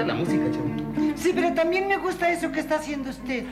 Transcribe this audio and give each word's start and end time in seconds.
gusta 0.00 0.06
la 0.06 0.14
música, 0.14 0.44
chavo. 0.50 1.14
Sí, 1.16 1.32
pero 1.34 1.52
también 1.54 1.88
me 1.88 1.96
gusta 1.98 2.30
eso 2.30 2.50
que 2.50 2.60
está 2.60 2.76
haciendo 2.76 3.10
usted. 3.10 3.44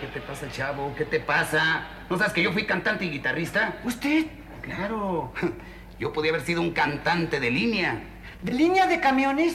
¿Qué 0.00 0.06
te 0.12 0.20
pasa, 0.20 0.50
chavo? 0.50 0.94
¿Qué 0.96 1.04
te 1.04 1.20
pasa? 1.20 1.86
¿No 2.10 2.18
sabes 2.18 2.32
que 2.32 2.42
yo 2.42 2.52
fui 2.52 2.64
cantante 2.66 3.04
y 3.04 3.10
guitarrista? 3.10 3.76
¿Usted? 3.84 4.26
Claro. 4.62 5.32
Yo 5.98 6.12
podía 6.12 6.32
haber 6.32 6.42
sido 6.42 6.60
un 6.60 6.72
cantante 6.72 7.38
de 7.38 7.50
línea. 7.52 8.02
¿De 8.42 8.52
línea 8.52 8.86
de 8.88 8.98
camiones? 8.98 9.54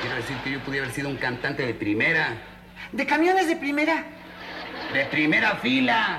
Quiero 0.00 0.16
decir 0.16 0.36
que 0.38 0.50
yo 0.50 0.58
podía 0.58 0.80
haber 0.82 0.92
sido 0.92 1.08
un 1.08 1.16
cantante 1.16 1.64
de 1.64 1.72
primera. 1.72 2.36
¿De 2.90 3.06
camiones 3.06 3.46
de 3.46 3.54
primera? 3.54 4.04
De 4.92 5.04
primera 5.04 5.54
fila. 5.56 6.18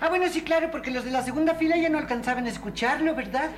Ah, 0.00 0.08
bueno, 0.08 0.28
sí, 0.28 0.42
claro, 0.42 0.70
porque 0.70 0.92
los 0.92 1.04
de 1.04 1.10
la 1.10 1.22
segunda 1.22 1.56
fila 1.56 1.76
ya 1.76 1.88
no 1.88 1.98
alcanzaban 1.98 2.46
a 2.46 2.50
escucharlo, 2.50 3.16
¿verdad? 3.16 3.50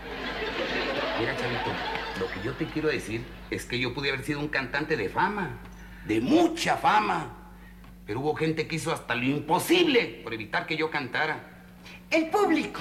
Mira, 1.20 1.36
chavito, 1.36 1.70
lo 2.18 2.28
que 2.28 2.42
yo 2.42 2.52
te 2.54 2.66
quiero 2.66 2.88
decir 2.88 3.24
es 3.50 3.64
que 3.64 3.78
yo 3.78 3.94
pude 3.94 4.10
haber 4.10 4.24
sido 4.24 4.40
un 4.40 4.48
cantante 4.48 4.96
de 4.96 5.08
fama, 5.08 5.58
de 6.06 6.20
mucha 6.20 6.76
fama. 6.76 7.32
Pero 8.06 8.20
hubo 8.20 8.34
gente 8.34 8.66
que 8.66 8.76
hizo 8.76 8.92
hasta 8.92 9.14
lo 9.14 9.24
imposible 9.24 10.20
por 10.22 10.32
evitar 10.32 10.66
que 10.66 10.76
yo 10.76 10.90
cantara. 10.90 11.64
El 12.10 12.28
público. 12.28 12.80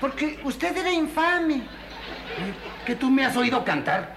Porque 0.00 0.40
usted 0.42 0.76
era 0.76 0.92
infame. 0.92 1.62
¿Que 2.84 2.96
tú 2.96 3.08
me 3.08 3.24
has 3.24 3.36
oído 3.36 3.64
cantar? 3.64 4.16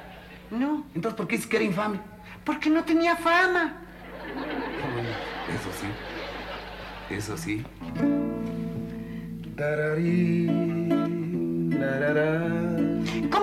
No. 0.50 0.88
Entonces, 0.96 1.16
¿por 1.16 1.28
qué 1.28 1.36
dices 1.36 1.50
que 1.50 1.58
era 1.58 1.66
infame? 1.66 2.00
Porque 2.44 2.70
no 2.70 2.84
tenía 2.84 3.16
fama. 3.16 3.82
Eso 5.48 5.70
sí. 5.80 7.14
Eso 7.16 7.38
sí. 7.38 7.64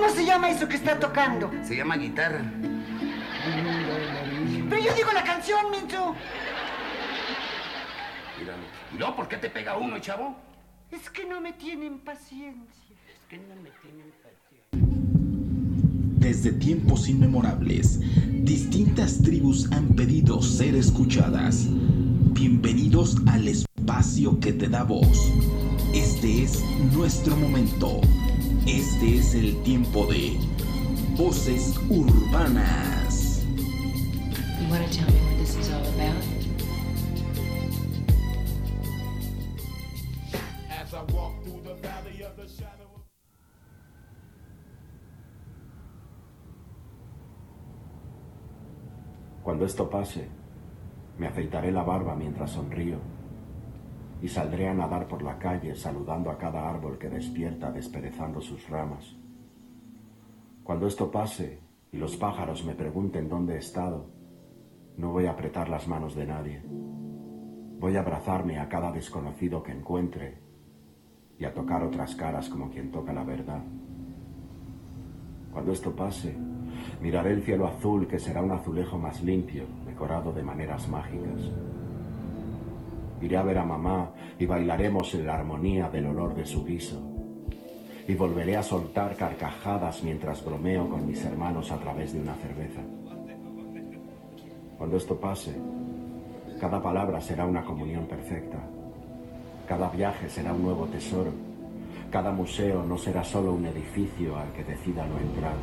¿Cómo 0.02 0.14
se 0.16 0.24
llama 0.26 0.50
eso 0.50 0.66
que 0.66 0.74
está 0.74 0.98
tocando? 0.98 1.48
Se 1.62 1.76
llama 1.76 1.96
guitarra. 1.96 2.42
Pero 4.68 4.82
yo 4.82 4.92
digo 4.96 5.12
la 5.12 5.22
canción, 5.22 5.70
Mincho. 5.70 6.16
Mírame. 8.36 8.64
¿Y 8.92 8.98
luego 8.98 9.14
por 9.14 9.28
qué 9.28 9.36
te 9.36 9.48
pega 9.48 9.76
uno, 9.76 10.00
chavo? 10.00 10.34
Es 10.90 11.08
que 11.08 11.24
no 11.24 11.40
me 11.40 11.52
tienen 11.52 12.00
paciencia. 12.00 12.96
Es 13.14 13.28
que 13.28 13.38
no 13.38 13.54
me 13.62 13.70
tienen 13.80 14.12
paciencia. 14.24 14.98
Desde 16.18 16.50
tiempos 16.50 17.08
inmemorables, 17.08 18.00
distintas 18.44 19.22
tribus 19.22 19.70
han 19.70 19.86
pedido 19.94 20.42
ser 20.42 20.74
escuchadas. 20.74 21.68
Bienvenidos 21.70 23.18
al 23.28 23.46
espacio 23.46 24.40
que 24.40 24.52
te 24.52 24.66
da 24.66 24.82
voz. 24.82 25.32
Este 25.94 26.42
es 26.42 26.60
nuestro 26.92 27.36
momento. 27.36 28.00
Este 28.66 29.16
es 29.16 29.34
el 29.34 29.60
tiempo 29.64 30.06
de 30.06 30.38
Voces 31.16 31.76
Urbanas. 31.90 33.44
You 33.44 34.70
want 34.70 34.86
to 34.86 34.96
tell 34.96 35.10
me 35.10 35.18
what 35.18 35.36
this 35.38 35.56
is 35.56 35.68
all 35.72 35.80
about? 35.80 36.22
As 40.70 40.94
I 40.94 41.02
walk 41.12 41.42
through 41.42 41.62
the 41.64 41.74
valley 41.82 42.22
of 42.22 42.36
the 42.36 42.46
shadow 42.46 42.88
of 42.94 43.02
Cuando 49.42 49.64
esto 49.66 49.90
pase, 49.90 50.28
me 51.18 51.26
afeitaré 51.26 51.72
la 51.72 51.82
barba 51.82 52.14
mientras 52.14 52.52
sonrío 52.52 52.98
y 54.22 54.28
saldré 54.28 54.68
a 54.68 54.74
nadar 54.74 55.08
por 55.08 55.20
la 55.20 55.36
calle 55.36 55.74
saludando 55.74 56.30
a 56.30 56.38
cada 56.38 56.70
árbol 56.70 56.96
que 56.96 57.10
despierta 57.10 57.72
desperezando 57.72 58.40
sus 58.40 58.68
ramas. 58.68 59.16
Cuando 60.62 60.86
esto 60.86 61.10
pase 61.10 61.58
y 61.90 61.96
los 61.96 62.16
pájaros 62.16 62.64
me 62.64 62.76
pregunten 62.76 63.28
dónde 63.28 63.56
he 63.56 63.58
estado, 63.58 64.06
no 64.96 65.10
voy 65.10 65.26
a 65.26 65.32
apretar 65.32 65.68
las 65.68 65.88
manos 65.88 66.14
de 66.14 66.26
nadie. 66.26 66.62
Voy 67.80 67.96
a 67.96 68.00
abrazarme 68.00 68.60
a 68.60 68.68
cada 68.68 68.92
desconocido 68.92 69.60
que 69.60 69.72
encuentre 69.72 70.38
y 71.36 71.44
a 71.44 71.52
tocar 71.52 71.82
otras 71.82 72.14
caras 72.14 72.48
como 72.48 72.70
quien 72.70 72.92
toca 72.92 73.12
la 73.12 73.24
verdad. 73.24 73.64
Cuando 75.52 75.72
esto 75.72 75.96
pase, 75.96 76.36
miraré 77.00 77.32
el 77.32 77.42
cielo 77.42 77.66
azul 77.66 78.06
que 78.06 78.20
será 78.20 78.40
un 78.40 78.52
azulejo 78.52 78.96
más 78.98 79.20
limpio, 79.20 79.64
decorado 79.84 80.32
de 80.32 80.44
maneras 80.44 80.88
mágicas. 80.88 81.50
Iré 83.22 83.36
a 83.36 83.42
ver 83.42 83.58
a 83.58 83.64
mamá 83.64 84.10
y 84.38 84.46
bailaremos 84.46 85.14
en 85.14 85.26
la 85.26 85.36
armonía 85.36 85.88
del 85.88 86.06
olor 86.06 86.34
de 86.34 86.44
su 86.44 86.64
guiso. 86.64 87.00
Y 88.08 88.14
volveré 88.14 88.56
a 88.56 88.62
soltar 88.62 89.14
carcajadas 89.14 90.02
mientras 90.02 90.44
bromeo 90.44 90.88
con 90.88 91.06
mis 91.06 91.24
hermanos 91.24 91.70
a 91.70 91.78
través 91.78 92.12
de 92.12 92.20
una 92.20 92.34
cerveza. 92.34 92.80
Cuando 94.76 94.96
esto 94.96 95.18
pase, 95.20 95.54
cada 96.60 96.82
palabra 96.82 97.20
será 97.20 97.46
una 97.46 97.64
comunión 97.64 98.06
perfecta. 98.06 98.58
Cada 99.68 99.88
viaje 99.90 100.28
será 100.28 100.52
un 100.52 100.62
nuevo 100.62 100.86
tesoro. 100.86 101.30
Cada 102.10 102.32
museo 102.32 102.82
no 102.82 102.98
será 102.98 103.22
solo 103.22 103.52
un 103.52 103.66
edificio 103.66 104.36
al 104.36 104.52
que 104.52 104.64
decida 104.64 105.06
no 105.06 105.18
entrar. 105.18 105.54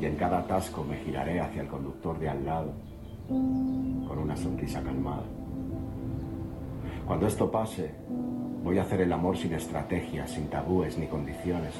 Y 0.00 0.06
en 0.06 0.14
cada 0.14 0.38
atasco 0.38 0.84
me 0.84 0.96
giraré 0.98 1.40
hacia 1.40 1.62
el 1.62 1.68
conductor 1.68 2.18
de 2.18 2.28
al 2.28 2.44
lado 2.44 2.72
con 3.28 4.18
una 4.18 4.36
sonrisa 4.36 4.82
calmada. 4.82 5.24
Cuando 7.06 7.26
esto 7.26 7.50
pase, 7.50 7.90
voy 8.62 8.78
a 8.78 8.82
hacer 8.82 9.02
el 9.02 9.12
amor 9.12 9.36
sin 9.36 9.52
estrategias, 9.52 10.30
sin 10.30 10.48
tabúes 10.48 10.96
ni 10.96 11.06
condiciones. 11.06 11.74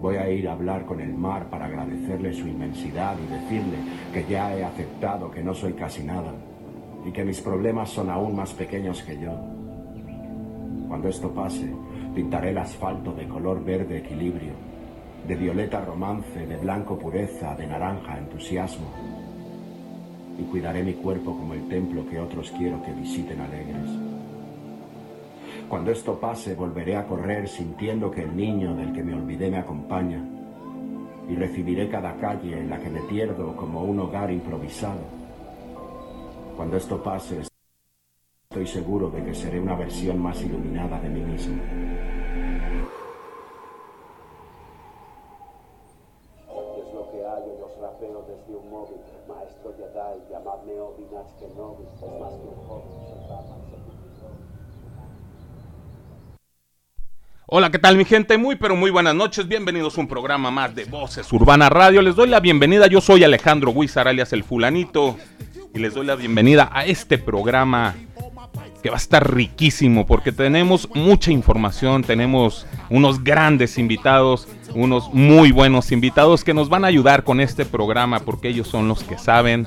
Voy 0.00 0.16
a 0.16 0.28
ir 0.28 0.48
a 0.48 0.52
hablar 0.52 0.84
con 0.86 1.00
el 1.00 1.14
mar 1.14 1.48
para 1.48 1.66
agradecerle 1.66 2.32
su 2.32 2.48
inmensidad 2.48 3.16
y 3.16 3.32
decirle 3.32 3.78
que 4.12 4.24
ya 4.28 4.56
he 4.56 4.64
aceptado 4.64 5.30
que 5.30 5.42
no 5.42 5.54
soy 5.54 5.74
casi 5.74 6.02
nada 6.02 6.32
y 7.04 7.12
que 7.12 7.24
mis 7.24 7.40
problemas 7.40 7.90
son 7.90 8.10
aún 8.10 8.34
más 8.34 8.52
pequeños 8.54 9.02
que 9.02 9.20
yo. 9.20 9.32
Cuando 10.88 11.08
esto 11.08 11.30
pase, 11.32 11.72
pintaré 12.12 12.50
el 12.50 12.58
asfalto 12.58 13.12
de 13.12 13.28
color 13.28 13.64
verde 13.64 13.98
equilibrio, 13.98 14.52
de 15.28 15.36
violeta 15.36 15.84
romance, 15.84 16.44
de 16.44 16.56
blanco 16.56 16.98
pureza, 16.98 17.54
de 17.54 17.66
naranja 17.68 18.18
entusiasmo. 18.18 18.86
Y 20.38 20.42
cuidaré 20.44 20.82
mi 20.82 20.94
cuerpo 20.94 21.36
como 21.36 21.54
el 21.54 21.68
templo 21.68 22.06
que 22.08 22.20
otros 22.20 22.52
quiero 22.56 22.82
que 22.82 22.92
visiten 22.92 23.40
alegres. 23.40 23.90
Cuando 25.68 25.90
esto 25.90 26.18
pase, 26.20 26.54
volveré 26.54 26.96
a 26.96 27.06
correr 27.06 27.48
sintiendo 27.48 28.10
que 28.10 28.22
el 28.22 28.36
niño 28.36 28.76
del 28.76 28.92
que 28.92 29.02
me 29.02 29.14
olvidé 29.14 29.50
me 29.50 29.58
acompaña. 29.58 30.22
Y 31.28 31.34
recibiré 31.34 31.88
cada 31.88 32.16
calle 32.16 32.58
en 32.58 32.70
la 32.70 32.78
que 32.78 32.88
me 32.88 33.00
pierdo 33.00 33.56
como 33.56 33.82
un 33.82 33.98
hogar 33.98 34.30
improvisado. 34.30 35.00
Cuando 36.56 36.76
esto 36.76 37.02
pase, 37.02 37.42
estoy 38.48 38.66
seguro 38.66 39.10
de 39.10 39.24
que 39.24 39.34
seré 39.34 39.60
una 39.60 39.74
versión 39.74 40.20
más 40.20 40.40
iluminada 40.42 41.00
de 41.00 41.08
mí 41.08 41.20
mismo. 41.20 41.60
Que. 49.66 49.84
Hola, 57.48 57.70
¿qué 57.70 57.78
tal 57.78 57.96
mi 57.96 58.04
gente? 58.04 58.38
Muy 58.38 58.56
pero 58.56 58.76
muy 58.76 58.90
buenas 58.90 59.14
noches. 59.14 59.48
Bienvenidos 59.48 59.96
a 59.96 60.00
un 60.00 60.08
programa 60.08 60.50
más 60.50 60.74
de 60.74 60.84
Voces 60.84 61.32
Urbana 61.32 61.68
Radio. 61.68 62.02
Les 62.02 62.14
doy 62.14 62.28
la 62.28 62.40
bienvenida. 62.40 62.86
Yo 62.86 63.00
soy 63.00 63.24
Alejandro 63.24 63.70
Huizar, 63.70 64.08
alias 64.08 64.32
El 64.32 64.44
Fulanito. 64.44 65.16
Y 65.74 65.78
les 65.78 65.94
doy 65.94 66.06
la 66.06 66.16
bienvenida 66.16 66.70
a 66.72 66.84
este 66.86 67.18
programa 67.18 67.94
que 68.86 68.90
va 68.90 68.98
a 68.98 68.98
estar 68.98 69.34
riquísimo 69.34 70.06
porque 70.06 70.30
tenemos 70.30 70.88
mucha 70.94 71.32
información, 71.32 72.04
tenemos 72.04 72.68
unos 72.88 73.24
grandes 73.24 73.78
invitados, 73.78 74.46
unos 74.76 75.12
muy 75.12 75.50
buenos 75.50 75.90
invitados 75.90 76.44
que 76.44 76.54
nos 76.54 76.68
van 76.68 76.84
a 76.84 76.86
ayudar 76.86 77.24
con 77.24 77.40
este 77.40 77.64
programa 77.64 78.20
porque 78.20 78.46
ellos 78.46 78.68
son 78.68 78.86
los 78.86 79.02
que 79.02 79.18
saben 79.18 79.66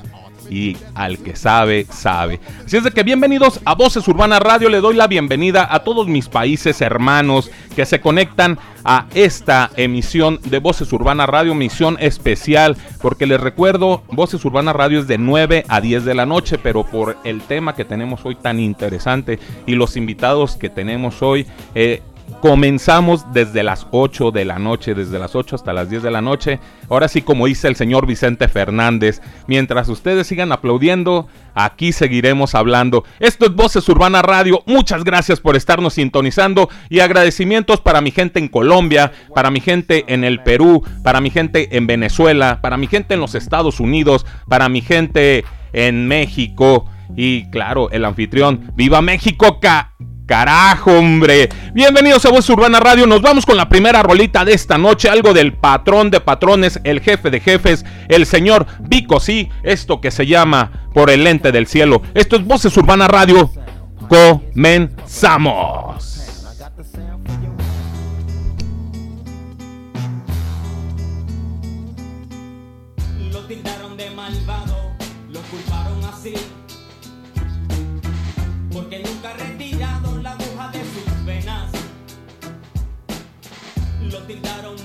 y 0.50 0.76
al 0.94 1.18
que 1.18 1.36
sabe, 1.36 1.86
sabe. 1.90 2.40
Así 2.66 2.76
es 2.76 2.84
de 2.84 2.90
que 2.90 3.02
bienvenidos 3.02 3.60
a 3.64 3.74
Voces 3.74 4.06
Urbana 4.08 4.38
Radio, 4.40 4.68
le 4.68 4.80
doy 4.80 4.96
la 4.96 5.06
bienvenida 5.06 5.66
a 5.70 5.84
todos 5.84 6.08
mis 6.08 6.28
países 6.28 6.80
hermanos 6.80 7.50
que 7.76 7.86
se 7.86 8.00
conectan 8.00 8.58
a 8.84 9.06
esta 9.14 9.70
emisión 9.76 10.40
de 10.44 10.58
Voces 10.58 10.92
Urbana 10.92 11.26
Radio, 11.26 11.54
misión 11.54 11.96
especial, 12.00 12.76
porque 13.00 13.26
les 13.26 13.40
recuerdo, 13.40 14.02
Voces 14.10 14.44
Urbana 14.44 14.72
Radio 14.72 15.00
es 15.00 15.06
de 15.06 15.18
9 15.18 15.64
a 15.68 15.80
10 15.80 16.04
de 16.04 16.14
la 16.14 16.26
noche, 16.26 16.58
pero 16.58 16.84
por 16.84 17.16
el 17.24 17.42
tema 17.42 17.74
que 17.74 17.84
tenemos 17.84 18.24
hoy 18.24 18.34
tan 18.34 18.58
interesante 18.58 19.38
y 19.66 19.74
los 19.74 19.96
invitados 19.96 20.56
que 20.56 20.70
tenemos 20.70 21.22
hoy, 21.22 21.46
eh, 21.74 22.02
Comenzamos 22.40 23.32
desde 23.32 23.62
las 23.62 23.86
8 23.90 24.30
de 24.30 24.44
la 24.44 24.58
noche, 24.58 24.94
desde 24.94 25.18
las 25.18 25.34
8 25.34 25.56
hasta 25.56 25.72
las 25.72 25.90
10 25.90 26.02
de 26.02 26.10
la 26.10 26.22
noche. 26.22 26.58
Ahora 26.88 27.08
sí, 27.08 27.22
como 27.22 27.46
dice 27.46 27.68
el 27.68 27.76
señor 27.76 28.06
Vicente 28.06 28.48
Fernández, 28.48 29.20
mientras 29.46 29.88
ustedes 29.88 30.26
sigan 30.26 30.52
aplaudiendo, 30.52 31.28
aquí 31.54 31.92
seguiremos 31.92 32.54
hablando. 32.54 33.04
Esto 33.18 33.46
es 33.46 33.54
Voces 33.54 33.88
Urbana 33.88 34.22
Radio. 34.22 34.62
Muchas 34.66 35.04
gracias 35.04 35.40
por 35.40 35.56
estarnos 35.56 35.94
sintonizando 35.94 36.70
y 36.88 37.00
agradecimientos 37.00 37.80
para 37.80 38.00
mi 38.00 38.10
gente 38.10 38.38
en 38.38 38.48
Colombia, 38.48 39.12
para 39.34 39.50
mi 39.50 39.60
gente 39.60 40.04
en 40.08 40.24
el 40.24 40.42
Perú, 40.42 40.82
para 41.02 41.20
mi 41.20 41.30
gente 41.30 41.76
en 41.76 41.86
Venezuela, 41.86 42.60
para 42.62 42.76
mi 42.76 42.86
gente 42.86 43.14
en 43.14 43.20
los 43.20 43.34
Estados 43.34 43.80
Unidos, 43.80 44.24
para 44.48 44.68
mi 44.68 44.80
gente 44.80 45.44
en 45.72 46.08
México 46.08 46.86
y 47.16 47.50
claro, 47.50 47.90
el 47.90 48.04
anfitrión. 48.04 48.72
¡Viva 48.74 49.02
México! 49.02 49.60
Ca 49.60 49.92
Carajo, 50.30 50.92
hombre. 50.92 51.48
Bienvenidos 51.74 52.24
a 52.24 52.30
Voz 52.30 52.48
Urbana 52.48 52.78
Radio. 52.78 53.04
Nos 53.04 53.20
vamos 53.20 53.44
con 53.44 53.56
la 53.56 53.68
primera 53.68 54.00
rolita 54.00 54.44
de 54.44 54.52
esta 54.52 54.78
noche. 54.78 55.08
Algo 55.08 55.34
del 55.34 55.54
patrón 55.54 56.12
de 56.12 56.20
patrones, 56.20 56.78
el 56.84 57.00
jefe 57.00 57.30
de 57.30 57.40
jefes, 57.40 57.84
el 58.06 58.26
señor 58.26 58.64
Vico. 58.78 59.18
Sí, 59.18 59.50
esto 59.64 60.00
que 60.00 60.12
se 60.12 60.28
llama 60.28 60.86
Por 60.94 61.10
el 61.10 61.24
lente 61.24 61.50
del 61.50 61.66
cielo. 61.66 62.02
Esto 62.14 62.36
es 62.36 62.44
Voces 62.44 62.76
Urbana 62.76 63.08
Radio. 63.08 63.50
Comenzamos. 64.08 66.19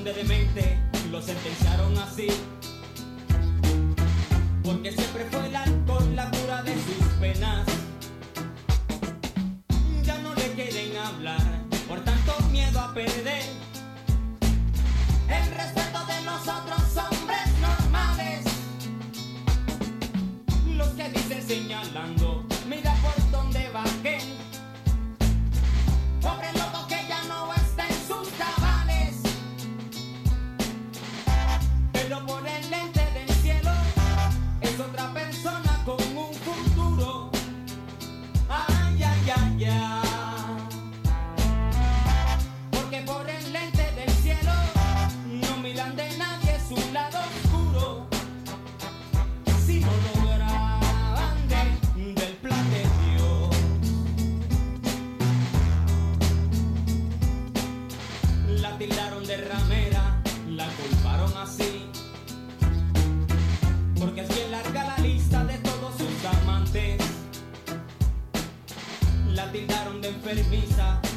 De 0.06 0.14
demente, 0.14 0.78
lo 1.10 1.20
sentenciaron 1.20 1.98
así. 1.98 2.28
Porque 4.64 4.92
siempre 4.92 5.26
fue 5.32 5.48
el 5.48 5.56
alcohol 5.56 6.16
la 6.16 6.30
cura 6.30 6.62
de 6.62 6.74
sus 6.76 7.08
penas. 7.20 7.66
Ya 10.04 10.20
no 10.20 10.36
le 10.36 10.52
quieren 10.54 10.96
hablar, 10.96 11.42
por 11.88 12.02
tanto 12.02 12.36
miedo 12.52 12.80
a 12.80 12.94
perder. 12.94 13.46
El 15.28 15.52
respeto 15.58 16.00
de 16.06 16.22
nosotros 16.24 16.82
hombres 17.10 17.48
normales. 17.60 18.46
Los 20.68 20.90
que 20.90 21.10
dicen 21.10 21.42
señalando, 21.48 22.15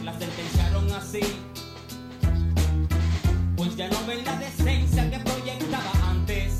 la 0.05 0.13
sentenciaron 0.19 0.93
así. 0.93 1.21
Pues 3.57 3.75
ya 3.75 3.89
no 3.89 4.07
ven 4.07 4.23
la 4.23 4.37
decencia 4.37 5.11
que 5.11 5.19
proyectaba 5.21 6.11
antes. 6.11 6.59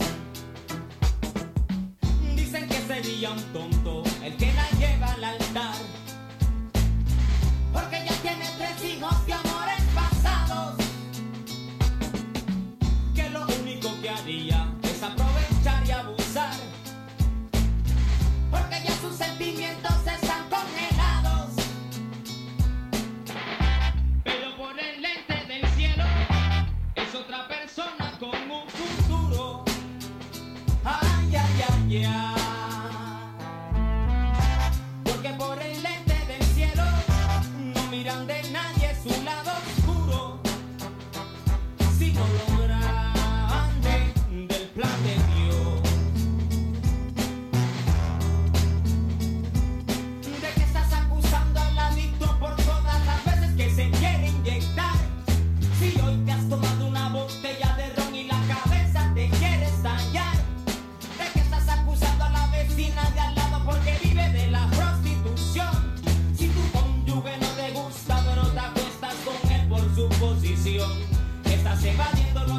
Dicen 2.35 2.67
que 2.69 2.81
sería 2.87 3.33
un 3.33 3.43
tonto 3.53 3.78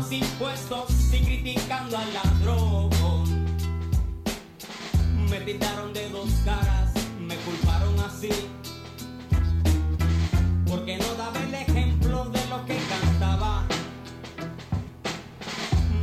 los 0.09 0.11
impuestos 0.11 1.13
y 1.13 1.19
criticando 1.19 1.97
al 1.97 2.13
ladrón. 2.13 2.89
Me 5.29 5.39
tildaron 5.41 5.93
de 5.93 6.09
dos 6.09 6.29
caras, 6.45 6.91
me 7.19 7.35
culparon 7.37 7.99
así. 7.99 8.29
Porque 10.67 10.97
no 10.97 11.13
daba 11.15 11.39
el 11.43 11.53
ejemplo 11.53 12.25
de 12.25 12.45
lo 12.47 12.65
que 12.65 12.77
cantaba. 12.77 13.65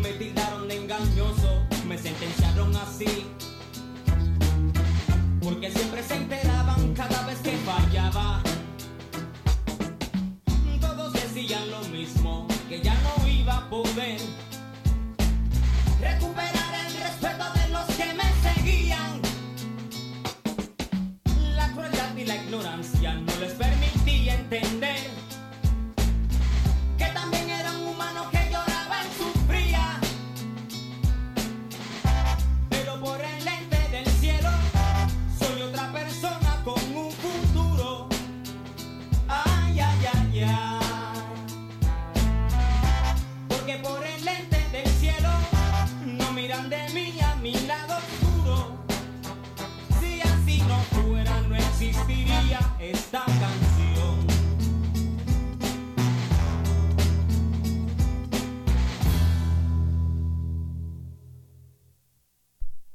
Me 0.03 0.12
tildaron 0.12 0.69
de 0.69 0.76
engañoso, 0.76 1.62
me 1.87 1.99
sentenciaron 1.99 2.76
así. 2.76 3.26
Porque 5.42 5.71
siempre 5.71 6.02
se 6.02 6.16
enteraban 6.16 6.46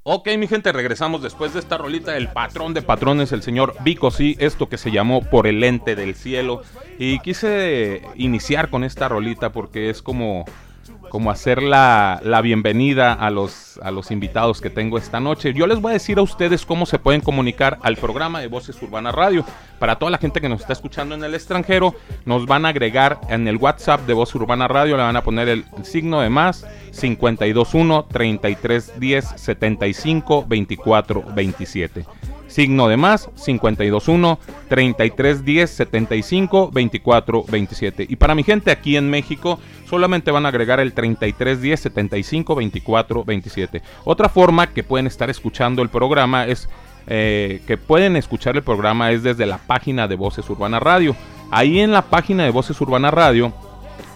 Ok, 0.04 0.30
mi 0.36 0.48
gente, 0.48 0.72
regresamos 0.72 1.22
después 1.22 1.54
de 1.54 1.60
esta 1.60 1.78
rolita. 1.78 2.18
El 2.18 2.30
patrón 2.30 2.74
de 2.74 2.82
patrones, 2.82 3.32
el 3.34 3.44
señor 3.44 3.76
Vico, 3.84 4.10
sí, 4.10 4.36
esto 4.40 4.68
que 4.68 4.80
se 4.80 4.90
llamó 4.90 5.22
Por 5.22 5.46
el 5.46 5.60
Lente 5.60 5.96
del 5.96 6.16
Cielo. 6.16 6.64
Y 6.98 7.20
quise 7.20 8.02
iniciar 8.16 8.72
con 8.72 8.84
esta 8.84 9.08
rolita 9.10 9.52
porque 9.52 9.92
es 9.92 10.02
como, 10.02 10.46
como 11.12 11.30
hacer 11.30 11.62
la, 11.62 12.22
la 12.24 12.40
bienvenida 12.40 13.12
a 13.12 13.30
los, 13.32 13.78
a 13.84 13.92
los 13.92 14.12
invitados 14.12 14.62
que 14.62 14.70
tengo 14.70 14.98
esta 14.98 15.20
noche. 15.20 15.54
Yo 15.54 15.68
les 15.68 15.82
voy 15.82 15.90
a 15.90 15.94
decir 15.94 16.18
a 16.20 16.22
ustedes 16.22 16.66
cómo 16.66 16.86
se 16.86 17.00
pueden 17.00 17.20
comunicar 17.20 17.78
al 17.82 17.98
programa 17.98 18.40
de 18.40 18.48
Voces 18.48 18.82
Urbana 18.82 19.12
Radio. 19.12 19.44
Para 19.78 20.00
toda 20.00 20.10
la 20.10 20.20
gente 20.20 20.40
que 20.40 20.48
nos 20.48 20.62
está 20.62 20.72
escuchando 20.72 21.14
en 21.14 21.22
el 21.26 21.36
extranjero, 21.36 21.96
nos 22.24 22.46
van 22.46 22.66
a 22.66 22.70
agregar 22.70 23.20
en 23.28 23.46
el 23.50 23.58
WhatsApp 23.58 24.08
de 24.08 24.14
Voz 24.14 24.34
Urbana 24.36 24.70
Radio, 24.70 24.96
le 24.96 25.04
van 25.04 25.18
a 25.18 25.22
poner 25.22 25.50
el 25.50 25.66
signo 25.84 26.22
de 26.22 26.30
más 26.30 26.66
521 26.98 28.06
3310 28.06 29.34
75 29.36 30.46
24 30.48 31.24
27. 31.36 32.06
Signo 32.52 32.90
de 32.90 32.98
más 32.98 33.30
521 33.46 34.38
3310 34.68 35.70
75 35.70 36.70
24 36.72 37.46
27. 37.48 38.06
Y 38.10 38.18
para 38.18 38.36
mi 38.36 38.44
gente 38.44 38.72
aquí 38.72 38.98
en 38.98 39.10
México, 39.10 39.58
solamente 39.90 40.32
van 40.32 40.46
a 40.46 40.50
agregar 40.50 40.82
el 40.82 40.92
3310 40.92 41.80
75 41.80 42.56
24 42.56 43.24
27. 43.24 43.82
Otra 44.04 44.28
forma 44.28 44.68
que 44.68 44.84
pueden 44.84 45.08
estar 45.08 45.30
escuchando 45.30 45.82
el 45.82 45.88
programa 45.88 46.46
es 46.46 46.68
eh, 47.08 47.62
que 47.66 47.78
pueden 47.78 48.18
escuchar 48.18 48.58
el 48.58 48.64
programa 48.64 49.12
es 49.12 49.24
desde 49.24 49.46
la 49.46 49.58
página 49.58 50.10
de 50.10 50.16
Voces 50.16 50.50
Urbana 50.50 50.82
Radio. 50.82 51.16
Ahí 51.52 51.80
en 51.80 51.92
la 51.92 52.02
página 52.02 52.44
de 52.44 52.52
Voces 52.52 52.80
Urbana 52.82 53.12
Radio 53.12 53.54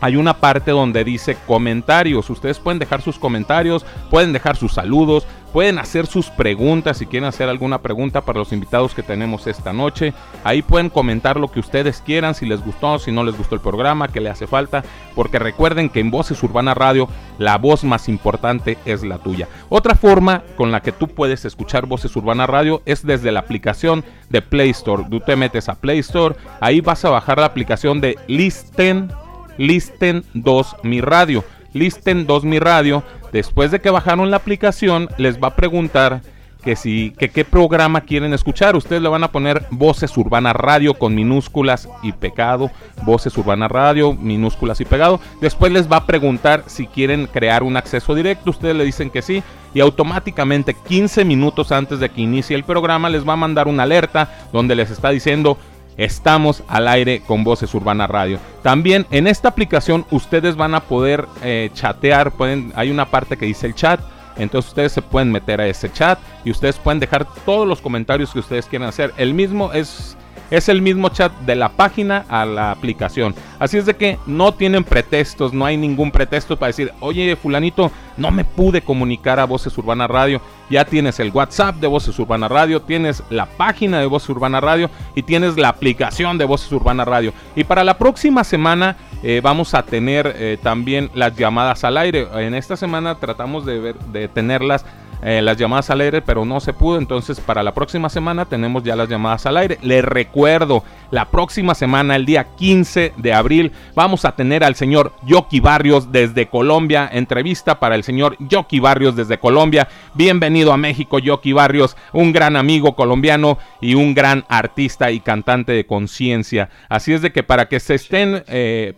hay 0.05 0.17
una 0.17 0.35
parte 0.35 0.69
donde 0.69 1.03
dice 1.03 1.35
comentarios. 1.47 2.29
Ustedes 2.29 2.59
pueden 2.59 2.77
dejar 2.77 3.01
sus 3.01 3.17
comentarios, 3.17 3.83
pueden 4.11 4.33
dejar 4.33 4.55
sus 4.55 4.73
saludos, 4.73 5.25
pueden 5.51 5.79
hacer 5.79 6.05
sus 6.05 6.29
preguntas 6.29 6.97
si 6.97 7.07
quieren 7.07 7.27
hacer 7.27 7.49
alguna 7.49 7.81
pregunta 7.81 8.21
para 8.21 8.37
los 8.37 8.53
invitados 8.53 8.93
que 8.93 9.01
tenemos 9.01 9.47
esta 9.47 9.73
noche. 9.73 10.13
Ahí 10.43 10.61
pueden 10.61 10.91
comentar 10.91 11.39
lo 11.39 11.47
que 11.47 11.59
ustedes 11.59 12.03
quieran, 12.05 12.35
si 12.35 12.45
les 12.45 12.63
gustó, 12.63 12.99
si 12.99 13.11
no 13.11 13.23
les 13.23 13.35
gustó 13.35 13.55
el 13.55 13.61
programa, 13.61 14.07
qué 14.09 14.21
le 14.21 14.29
hace 14.29 14.45
falta, 14.45 14.83
porque 15.15 15.39
recuerden 15.39 15.89
que 15.89 16.01
en 16.01 16.11
Voces 16.11 16.43
Urbana 16.43 16.75
Radio 16.75 17.09
la 17.39 17.57
voz 17.57 17.83
más 17.83 18.07
importante 18.07 18.77
es 18.85 19.03
la 19.03 19.17
tuya. 19.17 19.47
Otra 19.69 19.95
forma 19.95 20.43
con 20.55 20.71
la 20.71 20.81
que 20.81 20.91
tú 20.91 21.07
puedes 21.07 21.45
escuchar 21.45 21.87
Voces 21.87 22.15
Urbana 22.15 22.45
Radio 22.45 22.83
es 22.85 23.03
desde 23.03 23.31
la 23.31 23.39
aplicación 23.39 24.05
de 24.29 24.43
Play 24.43 24.69
Store. 24.69 25.03
Tú 25.09 25.19
te 25.19 25.35
metes 25.35 25.67
a 25.67 25.73
Play 25.73 25.97
Store, 25.97 26.35
ahí 26.59 26.79
vas 26.79 27.03
a 27.05 27.09
bajar 27.09 27.39
la 27.39 27.47
aplicación 27.47 28.01
de 28.01 28.19
Listen 28.27 29.11
Listen 29.57 30.23
2 30.33 30.77
Mi 30.83 31.01
Radio. 31.01 31.43
Listen 31.73 32.25
2 32.25 32.43
Mi 32.45 32.59
Radio. 32.59 33.03
Después 33.31 33.71
de 33.71 33.81
que 33.81 33.89
bajaron 33.89 34.31
la 34.31 34.37
aplicación, 34.37 35.09
les 35.17 35.41
va 35.41 35.49
a 35.49 35.55
preguntar 35.55 36.21
que 36.65 36.75
si 36.75 37.11
que 37.11 37.29
qué 37.29 37.45
programa 37.45 38.01
quieren 38.01 38.33
escuchar. 38.33 38.75
Ustedes 38.75 39.01
le 39.01 39.07
van 39.07 39.23
a 39.23 39.31
poner 39.31 39.65
Voces 39.69 40.17
Urbana 40.17 40.51
Radio 40.51 40.95
con 40.95 41.13
minúsculas 41.13 41.87
y 42.01 42.11
pegado, 42.11 42.71
Voces 43.03 43.37
Urbana 43.37 43.67
Radio, 43.67 44.13
minúsculas 44.13 44.81
y 44.81 44.85
pegado. 44.85 45.21
Después 45.41 45.71
les 45.71 45.89
va 45.89 45.97
a 45.97 46.05
preguntar 46.07 46.63
si 46.65 46.87
quieren 46.87 47.27
crear 47.27 47.61
un 47.61 47.77
acceso 47.77 48.15
directo. 48.15 48.49
Ustedes 48.49 48.75
le 48.75 48.83
dicen 48.83 49.11
que 49.11 49.21
sí 49.21 49.43
y 49.75 49.81
automáticamente 49.81 50.73
15 50.73 51.23
minutos 51.23 51.71
antes 51.71 51.99
de 51.99 52.09
que 52.09 52.21
inicie 52.21 52.55
el 52.55 52.63
programa 52.63 53.09
les 53.09 53.27
va 53.27 53.33
a 53.33 53.37
mandar 53.37 53.67
una 53.67 53.83
alerta 53.83 54.29
donde 54.51 54.73
les 54.73 54.89
está 54.89 55.09
diciendo 55.11 55.57
Estamos 55.97 56.63
al 56.67 56.87
aire 56.87 57.21
con 57.21 57.43
Voces 57.43 57.73
Urbana 57.73 58.07
Radio. 58.07 58.39
También 58.61 59.05
en 59.11 59.27
esta 59.27 59.49
aplicación 59.49 60.05
ustedes 60.11 60.55
van 60.55 60.75
a 60.75 60.81
poder 60.81 61.25
eh, 61.41 61.69
chatear. 61.73 62.31
Pueden, 62.31 62.73
hay 62.75 62.91
una 62.91 63.05
parte 63.05 63.37
que 63.37 63.45
dice 63.45 63.67
el 63.67 63.75
chat. 63.75 64.01
Entonces 64.37 64.69
ustedes 64.69 64.91
se 64.91 65.01
pueden 65.01 65.31
meter 65.31 65.61
a 65.61 65.67
ese 65.67 65.89
chat 65.91 66.19
y 66.43 66.51
ustedes 66.51 66.77
pueden 66.77 66.99
dejar 66.99 67.25
todos 67.45 67.65
los 67.65 67.79
comentarios 67.79 68.33
que 68.33 68.39
ustedes 68.39 68.65
quieran 68.65 68.89
hacer. 68.89 69.13
El 69.15 69.33
mismo 69.33 69.71
es 69.71 70.17
es 70.51 70.69
el 70.69 70.81
mismo 70.81 71.09
chat 71.09 71.31
de 71.41 71.55
la 71.55 71.69
página 71.69 72.25
a 72.29 72.45
la 72.45 72.71
aplicación. 72.71 73.35
Así 73.59 73.77
es 73.77 73.85
de 73.85 73.95
que 73.95 74.19
no 74.25 74.53
tienen 74.53 74.83
pretextos, 74.83 75.53
no 75.53 75.65
hay 75.65 75.77
ningún 75.77 76.11
pretexto 76.11 76.57
para 76.57 76.67
decir, 76.67 76.91
oye 76.99 77.35
fulanito, 77.35 77.91
no 78.17 78.31
me 78.31 78.45
pude 78.45 78.81
comunicar 78.81 79.39
a 79.39 79.45
Voces 79.45 79.77
Urbana 79.77 80.07
Radio. 80.07 80.41
Ya 80.69 80.83
tienes 80.85 81.19
el 81.19 81.31
WhatsApp 81.31 81.75
de 81.75 81.87
Voces 81.87 82.17
Urbana 82.17 82.47
Radio, 82.47 82.81
tienes 82.81 83.21
la 83.29 83.45
página 83.45 83.99
de 83.99 84.07
Voces 84.07 84.29
Urbana 84.29 84.59
Radio 84.59 84.89
y 85.13 85.21
tienes 85.21 85.57
la 85.57 85.69
aplicación 85.69 86.37
de 86.37 86.45
Voces 86.45 86.71
Urbana 86.71 87.05
Radio. 87.05 87.33
Y 87.55 87.63
para 87.65 87.83
la 87.83 87.97
próxima 87.97 88.43
semana 88.43 88.97
eh, 89.21 89.41
vamos 89.43 89.73
a 89.73 89.83
tener 89.83 90.33
eh, 90.37 90.57
también 90.61 91.11
las 91.13 91.35
llamadas 91.35 91.83
al 91.83 91.97
aire. 91.97 92.27
En 92.35 92.55
esta 92.55 92.77
semana 92.77 93.15
tratamos 93.15 93.65
de, 93.65 93.79
ver, 93.79 93.95
de 93.99 94.27
tenerlas 94.27 94.85
eh, 95.21 95.41
las 95.41 95.57
llamadas 95.57 95.89
al 95.89 96.01
aire, 96.01 96.21
pero 96.21 96.45
no 96.45 96.59
se 96.59 96.73
pudo. 96.73 96.97
Entonces, 96.97 97.39
para 97.39 97.63
la 97.63 97.73
próxima 97.73 98.09
semana 98.09 98.45
tenemos 98.45 98.83
ya 98.83 98.95
las 98.95 99.09
llamadas 99.09 99.45
al 99.45 99.57
aire. 99.57 99.77
Les 99.81 100.03
recuerdo, 100.03 100.83
la 101.11 101.25
próxima 101.25 101.75
semana, 101.75 102.15
el 102.15 102.25
día 102.25 102.45
15 102.55 103.13
de 103.17 103.33
abril, 103.33 103.71
vamos 103.95 104.25
a 104.25 104.35
tener 104.35 104.63
al 104.63 104.75
señor 104.75 105.13
Yoki 105.25 105.59
Barrios 105.59 106.11
desde 106.11 106.47
Colombia. 106.47 107.09
Entrevista 107.11 107.79
para 107.79 107.95
el 107.95 108.03
señor 108.03 108.37
Yoki 108.39 108.79
Barrios 108.79 109.15
desde 109.15 109.39
Colombia. 109.39 109.87
Bienvenido 110.13 110.73
a 110.73 110.77
México, 110.77 111.19
Yoki 111.19 111.53
Barrios, 111.53 111.95
un 112.13 112.31
gran 112.31 112.55
amigo 112.55 112.95
colombiano 112.95 113.57
y 113.81 113.95
un 113.95 114.13
gran 114.13 114.45
artista 114.49 115.11
y 115.11 115.19
cantante 115.19 115.71
de 115.71 115.85
conciencia. 115.85 116.69
Así 116.89 117.13
es 117.13 117.21
de 117.21 117.31
que 117.31 117.43
para 117.43 117.67
que 117.67 117.79
se 117.79 117.95
estén 117.95 118.43
eh, 118.47 118.93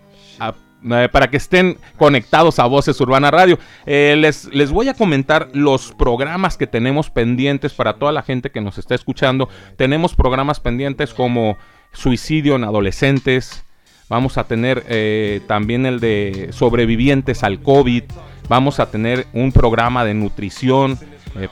eh, 0.84 1.10
para 1.12 1.30
que 1.30 1.38
estén 1.38 1.78
conectados 1.98 2.60
a 2.60 2.66
Voces 2.66 3.02
Urbana 3.02 3.32
Radio. 3.32 3.58
Eh, 3.86 4.16
les, 4.18 4.46
les 4.54 4.72
voy 4.72 4.90
a 4.90 4.94
comentar 4.94 5.50
los 5.54 5.92
programas 5.94 6.56
que 6.56 6.68
tenemos 6.68 7.10
pendientes 7.10 7.74
para 7.74 7.94
toda 7.94 8.12
la 8.12 8.22
gente 8.22 8.52
que 8.52 8.62
nos 8.62 8.78
está 8.78 8.94
escuchando. 8.94 9.50
Tenemos 9.76 10.16
programas 10.16 10.60
pendientes 10.60 11.14
como 11.14 11.58
Suicidio 11.94 12.56
en 12.56 12.64
Adolescentes. 12.64 13.66
Vamos 14.08 14.38
a 14.38 14.46
tener 14.46 14.84
eh, 14.88 15.42
también 15.48 15.86
el 15.86 16.00
de 16.00 16.50
sobrevivientes 16.52 17.44
al 17.44 17.60
COVID. 17.62 18.04
Vamos 18.48 18.80
a 18.80 18.92
tener 18.92 19.26
un 19.34 19.52
programa 19.52 20.06
de 20.06 20.14
nutrición 20.14 20.98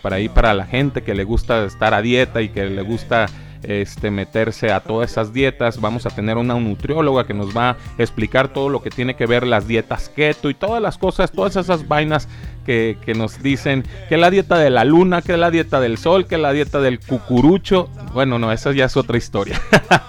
para 0.01 0.19
ir 0.19 0.31
para 0.31 0.53
la 0.53 0.65
gente 0.65 1.03
que 1.03 1.13
le 1.13 1.23
gusta 1.23 1.65
estar 1.65 1.93
a 1.93 2.01
dieta 2.01 2.41
y 2.41 2.49
que 2.49 2.65
le 2.65 2.81
gusta 2.81 3.27
este, 3.67 4.11
meterse 4.11 4.71
a 4.71 4.79
todas 4.81 5.11
esas 5.11 5.33
dietas. 5.33 5.79
Vamos 5.79 6.05
a 6.05 6.09
tener 6.09 6.37
una 6.37 6.55
nutrióloga 6.55 7.25
que 7.25 7.33
nos 7.33 7.55
va 7.55 7.71
a 7.71 7.77
explicar 7.97 8.49
todo 8.49 8.69
lo 8.69 8.81
que 8.81 8.89
tiene 8.89 9.15
que 9.15 9.25
ver 9.25 9.45
las 9.45 9.67
dietas 9.67 10.09
keto 10.09 10.49
y 10.49 10.53
todas 10.53 10.81
las 10.81 10.97
cosas, 10.97 11.31
todas 11.31 11.55
esas 11.55 11.87
vainas 11.87 12.27
que, 12.65 12.97
nos 13.15 13.41
dicen 13.41 13.85
que 14.09 14.17
la 14.17 14.29
dieta 14.29 14.57
de 14.57 14.69
la 14.69 14.83
luna, 14.83 15.21
que 15.21 15.37
la 15.37 15.51
dieta 15.51 15.79
del 15.79 15.97
sol, 15.97 16.25
que 16.25 16.37
la 16.37 16.51
dieta 16.51 16.79
del 16.79 16.99
cucurucho. 16.99 17.89
Bueno, 18.13 18.39
no, 18.39 18.51
esa 18.51 18.71
ya 18.71 18.85
es 18.85 18.97
otra 18.97 19.17
historia. 19.17 19.61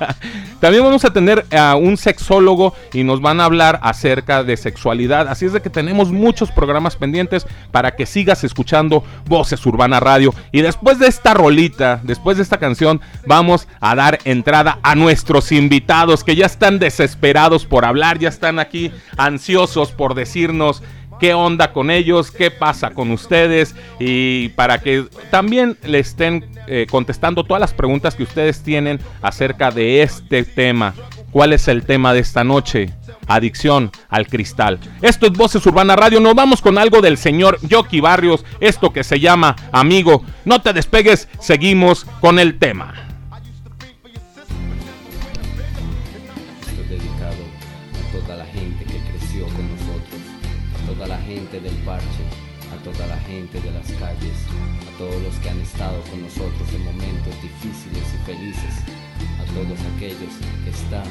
También 0.61 0.83
vamos 0.83 1.05
a 1.05 1.13
tener 1.13 1.45
a 1.55 1.77
un 1.77 1.97
sexólogo 1.97 2.75
y 2.93 3.05
nos 3.05 3.21
van 3.21 3.41
a 3.41 3.45
hablar 3.45 3.79
acerca 3.83 4.43
de 4.43 4.57
sexualidad. 4.57 5.29
Así 5.29 5.45
es 5.45 5.53
de 5.53 5.61
que 5.61 5.71
tenemos 5.71 6.11
muchos 6.11 6.51
programas 6.51 6.97
pendientes 6.97 7.47
para 7.71 7.95
que 7.95 8.07
sigas 8.07 8.43
escuchando 8.43 9.05
Voces 9.27 9.65
Urbana 9.67 10.01
Radio. 10.01 10.35
Y 10.53 10.63
después 10.63 10.99
de 10.99 11.09
esta 11.09 11.35
rolita, 11.35 12.01
después 12.03 12.39
de 12.39 12.43
esta 12.43 12.59
canción, 12.59 13.01
vamos 13.27 13.69
a 13.81 13.95
dar 13.95 14.19
entrada 14.25 14.79
a 14.83 14.95
nuestros 14.95 15.53
invitados 15.53 16.25
que 16.25 16.37
ya 16.37 16.47
están 16.47 16.79
desesperados 16.79 17.67
por 17.67 17.85
hablar, 17.85 18.19
ya 18.19 18.29
están 18.29 18.59
aquí 18.59 18.91
ansiosos 19.19 19.93
por 19.93 20.15
decirnos 20.15 20.83
qué 21.21 21.35
onda 21.35 21.73
con 21.73 21.91
ellos, 21.91 22.31
qué 22.31 22.51
pasa 22.51 22.91
con 22.91 23.11
ustedes 23.11 23.75
y 23.99 24.51
para 24.51 24.81
que 24.81 25.07
también 25.31 25.77
le 25.85 25.99
estén 25.99 26.45
eh, 26.67 26.87
contestando 26.91 27.45
todas 27.45 27.61
las 27.61 27.75
preguntas 27.75 28.15
que 28.15 28.23
ustedes 28.23 28.63
tienen 28.63 29.01
acerca 29.23 29.71
de 29.71 30.03
este 30.03 30.45
tema. 30.45 30.95
¿Cuál 31.31 31.53
es 31.53 31.69
el 31.69 31.85
tema 31.85 32.15
de 32.15 32.21
esta 32.21 32.45
noche? 32.45 32.95
Adicción 33.27 33.91
al 34.09 34.27
cristal. 34.27 34.79
Esto 35.03 35.27
es 35.27 35.33
Voces 35.33 35.67
Urbana 35.67 35.97
Radio. 35.97 36.21
Nos 36.21 36.35
vamos 36.35 36.63
con 36.63 36.79
algo 36.79 37.01
del 37.01 37.19
señor 37.19 37.59
Yoki 37.63 38.01
Barrios. 38.01 38.45
Esto 38.61 38.93
que 38.93 39.05
se 39.05 39.21
llama 39.21 39.57
Amigo. 39.73 40.25
No 40.45 40.63
te 40.63 40.73
despegues. 40.73 41.29
Seguimos 41.41 42.07
con 42.21 42.39
el 42.39 42.59
tema. 42.59 43.06
Que 55.35 55.51
han 55.51 55.61
estado 55.61 56.01
con 56.03 56.23
nosotros 56.23 56.73
en 56.73 56.85
momentos 56.85 57.35
difíciles 57.43 58.05
y 58.15 58.19
felices, 58.25 58.75
a 59.41 59.45
todos 59.55 59.79
aquellos 59.97 60.33
que 60.63 60.71
están 60.71 61.07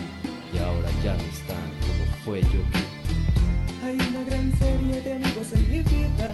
y 0.53 0.57
ahora 0.57 0.89
ya 1.03 1.13
no 1.15 1.23
están, 1.23 1.67
como 1.81 2.05
fue 2.23 2.41
yo. 2.41 2.61
Hay 3.83 3.95
una 3.95 4.23
gran 4.23 4.57
serie 4.57 5.01
de 5.01 5.13
amigos 5.13 5.47
en 5.53 5.69
mi 5.69 5.79
vida. 5.79 6.29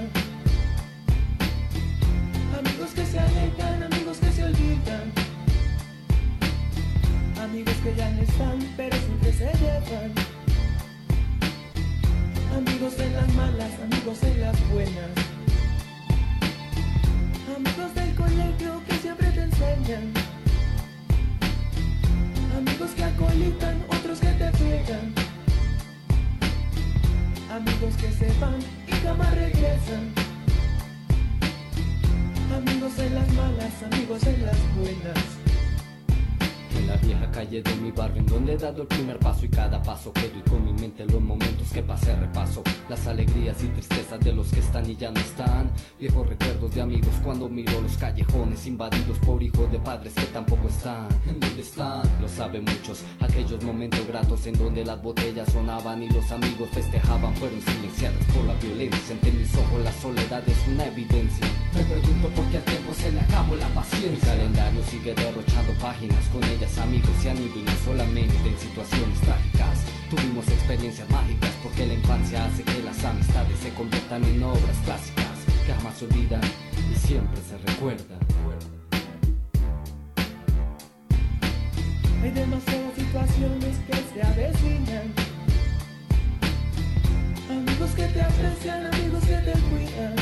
Amigos 2.60 2.92
que 2.94 3.06
se 3.06 3.20
alejan, 3.20 3.84
amigos 3.84 4.18
que 4.18 4.32
se 4.32 4.44
olvidan. 4.44 5.12
Amigos 7.42 7.76
que 7.84 7.96
ya 7.96 8.12
no 8.12 8.22
están, 8.22 8.60
pero 8.78 8.96
siempre 8.98 9.34
se 9.34 9.52
llevan. 9.58 10.14
Amigos 12.56 12.94
en 13.00 13.14
las 13.14 13.34
malas, 13.34 13.72
amigos 13.82 14.22
en 14.22 14.42
las 14.42 14.70
buenas 14.70 15.31
amigos 17.62 17.94
del 17.94 18.15
colegio 18.15 18.82
que 18.88 18.96
siempre 18.96 19.30
te 19.32 19.41
enseñan, 19.44 20.12
amigos 22.58 22.91
que 22.96 23.03
acolitan, 23.03 23.84
otros 23.88 24.20
que 24.20 24.32
te 24.32 24.51
friegan, 24.53 25.13
amigos 27.51 27.94
que 27.98 28.12
se 28.12 28.39
van 28.39 28.60
y 28.88 28.91
jamás 29.03 29.36
regresan, 29.36 30.12
amigos 32.56 32.98
en 32.98 33.15
las 33.15 33.34
malas, 33.34 33.84
amigos 33.91 34.24
en 34.24 34.46
las 34.46 34.58
buenas. 34.75 35.40
La 36.91 36.98
vieja 36.98 37.31
calle 37.31 37.62
de 37.62 37.75
mi 37.77 37.89
barrio 37.89 38.17
en 38.17 38.25
donde 38.25 38.51
he 38.51 38.57
dado 38.57 38.81
el 38.81 38.88
primer 38.89 39.17
paso 39.17 39.45
y 39.45 39.48
cada 39.48 39.81
paso 39.81 40.12
quedo 40.12 40.38
y 40.38 40.50
con 40.50 40.65
mi 40.65 40.74
mente 40.74 41.05
los 41.05 41.21
momentos 41.21 41.71
que 41.71 41.81
pasé 41.81 42.13
repaso. 42.17 42.62
Las 42.89 43.07
alegrías 43.07 43.63
y 43.63 43.67
tristezas 43.67 44.19
de 44.19 44.33
los 44.33 44.50
que 44.50 44.60
están 44.60 44.89
y 44.89 44.98
ya 44.98 45.10
no 45.10 45.21
están. 45.21 45.71
Viejos 45.98 46.27
recuerdos 46.27 46.75
de 46.75 46.81
amigos 46.81 47.13
cuando 47.24 47.48
miro 47.48 47.79
los 47.79 47.95
callejones 47.95 48.67
invadidos 48.67 49.17
por 49.19 49.41
hijos 49.41 49.71
de 49.71 49.79
padres 49.79 50.13
que 50.13 50.25
tampoco 50.33 50.67
están. 50.67 51.07
En 51.29 51.39
donde 51.39 51.62
están 51.62 52.01
lo 52.19 52.27
saben 52.27 52.65
muchos 52.65 53.05
aquellos 53.21 53.63
momentos 53.63 54.05
gratos 54.05 54.45
en 54.48 54.57
donde 54.57 54.83
las 54.83 55.01
botellas 55.01 55.50
sonaban 55.50 56.03
y 56.03 56.10
los 56.10 56.29
amigos 56.29 56.67
festejaban 56.74 57.33
fueron 57.36 57.62
silenciadas 57.62 58.25
por 58.36 58.43
la 58.43 58.53
violencia. 58.55 59.15
Ante 59.15 59.31
mis 59.31 59.55
ojos 59.55 59.81
la 59.81 59.93
soledad 59.93 60.43
es 60.45 60.67
una 60.67 60.88
evidencia. 60.88 61.48
Me 61.74 61.83
pregunto 61.83 62.27
por 62.36 62.45
qué 62.48 62.57
al 62.57 62.63
tiempo 62.63 62.93
se 62.93 63.13
le 63.13 63.21
acabó 63.21 63.55
la 63.55 63.67
paciencia. 63.69 64.12
Mi 64.12 64.17
calendario 64.17 64.83
sigue 64.83 65.13
derrochando 65.13 65.71
páginas 65.81 66.27
con 66.33 66.43
ellas 66.43 66.81
amigos 66.82 67.12
se 67.22 67.30
han 67.30 67.38
ido 67.38 67.58
y 67.58 67.64
no 67.64 67.72
solamente 67.86 68.36
en 68.48 68.58
situaciones 68.58 69.20
trágicas. 69.22 69.86
Tuvimos 70.10 70.48
experiencias 70.48 71.10
mágicas 71.10 71.52
porque 71.64 71.86
la 71.86 71.94
infancia 71.94 72.46
hace 72.46 72.64
que 72.64 72.84
las 72.84 73.04
amistades 73.06 73.58
se 73.60 73.70
conviertan 73.74 74.24
en 74.26 74.44
obras 74.44 74.78
clásicas 74.84 75.32
que 75.66 75.74
jamás 75.74 75.98
se 75.98 76.06
olvidan 76.06 76.42
y 76.92 76.96
siempre 76.96 77.40
se 77.42 77.58
recuerdan. 77.58 78.20
Hay 82.22 82.32
demasiadas 82.32 82.94
situaciones 82.96 83.78
que 83.88 83.96
se 84.14 84.22
avecinan. 84.22 85.14
Amigos 87.50 87.92
que 87.96 88.06
te 88.06 88.22
aprecian, 88.22 88.86
amigos 88.86 89.24
que 89.24 89.38
te 89.38 89.54
cuidan. 89.70 90.16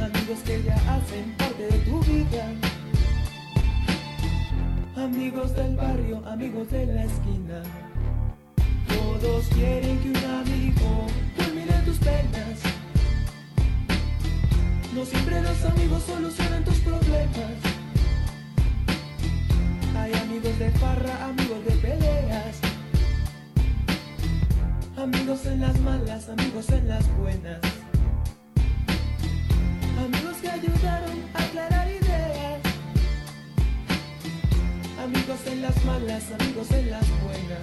Amigos 0.00 0.38
que 0.44 0.62
ya 0.62 0.74
hacen 0.74 1.34
parte 1.36 1.64
de 1.64 1.78
tu 1.80 2.00
vida. 2.00 2.77
Amigos 4.98 5.54
del 5.54 5.76
barrio, 5.76 6.20
amigos 6.26 6.68
de 6.70 6.84
la 6.86 7.04
esquina. 7.04 7.62
Todos 8.88 9.46
quieren 9.54 10.00
que 10.00 10.10
un 10.10 10.16
amigo 10.16 11.06
termine 11.36 11.72
tus 11.84 11.98
penas. 11.98 12.58
No 14.92 15.04
siempre 15.04 15.40
los 15.40 15.64
amigos 15.66 16.02
solucionan 16.02 16.64
tus 16.64 16.78
problemas. 16.80 17.52
Hay 19.96 20.12
amigos 20.14 20.58
de 20.58 20.70
farra, 20.72 21.26
amigos 21.26 21.64
de 21.64 21.70
peleas. 21.76 22.56
Amigos 24.96 25.46
en 25.46 25.60
las 25.60 25.78
malas, 25.80 26.28
amigos 26.28 26.68
en 26.70 26.88
las 26.88 27.16
buenas. 27.18 27.60
Amigos 30.04 30.36
que 30.42 30.50
ayudaron 30.50 31.22
a 31.34 31.44
aclarar 31.44 31.77
Amigos 35.08 35.40
en 35.46 35.62
las 35.62 35.84
malas, 35.86 36.22
amigos 36.38 36.70
en 36.70 36.90
las 36.90 37.06
buenas. 37.22 37.62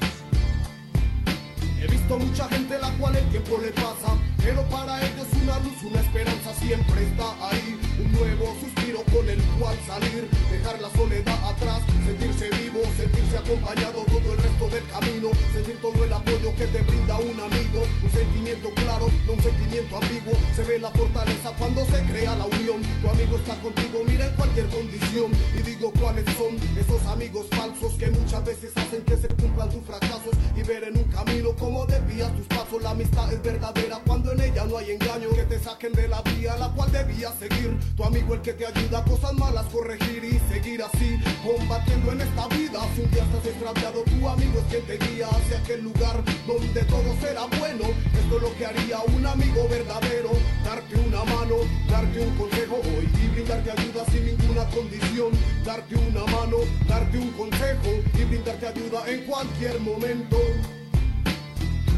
He 1.79 1.85
visto 1.85 2.17
mucha 2.17 2.49
gente 2.49 2.79
la 2.79 2.89
cual 2.97 3.15
el 3.15 3.23
tiempo 3.29 3.59
le 3.61 3.69
pasa, 3.69 4.17
pero 4.45 4.61
para 4.69 5.01
ellos 5.01 5.25
una 5.41 5.57
luz, 5.59 5.81
una 5.81 6.01
esperanza 6.01 6.53
siempre 6.53 7.03
está 7.03 7.33
ahí. 7.49 7.79
Un 7.97 8.11
nuevo 8.11 8.53
suspiro 8.61 9.01
con 9.11 9.27
el 9.27 9.41
cual 9.57 9.75
salir, 9.87 10.29
dejar 10.51 10.79
la 10.81 10.89
soledad 10.91 11.49
atrás, 11.49 11.81
sentirse 12.05 12.49
vivo, 12.61 12.81
sentirse 12.95 13.37
acompañado 13.37 14.05
todo 14.05 14.33
el 14.33 14.37
resto 14.37 14.69
del 14.69 14.85
camino, 14.87 15.29
sentir 15.51 15.81
todo 15.81 16.03
el 16.03 16.13
apoyo 16.13 16.53
que 16.55 16.67
te 16.67 16.81
brinda 16.83 17.17
un 17.17 17.39
amigo, 17.39 17.81
un 18.03 18.11
sentimiento 18.11 18.69
claro, 18.75 19.07
no 19.25 19.33
un 19.33 19.41
sentimiento 19.41 19.97
ambiguo. 19.97 20.33
Se 20.55 20.63
ve 20.63 20.77
la 20.77 20.91
fortaleza 20.91 21.51
cuando 21.57 21.83
se 21.85 22.03
crea 22.03 22.35
la 22.35 22.45
unión. 22.45 22.83
Tu 23.01 23.09
amigo 23.09 23.37
está 23.37 23.55
contigo, 23.61 24.03
mira 24.05 24.27
en 24.27 24.35
cualquier 24.35 24.67
condición. 24.67 25.31
Y 25.57 25.61
digo 25.63 25.91
cuáles 25.99 26.25
son 26.37 26.53
esos 26.77 27.01
amigos 27.07 27.47
falsos 27.49 27.93
que 27.93 28.11
muchas 28.11 28.45
veces 28.45 28.71
hacen 28.77 29.01
que 29.05 29.17
se 29.17 29.27
cumplan 29.29 29.71
tus 29.71 29.83
fracasos 29.85 30.35
y 30.55 30.61
ver 30.61 30.83
en 30.83 30.97
un 30.97 31.05
camino 31.05 31.55
cómo 31.57 31.85
desvías 31.87 32.31
tus 32.35 32.45
pasos. 32.47 32.83
La 32.83 32.91
amistad 32.91 33.31
es 33.33 33.41
verdadera 33.41 34.01
cuando 34.05 34.34
en 34.35 34.51
ella 34.51 34.65
no 34.65 34.77
hay 34.77 34.91
engaño, 34.91 35.29
que 35.29 35.43
te 35.43 35.59
saquen 35.59 35.93
de 35.93 36.07
la 36.07 36.21
vía 36.21 36.55
la 36.57 36.69
cual 36.69 36.91
debías 36.91 37.33
seguir. 37.39 37.77
Tu 37.95 38.03
amigo 38.03 38.33
el 38.33 38.41
que 38.41 38.53
te 38.53 38.65
ayuda 38.65 39.03
cosas 39.03 39.33
malas 39.33 39.65
corregir 39.67 40.23
y 40.23 40.53
seguir 40.53 40.83
así, 40.83 41.19
combatiendo 41.43 42.11
en 42.11 42.21
esta 42.21 42.47
vida. 42.47 42.79
Si 42.95 43.01
un 43.01 43.11
día 43.11 43.23
estás 43.23 43.45
extraviado, 43.45 44.03
tu 44.03 44.27
amigo 44.27 44.59
es 44.59 44.65
quien 44.69 44.85
te 44.85 45.05
guía 45.05 45.27
hacia 45.27 45.59
aquel 45.59 45.83
lugar 45.83 46.23
donde 46.47 46.83
todo 46.83 47.15
será 47.21 47.45
bueno. 47.59 47.85
Esto 48.13 48.35
es 48.37 48.41
lo 48.41 48.55
que 48.57 48.65
haría 48.65 48.99
un 49.15 49.25
amigo 49.25 49.67
verdadero, 49.69 50.31
darte 50.63 50.95
una 50.95 51.23
mano, 51.23 51.55
darte 51.89 52.19
un 52.19 52.35
consejo 52.35 52.75
hoy 52.75 53.09
y 53.23 53.27
brindarte 53.27 53.71
ayuda 53.71 54.05
sin 54.11 54.25
ninguna 54.25 54.65
condición. 54.69 55.31
Darte 55.63 55.95
una 55.95 56.25
mano, 56.25 56.57
darte 56.87 57.17
un 57.17 57.31
consejo 57.31 57.89
y 58.17 58.23
brindarte 58.23 58.67
ayuda 58.67 59.03
en 59.07 59.25
cualquier 59.25 59.79
momento. 59.79 60.37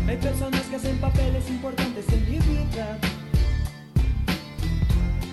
Hay 0.08 0.16
personas 0.16 0.62
que 0.62 0.78
hacen 0.78 0.98
papeles 1.00 1.50
importantes 1.50 2.06
en 2.14 2.32
mi 2.32 2.40
vida. 2.40 2.98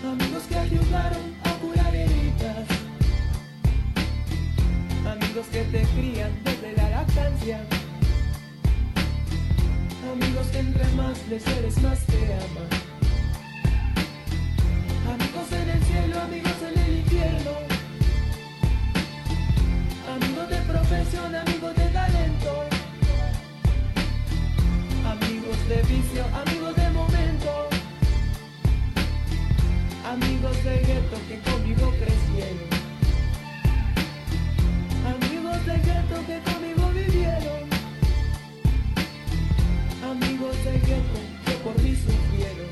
Amigos 0.04 0.42
que 0.48 0.58
ayudaron 0.58 1.34
a 1.44 1.52
curar 1.60 1.94
heridas. 1.94 2.66
Amigos 5.06 5.46
que 5.52 5.62
te 5.62 5.82
crían 5.94 6.32
desde 6.42 6.72
la 6.76 6.90
lactancia. 6.90 7.60
Amigos 10.12 10.46
que 10.48 10.58
entre 10.58 10.84
más 10.96 11.18
les 11.28 11.46
eres 11.46 11.80
más 11.80 12.00
te 12.06 12.34
aman. 12.34 12.68
Amigos 15.14 15.52
en 15.52 15.70
el 15.70 15.84
cielo, 15.84 16.20
amigos 16.20 16.58
en 16.68 16.78
el 16.80 16.98
infierno. 16.98 17.52
Amigos 20.16 20.48
de 20.48 20.56
profesión, 20.56 21.34
amigos 21.37 21.63
de 25.68 25.83
vicio, 25.83 26.24
amigos 26.35 26.77
de 26.77 26.90
momento. 26.90 27.68
Amigos 30.05 30.62
de 30.62 30.79
gueto 30.81 31.16
que 31.27 31.38
conmigo 31.50 31.90
crecieron. 32.00 32.68
Amigos 35.14 35.66
de 35.66 35.77
gueto 35.79 36.27
que 36.27 36.53
conmigo 36.53 36.90
vivieron. 36.90 37.64
Amigos 40.05 40.57
de 40.64 40.72
gueto 40.72 41.18
que 41.46 41.53
por 41.64 41.83
mí 41.83 41.96
sufrieron. 41.96 42.68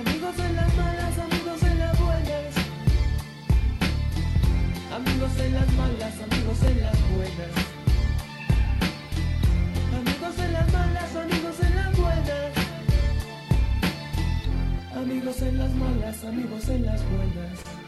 Amigos 0.00 0.34
en 0.38 0.56
las 0.56 0.76
malas, 0.76 1.18
amigos 1.18 1.62
en 1.62 1.78
las 1.78 1.98
buenas. 2.00 2.54
Amigos 4.96 5.30
en 5.38 5.54
las 5.54 5.72
malas, 5.74 6.14
amigos 6.20 6.62
en 6.64 6.80
las 6.82 7.10
buenas. 7.14 7.69
Malas, 10.92 11.16
amigos 11.16 11.60
en 11.60 11.76
las 11.76 11.96
buenas. 11.96 12.52
Amigos 14.96 15.42
en 15.42 15.58
las 15.58 15.70
malas, 15.72 16.24
amigos 16.24 16.68
en 16.68 16.86
las 16.86 17.02
buenas. 17.10 17.79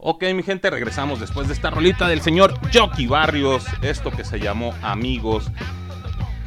Ok, 0.00 0.22
mi 0.32 0.44
gente, 0.44 0.70
regresamos 0.70 1.18
después 1.18 1.48
de 1.48 1.54
esta 1.54 1.70
rolita 1.70 2.06
del 2.06 2.20
señor 2.20 2.54
Jockey 2.72 3.08
Barrios, 3.08 3.66
esto 3.82 4.12
que 4.12 4.22
se 4.22 4.38
llamó 4.38 4.72
Amigos. 4.80 5.50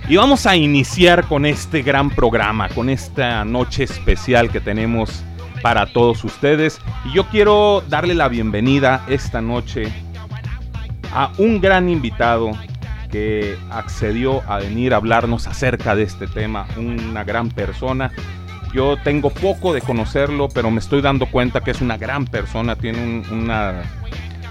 Y 0.08 0.16
vamos 0.16 0.46
a 0.46 0.56
iniciar 0.56 1.28
con 1.28 1.46
este 1.46 1.82
gran 1.82 2.12
programa, 2.12 2.70
con 2.70 2.90
esta 2.90 3.44
noche 3.44 3.84
especial 3.84 4.50
que 4.50 4.62
tenemos 4.62 5.26
para 5.62 5.86
todos 5.88 6.24
ustedes. 6.24 6.80
Y 7.04 7.12
yo 7.12 7.26
quiero 7.26 7.84
darle 7.90 8.16
la 8.16 8.30
bienvenida 8.30 9.04
esta 9.10 9.42
noche 9.42 9.92
a 11.14 11.34
un 11.38 11.60
gran 11.60 11.90
invitado 11.90 12.52
que 13.12 13.58
accedió 13.70 14.50
a 14.50 14.60
venir 14.60 14.94
a 14.94 14.98
hablarnos 14.98 15.46
acerca 15.48 15.94
de 15.94 16.04
este 16.04 16.26
tema, 16.28 16.68
una 16.78 17.26
gran 17.26 17.50
persona. 17.50 18.14
Yo 18.73 18.95
tengo 19.03 19.29
poco 19.29 19.73
de 19.73 19.81
conocerlo, 19.81 20.47
pero 20.47 20.71
me 20.71 20.79
estoy 20.79 21.01
dando 21.01 21.25
cuenta 21.25 21.62
que 21.62 21.71
es 21.71 21.81
una 21.81 21.97
gran 21.97 22.25
persona, 22.25 22.75
tiene 22.75 23.03
un- 23.03 23.25
una- 23.31 23.81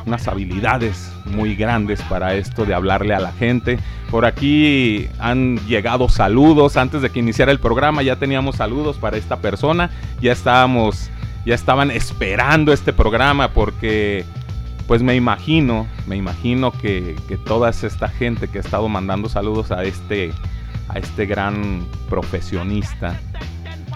unas 0.06 0.28
habilidades 0.28 1.10
muy 1.26 1.54
grandes 1.54 2.02
para 2.02 2.34
esto 2.34 2.64
de 2.66 2.74
hablarle 2.74 3.14
a 3.14 3.20
la 3.20 3.32
gente. 3.32 3.78
Por 4.10 4.24
aquí 4.26 5.08
han 5.18 5.56
llegado 5.66 6.08
saludos, 6.08 6.76
antes 6.76 7.00
de 7.02 7.10
que 7.10 7.20
iniciara 7.20 7.52
el 7.52 7.60
programa 7.60 8.02
ya 8.02 8.16
teníamos 8.16 8.56
saludos 8.56 8.96
para 8.96 9.16
esta 9.16 9.36
persona, 9.36 9.90
ya 10.20 10.32
estábamos, 10.32 11.10
ya 11.46 11.54
estaban 11.54 11.90
esperando 11.90 12.72
este 12.72 12.92
programa 12.92 13.48
porque 13.52 14.24
pues 14.86 15.02
me 15.02 15.14
imagino, 15.14 15.86
me 16.06 16.16
imagino 16.16 16.72
que, 16.72 17.14
que 17.28 17.36
toda 17.36 17.70
esta 17.70 18.08
gente 18.08 18.48
que 18.48 18.58
ha 18.58 18.60
estado 18.62 18.88
mandando 18.88 19.28
saludos 19.28 19.70
a 19.70 19.84
este 19.84 20.32
a 20.88 20.98
este 20.98 21.24
gran 21.26 21.86
profesionista, 22.08 23.20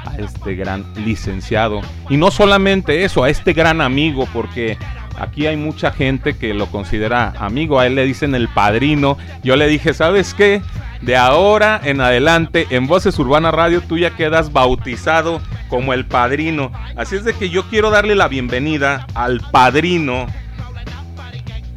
a 0.05 0.17
este 0.17 0.55
gran 0.55 0.85
licenciado. 0.97 1.81
Y 2.09 2.17
no 2.17 2.31
solamente 2.31 3.05
eso, 3.05 3.25
a 3.25 3.31
este 3.31 3.53
gran 3.53 3.81
amigo, 3.81 4.29
porque 4.33 4.79
aquí 5.19 5.47
hay 5.47 5.57
mucha 5.57 5.90
gente 5.90 6.37
que 6.37 6.55
lo 6.55 6.67
considera 6.67 7.35
amigo. 7.38 7.79
A 7.79 7.87
él 7.87 7.95
le 7.95 8.05
dicen 8.05 8.35
el 8.35 8.49
padrino. 8.49 9.17
Yo 9.43 9.57
le 9.57 9.67
dije, 9.67 9.95
¿sabes 9.95 10.35
qué? 10.35 10.62
De 11.01 11.17
ahora 11.17 11.81
en 11.85 12.01
adelante, 12.01 12.67
en 12.71 12.87
Voces 12.87 13.19
Urbana 13.19 13.51
Radio, 13.51 13.83
tú 13.83 13.99
ya 13.99 14.11
quedas 14.17 14.53
bautizado 14.53 15.40
como 15.69 15.93
el 15.93 16.07
padrino. 16.07 16.73
Así 16.97 17.17
es 17.17 17.25
de 17.25 17.35
que 17.35 17.51
yo 17.51 17.64
quiero 17.64 17.90
darle 17.90 18.14
la 18.14 18.29
bienvenida 18.29 19.07
al 19.14 19.40
padrino 19.51 20.27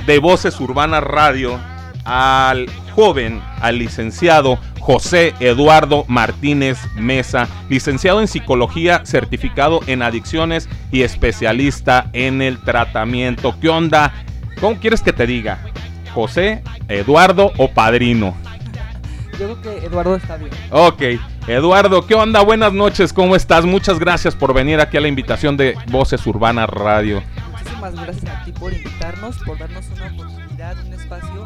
de 0.05 0.19
Voces 0.19 0.59
Urbana 0.61 1.01
Radio, 1.01 1.59
al 2.07 2.67
joven, 2.95 3.41
al 3.61 3.77
licenciado 3.79 4.57
José 4.79 5.33
Eduardo 5.41 6.05
Martínez 6.07 6.79
Mesa, 6.95 7.47
licenciado 7.69 8.21
en 8.21 8.29
psicología, 8.29 9.01
certificado 9.05 9.81
en 9.87 10.01
adicciones 10.01 10.69
y 10.89 11.01
especialista 11.01 12.09
en 12.13 12.41
el 12.41 12.59
tratamiento. 12.59 13.53
¿Qué 13.59 13.67
onda? 13.67 14.13
¿Cómo 14.61 14.79
quieres 14.79 15.01
que 15.01 15.11
te 15.11 15.27
diga? 15.27 15.59
¿José, 16.13 16.63
Eduardo 16.87 17.51
o 17.57 17.69
padrino? 17.69 18.33
Yo 19.37 19.59
creo 19.59 19.61
que 19.61 19.85
Eduardo 19.85 20.15
está 20.15 20.37
bien. 20.37 20.49
Ok, 20.71 21.01
Eduardo, 21.47 22.07
¿qué 22.07 22.15
onda? 22.15 22.41
Buenas 22.41 22.71
noches, 22.71 23.11
¿cómo 23.11 23.35
estás? 23.35 23.65
Muchas 23.65 23.99
gracias 23.99 24.33
por 24.33 24.53
venir 24.53 24.79
aquí 24.79 24.95
a 24.95 25.01
la 25.01 25.09
invitación 25.09 25.57
de 25.57 25.75
Voces 25.91 26.25
Urbana 26.25 26.65
Radio. 26.65 27.21
Muchísimas 27.51 27.93
gracias 27.93 28.33
a 28.33 28.45
ti 28.45 28.53
por 28.53 28.73
invitarnos, 28.73 29.37
por 29.39 29.57
darnos 29.57 29.85
una 29.89 30.07
oportunidad, 30.07 30.85
un 30.85 30.93
espacio 30.93 31.45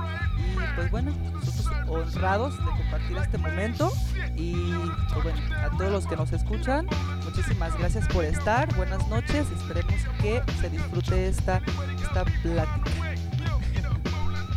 pues 0.81 0.89
bueno, 0.89 1.11
nosotros 1.31 1.67
honrados 1.87 2.57
de 2.57 2.63
compartir 2.63 3.17
este 3.17 3.37
momento 3.37 3.91
y 4.35 4.73
pues 5.13 5.23
bueno, 5.23 5.39
a 5.63 5.77
todos 5.77 5.91
los 5.91 6.07
que 6.07 6.15
nos 6.15 6.31
escuchan, 6.31 6.87
muchísimas 7.23 7.77
gracias 7.77 8.07
por 8.07 8.25
estar, 8.25 8.73
buenas 8.75 9.07
noches, 9.07 9.45
esperemos 9.51 9.93
que 10.19 10.41
se 10.59 10.69
disfrute 10.71 11.27
esta, 11.27 11.61
esta 12.01 12.25
plática. 12.41 12.91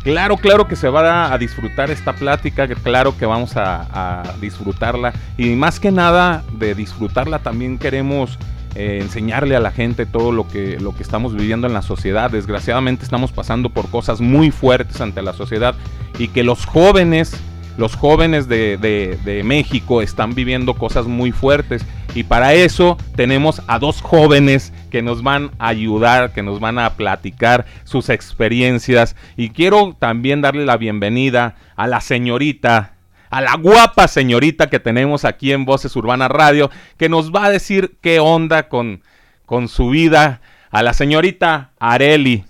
Claro, 0.03 0.37
claro 0.39 0.67
que 0.67 0.77
se 0.77 0.89
va 0.89 1.31
a 1.31 1.37
disfrutar 1.37 1.91
esta 1.91 2.15
plática, 2.15 2.67
claro 2.69 3.17
que 3.19 3.27
vamos 3.27 3.53
a 3.57 4.35
disfrutarla 4.41 5.13
y 5.37 5.51
más 5.57 5.79
que 5.79 5.91
nada 5.91 6.43
de 6.53 6.75
disfrutarla 6.75 7.41
también 7.41 7.77
queremos 7.77 8.39
eh, 8.75 8.99
enseñarle 9.03 9.57
a 9.57 9.61
la 9.61 9.71
gente 9.71 10.07
todo 10.07 10.33
lo 10.33 10.49
que, 10.49 10.79
lo 10.81 10.95
que 10.95 11.03
estamos 11.03 11.35
viviendo 11.35 11.67
en 11.67 11.75
la 11.75 11.83
sociedad. 11.83 12.31
Desgraciadamente 12.31 13.05
estamos 13.05 13.33
pasando 13.33 13.71
por 13.71 13.89
cosas 13.91 14.21
muy 14.21 14.51
fuertes 14.51 15.01
ante 15.01 15.23
la 15.23 15.33
sociedad 15.33 15.75
y 16.19 16.29
que 16.29 16.43
los 16.45 16.67
jóvenes, 16.67 17.37
los 17.77 17.95
jóvenes 17.97 18.49
de, 18.49 18.77
de- 18.77 19.19
de 19.25 19.43
México 19.43 20.03
están 20.03 20.35
viviendo 20.35 20.75
cosas 20.75 21.07
muy 21.07 21.33
fuertes. 21.33 21.85
Y 22.15 22.23
para 22.23 22.55
eso 22.55 22.97
tenemos 23.17 23.61
a 23.67 23.81
dos 23.81 24.01
jóvenes 24.01 24.73
que 24.91 25.03
nos 25.03 25.25
van 25.25 25.51
a 25.59 25.67
ayudar, 25.69 26.33
que 26.33 26.45
nos 26.45 26.61
van 26.61 26.79
a 26.79 26.91
platicar 26.91 27.67
sus 27.83 28.09
experiencias. 28.09 29.17
Y 29.37 29.51
quiero 29.51 29.97
también 29.99 30.41
darle 30.41 30.65
la 30.65 30.77
bienvenida 30.77 31.57
a 31.75 31.89
la 31.89 32.01
señorita 32.01 32.94
a 33.35 33.41
la 33.41 33.57
guapa 33.57 34.07
señorita 34.07 34.71
que 34.71 34.79
tenemos 34.79 35.25
aquí 35.25 35.51
en 35.51 35.65
Voces 35.65 35.97
Urbana 35.97 36.29
Radio, 36.29 36.71
que 36.97 37.09
nos 37.09 37.33
va 37.33 37.47
a 37.47 37.51
decir 37.51 37.99
qué 38.01 38.21
onda 38.21 38.69
con, 38.69 39.03
con 39.45 39.67
su 39.67 39.89
vida, 39.89 40.41
a 40.71 40.85
la 40.85 40.95
señorita 40.95 41.73
Areli. 41.81 42.45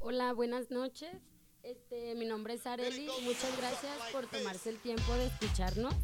Hola, 0.00 0.32
buenas 0.32 0.68
noches. 0.72 1.10
Este, 1.62 2.16
mi 2.16 2.24
nombre 2.26 2.54
es 2.54 2.66
Areli. 2.66 3.06
Muchas 3.22 3.56
gracias 3.56 3.92
por 4.12 4.26
tomarse 4.26 4.70
el 4.70 4.78
tiempo 4.78 5.14
de 5.14 5.26
escucharnos. 5.26 5.94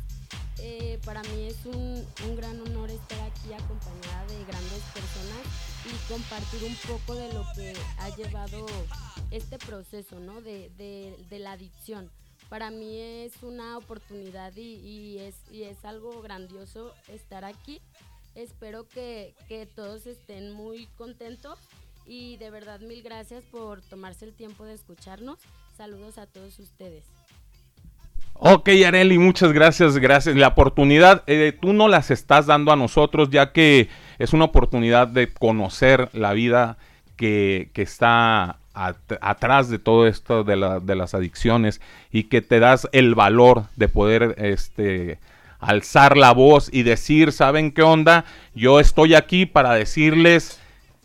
Eh, 0.63 1.01
para 1.05 1.23
mí 1.23 1.49
es 1.49 1.67
un, 1.67 2.07
un 2.29 2.37
gran 2.37 2.61
honor 2.61 2.91
estar 2.91 3.19
aquí 3.23 3.53
acompañada 3.53 4.25
de 4.29 4.45
grandes 4.45 4.83
personas 4.95 5.43
y 5.85 6.13
compartir 6.13 6.61
un 6.63 6.77
poco 6.97 7.17
de 7.19 7.33
lo 7.33 7.45
que 7.57 7.73
ha 7.99 8.09
llevado 8.15 8.67
este 9.33 9.59
proceso 9.59 10.21
¿no? 10.21 10.41
de, 10.43 10.71
de- 10.79 11.17
de 11.29 11.39
la 11.41 11.53
adicción. 11.53 12.09
Para 12.51 12.73
mí 12.73 12.99
es 13.01 13.45
una 13.45 13.79
oportunidad 13.79 14.53
y, 14.57 15.19
es, 15.21 15.85
algo 15.85 16.21
grandioso 16.21 16.93
estar 17.07 17.45
aquí. 17.45 17.81
Espero 18.35 18.89
que, 18.89 19.35
que 19.49 19.67
todos 19.67 20.09
estén 20.09 20.53
muy 20.53 20.89
contentos 20.99 21.59
y 22.07 22.39
de 22.39 22.51
verdad 22.51 22.81
mil 22.81 23.03
gracias 23.03 23.45
por 23.45 23.83
tomarse 23.83 24.25
el 24.25 24.35
tiempo 24.35 24.65
de 24.65 24.75
escucharnos. 24.75 25.39
Saludos 25.77 26.19
a 26.19 26.27
todos 26.27 26.59
ustedes. 26.59 27.05
Ok, 28.35 28.71
Areli, 28.85 29.17
muchas 29.19 29.53
gracias, 29.53 29.99
gracias. 29.99 30.35
La 30.35 30.49
oportunidad, 30.49 31.23
eh, 31.29 31.57
tú 31.59 31.73
no 31.73 31.87
las 31.87 32.11
estás 32.11 32.47
dando 32.47 32.73
a 32.73 32.77
nosotros, 32.77 33.31
ya 33.31 33.53
que 33.53 33.89
es 34.19 34.33
una 34.33 34.47
oportunidad 34.47 35.07
de 35.07 35.33
conocer 35.33 36.09
la 36.15 36.33
vida 36.33 36.79
que, 37.17 37.71
que 37.75 37.83
está 37.83 38.59
at- 38.87 39.19
atrás 39.21 39.69
de 39.69 39.79
todo 39.79 40.07
esto 40.07 40.45
de, 40.45 40.81
de 40.83 40.95
las 40.97 41.15
adicciones 41.15 41.81
y 42.11 42.25
que 42.25 42.43
te 42.43 42.59
das 42.61 42.89
el 42.93 43.15
valor 43.15 43.65
de 43.77 43.89
poder 43.89 44.35
este, 44.39 45.19
alzar 45.59 46.17
la 46.17 46.33
voz 46.33 46.69
y 46.73 46.83
decir, 46.83 47.33
¿saben 47.33 47.73
qué 47.73 47.83
onda? 47.83 48.25
Yo 48.55 48.81
estoy 48.81 49.15
aquí 49.15 49.47
para 49.47 49.75
decirles 49.75 50.59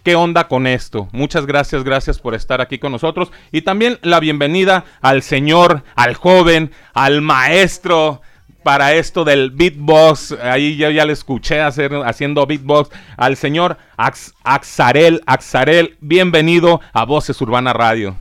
¿Qué 0.04 0.14
onda 0.16 0.48
con 0.48 0.68
esto? 0.68 1.10
Muchas 1.14 1.48
gracias, 1.48 1.84
gracias 1.84 2.20
por 2.20 2.36
estar 2.36 2.62
aquí 2.62 2.78
con 2.78 2.92
nosotros. 2.92 3.32
Y 3.52 3.64
también 3.64 3.98
la 4.04 4.20
bienvenida 4.20 4.86
al 5.02 5.24
señor, 5.24 5.84
al 5.96 6.14
joven, 6.14 6.70
al 6.94 7.22
maestro 7.22 8.22
para 8.66 8.96
esto 8.96 9.24
del 9.24 9.52
beatbox. 9.52 10.32
Ahí 10.42 10.76
yo 10.76 10.90
ya 10.90 11.06
le 11.06 11.14
escuché 11.14 11.62
hacer, 11.62 11.94
haciendo 12.04 12.48
beatbox 12.48 12.90
al 13.16 13.36
señor 13.38 13.78
Ax- 13.96 14.34
Axarel. 14.44 15.22
Axarel, 15.28 15.96
bienvenido 16.02 16.82
a 16.92 17.06
Voces 17.06 17.40
Urbana 17.40 17.74
Radio. 17.74 18.16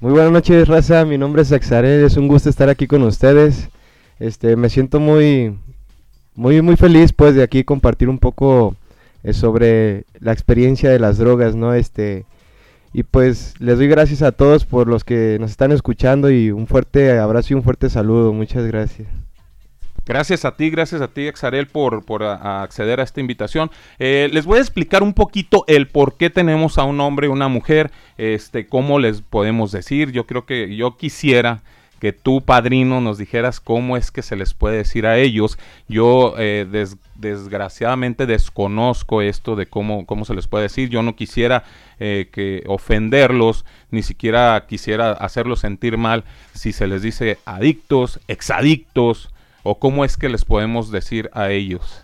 Muy 0.00 0.10
buenas 0.10 0.32
noches, 0.32 0.66
raza. 0.66 1.04
Mi 1.04 1.16
nombre 1.16 1.42
es 1.42 1.52
Axarel. 1.52 2.04
Es 2.04 2.16
un 2.16 2.26
gusto 2.26 2.50
estar 2.50 2.68
aquí 2.68 2.88
con 2.88 3.04
ustedes. 3.04 3.68
Este, 4.18 4.56
me 4.56 4.68
siento 4.68 4.98
muy, 4.98 5.56
muy, 6.34 6.60
muy 6.60 6.74
feliz, 6.74 7.12
pues, 7.12 7.36
de 7.36 7.44
aquí 7.44 7.62
compartir 7.62 8.08
un 8.08 8.18
poco 8.18 8.74
eh, 9.22 9.32
sobre 9.32 10.06
la 10.18 10.32
experiencia 10.32 10.90
de 10.90 10.98
las 10.98 11.18
drogas, 11.18 11.54
¿no? 11.54 11.72
Este, 11.72 12.26
y 12.92 13.04
pues 13.04 13.54
les 13.60 13.78
doy 13.78 13.86
gracias 13.86 14.22
a 14.22 14.32
todos 14.32 14.64
por 14.64 14.88
los 14.88 15.04
que 15.04 15.36
nos 15.38 15.52
están 15.52 15.70
escuchando 15.70 16.30
y 16.30 16.50
un 16.50 16.66
fuerte 16.66 17.16
abrazo 17.16 17.52
y 17.52 17.56
un 17.56 17.62
fuerte 17.62 17.88
saludo. 17.90 18.32
Muchas 18.32 18.64
gracias. 18.66 19.06
Gracias 20.06 20.44
a 20.44 20.54
ti, 20.54 20.68
gracias 20.68 21.00
a 21.00 21.08
ti, 21.08 21.26
Exarel, 21.26 21.66
por, 21.66 22.04
por 22.04 22.22
acceder 22.22 23.00
a 23.00 23.04
esta 23.04 23.20
invitación. 23.20 23.70
Eh, 23.98 24.28
les 24.32 24.44
voy 24.44 24.58
a 24.58 24.60
explicar 24.60 25.02
un 25.02 25.14
poquito 25.14 25.64
el 25.66 25.88
por 25.88 26.18
qué 26.18 26.28
tenemos 26.28 26.76
a 26.76 26.84
un 26.84 27.00
hombre 27.00 27.26
y 27.26 27.30
una 27.30 27.48
mujer, 27.48 27.90
este, 28.18 28.66
cómo 28.66 28.98
les 28.98 29.22
podemos 29.22 29.72
decir. 29.72 30.12
Yo 30.12 30.26
creo 30.26 30.44
que 30.44 30.76
yo 30.76 30.98
quisiera 30.98 31.62
que 32.00 32.12
tú, 32.12 32.42
padrino, 32.42 33.00
nos 33.00 33.16
dijeras 33.16 33.60
cómo 33.60 33.96
es 33.96 34.10
que 34.10 34.20
se 34.20 34.36
les 34.36 34.52
puede 34.52 34.76
decir 34.76 35.06
a 35.06 35.16
ellos. 35.16 35.56
Yo 35.88 36.34
eh, 36.36 36.66
des- 36.70 36.98
desgraciadamente 37.14 38.26
desconozco 38.26 39.22
esto 39.22 39.56
de 39.56 39.64
cómo, 39.64 40.04
cómo 40.04 40.26
se 40.26 40.34
les 40.34 40.46
puede 40.46 40.64
decir. 40.64 40.90
Yo 40.90 41.02
no 41.02 41.16
quisiera 41.16 41.64
eh, 41.98 42.28
que 42.30 42.62
ofenderlos, 42.66 43.64
ni 43.90 44.02
siquiera 44.02 44.66
quisiera 44.68 45.12
hacerlos 45.12 45.60
sentir 45.60 45.96
mal 45.96 46.24
si 46.52 46.72
se 46.74 46.86
les 46.88 47.00
dice 47.00 47.38
adictos, 47.46 48.20
exadictos, 48.28 49.30
o 49.64 49.80
cómo 49.80 50.04
es 50.04 50.16
que 50.16 50.28
les 50.28 50.44
podemos 50.44 50.92
decir 50.92 51.28
a 51.32 51.50
ellos. 51.50 52.02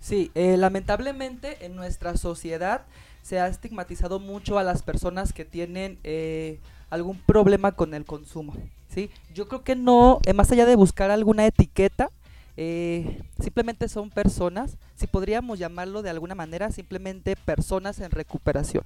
Sí, 0.00 0.32
eh, 0.34 0.56
lamentablemente 0.56 1.64
en 1.64 1.76
nuestra 1.76 2.16
sociedad 2.16 2.82
se 3.22 3.38
ha 3.38 3.48
estigmatizado 3.48 4.18
mucho 4.18 4.58
a 4.58 4.64
las 4.64 4.82
personas 4.82 5.32
que 5.32 5.44
tienen 5.44 5.98
eh, 6.04 6.58
algún 6.90 7.18
problema 7.18 7.72
con 7.72 7.92
el 7.92 8.04
consumo. 8.04 8.54
¿sí? 8.88 9.10
Yo 9.34 9.48
creo 9.48 9.62
que 9.62 9.76
no, 9.76 10.20
eh, 10.24 10.32
más 10.32 10.50
allá 10.52 10.64
de 10.64 10.76
buscar 10.76 11.10
alguna 11.10 11.44
etiqueta, 11.44 12.10
eh, 12.56 13.20
simplemente 13.42 13.88
son 13.88 14.10
personas, 14.10 14.78
si 14.94 15.06
podríamos 15.06 15.58
llamarlo 15.58 16.02
de 16.02 16.10
alguna 16.10 16.34
manera, 16.34 16.70
simplemente 16.70 17.36
personas 17.36 17.98
en 18.00 18.10
recuperación, 18.10 18.84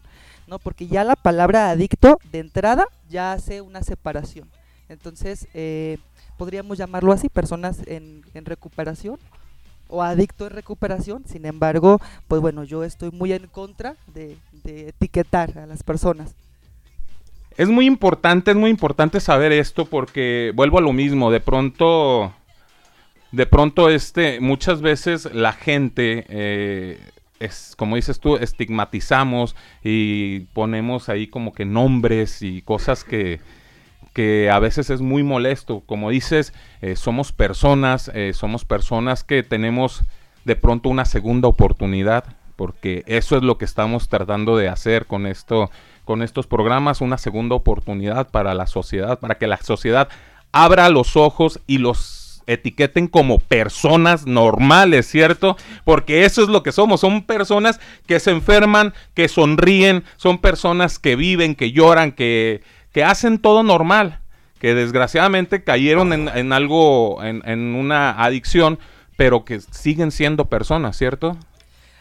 ¿no? 0.48 0.58
Porque 0.58 0.88
ya 0.88 1.04
la 1.04 1.14
palabra 1.14 1.70
adicto 1.70 2.18
de 2.32 2.40
entrada 2.40 2.88
ya 3.08 3.32
hace 3.32 3.60
una 3.60 3.82
separación. 3.82 4.48
Entonces, 4.88 5.46
podríamos 6.40 6.78
llamarlo 6.78 7.12
así, 7.12 7.28
personas 7.28 7.82
en, 7.86 8.22
en 8.32 8.46
recuperación 8.46 9.18
o 9.88 10.02
adicto 10.02 10.46
en 10.46 10.52
recuperación. 10.54 11.22
Sin 11.26 11.44
embargo, 11.44 12.00
pues 12.28 12.40
bueno, 12.40 12.64
yo 12.64 12.82
estoy 12.82 13.10
muy 13.10 13.34
en 13.34 13.46
contra 13.46 13.94
de, 14.14 14.38
etiquetar 14.64 15.58
a 15.58 15.66
las 15.66 15.82
personas. 15.82 16.34
Es 17.58 17.68
muy 17.68 17.84
importante, 17.84 18.52
es 18.52 18.56
muy 18.56 18.70
importante 18.70 19.20
saber 19.20 19.52
esto 19.52 19.84
porque 19.84 20.50
vuelvo 20.54 20.78
a 20.78 20.80
lo 20.80 20.94
mismo, 20.94 21.30
de 21.30 21.40
pronto, 21.40 22.32
de 23.32 23.44
pronto 23.44 23.90
este, 23.90 24.40
muchas 24.40 24.80
veces 24.80 25.28
la 25.34 25.52
gente, 25.52 26.24
eh, 26.30 27.00
es, 27.38 27.74
como 27.76 27.96
dices 27.96 28.18
tú, 28.18 28.36
estigmatizamos 28.36 29.56
y 29.84 30.40
ponemos 30.54 31.10
ahí 31.10 31.26
como 31.26 31.52
que 31.52 31.66
nombres 31.66 32.40
y 32.40 32.62
cosas 32.62 33.04
que, 33.04 33.40
que 34.12 34.50
a 34.50 34.58
veces 34.58 34.90
es 34.90 35.00
muy 35.00 35.22
molesto. 35.22 35.82
Como 35.86 36.10
dices, 36.10 36.52
eh, 36.82 36.96
somos 36.96 37.32
personas, 37.32 38.10
eh, 38.14 38.32
somos 38.34 38.64
personas 38.64 39.24
que 39.24 39.42
tenemos 39.42 40.02
de 40.44 40.56
pronto 40.56 40.88
una 40.88 41.04
segunda 41.04 41.48
oportunidad, 41.48 42.24
porque 42.56 43.04
eso 43.06 43.36
es 43.36 43.42
lo 43.42 43.58
que 43.58 43.64
estamos 43.64 44.08
tratando 44.08 44.56
de 44.56 44.68
hacer 44.68 45.06
con 45.06 45.26
esto, 45.26 45.70
con 46.04 46.22
estos 46.22 46.46
programas, 46.46 47.00
una 47.00 47.18
segunda 47.18 47.54
oportunidad 47.54 48.30
para 48.30 48.54
la 48.54 48.66
sociedad, 48.66 49.18
para 49.18 49.36
que 49.36 49.46
la 49.46 49.58
sociedad 49.58 50.08
abra 50.52 50.88
los 50.88 51.16
ojos 51.16 51.60
y 51.66 51.78
los 51.78 52.42
etiqueten 52.46 53.06
como 53.06 53.38
personas 53.38 54.26
normales, 54.26 55.06
¿cierto? 55.06 55.56
Porque 55.84 56.24
eso 56.24 56.42
es 56.42 56.48
lo 56.48 56.62
que 56.64 56.72
somos, 56.72 57.00
son 57.00 57.22
personas 57.22 57.78
que 58.06 58.18
se 58.18 58.32
enferman, 58.32 58.92
que 59.14 59.28
sonríen, 59.28 60.02
son 60.16 60.38
personas 60.38 60.98
que 60.98 61.14
viven, 61.14 61.54
que 61.54 61.70
lloran, 61.70 62.10
que, 62.10 62.62
que 62.92 63.04
hacen 63.04 63.38
todo 63.38 63.62
normal, 63.62 64.20
que 64.58 64.74
desgraciadamente 64.74 65.64
cayeron 65.64 66.12
en, 66.12 66.52
algo, 66.52 67.22
en, 67.22 67.74
una 67.74 68.22
adicción, 68.22 68.78
pero 69.16 69.44
que 69.44 69.60
siguen 69.60 70.10
siendo 70.10 70.46
personas, 70.46 70.96
¿cierto? 70.96 71.36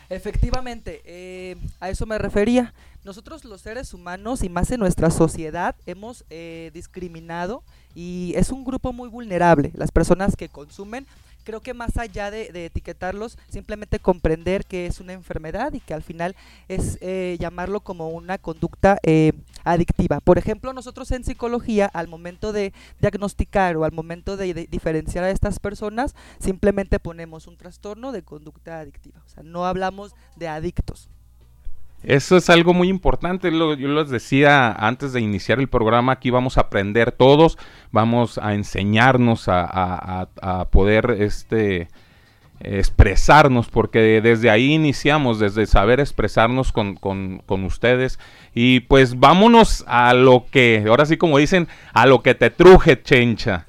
Efectivamente, 0.09 1.01
eh, 1.05 1.55
a 1.79 1.89
eso 1.89 2.05
me 2.05 2.17
refería. 2.17 2.73
Nosotros 3.05 3.45
los 3.45 3.61
seres 3.61 3.93
humanos 3.93 4.43
y 4.43 4.49
más 4.49 4.71
en 4.71 4.79
nuestra 4.81 5.09
sociedad 5.09 5.75
hemos 5.85 6.25
eh, 6.29 6.69
discriminado 6.73 7.63
y 7.95 8.33
es 8.35 8.49
un 8.49 8.65
grupo 8.65 8.91
muy 8.91 9.07
vulnerable. 9.07 9.71
Las 9.73 9.91
personas 9.91 10.35
que 10.35 10.49
consumen, 10.49 11.07
creo 11.45 11.61
que 11.61 11.73
más 11.73 11.97
allá 11.97 12.29
de, 12.29 12.51
de 12.51 12.65
etiquetarlos, 12.65 13.37
simplemente 13.47 13.99
comprender 13.99 14.65
que 14.65 14.85
es 14.85 14.99
una 14.99 15.13
enfermedad 15.13 15.73
y 15.73 15.79
que 15.79 15.93
al 15.93 16.03
final 16.03 16.35
es 16.67 16.97
eh, 16.99 17.37
llamarlo 17.39 17.79
como 17.79 18.09
una 18.09 18.37
conducta 18.37 18.99
eh, 19.03 19.31
adictiva. 19.63 20.19
Por 20.19 20.37
ejemplo, 20.37 20.73
nosotros 20.73 21.11
en 21.11 21.23
psicología, 21.23 21.85
al 21.93 22.07
momento 22.07 22.53
de 22.53 22.73
diagnosticar 22.99 23.77
o 23.77 23.83
al 23.85 23.91
momento 23.91 24.37
de, 24.37 24.53
diferenciar 24.69 25.23
a 25.23 25.31
estas 25.31 25.59
personas, 25.59 26.15
simplemente 26.39 26.99
ponemos 26.99 27.47
un 27.47 27.57
trastorno 27.57 28.11
de 28.11 28.23
conducta 28.23 28.79
adictiva. 28.79 29.21
O 29.25 29.29
sea, 29.29 29.43
no 29.43 29.65
hablamos 29.65 30.13
de 30.35 30.47
adictos. 30.47 31.09
Eso 32.01 32.37
es 32.37 32.49
algo 32.49 32.73
muy 32.73 32.87
importante. 32.87 33.51
Lo, 33.51 33.73
yo 33.73 33.89
les 33.89 34.09
decía 34.09 34.71
antes 34.71 35.11
de 35.11 35.19
iniciar 35.19 35.59
el 35.59 35.67
programa, 35.67 36.13
aquí 36.13 36.29
vamos 36.29 36.57
a 36.57 36.61
aprender 36.61 37.11
todos, 37.11 37.57
vamos 37.91 38.37
a 38.37 38.53
enseñarnos 38.53 39.49
a, 39.49 39.61
a- 39.65 40.29
a- 40.41 40.59
a 40.61 40.65
poder 40.69 41.11
este, 41.19 41.89
expresarnos, 42.61 43.67
porque 43.69 44.21
desde 44.21 44.49
ahí 44.49 44.73
iniciamos, 44.73 45.39
desde 45.39 45.65
saber 45.65 45.99
expresarnos 45.99 46.71
con, 46.71 46.95
con- 46.95 47.41
ustedes. 47.65 48.19
Y 48.53 48.81
pues 48.81 49.19
vámonos 49.19 49.83
a 49.87 50.13
lo 50.13 50.45
que, 50.51 50.83
ahora 50.87 51.05
sí 51.05 51.17
como 51.17 51.37
dicen, 51.37 51.67
a 51.93 52.05
lo 52.05 52.21
que 52.21 52.35
te 52.35 52.49
truje, 52.49 53.01
chencha. 53.01 53.65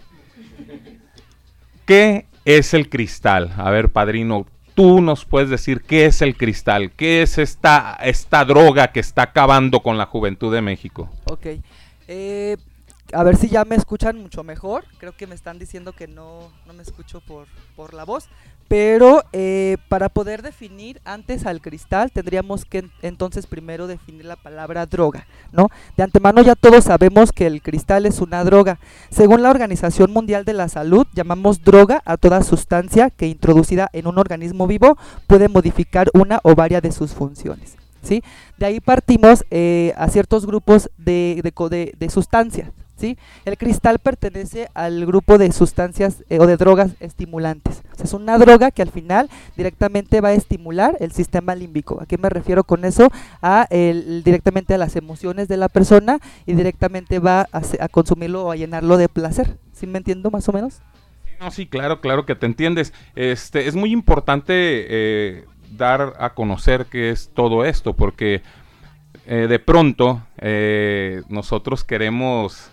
¿Qué 1.85 2.27
es 2.45 2.75
el 2.75 2.89
cristal? 2.89 3.53
A 3.57 3.71
ver, 3.71 3.91
padrino, 3.91 4.47
tú 4.75 5.01
nos 5.01 5.25
puedes 5.25 5.51
decir 5.51 5.83
qué 5.83 6.07
es 6.07 6.23
el 6.23 6.37
cristal, 6.37 6.93
qué 6.93 7.23
es 7.23 7.39
esta, 7.39 7.97
esta 8.03 8.45
droga 8.45 8.93
que 8.93 9.01
está 9.01 9.23
acabando 9.23 9.81
con 9.81 9.99
la 9.99 10.07
juventud 10.07 10.53
de 10.53 10.63
México. 10.63 11.11
Ok. 11.25 11.47
Eh, 12.09 12.57
a 13.13 13.23
ver 13.25 13.37
si 13.37 13.49
ya 13.49 13.65
me 13.65 13.75
escuchan 13.77 14.19
mucho 14.19 14.45
mejor. 14.45 14.85
Creo 14.99 15.17
que 15.17 15.27
me 15.27 15.35
están 15.35 15.59
diciendo 15.59 15.93
que 15.93 16.07
no, 16.07 16.51
no 16.67 16.73
me 16.73 16.83
escucho 16.83 17.21
por, 17.21 17.47
por 17.77 17.93
la 17.95 18.05
voz. 18.05 18.29
Pero 18.71 19.25
eh, 19.33 19.79
para 19.89 20.09
poder 20.09 20.43
definir 20.43 21.01
antes 21.05 21.45
al 21.45 21.61
cristal 21.61 22.13
tendríamos 22.13 22.65
que 22.65 22.79
en- 22.79 22.93
entonces 23.03 23.49
primero 23.49 23.89
definir 23.89 24.25
la 24.25 24.37
palabra 24.37 24.87
droga, 24.87 25.27
¿no? 25.51 25.71
De 25.97 26.05
antemano 26.05 26.41
ya 26.41 26.55
todos 26.55 26.85
sabemos 26.85 27.33
que 27.33 27.49
el 27.49 27.63
cristal 27.63 28.07
es 28.07 28.21
una 28.21 28.45
droga. 28.45 28.79
Según 29.11 29.43
la 29.43 29.51
Organización 29.51 30.13
Mundial 30.13 30.45
de 30.45 30.53
la 30.53 30.69
Salud, 30.69 31.05
llamamos 31.15 31.65
droga 31.65 32.01
a 32.05 32.17
toda 32.17 32.45
sustancia 32.45 33.11
que 33.11 33.27
introducida 33.27 33.91
en 33.93 34.07
un 34.07 34.19
organismo 34.19 34.69
vivo 34.69 34.97
puede 35.27 35.49
modificar 35.49 36.09
una 36.15 36.39
o 36.45 36.55
varias 36.55 36.81
de 36.83 36.93
sus 36.93 37.11
funciones. 37.13 37.75
¿sí? 38.05 38.23
De 38.57 38.67
ahí 38.67 38.79
partimos 38.79 39.45
eh, 39.51 39.93
a 39.97 40.07
ciertos 40.11 40.47
grupos 40.47 40.89
de, 40.97 41.43
de- 41.43 41.95
de 41.99 42.09
sustancias. 42.11 42.71
¿Sí? 43.01 43.17
El 43.45 43.57
cristal 43.57 43.99
pertenece 43.99 44.69
al 44.75 45.07
grupo 45.07 45.39
de 45.39 45.51
sustancias 45.53 46.23
eh, 46.29 46.39
o 46.39 46.47
de 46.47 46.57
drogas 46.57 46.93
estimulantes. 47.01 47.83
O 47.93 47.97
sea, 47.97 48.05
es 48.05 48.13
una 48.13 48.39
droga 48.39 48.71
que 48.71 48.83
al 48.83 48.91
final 48.91 49.29
directamente 49.57 50.21
va 50.21 50.29
a 50.29 50.33
estimular 50.35 50.97
el 51.01 51.13
sistema 51.13 51.55
límbico. 51.55 52.01
¿A 52.01 52.07
qué 52.07 52.19
me 52.19 52.29
refiero 52.29 52.65
con 52.65 52.85
eso? 52.85 53.11
A 53.43 53.67
el- 53.71 54.23
directamente 54.23 54.75
a 54.75 54.79
las 54.79 54.97
emociones 54.97 55.49
de 55.49 55.57
la 55.57 55.69
persona 55.69 56.19
y 56.47 56.55
directamente 56.55 57.19
va 57.19 57.49
a, 57.53 57.89
consumirlo 57.89 58.45
o 58.45 58.51
a 58.53 58.57
llenarlo 58.57 58.97
de 58.99 59.09
placer. 59.09 59.57
¿Sí 59.73 59.87
me 59.87 59.99
entiendo 59.99 60.31
más 60.31 60.49
o 60.49 60.53
menos? 60.53 60.81
No, 61.41 61.51
sí, 61.51 61.67
claro, 61.67 62.01
claro 62.03 62.27
que 62.27 62.35
te 62.35 62.45
entiendes. 62.45 62.93
Este, 63.17 63.67
es 63.67 63.75
muy 63.75 63.93
importante 63.93 64.53
eh, 64.55 65.45
dar 65.77 66.13
a 66.19 66.35
conocer 66.35 66.87
qué 66.91 67.09
es 67.11 67.31
todo 67.33 67.65
esto, 67.65 67.95
porque 67.95 68.43
eh, 69.27 69.47
de 69.49 69.59
pronto 69.59 70.23
nosotros 71.29 71.85
queremos 71.85 72.71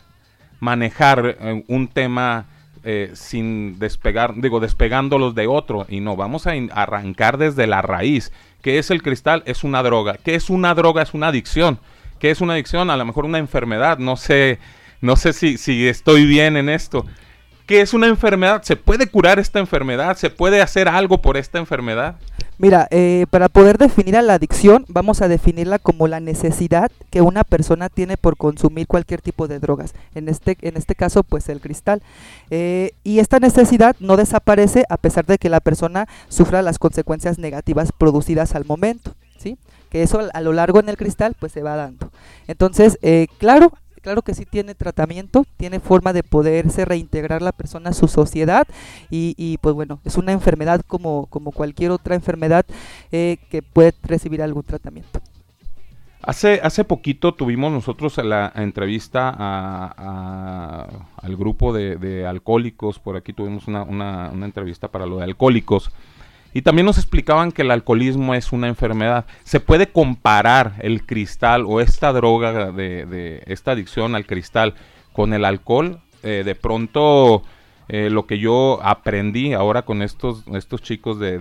manejar 0.59 1.37
eh, 1.39 1.63
un 1.67 1.87
tema 1.87 2.45
eh, 2.83 3.11
sin 3.13 3.79
despegar, 3.79 4.33
digo, 4.35 4.59
despegándolos 4.59 5.35
de 5.35 5.47
otro, 5.47 5.85
y 5.89 5.99
no, 5.99 6.15
vamos 6.15 6.47
a 6.47 6.53
arrancar 6.71 7.37
desde 7.37 7.67
la 7.67 7.81
raíz. 7.81 8.31
¿Qué 8.61 8.79
es 8.79 8.91
el 8.91 9.03
cristal? 9.03 9.43
Es 9.45 9.63
una 9.63 9.83
droga. 9.83 10.17
¿Qué 10.23 10.35
es 10.35 10.49
una 10.49 10.73
droga? 10.73 11.01
Es 11.01 11.13
una 11.13 11.27
adicción. 11.27 11.79
¿Qué 12.19 12.31
es 12.31 12.41
una 12.41 12.53
adicción? 12.53 12.89
A 12.89 12.97
lo 12.97 13.05
mejor 13.05 13.25
una 13.25 13.37
enfermedad. 13.37 13.97
No 13.97 14.17
sé, 14.17 14.59
no 15.01 15.15
sé 15.15 15.33
si, 15.33 15.57
si 15.57 15.87
estoy 15.87 16.25
bien 16.25 16.57
en 16.57 16.69
esto. 16.69 17.05
¿Qué 17.65 17.81
es 17.81 17.93
una 17.93 18.07
enfermedad? 18.07 18.63
¿Se 18.63 18.77
puede 18.77 19.07
curar 19.07 19.39
esta 19.39 19.59
enfermedad? 19.59 20.17
¿Se 20.17 20.29
puede 20.29 20.61
hacer 20.61 20.87
algo 20.87 21.21
por 21.21 21.37
esta 21.37 21.59
enfermedad? 21.59 22.15
Mira, 22.59 22.87
eh, 22.89 23.27
para 23.29 23.49
poder 23.49 23.77
definir 23.77 24.17
a 24.17 24.23
la 24.23 24.33
adicción, 24.33 24.83
vamos 24.87 25.21
a 25.21 25.27
definirla 25.27 25.77
como 25.77 26.07
la 26.07 26.19
necesidad 26.19 26.91
que 27.11 27.21
una 27.21 27.43
persona 27.43 27.87
tiene 27.87 28.17
por 28.17 28.35
consumir 28.35 28.87
cualquier 28.87 29.21
tipo 29.21 29.47
de 29.47 29.59
drogas. 29.59 29.93
En 30.15 30.27
este, 30.27 30.57
en 30.61 30.75
este 30.75 30.95
caso, 30.95 31.21
pues 31.21 31.49
el 31.49 31.61
cristal. 31.61 32.01
Eh, 32.49 32.93
y 33.03 33.19
esta 33.19 33.39
necesidad 33.39 33.95
no 33.99 34.17
desaparece 34.17 34.85
a 34.89 34.97
pesar 34.97 35.27
de 35.27 35.37
que 35.37 35.49
la 35.49 35.59
persona 35.59 36.07
sufra 36.29 36.63
las 36.63 36.79
consecuencias 36.79 37.37
negativas 37.37 37.91
producidas 37.95 38.55
al 38.55 38.65
momento, 38.65 39.13
¿sí? 39.37 39.59
Que 39.91 40.01
eso 40.01 40.27
a 40.33 40.41
lo 40.41 40.51
largo 40.51 40.79
en 40.79 40.89
el 40.89 40.97
cristal, 40.97 41.35
pues 41.39 41.51
se 41.51 41.61
va 41.61 41.75
dando. 41.75 42.11
Entonces, 42.47 42.97
eh, 43.03 43.27
claro, 43.37 43.71
claro 44.01 44.21
que 44.21 44.33
sí 44.33 44.45
tiene 44.45 44.75
tratamiento, 44.75 45.45
tiene 45.57 45.79
forma 45.79 46.13
de 46.13 46.23
poderse 46.23 46.85
reintegrar 46.85 47.41
la 47.41 47.51
persona 47.51 47.89
a 47.91 47.93
su 47.93 48.07
sociedad 48.07 48.67
y, 49.09 49.33
y, 49.37 49.57
pues 49.57 49.75
bueno, 49.75 49.99
es 50.05 50.17
una 50.17 50.31
enfermedad 50.31 50.81
como, 50.87 51.25
como 51.27 51.51
cualquier 51.51 51.91
otra 51.91 52.15
enfermedad 52.15 52.65
eh, 53.11 53.37
que 53.49 53.61
puede 53.61 53.93
recibir 54.03 54.41
algún 54.41 54.63
tratamiento. 54.63 55.19
Hace, 56.23 56.59
hace 56.63 56.83
poquito 56.83 57.35
tuvimos 57.35 57.71
nosotros 57.71 58.17
la 58.17 58.51
entrevista 58.55 59.33
a- 59.37 60.87
al 61.21 61.37
grupo 61.37 61.71
de, 61.73 61.95
de 61.97 62.25
alcohólicos, 62.27 62.99
por 62.99 63.15
aquí 63.15 63.33
tuvimos 63.33 63.67
una, 63.67 63.83
una- 63.83 64.29
una 64.33 64.45
entrevista 64.45 64.89
para 64.89 65.05
lo 65.05 65.17
de 65.17 65.23
alcohólicos, 65.25 65.91
y 66.53 66.61
también 66.61 66.85
nos 66.85 66.97
explicaban 66.97 67.51
que 67.51 67.61
el 67.61 67.71
alcoholismo 67.71 68.33
es 68.33 68.51
una 68.51 68.67
enfermedad. 68.67 69.25
¿Se 69.43 69.59
puede 69.59 69.87
comparar 69.87 70.75
el 70.79 71.05
cristal 71.05 71.65
o 71.67 71.81
esta 71.81 72.11
droga 72.13 72.71
de, 72.71 73.05
de 73.05 73.43
esta 73.45 73.71
adicción 73.71 74.15
al 74.15 74.25
cristal 74.25 74.73
con 75.13 75.33
el 75.33 75.45
alcohol? 75.45 75.99
Eh, 76.23 76.43
de 76.43 76.55
pronto, 76.55 77.43
eh, 77.89 78.09
lo 78.09 78.25
que 78.25 78.39
yo 78.39 78.79
aprendí 78.83 79.53
ahora 79.53 79.83
con 79.83 80.01
estos, 80.01 80.43
estos 80.53 80.81
chicos 80.81 81.19
de, 81.19 81.37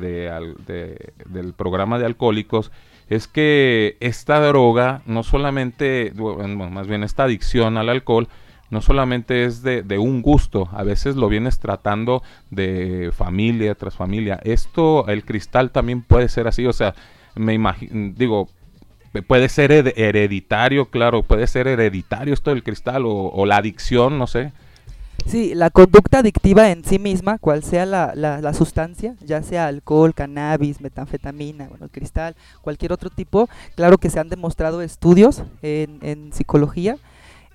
del 1.26 1.52
programa 1.54 1.98
de 1.98 2.06
alcohólicos 2.06 2.70
es 3.08 3.26
que 3.26 3.96
esta 4.00 4.40
droga 4.40 5.02
no 5.06 5.22
solamente, 5.22 6.12
bueno, 6.14 6.70
más 6.70 6.86
bien 6.86 7.04
esta 7.04 7.24
adicción 7.24 7.78
al 7.78 7.88
alcohol, 7.88 8.28
no 8.70 8.80
solamente 8.82 9.44
es 9.44 9.62
de, 9.62 9.82
de 9.82 9.98
un 9.98 10.22
gusto, 10.22 10.68
a 10.72 10.82
veces 10.82 11.16
lo 11.16 11.28
vienes 11.28 11.58
tratando 11.58 12.22
de 12.50 13.12
familia 13.16 13.74
tras 13.74 13.94
familia. 13.94 14.40
Esto, 14.42 15.06
el 15.08 15.24
cristal 15.24 15.70
también 15.70 16.02
puede 16.02 16.28
ser 16.28 16.48
así, 16.48 16.66
o 16.66 16.72
sea, 16.72 16.94
me 17.34 17.54
imagino, 17.54 18.12
digo, 18.16 18.48
puede 19.26 19.48
ser 19.48 19.70
hered- 19.70 19.94
hereditario, 19.96 20.86
claro, 20.86 21.22
puede 21.22 21.46
ser 21.46 21.68
hereditario 21.68 22.34
esto 22.34 22.50
del 22.50 22.62
cristal 22.62 23.06
o, 23.06 23.28
o 23.28 23.46
la 23.46 23.56
adicción, 23.58 24.18
no 24.18 24.26
sé. 24.26 24.52
Sí, 25.26 25.54
la 25.54 25.70
conducta 25.70 26.18
adictiva 26.18 26.70
en 26.70 26.84
sí 26.84 27.00
misma, 27.00 27.38
cual 27.38 27.64
sea 27.64 27.84
la, 27.84 28.12
la, 28.14 28.40
la 28.40 28.54
sustancia, 28.54 29.16
ya 29.24 29.42
sea 29.42 29.66
alcohol, 29.66 30.14
cannabis, 30.14 30.80
metanfetamina, 30.80 31.66
bueno, 31.68 31.86
el 31.86 31.90
cristal, 31.90 32.36
cualquier 32.62 32.92
otro 32.92 33.10
tipo, 33.10 33.48
claro 33.74 33.98
que 33.98 34.08
se 34.10 34.20
han 34.20 34.28
demostrado 34.28 34.82
estudios 34.82 35.42
en, 35.62 35.98
en 36.02 36.32
psicología 36.32 36.98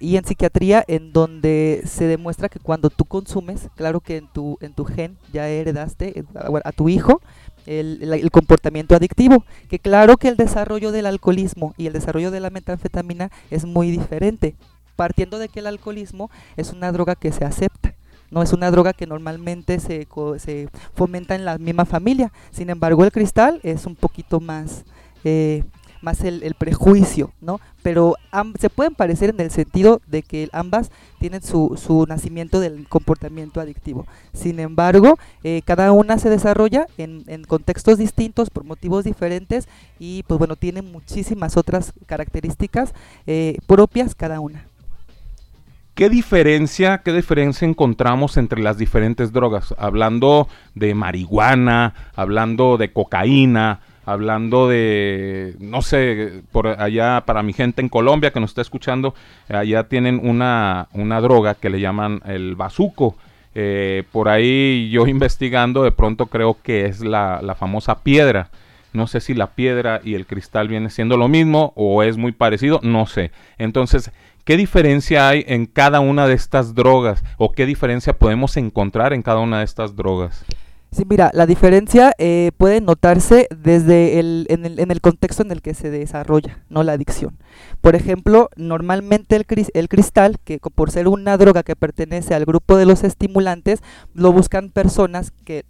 y 0.01 0.17
en 0.17 0.25
psiquiatría 0.25 0.83
en 0.87 1.13
donde 1.13 1.83
se 1.85 2.05
demuestra 2.07 2.49
que 2.49 2.59
cuando 2.59 2.89
tú 2.89 3.05
consumes, 3.05 3.69
claro 3.75 3.99
que 4.01 4.17
en 4.17 4.27
tu, 4.27 4.57
en 4.61 4.73
tu 4.73 4.83
gen 4.85 5.17
ya 5.31 5.47
heredaste 5.47 6.19
eh, 6.19 6.23
a, 6.63 6.71
tu 6.71 6.89
hijo 6.89 7.21
el, 7.65 8.01
el- 8.01 8.31
comportamiento 8.31 8.95
adictivo, 8.95 9.45
que 9.69 9.79
claro 9.79 10.17
que 10.17 10.27
el 10.29 10.35
desarrollo 10.37 10.91
del 10.91 11.05
alcoholismo 11.05 11.73
y 11.77 11.87
el 11.87 11.93
desarrollo 11.93 12.31
de 12.31 12.39
la 12.39 12.49
metanfetamina 12.49 13.31
es 13.51 13.65
muy 13.65 13.91
diferente 13.91 14.55
partiendo 14.95 15.39
de 15.39 15.49
que 15.49 15.59
el 15.61 15.67
alcoholismo 15.67 16.29
es 16.57 16.71
una 16.73 16.91
droga 16.91 17.15
que 17.15 17.31
se 17.31 17.45
acepta. 17.45 17.95
No 18.29 18.41
es 18.41 18.53
una 18.53 18.71
droga 18.71 18.93
que 18.93 19.07
normalmente 19.07 19.79
se, 19.79 20.07
se 20.37 20.69
fomenta 20.93 21.35
en 21.35 21.43
la 21.43 21.57
misma 21.57 21.85
familia. 21.85 22.31
Sin 22.51 22.69
embargo, 22.69 23.03
el 23.03 23.11
cristal 23.11 23.59
es 23.63 23.85
un 23.85 23.95
poquito 23.95 24.39
más, 24.39 24.85
eh, 25.25 25.63
más 26.01 26.23
el, 26.23 26.53
prejuicio, 26.55 27.31
¿no? 27.41 27.59
Pero 27.83 28.15
se 28.59 28.69
pueden 28.69 28.95
parecer 28.95 29.29
en 29.29 29.39
el 29.39 29.51
sentido 29.51 30.01
de 30.07 30.21
que 30.23 30.49
ambas 30.51 30.91
tienen 31.19 31.41
su, 31.41 31.79
su 31.81 32.05
nacimiento 32.07 32.59
del 32.59 32.87
comportamiento 32.87 33.61
adictivo. 33.61 34.05
Sin 34.33 34.59
embargo, 34.59 35.17
eh, 35.43 35.61
cada 35.65 35.91
una 35.91 36.17
se 36.17 36.29
desarrolla 36.29 36.87
en, 36.97 37.23
en 37.27 37.43
contextos 37.43 37.97
distintos, 37.97 38.49
por 38.49 38.63
motivos 38.63 39.03
diferentes, 39.03 39.67
y 39.99 40.23
pues 40.23 40.37
bueno, 40.37 40.55
tiene 40.55 40.81
muchísimas 40.81 41.57
otras 41.57 41.93
características 42.05 42.93
eh, 43.27 43.57
propias 43.67 44.15
cada 44.15 44.39
una. 44.39 44.65
¿Qué 45.93 46.09
diferencia, 46.09 46.99
qué 46.99 47.11
diferencia 47.11 47.67
encontramos 47.67 48.37
entre 48.37 48.61
las 48.61 48.77
diferentes 48.77 49.33
drogas? 49.33 49.75
Hablando 49.77 50.47
de 50.73 50.95
marihuana, 50.95 51.93
hablando 52.15 52.77
de 52.77 52.93
cocaína, 52.93 53.81
hablando 54.05 54.67
de, 54.67 55.55
no 55.59 55.81
sé, 55.81 56.41
por 56.51 56.67
allá 56.67 57.23
para 57.25 57.43
mi 57.43 57.53
gente 57.53 57.81
en 57.81 57.89
Colombia 57.89 58.31
que 58.31 58.39
nos 58.39 58.51
está 58.51 58.61
escuchando, 58.61 59.13
allá 59.49 59.83
tienen 59.85 60.19
una, 60.23 60.87
una 60.93 61.21
droga 61.21 61.55
que 61.55 61.69
le 61.69 61.79
llaman 61.79 62.21
el 62.25 62.55
bazuco. 62.55 63.15
Eh, 63.53 64.03
por 64.11 64.29
ahí 64.29 64.89
yo 64.91 65.07
investigando 65.07 65.83
de 65.83 65.91
pronto 65.91 66.27
creo 66.27 66.57
que 66.61 66.85
es 66.85 67.01
la, 67.01 67.41
la 67.41 67.55
famosa 67.55 67.99
piedra. 67.99 68.49
No 68.93 69.07
sé 69.07 69.21
si 69.21 69.33
la 69.33 69.47
piedra 69.47 70.01
y 70.03 70.15
el 70.15 70.25
cristal 70.25 70.67
viene 70.67 70.89
siendo 70.89 71.15
lo 71.15 71.29
mismo 71.29 71.71
o 71.75 72.03
es 72.03 72.17
muy 72.17 72.33
parecido, 72.33 72.81
no 72.83 73.05
sé. 73.05 73.31
Entonces, 73.57 74.11
¿qué 74.43 74.57
diferencia 74.57 75.29
hay 75.29 75.45
en 75.47 75.65
cada 75.65 76.01
una 76.01 76.27
de 76.27 76.33
estas 76.33 76.75
drogas 76.75 77.23
o 77.37 77.53
qué 77.53 77.65
diferencia 77.65 78.11
podemos 78.11 78.57
encontrar 78.57 79.13
en 79.13 79.21
cada 79.21 79.39
una 79.39 79.59
de 79.59 79.65
estas 79.65 79.95
drogas? 79.95 80.43
Sí, 80.93 81.06
mira, 81.08 81.32
la 81.34 81.45
diferencia 81.45 82.12
eh, 82.17 82.51
puede 82.58 82.82
notarse 82.82 83.47
desde 83.56 84.19
el 84.19 84.45
en, 84.49 84.65
el, 84.65 84.77
en 84.77 84.91
el 84.91 84.99
contexto 84.99 85.41
en 85.41 85.51
el 85.51 85.62
que 85.62 85.73
se 85.73 85.89
desarrolla, 85.89 86.65
no 86.69 86.84
la 86.84 86.91
adicción. 86.91 87.38
Por 87.80 87.95
ejemplo, 87.95 88.49
normalmente 88.58 89.38
el, 89.38 89.47
cris- 89.47 89.71
el 89.73 89.88
cristal, 89.88 90.38
que 90.43 90.60
por 90.60 90.91
ser 90.91 91.08
una 91.08 91.38
droga 91.38 91.63
que 91.63 91.77
pertenece 91.77 92.36
al 92.36 92.43
grupo 92.43 92.75
de 92.75 92.86
los 92.86 93.06
estimulantes, 93.06 93.80
lo 94.13 94.34
buscan 94.34 94.69
personas 94.69 95.32
que 95.45 95.63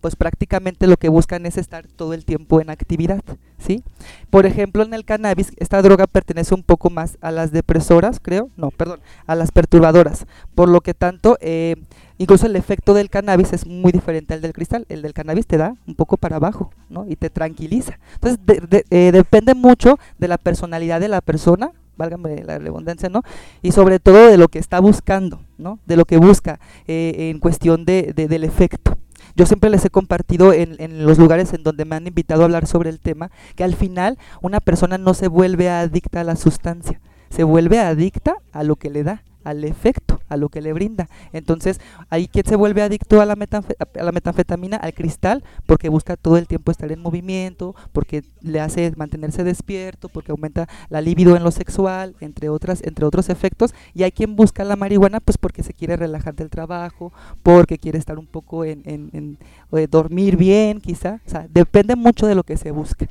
pues 0.00 0.14
prácticamente 0.16 0.86
lo 0.86 0.96
que 0.96 1.08
buscan 1.08 1.44
es 1.46 1.56
estar 1.56 1.86
todo 1.88 2.12
el 2.14 2.24
tiempo 2.24 2.60
en 2.60 2.70
actividad, 2.70 3.20
¿sí? 3.58 3.82
Por 4.30 4.46
ejemplo, 4.46 4.84
en 4.84 4.94
el 4.94 5.04
cannabis, 5.04 5.52
esta 5.56 5.82
droga 5.82 6.06
pertenece 6.06 6.54
un 6.54 6.62
poco 6.62 6.88
más 6.88 7.18
a 7.20 7.32
las 7.32 7.50
depresoras, 7.50 8.20
creo, 8.22 8.48
no, 8.56 8.70
perdón, 8.70 9.00
a 9.26 9.34
las 9.34 9.50
perturbadoras, 9.50 10.26
por 10.54 10.68
lo 10.68 10.82
que 10.82 10.94
tanto, 10.94 11.36
eh, 11.40 11.74
incluso 12.18 12.46
el 12.46 12.56
efecto 12.56 12.94
del 12.94 13.10
cannabis 13.10 13.52
es 13.52 13.66
muy 13.66 13.92
diferente 13.92 14.34
al 14.34 14.40
del 14.40 14.52
cristal, 14.52 14.84
el 14.88 15.02
del 15.02 15.14
cannabis 15.14 15.46
te 15.46 15.56
da 15.56 15.74
un 15.86 15.94
poco 15.94 16.16
para 16.16 16.36
abajo, 16.36 16.70
¿no? 16.90 17.06
Y 17.08 17.16
te 17.16 17.30
tranquiliza. 17.30 17.98
Entonces, 18.14 18.38
de- 18.44 18.60
de- 18.60 18.84
eh, 18.90 19.12
depende 19.12 19.54
mucho 19.54 19.98
de 20.18 20.28
la 20.28 20.38
personalidad 20.38 21.00
de 21.00 21.08
la 21.08 21.20
persona, 21.20 21.72
válgame 21.96 22.42
la 22.44 22.58
redundancia, 22.58 23.08
¿no? 23.08 23.22
Y 23.62 23.72
sobre 23.72 23.98
todo 23.98 24.28
de 24.28 24.36
lo 24.36 24.48
que 24.48 24.58
está 24.58 24.80
buscando, 24.80 25.40
¿no? 25.58 25.78
De 25.86 25.96
lo 25.96 26.04
que 26.04 26.16
busca 26.18 26.60
eh, 26.86 27.30
en 27.30 27.40
cuestión 27.40 27.84
de, 27.84 28.12
de- 28.14 28.28
del 28.28 28.44
efecto. 28.44 28.96
Yo 29.36 29.46
siempre 29.46 29.70
les 29.70 29.84
he 29.84 29.90
compartido 29.90 30.52
en, 30.52 30.74
en 30.80 31.04
los 31.06 31.16
lugares 31.18 31.52
en 31.52 31.62
donde 31.62 31.84
me 31.84 31.94
han 31.96 32.06
invitado 32.08 32.42
a 32.42 32.44
hablar 32.46 32.66
sobre 32.66 32.90
el 32.90 32.98
tema 32.98 33.30
que 33.54 33.62
al 33.62 33.74
final 33.74 34.18
una 34.42 34.58
persona 34.60 34.98
no 34.98 35.14
se 35.14 35.28
vuelve 35.28 35.70
adicta 35.70 36.20
a 36.20 36.24
la 36.24 36.34
sustancia, 36.34 37.00
se 37.30 37.44
vuelve 37.44 37.78
adicta 37.78 38.36
a 38.52 38.62
lo 38.62 38.76
que 38.76 38.90
le 38.90 39.02
da, 39.02 39.22
al 39.44 39.64
efecto, 39.64 40.20
a 40.28 40.36
lo 40.36 40.50
que 40.50 40.60
le 40.60 40.74
brinda. 40.74 41.08
Entonces, 41.32 41.80
ahí 42.10 42.28
quien 42.28 42.44
se 42.44 42.56
vuelve 42.56 42.82
adicto 42.82 43.20
a 43.22 43.24
la, 43.24 43.32
a 43.34 44.02
la 44.02 44.12
metanfetamina, 44.12 44.76
al 44.76 44.92
cristal, 44.92 45.42
porque 45.64 45.88
busca 45.88 46.16
todo 46.16 46.36
el 46.36 46.46
tiempo 46.46 46.70
estar 46.70 46.92
en 46.92 47.00
movimiento, 47.00 47.74
porque 47.92 48.24
le 48.42 48.60
hace 48.60 48.92
mantenerse 48.96 49.44
despierto, 49.44 50.10
porque 50.10 50.32
aumenta 50.32 50.68
la 50.90 51.00
libido 51.00 51.34
en 51.34 51.44
lo 51.44 51.50
sexual, 51.50 52.14
entre 52.20 52.50
otras, 52.50 52.82
entre 52.84 53.06
otros 53.06 53.30
efectos, 53.30 53.72
y 53.94 54.02
hay 54.02 54.12
quien 54.12 54.36
busca 54.36 54.64
la 54.64 54.76
marihuana 54.76 55.20
pues 55.20 55.38
porque 55.38 55.62
se 55.62 55.72
quiere 55.72 55.96
relajar 55.96 56.34
del 56.34 56.50
trabajo, 56.50 57.12
porque 57.42 57.78
quiere 57.78 57.98
estar 57.98 58.18
un 58.18 58.26
poco 58.26 58.64
en, 58.66 58.82
en- 58.84 59.10
en- 59.14 59.38
eh, 59.72 59.86
dormir 59.90 60.36
bien, 60.36 60.80
quizá, 60.80 61.20
o 61.26 61.30
sea, 61.30 61.46
depende 61.48 61.96
mucho 61.96 62.26
de 62.26 62.34
lo 62.34 62.42
que 62.42 62.56
se 62.58 62.70
busque. 62.70 63.08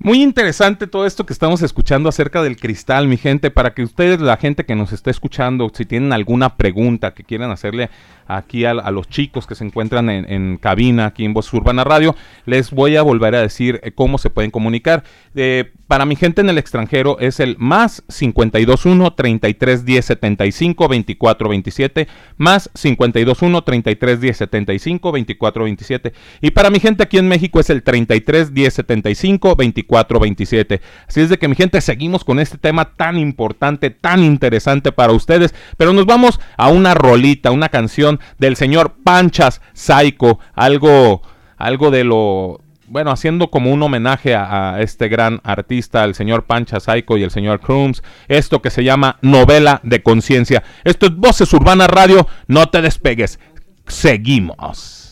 Muy 0.00 0.22
interesante 0.22 0.86
todo 0.86 1.06
esto 1.06 1.26
que 1.26 1.32
estamos 1.32 1.60
escuchando 1.60 2.08
acerca 2.08 2.40
del 2.40 2.56
cristal, 2.56 3.08
mi 3.08 3.16
gente, 3.16 3.50
para 3.50 3.74
que 3.74 3.82
ustedes, 3.82 4.20
la 4.20 4.36
gente 4.36 4.64
que 4.64 4.76
nos 4.76 4.92
está 4.92 5.10
escuchando, 5.10 5.68
si 5.74 5.84
tienen 5.86 6.12
alguna 6.12 6.56
pregunta 6.56 7.14
que 7.14 7.24
quieran 7.24 7.50
hacerle 7.50 7.90
aquí 8.28 8.64
a, 8.64 8.74
los 8.74 9.08
chicos 9.08 9.46
que 9.46 9.54
se 9.54 9.64
encuentran 9.64 10.10
en, 10.10 10.30
en 10.30 10.56
cabina, 10.58 11.06
aquí 11.06 11.24
en 11.24 11.34
Voz 11.34 11.52
Urbana 11.52 11.82
Radio, 11.82 12.14
les 12.46 12.70
voy 12.70 12.96
a 12.96 13.02
volver 13.02 13.34
a 13.34 13.42
decir 13.42 13.80
eh, 13.82 13.92
cómo 13.92 14.18
se 14.18 14.30
pueden 14.30 14.50
comunicar. 14.50 15.02
Eh, 15.34 15.72
para 15.88 16.04
mi 16.04 16.16
gente 16.16 16.42
en 16.42 16.50
el 16.50 16.58
extranjero 16.58 17.18
es 17.18 17.40
el 17.40 17.56
más 17.58 18.02
521 18.08 19.14
33 19.14 19.84
10 19.86 20.04
75 20.04 20.86
24 20.86 21.48
27, 21.48 22.08
más 22.36 22.70
521 22.74 23.64
33 23.64 24.20
10 24.20 24.36
75 24.36 25.12
24 25.12 25.64
27. 25.64 26.12
Y 26.42 26.50
para 26.50 26.68
mi 26.68 26.78
gente 26.78 27.04
aquí 27.04 27.16
en 27.16 27.26
México 27.26 27.58
es 27.58 27.70
el 27.70 27.82
33 27.82 28.52
10 28.52 28.74
75 28.74 29.56
24 29.56 30.20
27. 30.20 30.80
Así 31.08 31.20
es 31.22 31.30
de 31.30 31.38
que 31.38 31.48
mi 31.48 31.54
gente 31.54 31.80
seguimos 31.80 32.22
con 32.22 32.38
este 32.38 32.58
tema 32.58 32.94
tan 32.96 33.16
importante, 33.16 33.88
tan 33.88 34.22
interesante 34.22 34.92
para 34.92 35.14
ustedes, 35.14 35.54
pero 35.78 35.94
nos 35.94 36.04
vamos 36.04 36.38
a 36.58 36.68
una 36.68 36.92
rolita, 36.92 37.50
una 37.50 37.70
canción 37.70 38.17
del 38.38 38.56
señor 38.56 38.96
Panchas 39.04 39.60
Psycho, 39.72 40.38
algo 40.54 41.22
algo 41.56 41.90
de 41.90 42.04
lo 42.04 42.60
bueno, 42.90 43.10
haciendo 43.10 43.50
como 43.50 43.70
un 43.70 43.82
homenaje 43.82 44.34
a, 44.34 44.80
este 44.80 45.08
gran 45.08 45.40
artista, 45.44 46.04
el 46.04 46.14
señor 46.14 46.44
Pancha 46.44 46.80
Psycho 46.80 47.18
y 47.18 47.22
el 47.22 47.30
señor 47.30 47.60
Crooms, 47.60 48.02
esto 48.28 48.62
que 48.62 48.70
se 48.70 48.82
llama 48.82 49.18
novela 49.20 49.80
de 49.82 50.02
conciencia. 50.02 50.62
Esto 50.84 51.06
es 51.06 51.14
Voces 51.14 51.52
Urbana 51.52 51.86
Radio, 51.86 52.26
no 52.46 52.70
te 52.70 52.80
despegues. 52.80 53.38
Seguimos. 53.86 55.07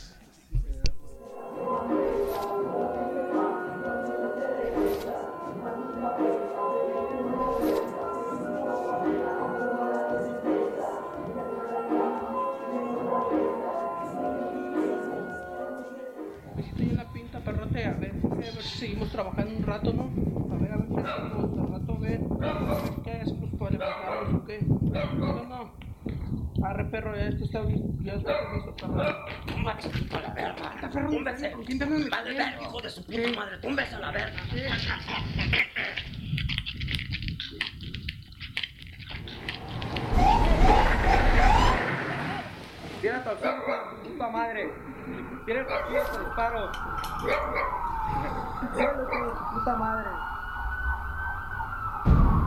¿Qué 23.05 23.21
es? 23.23 23.33
Pues 23.33 23.53
para 23.59 23.71
levantarnos 23.73 24.35
o 24.35 24.45
qué. 24.47 24.59
No, 24.63 25.45
no. 25.45 25.87
Arre, 26.67 26.85
perro, 26.87 27.15
ya 27.17 27.27
este 27.29 27.45
está 27.45 27.61
listo, 27.63 27.87
ya 28.03 28.15
está 28.15 28.33
listo, 28.55 28.75
perro. 28.77 29.15
Túmbate, 29.47 29.89
a 30.17 30.21
la 30.21 30.35
verga. 30.35 30.91
perro, 30.93 31.11
Túmbese. 31.11 31.53
¿con 31.53 31.65
quién 31.65 31.79
te 31.79 31.85
andas 31.85 32.11
Vale, 32.11 32.31
metiendo? 32.31 32.51
verga, 32.53 32.63
hijo 32.69 32.81
de 32.81 32.91
su 32.91 33.05
puta 33.07 33.41
madre. 33.41 33.59
Túmbese 33.59 33.95
a 33.95 33.99
la 34.01 34.11
verga. 34.11 34.43
Viene 43.03 43.19
tu 43.21 43.31
hijo 43.31 43.39
de 44.03 44.09
puta 44.11 44.29
madre. 44.29 44.71
Viene 45.47 45.65
tu. 45.65 45.71
Viene 48.77 48.93
tu 48.93 49.55
puta 49.55 49.77
madre. 49.77 50.11
you 52.07 52.46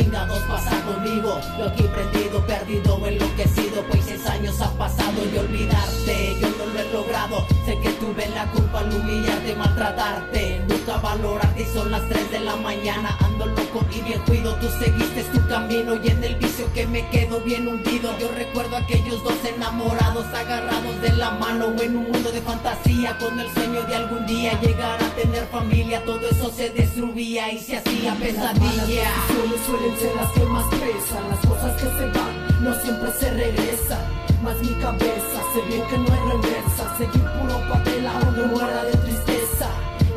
chingados 0.00 0.38
pasa 0.40 0.80
conmigo. 0.82 1.40
Yo 1.58 1.66
aquí 1.66 1.82
prendido, 1.84 2.44
perdido, 2.46 3.06
enloquecido. 3.06 3.82
Pues 3.90 4.04
seis 4.04 4.26
años 4.26 4.60
ha 4.60 4.70
pasado 4.72 5.20
y 5.32 5.38
olvidarte. 5.38 6.36
Yo 6.40 6.48
no 6.50 6.66
lo 6.72 6.80
he 6.80 6.92
logrado. 6.92 7.46
Sé 7.64 7.78
que 7.80 7.90
tuve 7.90 8.28
la 8.30 8.46
culpa 8.50 8.80
al 8.80 8.94
humillarte, 8.94 9.54
maltratarte 9.56 10.69
nunca 10.80 10.98
valorarte 10.98 11.62
y 11.62 11.66
son 11.66 11.90
las 11.90 12.06
3 12.08 12.30
de 12.30 12.40
la 12.40 12.56
mañana, 12.56 13.16
ando 13.20 13.46
loco 13.46 13.84
y 13.94 14.00
bien 14.02 14.20
cuido, 14.26 14.54
tú 14.56 14.68
seguiste 14.78 15.24
tu 15.24 15.46
camino 15.48 15.94
y 16.02 16.08
en 16.08 16.24
el 16.24 16.36
vicio 16.36 16.72
que 16.72 16.86
me 16.86 17.06
quedo 17.08 17.40
bien 17.40 17.68
hundido, 17.68 18.16
yo 18.18 18.28
recuerdo 18.36 18.76
aquellos 18.76 19.22
dos 19.22 19.36
enamorados 19.44 20.26
agarrados 20.26 21.00
de 21.02 21.12
la 21.12 21.32
mano 21.32 21.74
en 21.80 21.96
un 21.96 22.10
mundo 22.10 22.30
de 22.30 22.40
fantasía 22.40 23.16
con 23.18 23.38
el 23.38 23.50
sueño 23.52 23.82
de 23.82 23.96
algún 23.96 24.26
día 24.26 24.58
llegar 24.60 25.02
a 25.02 25.08
tener 25.14 25.46
familia, 25.48 26.04
todo 26.04 26.28
eso 26.28 26.50
se 26.50 26.70
destruía 26.70 27.52
y 27.52 27.58
se 27.58 27.76
hacía 27.76 28.14
pesadilla. 28.14 29.10
Las 29.50 29.66
suelen 29.66 29.98
ser 29.98 30.14
las 30.16 30.30
que 30.32 30.44
más 30.44 30.66
pesan, 30.66 31.28
las 31.28 31.46
cosas 31.46 31.74
que 31.76 31.88
se 31.88 32.06
van 32.06 32.64
no 32.64 32.74
siempre 32.82 33.10
se 33.18 33.30
regresan. 33.30 34.20
Más 34.42 34.56
mi 34.60 34.74
cabeza, 34.80 35.40
sé 35.54 35.60
bien 35.68 35.82
que 35.88 35.98
no 35.98 36.06
hay 36.06 36.30
reversa, 36.30 36.96
seguir 36.96 37.22
puro 37.22 37.68
papel 37.68 38.06
aunque 38.06 38.42
muera 38.42 38.84
de 38.84 38.92
tristeza. 38.92 39.68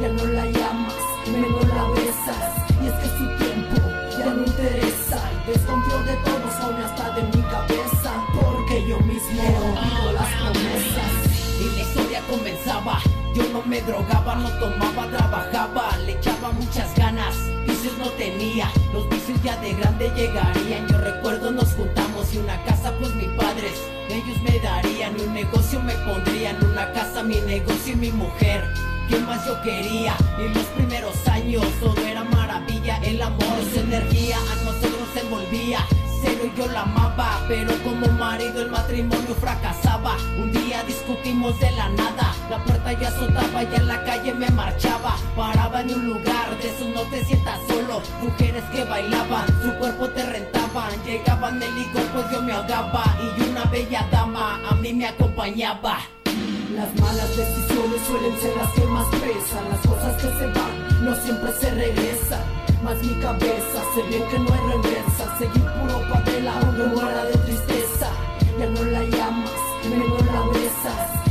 Ya 0.03 0.09
no 0.09 0.25
la 0.25 0.45
llamas, 0.45 0.95
menos 1.31 1.65
la 1.69 1.87
besas, 1.91 2.51
y 2.83 2.87
es 2.87 2.93
que 2.95 3.07
su 3.07 3.25
tiempo 3.37 3.89
ya 4.19 4.33
no 4.33 4.43
interesa. 4.43 5.31
Y 5.31 5.51
desconfío 5.51 5.97
de 6.03 6.15
todos, 6.25 6.55
aún 6.59 6.75
hasta 6.83 7.11
de 7.11 7.23
mi 7.23 7.41
cabeza, 7.43 8.11
porque 8.35 8.85
yo 8.85 8.99
mismo 8.99 9.41
rompido 9.43 10.11
las 10.11 10.27
promesas. 10.27 11.13
Y 11.57 11.77
la 11.77 11.81
historia 11.83 12.21
comenzaba. 12.29 12.99
Yo 13.33 13.43
no 13.53 13.61
me 13.61 13.79
drogaba, 13.79 14.35
no 14.35 14.49
tomaba, 14.59 15.07
trabajaba, 15.09 15.97
le 16.05 16.11
echaba 16.11 16.51
muchas 16.51 16.93
ganas. 16.97 17.37
Vicios 17.65 17.97
no 17.97 18.09
tenía, 18.17 18.69
los 18.91 19.07
vicios 19.07 19.41
ya 19.41 19.55
de 19.61 19.71
grande 19.73 20.11
llegarían. 20.17 20.85
Yo 20.89 20.97
recuerdo 20.97 21.49
nos 21.49 21.71
juntamos 21.75 22.33
y 22.33 22.39
una 22.39 22.61
casa, 22.65 22.91
pues 22.99 23.15
mis 23.15 23.29
padres, 23.41 23.79
ellos 24.09 24.37
me 24.41 24.59
darían. 24.59 25.15
Un 25.17 25.33
negocio 25.33 25.79
me 25.79 25.93
pondrían, 25.93 26.61
una 26.61 26.91
casa, 26.91 27.23
mi 27.23 27.39
negocio 27.39 27.93
y 27.93 27.95
mi 27.95 28.11
mujer. 28.11 28.65
¿Qué 29.09 29.19
más 29.19 29.45
yo 29.45 29.61
quería? 29.61 30.15
En 30.37 30.53
los 30.53 30.65
primeros 30.77 31.27
años 31.27 31.65
todo 31.79 31.97
era 32.01 32.23
maravilla, 32.23 32.97
el 33.03 33.21
amor, 33.21 33.57
su 33.73 33.79
energía 33.79 34.37
a 34.37 34.55
nosotros 34.63 35.07
se 35.13 35.19
envolvía. 35.21 35.79
Cero 36.21 36.49
yo 36.57 36.67
la 36.67 36.83
amaba, 36.83 37.41
pero 37.49 37.71
como 37.83 38.07
marido 38.07 38.61
el 38.61 38.71
matrimonio 38.71 39.35
fracasaba. 39.39 40.15
Un 40.39 40.51
día 40.53 40.81
discutimos 40.83 41.59
de 41.59 41.71
la 41.71 41.89
nada, 41.89 42.33
la 42.49 42.63
puerta 42.63 42.93
ya 42.93 43.09
azotaba 43.09 43.63
y 43.63 43.75
en 43.75 43.87
la 43.87 44.03
calle 44.05 44.33
me 44.33 44.49
marchaba. 44.49 45.17
Paraba 45.35 45.81
en 45.81 45.93
un 45.93 46.07
lugar, 46.07 46.57
de 46.61 46.69
eso 46.69 46.87
no 46.95 47.01
te 47.09 47.25
sientas 47.25 47.59
solo. 47.67 48.01
Mujeres 48.21 48.63
que 48.73 48.85
bailaban, 48.85 49.47
su 49.61 49.73
cuerpo 49.79 50.07
te 50.09 50.23
rentaban. 50.23 50.91
Llegaban 51.05 51.61
el 51.61 51.75
licor, 51.75 52.03
pues 52.13 52.31
yo 52.31 52.41
me 52.41 52.53
ahogaba. 52.53 53.03
Y 53.21 53.49
una 53.49 53.65
bella 53.65 54.07
dama 54.09 54.61
a 54.69 54.75
mí 54.75 54.93
me 54.93 55.07
acompañaba. 55.07 55.99
Las 56.75 56.93
malas 56.99 57.37
decisiones 57.37 58.01
suelen 58.07 58.35
ser 58.41 58.57
las 58.57 58.71
que 58.71 58.85
más 58.87 59.05
pesan, 59.07 59.69
las 59.69 59.79
cosas 59.81 60.15
que 60.15 60.27
se 60.39 60.47
van 60.47 61.05
no 61.05 61.15
siempre 61.15 61.51
se 61.59 61.69
regresan. 61.69 62.41
Más 62.83 62.97
mi 63.03 63.13
cabeza, 63.21 63.79
sé 63.93 64.01
bien 64.09 64.23
que 64.29 64.39
no 64.39 64.51
hay 64.51 64.59
reversa, 64.71 65.37
seguir 65.37 65.63
puro 65.63 66.01
papel 66.11 66.47
aunque 66.47 66.83
muera 66.95 67.25
de 67.25 67.37
tristeza. 67.45 68.09
Ya 68.57 68.65
no 68.65 68.83
la 68.85 69.03
llamas, 69.03 69.51
menos 69.87 70.25
la 70.25 70.41
besas, 70.47 71.22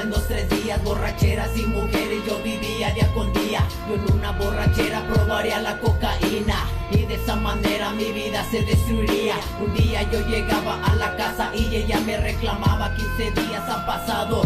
en 0.00 0.10
dos, 0.10 0.26
tres 0.26 0.48
días 0.50 0.82
Borracheras 0.82 1.56
y 1.56 1.66
mujeres 1.66 2.24
yo 2.26 2.38
vivía 2.42 2.90
día 2.92 3.12
con 3.14 3.32
día. 3.32 3.66
Yo 3.88 3.94
en 3.94 4.18
una 4.18 4.32
borrachera 4.32 5.06
probaría 5.06 5.60
la 5.60 5.78
cocaína 5.78 6.56
Y 6.90 7.04
de 7.04 7.14
esa 7.14 7.36
manera 7.36 7.90
mi 7.90 8.12
vida 8.12 8.44
se 8.50 8.62
destruiría. 8.62 9.36
Un 9.60 9.72
día 9.74 10.02
yo 10.10 10.20
llegaba 10.26 10.84
a 10.84 10.94
la 10.96 11.16
casa 11.16 11.50
y 11.54 11.74
ella 11.74 12.00
me 12.00 12.16
reclamaba 12.16 12.94
15 12.94 13.40
días 13.40 13.68
han 13.68 13.86
pasado 13.86 14.42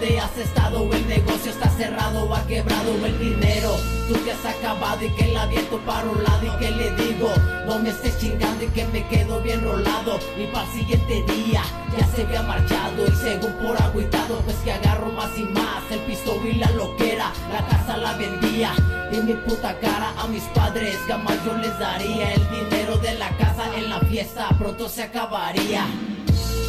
¿Dónde 0.00 0.18
has 0.18 0.38
estado? 0.38 0.90
El 0.94 1.08
negocio 1.08 1.50
está 1.50 1.68
cerrado 1.68 2.34
ha 2.34 2.46
quebrado 2.46 2.90
el 3.04 3.18
dinero. 3.18 3.76
Tú 4.08 4.14
te 4.14 4.32
has 4.32 4.46
acabado 4.46 5.04
y 5.04 5.10
que 5.10 5.26
la 5.28 5.44
viento 5.44 5.78
para 5.80 6.08
un 6.08 6.24
lado 6.24 6.46
y 6.46 6.58
que 6.58 6.70
le 6.70 6.90
digo 6.92 7.30
No 7.66 7.78
me 7.78 7.90
estés 7.90 8.18
chingando 8.18 8.64
y 8.64 8.68
que 8.68 8.86
me 8.86 9.06
quedo 9.08 9.42
bien 9.42 9.62
rolado. 9.62 10.18
Y 10.38 10.46
para 10.46 10.64
el 10.64 10.72
siguiente 10.72 11.22
día 11.30 11.62
ya 11.98 12.06
se 12.16 12.22
había 12.22 12.42
marchado 12.42 13.06
Y 13.06 13.14
según 13.14 13.52
por 13.58 13.76
agüitado 13.76 14.38
pues 14.46 14.56
que 14.64 14.72
agarro 14.72 15.12
más 15.12 15.36
y 15.36 15.42
más 15.42 15.82
El 15.90 15.98
pistola 16.00 16.48
y 16.48 16.54
la 16.54 16.70
loquera, 16.70 17.30
la 17.52 17.66
casa 17.66 17.98
la 17.98 18.14
vendía. 18.14 18.72
Y 19.12 19.18
mi 19.18 19.34
puta 19.34 19.78
cara 19.80 20.14
a 20.16 20.26
mis 20.28 20.44
padres 20.44 20.96
jamás 21.08 21.36
yo 21.44 21.54
les 21.58 21.78
daría 21.78 22.32
El 22.32 22.48
dinero 22.48 22.96
de 22.96 23.18
la 23.18 23.28
casa 23.36 23.64
en 23.76 23.90
la 23.90 24.00
fiesta 24.00 24.48
pronto 24.58 24.88
se 24.88 25.02
acabaría. 25.02 25.84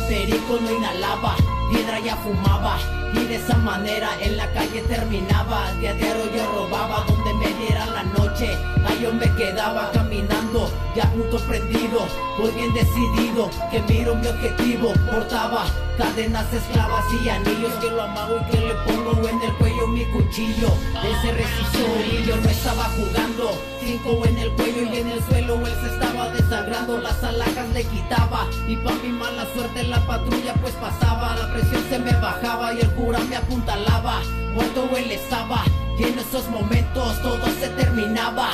Perico 0.10 0.60
no 0.62 0.70
inhalaba, 0.70 1.38
piedra 1.72 2.00
ya 2.00 2.16
fumaba 2.18 2.78
Y 3.14 3.26
de 3.26 3.36
esa 3.36 3.58
manera 3.58 4.10
en 4.22 4.38
la 4.38 4.48
calle 4.54 4.82
terminaba. 4.88 5.72
Día 5.80 5.92
a 5.92 5.94
diario 5.94 6.26
yo 6.36 6.52
robaba 6.52 7.04
donde 7.08 7.34
me 7.34 7.54
diera 7.60 7.86
la 7.88 8.04
noche. 8.04 8.58
Ahí 8.86 9.00
yo 9.02 9.14
me 9.14 9.30
quedaba 9.36 9.92
caminando, 9.92 10.70
ya 10.96 11.04
punto 11.12 11.38
prendido 11.48 12.00
Voy 12.38 12.52
bien 12.52 12.74
decidido, 12.74 13.50
que 13.70 13.82
miro 13.82 14.16
mi 14.16 14.28
objetivo. 14.28 14.94
Portaba 15.12 15.66
cadenas 15.98 16.52
esclavas 16.54 17.06
y 17.24 17.30
anillos 17.30 17.74
Que 17.82 17.92
lo 17.92 18.02
amago 18.04 18.38
y 18.40 18.52
que 18.52 18.60
le 18.60 18.74
pongo 18.86 19.28
en 19.28 19.42
el 19.42 19.54
cuello 19.58 19.71
mi 19.88 20.06
cuchillo. 20.06 20.70
Él 21.04 21.16
se 21.22 21.32
resistió 21.32 21.86
y 22.12 22.26
yo 22.26 22.36
no 22.38 22.50
estaba 22.50 22.84
jugando. 22.96 23.52
Cinco 23.80 24.26
en 24.26 24.38
el 24.38 24.52
cuello 24.52 24.84
y 24.84 24.98
en 24.98 25.10
el 25.10 25.24
suelo 25.24 25.56
él 25.66 25.74
se 25.82 25.94
estaba 25.94 26.30
desangrando. 26.30 26.98
Las 27.00 27.24
alhajas 27.24 27.70
le 27.74 27.84
quitaba 27.86 28.48
y 28.68 28.76
pa' 28.78 28.94
mi 29.04 29.10
mala 29.10 29.46
suerte 29.54 29.84
la 29.84 30.06
patrulla 30.06 30.54
pues 30.56 30.74
pasaba. 30.76 31.36
La 31.36 31.54
presión 31.54 31.84
se 31.90 32.00
me 32.00 32.14
bajaba 32.14 32.74
y 32.74 32.82
el 32.82 32.92
cura 32.94 33.20
me 33.20 33.36
apuntalaba. 33.36 34.22
Muerto 34.54 34.90
él 34.96 35.12
estaba 35.12 35.64
y 35.98 36.04
en 36.04 36.20
esos 36.20 36.48
momentos 36.50 37.22
todo 37.22 37.46
se 37.60 37.70
terminaba. 37.70 38.50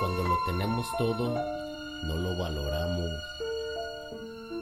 Cuando 0.00 0.22
lo 0.22 0.36
tenemos 0.46 0.86
todo, 0.98 1.65
valoramos. 2.36 3.10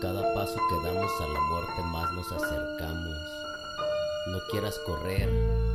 Cada 0.01 0.35
paso 0.35 0.57
que 0.69 0.89
damos 0.89 1.11
a 1.21 1.27
la 1.27 1.41
muerte 1.41 1.83
más 1.83 2.13
nos 2.13 2.31
acercamos. 2.33 3.17
No 4.29 4.39
quieras 4.51 4.79
correr 4.87 5.29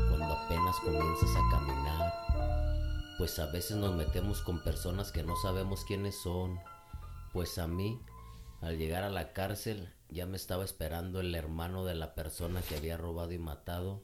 cuando 0.09 0.33
apenas 0.33 0.75
comienzas 0.77 1.29
a 1.29 1.51
caminar. 1.51 2.13
Pues 3.17 3.37
a 3.39 3.47
veces 3.47 3.77
nos 3.77 3.95
metemos 3.95 4.41
con 4.41 4.63
personas 4.63 5.11
que 5.11 5.23
no 5.23 5.35
sabemos 5.35 5.83
quiénes 5.85 6.15
son. 6.21 6.59
Pues 7.33 7.57
a 7.57 7.67
mí, 7.67 8.01
al 8.61 8.77
llegar 8.77 9.03
a 9.03 9.09
la 9.09 9.33
cárcel, 9.33 9.93
ya 10.09 10.25
me 10.25 10.37
estaba 10.37 10.63
esperando 10.63 11.19
el 11.19 11.35
hermano 11.35 11.85
de 11.85 11.95
la 11.95 12.15
persona 12.15 12.61
que 12.61 12.77
había 12.77 12.97
robado 12.97 13.31
y 13.31 13.39
matado 13.39 14.03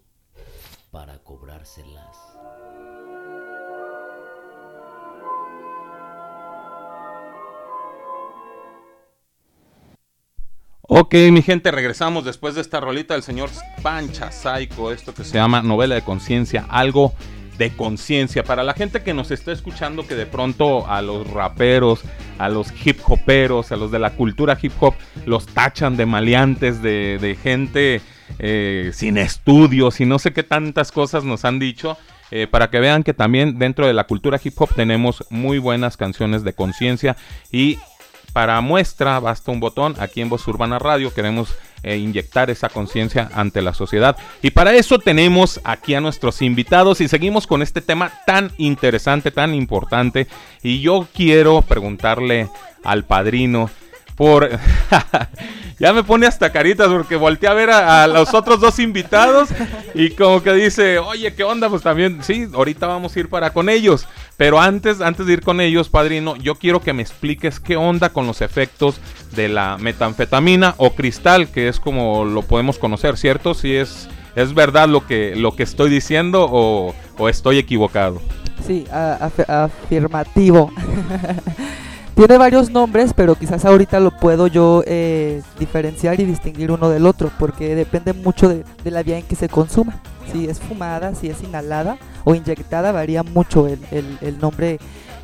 para 0.92 1.24
cobrárselas. 1.24 2.18
Ok, 10.88 11.16
mi 11.32 11.42
gente, 11.42 11.72
regresamos 11.72 12.26
después 12.26 12.54
de 12.56 12.62
esta 12.62 12.80
rolita 12.80 13.16
del 13.16 13.24
señor 13.24 13.50
Pancha 13.82 14.32
Psycho, 14.32 14.92
esto 14.92 15.14
que 15.16 15.24
se 15.24 15.34
llama 15.34 15.64
novela 15.64 15.96
de 15.96 16.04
conciencia, 16.04 16.66
algo 16.70 17.14
de 17.58 17.72
conciencia. 17.72 18.44
Para 18.44 18.64
la 18.64 18.74
gente 18.76 19.02
que 19.02 19.14
nos 19.16 19.32
está 19.32 19.52
escuchando, 19.52 20.06
que 20.06 20.14
de 20.14 20.28
pronto 20.28 20.88
a 20.88 21.02
los 21.02 21.28
raperos, 21.28 22.02
a 22.38 22.50
los 22.50 22.72
hip 22.86 23.00
hoperos, 23.08 23.72
a 23.72 23.78
los 23.78 23.90
de 23.90 23.98
la 23.98 24.12
cultura 24.12 24.58
hip 24.62 24.74
hop, 24.80 24.94
los 25.26 25.48
tachan 25.48 25.98
de 25.98 26.06
maleantes, 26.06 26.82
de, 26.84 27.18
de 27.20 27.36
gente 27.36 28.02
eh, 28.38 28.92
sin 28.94 29.18
estudios 29.18 30.00
y 30.02 30.06
no 30.06 30.20
sé 30.20 30.34
qué 30.34 30.44
tantas 30.44 30.92
cosas 30.92 31.24
nos 31.24 31.46
han 31.46 31.58
dicho. 31.58 31.98
eh, 32.32 32.48
para 32.48 32.70
que 32.70 32.80
vean 32.80 33.04
que 33.04 33.14
también 33.14 33.60
dentro 33.60 33.86
de 33.88 33.94
la 33.94 34.06
cultura 34.06 34.40
hip 34.44 34.54
hop 34.60 34.74
tenemos 34.76 35.24
muy 35.30 35.58
buenas 35.60 35.96
canciones 35.96 36.44
de 36.44 36.54
conciencia 36.54 37.16
y 37.52 37.78
para 38.36 38.60
muestra 38.60 39.18
basta 39.22 39.50
un 39.50 39.62
botón 39.62 39.96
aquí 39.98 40.20
en 40.20 40.28
Voz 40.28 40.46
Urbana 40.50 40.78
Radio 40.78 41.14
queremos 41.14 41.56
eh, 41.84 41.96
inyectar 41.96 42.50
esa 42.50 42.68
conciencia 42.68 43.30
ante 43.34 43.62
la 43.62 43.74
sociedad. 43.74 44.18
Y 44.42 44.50
para 44.50 44.74
eso 44.74 45.00
tenemos 45.00 45.62
aquí 45.64 45.96
a 45.96 46.02
nuestros 46.02 46.42
invitados 46.42 47.00
y 47.00 47.08
seguimos 47.08 47.48
con 47.48 47.62
este 47.62 47.80
tema 47.80 48.12
tan 48.26 48.52
interesante, 48.58 49.32
tan 49.32 49.56
importante. 49.56 50.28
Y 50.62 50.82
yo 50.82 51.08
quiero 51.14 51.62
preguntarle 51.62 52.50
al 52.84 53.06
padrino 53.06 53.70
por... 54.16 54.50
ya 55.80 55.92
me 55.92 56.04
pone 56.04 56.26
hasta 56.26 56.52
caritas 56.52 56.88
porque 56.88 57.16
volteé 57.16 57.50
a 57.50 57.54
ver 57.54 57.70
a, 57.70 58.08
los 58.08 58.34
otros 58.34 58.62
dos 58.62 58.80
invitados 58.80 59.50
y 59.94 60.12
como 60.12 60.42
que 60.42 60.54
dice, 60.54 61.00
oye, 61.00 61.34
¿qué 61.34 61.44
onda? 61.44 61.70
Pues 61.70 61.82
también, 61.82 62.24
sí, 62.24 62.48
ahorita 62.54 62.88
vamos 62.88 63.16
a 63.16 63.20
ir 63.20 63.30
para 63.30 63.52
con 63.52 63.70
ellos. 63.70 64.08
Pero 64.38 64.60
antes, 64.60 65.02
antes 65.02 65.26
de 65.26 65.34
ir 65.34 65.42
con 65.42 65.60
ellos, 65.60 65.90
padrino, 65.90 66.36
yo 66.38 66.56
quiero 66.56 66.82
que 66.82 66.94
me 66.94 67.02
expliques 67.02 67.60
qué 67.60 67.76
onda 67.76 68.10
con 68.10 68.26
los 68.26 68.42
efectos 68.42 69.00
de 69.36 69.50
la 69.50 69.78
metanfetamina 69.78 70.76
o 70.78 70.92
cristal, 70.92 71.50
que 71.50 71.68
es 71.68 71.80
como 71.80 72.26
lo 72.26 72.42
podemos 72.42 72.80
conocer, 72.80 73.18
¿cierto? 73.18 73.54
Si 73.54 73.76
es, 73.76 74.08
es 74.36 74.54
verdad 74.54 74.88
lo 74.88 75.06
que, 75.06 75.36
lo 75.36 75.56
que 75.56 75.64
estoy 75.64 75.90
diciendo 75.90 76.48
o, 76.50 76.96
o 77.18 77.30
estoy 77.30 77.58
equivocado. 77.58 78.22
Sí, 78.66 78.86
afirmativo. 79.48 80.72
Tiene 82.16 82.38
varios 82.38 82.70
nombres, 82.70 83.14
pero 83.14 83.36
quizás 83.36 83.66
ahorita 83.66 84.00
lo 84.00 84.10
puedo 84.12 84.48
yo 84.48 84.84
eh, 84.88 85.42
diferenciar 85.60 86.18
y 86.22 86.24
distinguir 86.24 86.72
uno 86.72 86.90
del 86.90 87.06
otro, 87.08 87.30
porque 87.38 87.76
depende 87.76 88.14
mucho 88.14 88.48
de, 88.48 88.64
la 88.90 89.04
vía 89.04 89.18
en 89.18 89.26
que 89.26 89.36
se 89.36 89.50
consuma. 89.50 90.02
Si 90.32 90.46
es 90.48 90.60
fumada, 90.60 91.14
si 91.14 91.28
es 91.30 91.44
inhalada 91.44 91.98
o 92.24 92.34
inyectada, 92.34 92.94
varía 92.94 93.22
mucho 93.24 93.68
el, 93.68 93.80
el- 93.92 94.40
nombre 94.40 94.80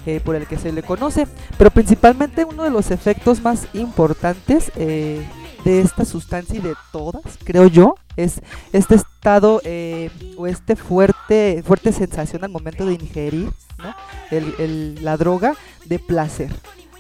eh, 0.06 0.20
por 0.24 0.36
el 0.36 0.46
que 0.48 0.58
se 0.58 0.74
le 0.74 0.84
conoce. 0.84 1.28
Pero 1.58 1.72
principalmente 1.72 2.44
uno 2.44 2.64
de 2.64 2.70
los 2.70 2.92
efectos 2.92 3.42
más 3.42 3.68
importantes 3.74 4.70
eh, 4.76 5.26
de 5.64 5.80
esta 5.80 6.04
sustancia 6.04 6.58
y 6.60 6.62
de 6.62 6.74
todas, 6.92 7.24
creo 7.46 7.68
yo, 7.68 7.96
es 8.18 8.42
este 8.74 8.96
estado 8.96 9.62
eh, 9.64 10.10
o 10.38 10.46
este 10.46 10.76
fuerte, 10.76 11.64
fuerte 11.66 11.94
sensación 11.94 12.44
al 12.44 12.52
momento 12.52 12.86
de 12.86 12.94
ingerir 12.96 13.50
la 15.02 15.16
droga 15.16 15.54
de 15.86 15.98
placer. 15.98 16.52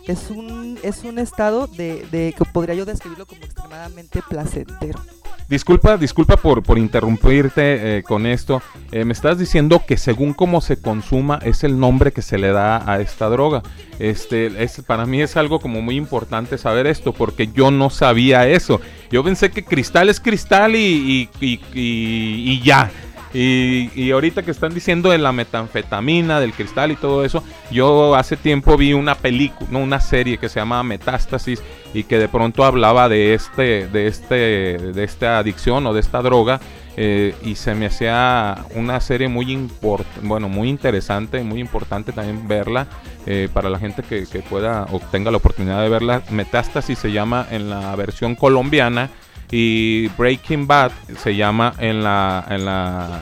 Es 0.07 0.29
un, 0.29 0.77
es 0.83 1.03
un 1.03 1.19
estado 1.19 1.67
de, 1.67 2.05
de 2.11 2.33
que 2.37 2.43
podría 2.45 2.75
yo 2.75 2.85
describirlo 2.85 3.25
como 3.25 3.41
extremadamente 3.43 4.21
placentero. 4.27 4.99
Disculpa, 5.47 5.97
disculpa 5.97 6.37
por, 6.37 6.63
por 6.63 6.77
interrumpirte 6.77 7.97
eh, 7.97 8.03
con 8.03 8.25
esto. 8.25 8.61
Eh, 8.91 9.03
me 9.03 9.11
estás 9.11 9.37
diciendo 9.37 9.83
que 9.85 9.97
según 9.97 10.33
cómo 10.33 10.61
se 10.61 10.81
consuma 10.81 11.39
es 11.43 11.63
el 11.65 11.77
nombre 11.77 12.13
que 12.13 12.21
se 12.21 12.37
le 12.37 12.51
da 12.51 12.89
a 12.89 13.01
esta 13.01 13.27
droga. 13.27 13.61
Este, 13.99 14.63
es, 14.63 14.81
para 14.87 15.05
mí 15.05 15.21
es 15.21 15.35
algo 15.35 15.59
como 15.59 15.81
muy 15.81 15.97
importante 15.97 16.57
saber 16.57 16.87
esto 16.87 17.11
porque 17.11 17.47
yo 17.53 17.69
no 17.69 17.89
sabía 17.89 18.47
eso. 18.47 18.79
Yo 19.11 19.23
pensé 19.25 19.51
que 19.51 19.65
cristal 19.65 20.07
es 20.07 20.19
cristal 20.21 20.75
y, 20.75 21.29
y- 21.41 21.59
y- 21.73 22.61
ya. 22.63 22.89
Y, 23.33 23.89
y 23.95 24.11
ahorita 24.11 24.43
que 24.43 24.51
están 24.51 24.73
diciendo 24.73 25.09
de 25.09 25.17
la 25.17 25.31
metanfetamina, 25.31 26.39
del 26.39 26.53
cristal 26.53 26.91
y 26.91 26.95
todo 26.95 27.23
eso, 27.23 27.43
yo 27.71 28.15
hace 28.15 28.37
tiempo 28.37 28.77
vi 28.77 28.93
una 28.93 29.15
película, 29.15 29.69
no, 29.71 29.79
una 29.79 29.99
serie 29.99 30.37
que 30.37 30.49
se 30.49 30.59
llama 30.59 30.83
Metástasis 30.83 31.61
y 31.93 32.03
que 32.03 32.17
de 32.17 32.27
pronto 32.27 32.63
hablaba 32.63 33.09
de 33.09 33.33
este, 33.33 33.87
de 33.87 34.07
este, 34.07 34.35
de 34.35 35.03
esta 35.03 35.37
adicción 35.39 35.85
o 35.87 35.93
de 35.93 35.99
esta 35.99 36.21
droga 36.21 36.59
eh, 36.97 37.33
y 37.43 37.55
se 37.55 37.73
me 37.73 37.85
hacía 37.85 38.65
una 38.75 38.99
serie 38.99 39.29
muy 39.29 39.51
import, 39.51 40.05
bueno, 40.21 40.49
muy 40.49 40.67
interesante, 40.69 41.41
muy 41.41 41.61
importante 41.61 42.11
también 42.11 42.47
verla 42.47 42.87
eh, 43.25 43.47
para 43.53 43.69
la 43.69 43.79
gente 43.79 44.03
que, 44.03 44.25
pueda 44.49 44.85
o 44.91 45.01
la 45.17 45.37
oportunidad 45.37 45.81
de 45.81 45.89
verla. 45.89 46.21
Metástasis 46.29 46.99
se 46.99 47.11
llama 47.11 47.47
en 47.49 47.69
la 47.69 47.95
versión 47.95 48.35
colombiana 48.35 49.09
y 49.51 50.07
Breaking 50.17 50.65
Bad 50.65 50.91
se 51.17 51.35
llama 51.35 51.73
en 51.77 52.03
la 52.03 52.45
en 52.49 52.65
la 52.65 53.21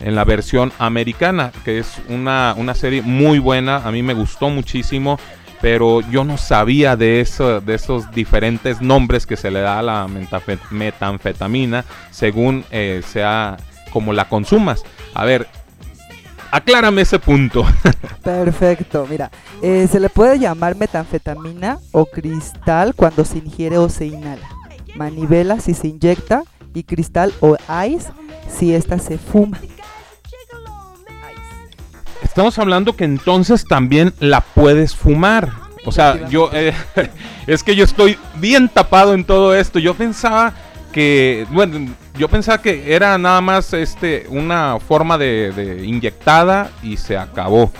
en 0.00 0.14
la 0.14 0.24
versión 0.24 0.72
americana, 0.78 1.52
que 1.64 1.78
es 1.78 2.00
una, 2.08 2.54
una 2.56 2.74
serie 2.74 3.02
muy 3.02 3.38
buena, 3.38 3.78
a 3.78 3.90
mí 3.90 4.02
me 4.02 4.14
gustó 4.14 4.48
muchísimo, 4.48 5.18
pero 5.60 6.00
yo 6.02 6.24
no 6.24 6.36
sabía 6.38 6.96
de, 6.96 7.20
eso, 7.20 7.60
de 7.60 7.74
esos 7.74 8.10
diferentes 8.12 8.80
nombres 8.80 9.26
que 9.26 9.36
se 9.36 9.50
le 9.50 9.60
da 9.60 9.80
a 9.80 9.82
la 9.82 10.06
metanfetamina 10.70 11.84
según 12.10 12.64
eh, 12.70 13.02
sea 13.04 13.56
como 13.92 14.12
la 14.12 14.28
consumas. 14.28 14.84
A 15.14 15.24
ver, 15.24 15.48
aclárame 16.52 17.02
ese 17.02 17.18
punto. 17.18 17.66
Perfecto, 18.22 19.06
mira, 19.10 19.30
eh, 19.62 19.88
se 19.90 19.98
le 19.98 20.10
puede 20.10 20.38
llamar 20.38 20.76
metanfetamina 20.76 21.78
o 21.90 22.06
cristal 22.06 22.94
cuando 22.94 23.24
se 23.24 23.38
ingiere 23.38 23.78
o 23.78 23.88
se 23.88 24.06
inhala. 24.06 24.57
Manivela 24.98 25.60
si 25.60 25.74
se 25.74 25.86
inyecta 25.86 26.42
y 26.74 26.82
cristal 26.82 27.32
o 27.40 27.56
ice 27.86 28.10
si 28.50 28.74
esta 28.74 28.98
se 28.98 29.16
fuma. 29.16 29.60
Estamos 32.22 32.58
hablando 32.58 32.94
que 32.96 33.04
entonces 33.04 33.64
también 33.64 34.12
la 34.18 34.40
puedes 34.40 34.94
fumar. 34.94 35.52
O 35.84 35.92
sea, 35.92 36.28
yo 36.28 36.50
eh, 36.52 36.74
es 37.46 37.62
que 37.62 37.76
yo 37.76 37.84
estoy 37.84 38.18
bien 38.36 38.68
tapado 38.68 39.14
en 39.14 39.24
todo 39.24 39.54
esto. 39.54 39.78
Yo 39.78 39.94
pensaba 39.94 40.52
que, 40.92 41.46
bueno, 41.50 41.94
yo 42.16 42.28
pensaba 42.28 42.60
que 42.60 42.92
era 42.92 43.16
nada 43.18 43.40
más 43.40 43.72
este 43.72 44.26
una 44.28 44.78
forma 44.80 45.16
de, 45.16 45.52
de 45.52 45.86
inyectada 45.86 46.70
y 46.82 46.96
se 46.96 47.16
acabó. 47.16 47.70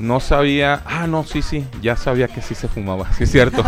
No 0.00 0.18
sabía, 0.18 0.82
ah, 0.86 1.06
no, 1.06 1.24
sí, 1.24 1.42
sí, 1.42 1.66
ya 1.82 1.94
sabía 1.94 2.26
que 2.26 2.40
sí 2.40 2.54
se 2.54 2.68
fumaba, 2.68 3.12
sí 3.12 3.24
es 3.24 3.30
cierto. 3.30 3.62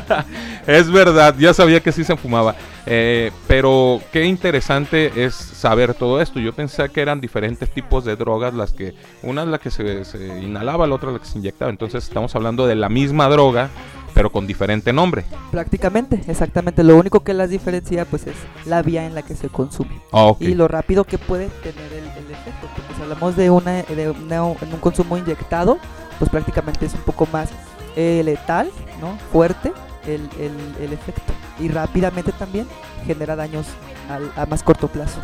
es 0.66 0.90
verdad, 0.90 1.34
ya 1.38 1.52
sabía 1.52 1.80
que 1.80 1.92
sí 1.92 2.04
se 2.04 2.16
fumaba. 2.16 2.56
Eh, 2.86 3.30
pero 3.46 4.00
qué 4.10 4.24
interesante 4.24 5.12
es 5.24 5.34
saber 5.34 5.92
todo 5.92 6.22
esto. 6.22 6.40
Yo 6.40 6.54
pensé 6.54 6.88
que 6.88 7.02
eran 7.02 7.20
diferentes 7.20 7.70
tipos 7.70 8.06
de 8.06 8.16
drogas, 8.16 8.54
las 8.54 8.72
que 8.72 8.94
una 9.22 9.42
es 9.42 9.48
la 9.48 9.58
que 9.58 9.70
se, 9.70 10.06
se 10.06 10.26
inhalaba, 10.42 10.86
la 10.86 10.94
otra 10.94 11.12
la 11.12 11.18
que 11.18 11.26
se 11.26 11.36
inyectaba. 11.36 11.70
Entonces 11.70 12.02
estamos 12.02 12.34
hablando 12.34 12.66
de 12.66 12.74
la 12.74 12.88
misma 12.88 13.28
droga, 13.28 13.68
pero 14.14 14.32
con 14.32 14.46
diferente 14.46 14.94
nombre. 14.94 15.24
Prácticamente, 15.50 16.22
exactamente. 16.28 16.82
Lo 16.82 16.96
único 16.96 17.20
que 17.20 17.34
las 17.34 17.50
diferencia 17.50 18.06
pues 18.06 18.26
es 18.26 18.36
la 18.64 18.80
vía 18.80 19.04
en 19.04 19.14
la 19.14 19.20
que 19.20 19.34
se 19.34 19.50
consume. 19.50 20.00
Ah. 20.12 20.32
Y 20.40 20.54
lo 20.54 20.66
rápido 20.66 21.04
que 21.04 21.18
puede 21.18 21.48
tener 21.62 21.92
el, 21.92 22.04
el 22.04 22.30
efecto. 22.32 22.87
Hablamos 23.08 23.36
de, 23.36 23.48
una, 23.48 23.82
de 23.84 24.10
una- 24.10 24.42
un 24.44 24.56
consumo 24.82 25.16
inyectado, 25.16 25.78
pues 26.18 26.30
prácticamente 26.30 26.84
es 26.84 26.92
un 26.92 27.00
poco 27.00 27.26
más 27.32 27.48
eh, 27.96 28.20
letal, 28.22 28.70
¿no? 29.00 29.16
Fuerte 29.32 29.72
el, 30.06 30.28
el- 30.38 30.84
el 30.84 30.92
efecto. 30.92 31.32
Y 31.58 31.68
rápidamente 31.68 32.32
también 32.32 32.66
genera 33.06 33.34
daños 33.34 33.66
al- 34.10 34.30
a 34.36 34.44
más 34.44 34.62
corto 34.62 34.88
plazo. 34.88 35.20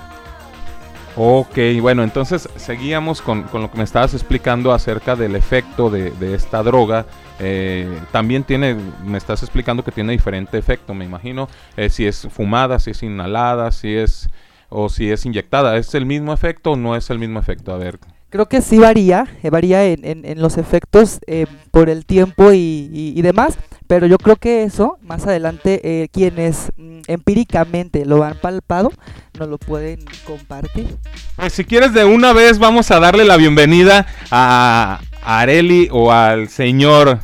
Ok, 1.16 1.58
bueno, 1.82 2.02
entonces 2.02 2.48
seguíamos 2.56 3.20
con, 3.20 3.42
con 3.44 3.60
lo 3.60 3.70
que 3.70 3.76
me 3.76 3.84
estabas 3.84 4.14
explicando 4.14 4.72
acerca 4.72 5.14
del 5.14 5.36
efecto 5.36 5.90
de, 5.90 6.10
de 6.12 6.34
esta 6.34 6.62
droga. 6.62 7.04
Eh, 7.38 8.00
también 8.12 8.44
tiene, 8.44 8.76
me 9.04 9.18
estás 9.18 9.42
explicando 9.42 9.84
que 9.84 9.92
tiene 9.92 10.12
diferente 10.12 10.56
efecto, 10.56 10.94
me 10.94 11.04
imagino, 11.04 11.48
eh, 11.76 11.90
si 11.90 12.06
es 12.06 12.26
fumada, 12.30 12.80
si 12.80 12.92
es 12.92 13.02
inhalada, 13.02 13.70
si 13.72 13.94
es 13.94 14.28
o 14.74 14.88
si 14.88 15.10
es 15.10 15.24
inyectada. 15.24 15.76
¿Es 15.76 15.94
el 15.94 16.04
mismo 16.06 16.32
efecto 16.32 16.72
o 16.72 16.76
no 16.76 16.96
es 16.96 17.08
el 17.10 17.18
mismo 17.18 17.38
efecto? 17.38 17.72
A 17.72 17.78
ver. 17.78 17.98
Creo 18.30 18.46
que 18.48 18.60
sí 18.62 18.78
varía, 18.78 19.26
eh, 19.44 19.50
varía 19.50 19.84
en, 19.86 20.04
en- 20.04 20.24
en 20.24 20.42
los 20.42 20.58
efectos 20.58 21.20
eh, 21.28 21.46
por 21.70 21.88
el 21.88 22.04
tiempo 22.04 22.52
y, 22.52 22.90
y- 22.92 23.12
y 23.16 23.22
demás, 23.22 23.56
pero 23.86 24.08
yo 24.08 24.18
creo 24.18 24.34
que 24.34 24.64
eso 24.64 24.98
más 25.02 25.24
adelante 25.24 25.80
eh, 25.84 26.08
quienes 26.12 26.72
mm, 26.76 27.02
empíricamente 27.06 28.04
lo 28.04 28.24
han 28.24 28.36
palpado 28.38 28.90
nos 29.38 29.48
lo 29.48 29.58
pueden 29.58 30.00
compartir. 30.26 30.88
Pues 31.36 31.52
si 31.52 31.64
quieres 31.64 31.92
de 31.94 32.04
una 32.04 32.32
vez 32.32 32.58
vamos 32.58 32.90
a 32.90 32.98
darle 32.98 33.24
la 33.24 33.36
bienvenida 33.36 34.04
a 34.32 35.00
Areli 35.22 35.88
o 35.92 36.10
al 36.10 36.48
señor 36.48 37.20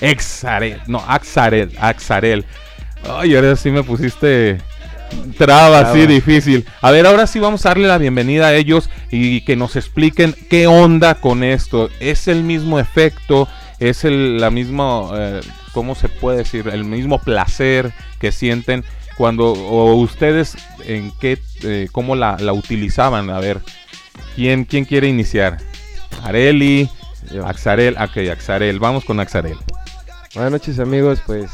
Exarel, 0.00 0.80
no, 0.86 0.98
Axarel, 1.06 1.70
Axarel. 1.78 2.44
Ay, 3.08 3.34
ahora 3.36 3.56
sí 3.56 3.70
me 3.70 3.82
pusiste 3.82 4.58
traba, 5.36 5.92
sí, 5.92 5.98
Traba. 6.00 6.06
difícil. 6.06 6.66
A 6.80 6.90
ver, 6.90 7.06
ahora 7.06 7.26
sí 7.26 7.38
vamos 7.38 7.64
a 7.66 7.70
darle 7.70 7.88
la 7.88 7.98
bienvenida 7.98 8.48
a 8.48 8.54
ellos 8.54 8.90
y 9.10 9.42
que 9.42 9.56
nos 9.56 9.76
expliquen 9.76 10.34
qué 10.50 10.66
onda 10.66 11.14
con 11.16 11.44
esto. 11.44 11.90
¿Es 12.00 12.28
el 12.28 12.42
mismo 12.42 12.78
efecto? 12.78 13.48
¿Es 13.78 14.04
el, 14.04 14.40
la 14.40 14.50
misma, 14.50 15.10
eh, 15.14 15.40
cómo 15.72 15.94
se 15.94 16.08
puede 16.08 16.38
decir? 16.38 16.68
El 16.68 16.84
mismo 16.84 17.18
placer 17.18 17.92
que 18.20 18.32
sienten 18.32 18.84
cuando, 19.16 19.52
o 19.52 19.94
ustedes 19.94 20.56
en 20.86 21.12
qué, 21.20 21.38
eh, 21.62 21.88
cómo 21.92 22.14
la, 22.16 22.36
la 22.38 22.52
utilizaban? 22.52 23.30
A 23.30 23.40
ver, 23.40 23.60
¿quién, 24.36 24.64
quién 24.64 24.84
quiere 24.84 25.08
iniciar? 25.08 25.58
Areli, 26.22 26.88
Axarel, 27.44 27.96
ok, 27.96 28.30
Axarel, 28.30 28.78
vamos 28.78 29.04
con 29.04 29.20
Axarel. 29.20 29.56
Buenas 30.34 30.52
noches 30.52 30.78
amigos, 30.78 31.20
pues 31.26 31.50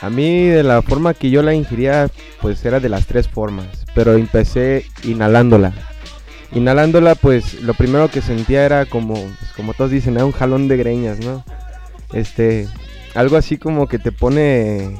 a 0.00 0.10
mí 0.10 0.46
de 0.46 0.62
la 0.62 0.82
forma 0.82 1.14
que 1.14 1.30
yo 1.30 1.42
la 1.42 1.54
ingería 1.54 2.08
pues 2.40 2.64
era 2.64 2.80
de 2.80 2.88
las 2.88 3.06
tres 3.06 3.28
formas, 3.28 3.66
pero 3.94 4.14
empecé 4.14 4.86
inhalándola. 5.04 5.72
Inhalándola 6.52 7.14
pues 7.14 7.60
lo 7.62 7.74
primero 7.74 8.08
que 8.08 8.20
sentía 8.20 8.64
era 8.64 8.86
como, 8.86 9.14
pues, 9.14 9.52
como 9.54 9.74
todos 9.74 9.90
dicen, 9.90 10.14
era 10.14 10.24
un 10.24 10.32
jalón 10.32 10.68
de 10.68 10.76
greñas, 10.76 11.18
¿no? 11.20 11.44
Este, 12.12 12.68
algo 13.14 13.36
así 13.36 13.58
como 13.58 13.88
que 13.88 13.98
te 13.98 14.12
pone 14.12 14.96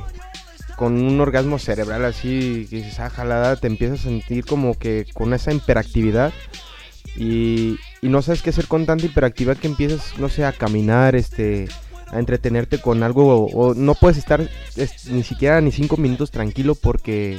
con 0.77 1.01
un 1.03 1.21
orgasmo 1.21 1.59
cerebral 1.59 2.05
así, 2.05 2.67
que 2.69 2.77
dices, 2.77 3.01
ah, 3.01 3.11
jalada, 3.11 3.57
te 3.57 3.67
empiezas 3.67 4.01
a 4.01 4.05
sentir 4.05 4.45
como 4.45 4.79
que 4.79 5.07
con 5.15 5.33
esa 5.33 5.53
hiperactividad 5.53 6.33
y, 7.17 7.79
y 8.03 8.09
no 8.09 8.21
sabes 8.23 8.43
qué 8.43 8.51
hacer 8.51 8.67
con 8.67 8.85
tanta 8.85 9.07
hiperactividad 9.07 9.57
que 9.57 9.69
empiezas, 9.69 10.19
no 10.19 10.29
sé, 10.29 10.45
a 10.45 10.53
caminar, 10.53 11.17
este, 11.17 11.69
a 12.13 12.19
entretenerte 12.19 12.81
con 12.81 13.03
algo 13.03 13.47
o, 13.47 13.75
no 13.75 13.95
puedes 13.95 14.17
estar 14.19 14.49
es- 14.77 15.07
ni 15.07 15.23
siquiera 15.23 15.61
ni 15.61 15.73
cinco 15.73 15.97
minutos 15.97 16.31
tranquilo 16.31 16.75
porque 16.75 17.39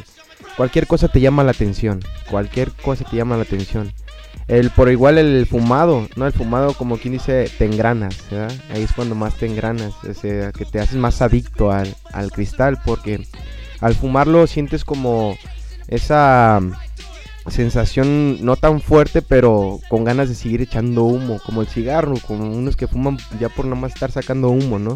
cualquier 0.56 0.88
cosa 0.88 1.08
te 1.08 1.22
llama 1.22 1.44
la 1.44 1.52
atención, 1.52 2.02
cualquier 2.30 2.72
cosa 2.72 3.06
te 3.10 3.16
llama 3.18 3.38
la 3.38 3.44
atención. 3.44 3.92
El, 4.48 4.70
por 4.70 4.90
igual 4.90 5.18
el 5.18 5.46
fumado, 5.46 6.08
¿no? 6.16 6.26
El 6.26 6.32
fumado, 6.32 6.74
como 6.74 6.98
quien 6.98 7.14
dice, 7.14 7.52
te 7.58 7.66
engranas, 7.66 8.16
¿verdad? 8.32 8.54
Ahí 8.72 8.84
es 8.84 8.94
cuando 8.94 9.14
más 9.14 9.36
te 9.36 9.46
engranas, 9.46 9.94
o 10.10 10.14
sea, 10.14 10.54
que 10.54 10.64
te 10.64 10.80
haces 10.80 10.96
más 10.96 11.22
adicto 11.22 11.70
al, 11.72 11.94
al 12.14 12.32
cristal, 12.32 12.80
porque 12.86 13.28
al 13.82 13.94
fumarlo 13.94 14.48
sientes 14.48 14.86
como 14.86 15.38
esa 15.90 16.62
sensación 17.50 18.44
no 18.44 18.56
tan 18.56 18.82
fuerte, 18.82 19.22
pero 19.22 19.80
con 19.90 20.04
ganas 20.04 20.30
de 20.30 20.36
seguir 20.36 20.62
echando 20.62 21.04
humo, 21.04 21.40
como 21.46 21.62
el 21.62 21.68
cigarro, 21.68 22.16
como 22.26 22.52
unos 22.52 22.76
que 22.76 22.88
fuman 22.88 23.18
ya 23.40 23.50
por 23.50 23.66
nomás 23.66 23.94
estar 23.94 24.12
sacando 24.12 24.50
humo, 24.50 24.80
¿no? 24.80 24.96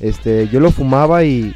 Este, 0.00 0.48
yo 0.48 0.60
lo 0.60 0.70
fumaba 0.70 1.24
y, 1.24 1.54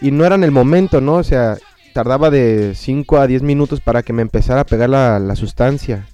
y 0.00 0.10
no 0.10 0.24
era 0.24 0.34
en 0.34 0.44
el 0.44 0.50
momento, 0.50 1.00
¿no? 1.00 1.14
O 1.14 1.24
sea, 1.24 1.56
tardaba 1.92 2.30
de 2.30 2.74
5 2.74 3.18
a 3.18 3.26
10 3.26 3.42
minutos 3.42 3.80
para 3.80 4.02
que 4.02 4.12
me 4.12 4.22
empezara 4.22 4.62
a 4.62 4.66
pegar 4.66 4.90
la, 4.90 5.18
la 5.18 5.36
sustancia. 5.36 6.06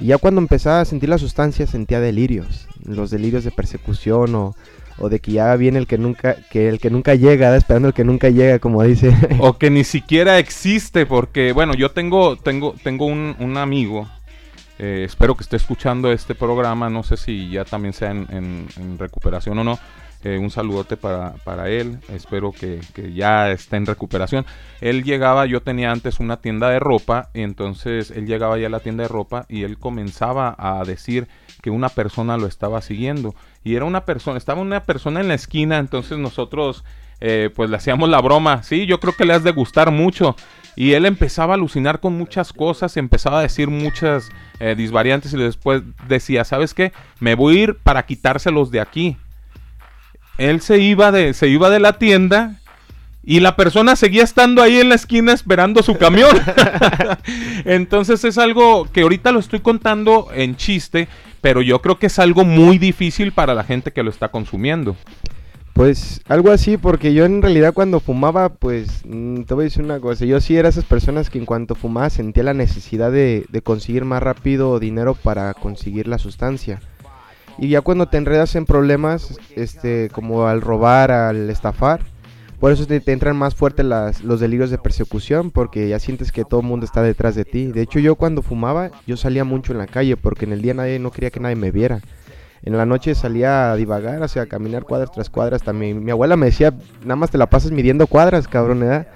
Y 0.00 0.06
ya 0.06 0.18
cuando 0.18 0.40
empezaba 0.40 0.80
a 0.80 0.84
sentir 0.84 1.08
la 1.08 1.18
sustancia 1.18 1.66
sentía 1.66 2.00
delirios, 2.00 2.68
los 2.84 3.10
delirios 3.10 3.44
de 3.44 3.50
persecución 3.50 4.34
o, 4.34 4.54
o 4.98 5.08
de 5.08 5.20
que 5.20 5.32
ya 5.32 5.54
viene 5.56 5.78
el 5.78 5.86
que 5.86 5.98
nunca, 5.98 6.36
que 6.50 6.68
el 6.68 6.78
que 6.80 6.90
nunca 6.90 7.14
llega, 7.14 7.56
esperando 7.56 7.88
el 7.88 7.94
que 7.94 8.04
nunca 8.04 8.28
llega, 8.30 8.58
como 8.58 8.82
dice. 8.82 9.14
o 9.40 9.58
que 9.58 9.70
ni 9.70 9.84
siquiera 9.84 10.38
existe, 10.38 11.06
porque 11.06 11.52
bueno, 11.52 11.74
yo 11.74 11.90
tengo, 11.90 12.36
tengo, 12.36 12.74
tengo 12.82 13.06
un, 13.06 13.36
un 13.38 13.56
amigo, 13.56 14.08
eh, 14.78 15.04
espero 15.04 15.36
que 15.36 15.42
esté 15.42 15.56
escuchando 15.56 16.12
este 16.12 16.34
programa, 16.34 16.88
no 16.90 17.02
sé 17.02 17.16
si 17.16 17.50
ya 17.50 17.64
también 17.64 17.92
sea 17.92 18.10
en 18.10 18.68
recuperación 18.98 19.58
o 19.58 19.64
no. 19.64 19.78
eh, 20.24 20.38
un 20.38 20.50
saludote 20.50 20.96
para, 20.96 21.34
para 21.44 21.68
él, 21.68 21.98
espero 22.08 22.52
que, 22.52 22.80
que 22.92 23.12
ya 23.12 23.50
esté 23.50 23.76
en 23.76 23.86
recuperación. 23.86 24.44
Él 24.80 25.04
llegaba, 25.04 25.46
yo 25.46 25.62
tenía 25.62 25.92
antes 25.92 26.18
una 26.18 26.38
tienda 26.38 26.70
de 26.70 26.80
ropa, 26.80 27.30
y 27.34 27.42
entonces 27.42 28.10
él 28.10 28.26
llegaba 28.26 28.58
ya 28.58 28.66
a 28.66 28.70
la 28.70 28.80
tienda 28.80 29.04
de 29.04 29.08
ropa 29.08 29.46
y 29.48 29.62
él 29.62 29.78
comenzaba 29.78 30.54
a 30.58 30.82
decir 30.84 31.28
que 31.62 31.70
una 31.70 31.88
persona 31.88 32.36
lo 32.36 32.46
estaba 32.46 32.82
siguiendo. 32.82 33.34
Y 33.68 33.76
era 33.76 33.84
una 33.84 34.06
persona, 34.06 34.38
estaba 34.38 34.62
una 34.62 34.82
persona 34.84 35.20
en 35.20 35.28
la 35.28 35.34
esquina, 35.34 35.76
entonces 35.76 36.16
nosotros 36.16 36.84
eh, 37.20 37.50
pues 37.54 37.68
le 37.68 37.76
hacíamos 37.76 38.08
la 38.08 38.18
broma, 38.22 38.62
sí, 38.62 38.86
yo 38.86 38.98
creo 38.98 39.12
que 39.12 39.26
le 39.26 39.34
has 39.34 39.44
de 39.44 39.50
gustar 39.50 39.90
mucho. 39.90 40.36
Y 40.74 40.94
él 40.94 41.04
empezaba 41.04 41.52
a 41.52 41.56
alucinar 41.56 42.00
con 42.00 42.16
muchas 42.16 42.54
cosas, 42.54 42.96
empezaba 42.96 43.40
a 43.40 43.42
decir 43.42 43.68
muchas 43.68 44.30
eh, 44.58 44.74
disvariantes 44.74 45.34
y 45.34 45.36
después 45.36 45.82
decía, 46.06 46.44
¿sabes 46.44 46.72
qué? 46.72 46.94
Me 47.20 47.34
voy 47.34 47.58
a 47.58 47.62
ir 47.64 47.74
para 47.76 48.06
quitárselos 48.06 48.70
de 48.70 48.80
aquí. 48.80 49.18
Él 50.38 50.62
se 50.62 50.78
iba 50.78 51.12
de, 51.12 51.34
se 51.34 51.48
iba 51.48 51.68
de 51.68 51.80
la 51.80 51.98
tienda 51.98 52.54
y 53.28 53.40
la 53.40 53.56
persona 53.56 53.94
seguía 53.94 54.24
estando 54.24 54.62
ahí 54.62 54.78
en 54.78 54.88
la 54.88 54.94
esquina 54.94 55.34
esperando 55.34 55.82
su 55.82 55.98
camión. 55.98 56.34
Entonces 57.66 58.24
es 58.24 58.38
algo 58.38 58.88
que 58.90 59.02
ahorita 59.02 59.32
lo 59.32 59.38
estoy 59.38 59.60
contando 59.60 60.28
en 60.32 60.56
chiste, 60.56 61.08
pero 61.42 61.60
yo 61.60 61.82
creo 61.82 61.98
que 61.98 62.06
es 62.06 62.18
algo 62.18 62.46
muy 62.46 62.78
difícil 62.78 63.32
para 63.32 63.52
la 63.52 63.64
gente 63.64 63.92
que 63.92 64.02
lo 64.02 64.08
está 64.08 64.30
consumiendo. 64.30 64.96
Pues 65.74 66.22
algo 66.26 66.50
así, 66.50 66.78
porque 66.78 67.12
yo 67.12 67.26
en 67.26 67.42
realidad 67.42 67.74
cuando 67.74 68.00
fumaba, 68.00 68.48
pues 68.48 69.02
mm, 69.04 69.42
te 69.42 69.52
voy 69.52 69.64
a 69.64 69.68
decir 69.68 69.84
una 69.84 70.00
cosa, 70.00 70.24
yo 70.24 70.40
sí 70.40 70.56
era 70.56 70.70
esas 70.70 70.86
personas 70.86 71.28
que 71.28 71.36
en 71.36 71.44
cuanto 71.44 71.74
fumaba 71.74 72.08
sentía 72.08 72.44
la 72.44 72.54
necesidad 72.54 73.12
de, 73.12 73.44
de 73.50 73.60
conseguir 73.60 74.06
más 74.06 74.22
rápido 74.22 74.80
dinero 74.80 75.12
para 75.12 75.52
conseguir 75.52 76.08
la 76.08 76.16
sustancia. 76.16 76.80
Y 77.58 77.68
ya 77.68 77.82
cuando 77.82 78.06
te 78.06 78.16
enredas 78.16 78.56
en 78.56 78.64
problemas, 78.64 79.38
este, 79.54 80.08
como 80.14 80.46
al 80.46 80.62
robar, 80.62 81.10
al 81.10 81.50
estafar, 81.50 82.00
por 82.60 82.72
eso 82.72 82.86
te, 82.86 83.00
entran 83.12 83.36
más 83.36 83.54
fuerte 83.54 83.84
los 83.84 84.40
delirios 84.40 84.70
de 84.70 84.78
persecución, 84.78 85.50
porque 85.50 85.88
ya 85.88 85.98
sientes 85.98 86.32
que 86.32 86.44
todo 86.44 86.60
el 86.60 86.66
mundo 86.66 86.86
está 86.86 87.02
detrás 87.02 87.34
de 87.36 87.44
ti. 87.44 87.66
De 87.66 87.82
hecho, 87.82 88.00
yo 88.00 88.16
cuando 88.16 88.42
fumaba, 88.42 88.90
yo 89.06 89.16
salía 89.16 89.44
mucho 89.44 89.72
en 89.72 89.78
la 89.78 89.86
calle, 89.86 90.16
porque 90.16 90.44
en 90.44 90.52
el 90.52 90.62
día 90.62 90.74
nadie 90.74 90.98
no 90.98 91.12
quería 91.12 91.30
que 91.30 91.40
nadie 91.40 91.56
me 91.56 91.70
viera. 91.70 92.00
En 92.62 92.76
la 92.76 92.84
noche 92.84 93.14
salía 93.14 93.70
a 93.70 93.76
divagar, 93.76 94.20
o 94.20 94.28
sea, 94.28 94.42
a 94.42 94.46
caminar 94.46 94.82
cuadras 94.82 95.12
tras 95.12 95.30
cuadras. 95.30 95.62
También 95.62 96.04
mi 96.04 96.10
abuela 96.10 96.36
me 96.36 96.46
decía, 96.46 96.74
nada 97.02 97.16
más 97.16 97.30
te 97.30 97.38
la 97.38 97.48
pasas 97.48 97.70
midiendo 97.70 98.08
cuadras, 98.08 98.48
cabrón, 98.48 98.80
¿verdad? 98.80 99.06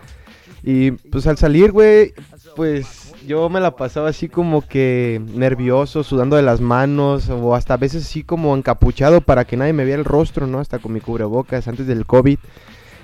Y 0.63 0.93
pues 0.93 1.27
al 1.27 1.37
salir, 1.37 1.73
güey, 1.73 2.15
pues 2.55 3.13
yo 3.27 3.49
me 3.49 3.59
la 3.59 3.75
pasaba 3.75 4.09
así 4.09 4.29
como 4.29 4.63
que 4.63 5.21
nervioso, 5.35 6.05
sudando 6.05 6.37
de 6.37 6.43
las 6.43 6.61
manos, 6.61 7.29
o 7.29 7.57
hasta 7.57 7.75
a 7.75 7.79
veces 7.79 8.05
así 8.05 8.23
como 8.23 8.57
encapuchado 8.57 9.21
para 9.21 9.45
que 9.45 9.57
nadie 9.57 9.73
me 9.73 9.85
viera 9.85 9.99
el 9.99 10.05
rostro, 10.05 10.47
¿no? 10.47 10.61
Hasta 10.61 10.79
con 10.79 10.93
mi 10.93 11.01
cubrebocas 11.01 11.67
antes 11.67 11.89
del 11.89 12.07
COVID. 12.07 12.39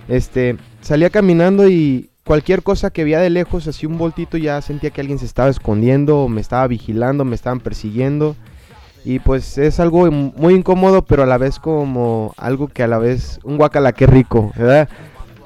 Este, 0.09 0.57
salía 0.81 1.11
caminando 1.11 1.69
y 1.69 2.11
cualquier 2.25 2.63
cosa 2.63 2.91
que 2.91 3.05
veía 3.05 3.21
de 3.21 3.31
lejos, 3.31 3.67
así 3.67 3.87
un 3.87 3.99
voltito, 3.99 4.37
ya 4.37 4.61
sentía 4.63 4.91
que 4.91 5.01
alguien 5.01 5.19
se 5.19 5.27
estaba 5.27 5.51
escondiendo, 5.51 6.29
me 6.29 6.41
estaba 6.41 6.67
vigilando, 6.67 7.25
me 7.25 7.35
estaban 7.35 7.61
persiguiendo. 7.61 8.37
Y 9.05 9.21
pues 9.21 9.59
es 9.59 9.81
algo 9.81 10.11
muy 10.11 10.55
incómodo, 10.55 11.03
pero 11.03 11.23
a 11.23 11.27
la 11.27 11.39
vez 11.39 11.59
como 11.59 12.35
algo 12.37 12.69
que 12.69 12.83
a 12.83 12.89
la 12.89 12.99
vez, 12.99 13.39
un 13.45 13.57
guacala 13.57 13.93
que 13.93 14.07
rico, 14.07 14.53
¿verdad? 14.57 14.89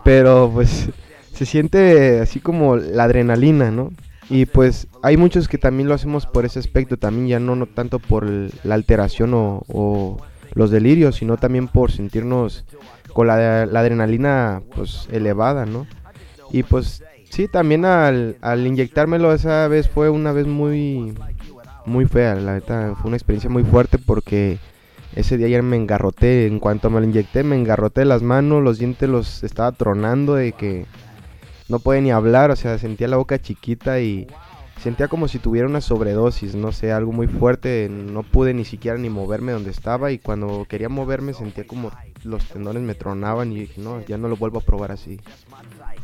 Pero 0.05 0.51
pues 0.53 0.89
se 1.33 1.47
siente 1.47 2.21
así 2.21 2.41
como 2.41 2.77
la 2.77 3.05
adrenalina, 3.05 3.71
¿no? 3.71 3.93
Y 4.31 4.47
pues 4.47 4.89
hay 5.03 5.17
muchos 5.17 5.49
que 5.49 5.59
también 5.59 5.89
lo 5.89 5.95
hacemos 5.95 6.27
por 6.27 6.45
ese 6.45 6.59
aspecto, 6.59 6.97
también 6.97 7.29
ya 7.29 7.39
no, 7.39 7.55
no 7.55 7.67
tanto 7.67 7.99
por 7.99 8.27
la 8.27 8.75
alteración 8.75 9.33
o 9.35 10.17
los 10.55 10.71
delirios, 10.71 11.17
sino 11.17 11.37
también 11.37 11.69
por 11.69 11.91
sentirnos 11.93 12.65
con 13.13 13.27
la, 13.27 13.63
adrenalina 13.63 14.63
pues 14.75 15.09
elevada, 15.11 15.67
¿no? 15.67 15.87
Y 16.51 16.63
pues 16.63 17.03
sí, 17.31 17.49
también 17.49 17.85
al, 17.85 18.37
al 18.41 18.67
inyectármelo 18.67 19.33
esa 19.33 19.69
vez 19.69 19.89
fue 19.89 20.11
una 20.11 20.33
vez 20.33 20.47
muy, 20.47 21.15
muy 21.87 22.07
fea, 22.07 22.35
la 22.35 22.55
neta, 22.55 22.95
fue 23.01 23.09
una 23.09 23.17
experiencia 23.17 23.51
muy 23.51 23.65
fuerte 23.65 23.99
porque 23.99 24.59
ese 25.15 25.37
día 25.37 25.49
ya 25.49 25.63
me 25.63 25.77
engarroté, 25.77 26.47
en 26.47 26.59
cuanto 26.59 26.91
me 26.91 27.01
lo 27.01 27.07
inyecté 27.07 27.43
me 27.43 27.57
engarroté 27.57 28.05
las 28.05 28.23
manos, 28.23 28.63
los 28.63 28.79
dientes 28.79 29.09
los 29.09 29.45
estaba 29.45 29.73
tronando 29.73 30.35
de 30.35 30.53
que 30.53 30.87
no 31.69 31.79
podía 31.79 32.01
ni 32.01 32.11
hablar, 32.11 32.51
o 32.51 32.57
sea, 32.57 32.79
sentía 32.79 33.09
la 33.09 33.17
boca 33.17 33.39
chiquita 33.39 34.01
y 34.01 34.27
sentía 34.83 35.09
como 35.09 35.29
si 35.29 35.39
tuviera 35.39 35.69
una 35.69 35.81
sobredosis, 35.81 36.55
no 36.55 36.73
sé, 36.73 36.93
algo 36.93 37.13
muy 37.13 37.27
fuerte, 37.29 37.89
no 37.91 38.23
pude 38.23 38.53
ni 38.53 38.65
siquiera 38.65 38.99
ni 38.99 39.09
moverme 39.11 39.53
donde 39.53 39.71
estaba 39.71 40.11
y 40.11 40.19
cuando 40.19 40.67
quería 40.69 40.89
moverme 40.89 41.35
sentía 41.35 41.67
como 41.67 41.91
los 42.25 42.47
tendones 42.47 42.83
me 42.83 42.95
tronaban 42.95 43.53
y 43.53 43.61
dije, 43.61 43.81
no, 43.81 44.01
ya 44.05 44.19
no 44.19 44.29
lo 44.29 44.37
vuelvo 44.37 44.59
a 44.59 44.63
probar 44.63 44.93
así. 44.93 45.21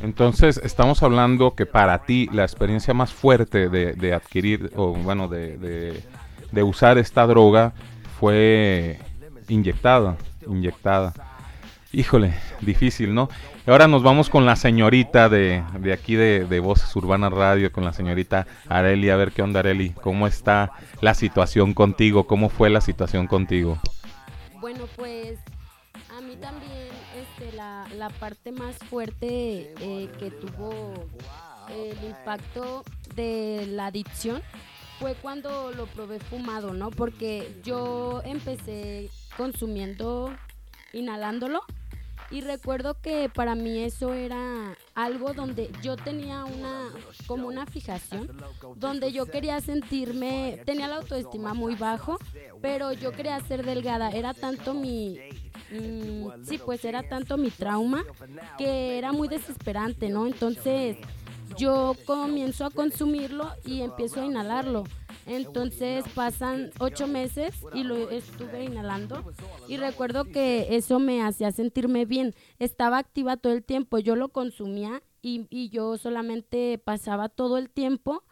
Entonces, 0.00 0.60
estamos 0.62 1.02
hablando 1.02 1.54
que 1.54 1.66
para 1.66 1.98
ti 2.04 2.28
la 2.32 2.42
experiencia 2.44 2.94
más 2.94 3.12
fuerte 3.12 3.68
de, 3.68 3.94
de 3.94 4.14
adquirir, 4.14 4.70
o 4.76 4.92
bueno, 4.94 5.28
de, 5.28 5.56
de- 5.58 6.02
de 6.52 6.62
usar 6.62 6.96
esta 6.96 7.26
droga 7.26 7.74
fue 8.18 8.98
inyectada, 9.48 10.16
inyectada. 10.46 11.12
Híjole, 11.90 12.34
difícil, 12.60 13.14
¿no? 13.14 13.30
Ahora 13.66 13.88
nos 13.88 14.02
vamos 14.02 14.28
con 14.28 14.44
la 14.44 14.56
señorita 14.56 15.30
de, 15.30 15.64
de 15.78 15.92
aquí 15.94 16.16
de, 16.16 16.44
de 16.44 16.60
Voces 16.60 16.94
Urbanas 16.94 17.32
Radio, 17.32 17.72
con 17.72 17.82
la 17.82 17.94
señorita 17.94 18.46
Areli. 18.68 19.08
A 19.08 19.16
ver 19.16 19.32
qué 19.32 19.40
onda, 19.40 19.60
Areli. 19.60 19.94
¿Cómo 20.02 20.26
está 20.26 20.72
la 21.00 21.14
situación 21.14 21.72
contigo? 21.72 22.26
¿Cómo 22.26 22.50
fue 22.50 22.68
la 22.68 22.82
situación 22.82 23.26
contigo? 23.26 23.80
Bueno, 24.60 24.84
pues 24.96 25.38
a 26.14 26.20
mí 26.20 26.36
también 26.36 26.88
este, 27.16 27.56
la, 27.56 27.86
la 27.96 28.10
parte 28.10 28.52
más 28.52 28.76
fuerte 28.90 29.72
eh, 29.80 30.10
que 30.18 30.30
tuvo 30.30 30.92
el 31.70 32.04
impacto 32.06 32.84
de 33.14 33.66
la 33.66 33.86
adicción 33.86 34.42
fue 34.98 35.14
cuando 35.14 35.70
lo 35.72 35.86
probé 35.86 36.20
fumado, 36.20 36.74
¿no? 36.74 36.90
Porque 36.90 37.50
yo 37.64 38.20
empecé 38.26 39.08
consumiendo, 39.38 40.36
inhalándolo. 40.92 41.62
Y 42.30 42.42
recuerdo 42.42 43.00
que 43.00 43.30
para 43.30 43.54
mí 43.54 43.78
eso 43.78 44.12
era 44.12 44.76
algo 44.94 45.32
donde 45.32 45.70
yo 45.82 45.96
tenía 45.96 46.44
una, 46.44 46.90
como 47.26 47.48
una 47.48 47.64
fijación, 47.64 48.30
donde 48.76 49.12
yo 49.12 49.26
quería 49.26 49.60
sentirme, 49.62 50.60
tenía 50.66 50.88
la 50.88 50.96
autoestima 50.96 51.54
muy 51.54 51.74
bajo, 51.74 52.18
pero 52.60 52.92
yo 52.92 53.12
quería 53.12 53.40
ser 53.40 53.64
delgada. 53.64 54.10
Era 54.10 54.34
tanto 54.34 54.74
mi, 54.74 55.18
mm, 55.70 56.44
sí, 56.44 56.58
pues 56.58 56.84
era 56.84 57.02
tanto 57.02 57.38
mi 57.38 57.50
trauma 57.50 58.04
que 58.58 58.98
era 58.98 59.12
muy 59.12 59.28
desesperante, 59.28 60.10
¿no? 60.10 60.26
Entonces 60.26 60.98
yo 61.56 61.96
comienzo 62.04 62.66
a 62.66 62.70
consumirlo 62.70 63.50
y 63.64 63.80
empiezo 63.80 64.20
a 64.20 64.26
inhalarlo. 64.26 64.84
Entonces 65.28 66.04
pasan 66.14 66.70
ocho 66.80 67.06
meses 67.06 67.54
y 67.74 67.84
lo 67.84 68.10
estuve 68.10 68.64
inhalando 68.64 69.22
y 69.68 69.76
recuerdo 69.76 70.24
que 70.24 70.76
eso 70.76 70.98
me 70.98 71.22
hacía 71.22 71.52
sentirme 71.52 72.06
bien. 72.06 72.34
Estaba 72.58 72.98
activa 72.98 73.36
todo 73.36 73.52
el 73.52 73.62
tiempo, 73.62 73.98
yo 73.98 74.16
lo 74.16 74.30
consumía 74.30 75.02
y 75.22 75.28
y, 75.50 75.68
yo 75.70 75.96
solamente 75.96 76.78
pasaba 76.78 77.28
todo 77.28 77.58
el 77.58 77.70
tiempo 77.70 78.24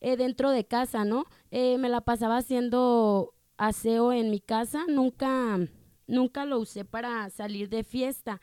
eh, 0.00 0.16
dentro 0.16 0.50
de 0.50 0.66
casa, 0.66 1.04
¿no? 1.04 1.24
Eh, 1.50 1.78
me 1.78 1.88
la 1.88 2.00
pasaba 2.02 2.38
haciendo 2.38 3.34
aseo 3.56 4.12
en 4.12 4.30
mi 4.30 4.40
casa, 4.40 4.84
nunca, 4.88 5.58
nunca 6.06 6.44
lo 6.44 6.58
usé 6.58 6.84
para 6.84 7.30
salir 7.30 7.68
de 7.68 7.84
fiesta, 7.84 8.40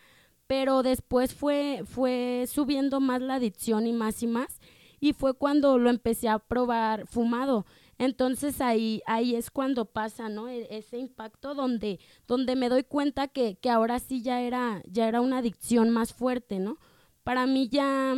pero 0.48 0.84
después 0.84 1.34
fue, 1.34 1.84
fue 1.86 2.46
subiendo 2.48 3.00
más 3.00 3.22
la 3.22 3.36
adicción 3.36 3.88
y 3.88 3.94
más 3.94 4.24
y 4.24 4.28
más, 4.28 4.60
y 5.00 5.14
fue 5.14 5.34
cuando 5.34 5.78
lo 5.78 5.90
empecé 5.90 6.30
a 6.30 6.40
probar 6.40 7.08
fumado. 7.08 7.66
Entonces 8.02 8.62
ahí, 8.62 9.04
ahí 9.06 9.36
es 9.36 9.52
cuando 9.52 9.86
pasa, 9.86 10.28
¿no? 10.28 10.50
E- 10.50 10.68
ese 10.76 10.98
impacto 10.98 11.54
donde, 11.54 12.00
donde 12.28 12.56
me 12.56 12.68
doy 12.68 12.84
cuenta 12.84 13.28
que, 13.28 13.58
que 13.60 13.70
ahora 13.70 14.00
sí 14.00 14.24
ya 14.24 14.42
era, 14.42 14.82
ya 14.88 15.08
era 15.08 15.22
una 15.22 15.38
adicción 15.38 15.92
más 15.92 16.12
fuerte, 16.12 16.58
¿no? 16.58 16.78
Para 17.24 17.46
mí 17.46 17.70
ya, 17.70 18.16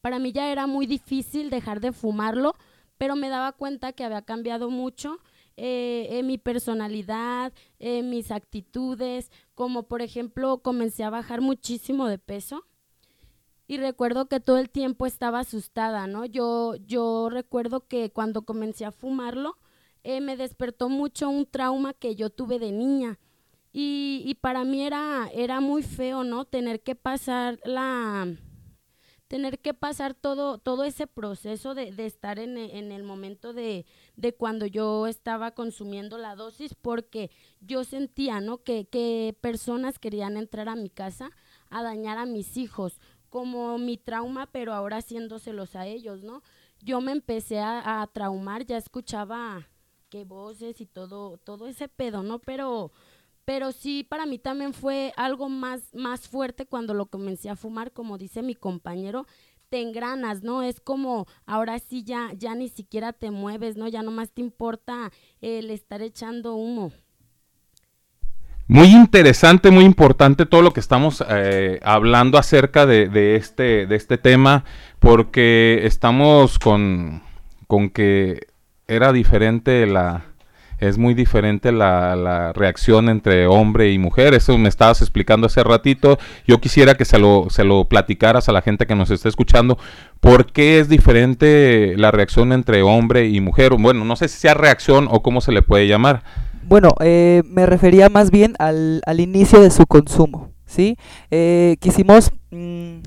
para 0.00 0.18
mí 0.18 0.32
ya 0.32 0.50
era 0.50 0.66
muy 0.66 0.86
difícil 0.86 1.50
dejar 1.50 1.80
de 1.80 1.92
fumarlo, 1.92 2.54
pero 2.98 3.16
me 3.16 3.28
daba 3.28 3.52
cuenta 3.52 3.92
que 3.92 4.04
había 4.04 4.22
cambiado 4.22 4.70
mucho 4.70 5.18
eh, 5.56 6.20
mi 6.24 6.36
personalidad, 6.36 7.52
en 7.78 8.10
mis 8.10 8.30
actitudes, 8.30 9.30
como 9.54 9.84
por 9.84 10.02
ejemplo 10.02 10.58
comencé 10.62 11.04
a 11.04 11.10
bajar 11.10 11.40
muchísimo 11.40 12.08
de 12.08 12.18
peso 12.18 12.64
y 13.66 13.78
recuerdo 13.78 14.26
que 14.26 14.40
todo 14.40 14.58
el 14.58 14.70
tiempo 14.70 15.06
estaba 15.06 15.40
asustada, 15.40 16.06
¿no? 16.06 16.24
Yo, 16.26 16.76
yo 16.86 17.28
recuerdo 17.30 17.86
que 17.86 18.10
cuando 18.10 18.42
comencé 18.42 18.84
a 18.84 18.92
fumarlo, 18.92 19.56
eh, 20.02 20.20
me 20.20 20.36
despertó 20.36 20.88
mucho 20.88 21.28
un 21.30 21.46
trauma 21.46 21.94
que 21.94 22.14
yo 22.14 22.30
tuve 22.30 22.58
de 22.58 22.72
niña. 22.72 23.18
Y, 23.72 24.22
y 24.26 24.34
para 24.34 24.64
mí 24.64 24.82
era, 24.82 25.28
era 25.32 25.60
muy 25.60 25.82
feo, 25.82 26.24
¿no? 26.24 26.44
Tener 26.44 26.82
que 26.82 26.94
pasar 26.94 27.58
la 27.64 28.36
tener 29.28 29.58
que 29.58 29.74
pasar 29.74 30.14
todo, 30.14 30.58
todo 30.58 30.84
ese 30.84 31.08
proceso 31.08 31.74
de, 31.74 31.90
de 31.90 32.06
estar 32.06 32.38
en, 32.38 32.56
en 32.56 32.92
el 32.92 33.02
momento 33.02 33.52
de, 33.52 33.84
de 34.14 34.34
cuando 34.34 34.64
yo 34.66 35.08
estaba 35.08 35.52
consumiendo 35.52 36.18
la 36.18 36.36
dosis, 36.36 36.74
porque 36.74 37.30
yo 37.60 37.82
sentía, 37.82 38.40
¿no? 38.40 38.62
Que, 38.62 38.86
que 38.86 39.36
personas 39.40 39.98
querían 39.98 40.36
entrar 40.36 40.68
a 40.68 40.76
mi 40.76 40.88
casa 40.88 41.30
a 41.68 41.82
dañar 41.82 42.18
a 42.18 42.26
mis 42.26 42.56
hijos, 42.56 43.00
como 43.34 43.78
mi 43.78 43.96
trauma, 43.96 44.46
pero 44.46 44.72
ahora 44.72 44.98
haciéndoselos 44.98 45.74
a 45.74 45.88
ellos, 45.88 46.22
¿no? 46.22 46.40
Yo 46.80 47.00
me 47.00 47.10
empecé 47.10 47.58
a, 47.58 48.08
traumar, 48.12 48.64
ya 48.64 48.76
escuchaba 48.76 49.66
que 50.08 50.22
voces 50.22 50.80
y 50.80 50.86
todo, 50.86 51.36
todo 51.38 51.66
ese 51.66 51.88
pedo, 51.88 52.22
¿no? 52.22 52.38
Pero, 52.38 52.92
pero 53.44 53.72
sí, 53.72 54.06
para 54.08 54.24
mí 54.24 54.38
también 54.38 54.72
fue 54.72 55.12
algo 55.16 55.48
más, 55.48 55.92
más 55.96 56.28
fuerte 56.28 56.64
cuando 56.64 56.94
lo 56.94 57.06
comencé 57.06 57.50
a 57.50 57.56
fumar, 57.56 57.90
como 57.90 58.18
dice 58.18 58.40
mi 58.40 58.54
compañero, 58.54 59.26
te 59.68 59.82
engranas, 59.82 60.44
¿no? 60.44 60.62
Es 60.62 60.78
como 60.78 61.26
ahora 61.44 61.80
sí 61.80 62.04
ya, 62.04 62.30
ya 62.36 62.54
ni 62.54 62.68
siquiera 62.68 63.12
te 63.12 63.32
mueves, 63.32 63.76
¿no? 63.76 63.88
Ya 63.88 64.04
nomás 64.04 64.30
te 64.30 64.42
importa 64.42 65.10
el 65.40 65.72
estar 65.72 66.02
echando 66.02 66.54
humo. 66.54 66.92
Muy 68.66 68.88
interesante, 68.88 69.70
muy 69.70 69.84
importante 69.84 70.46
todo 70.46 70.62
lo 70.62 70.72
que 70.72 70.80
estamos 70.80 71.22
eh, 71.28 71.80
hablando 71.82 72.38
acerca 72.38 72.86
de, 72.86 73.36
este, 73.36 73.86
de 73.86 73.94
este 73.94 74.16
tema, 74.16 74.64
porque 75.00 75.82
estamos 75.84 76.58
con, 76.58 77.22
con 77.66 77.90
que 77.90 78.46
era 78.88 79.12
diferente 79.12 79.86
la, 79.86 80.24
es 80.78 80.96
muy 80.96 81.12
diferente 81.12 81.72
la, 81.72 82.16
la 82.16 82.54
reacción 82.54 83.10
entre 83.10 83.46
hombre 83.46 83.92
y 83.92 83.98
mujer. 83.98 84.32
Eso 84.32 84.56
me 84.56 84.70
estabas 84.70 85.02
explicando 85.02 85.46
hace 85.46 85.62
ratito. 85.62 86.18
Yo 86.46 86.58
quisiera 86.58 86.94
que 86.94 87.04
se 87.04 87.18
lo, 87.18 87.48
se 87.50 87.64
lo 87.64 87.84
platicaras 87.84 88.48
a 88.48 88.52
la 88.52 88.62
gente 88.62 88.86
que 88.86 88.94
nos 88.94 89.10
está 89.10 89.28
escuchando. 89.28 89.78
¿Por 90.20 90.46
qué 90.52 90.78
es 90.80 90.88
diferente 90.88 91.94
la 91.98 92.10
reacción 92.10 92.52
entre 92.52 92.82
hombre 92.82 93.28
y 93.28 93.40
mujer? 93.42 93.74
Bueno, 93.74 94.06
no 94.06 94.16
sé 94.16 94.28
si 94.28 94.38
sea 94.38 94.54
reacción 94.54 95.06
o 95.10 95.22
cómo 95.22 95.42
se 95.42 95.52
le 95.52 95.60
puede 95.60 95.86
llamar. 95.86 96.22
Bueno, 96.66 96.88
eh, 97.00 97.42
me 97.46 97.66
refería 97.66 98.08
más 98.08 98.30
bien 98.30 98.54
al, 98.58 99.02
al 99.06 99.20
inicio 99.20 99.60
de 99.60 99.70
su 99.70 99.86
consumo, 99.86 100.50
¿sí? 100.66 100.96
Eh, 101.30 101.76
quisimos, 101.80 102.30
mm, 102.50 102.98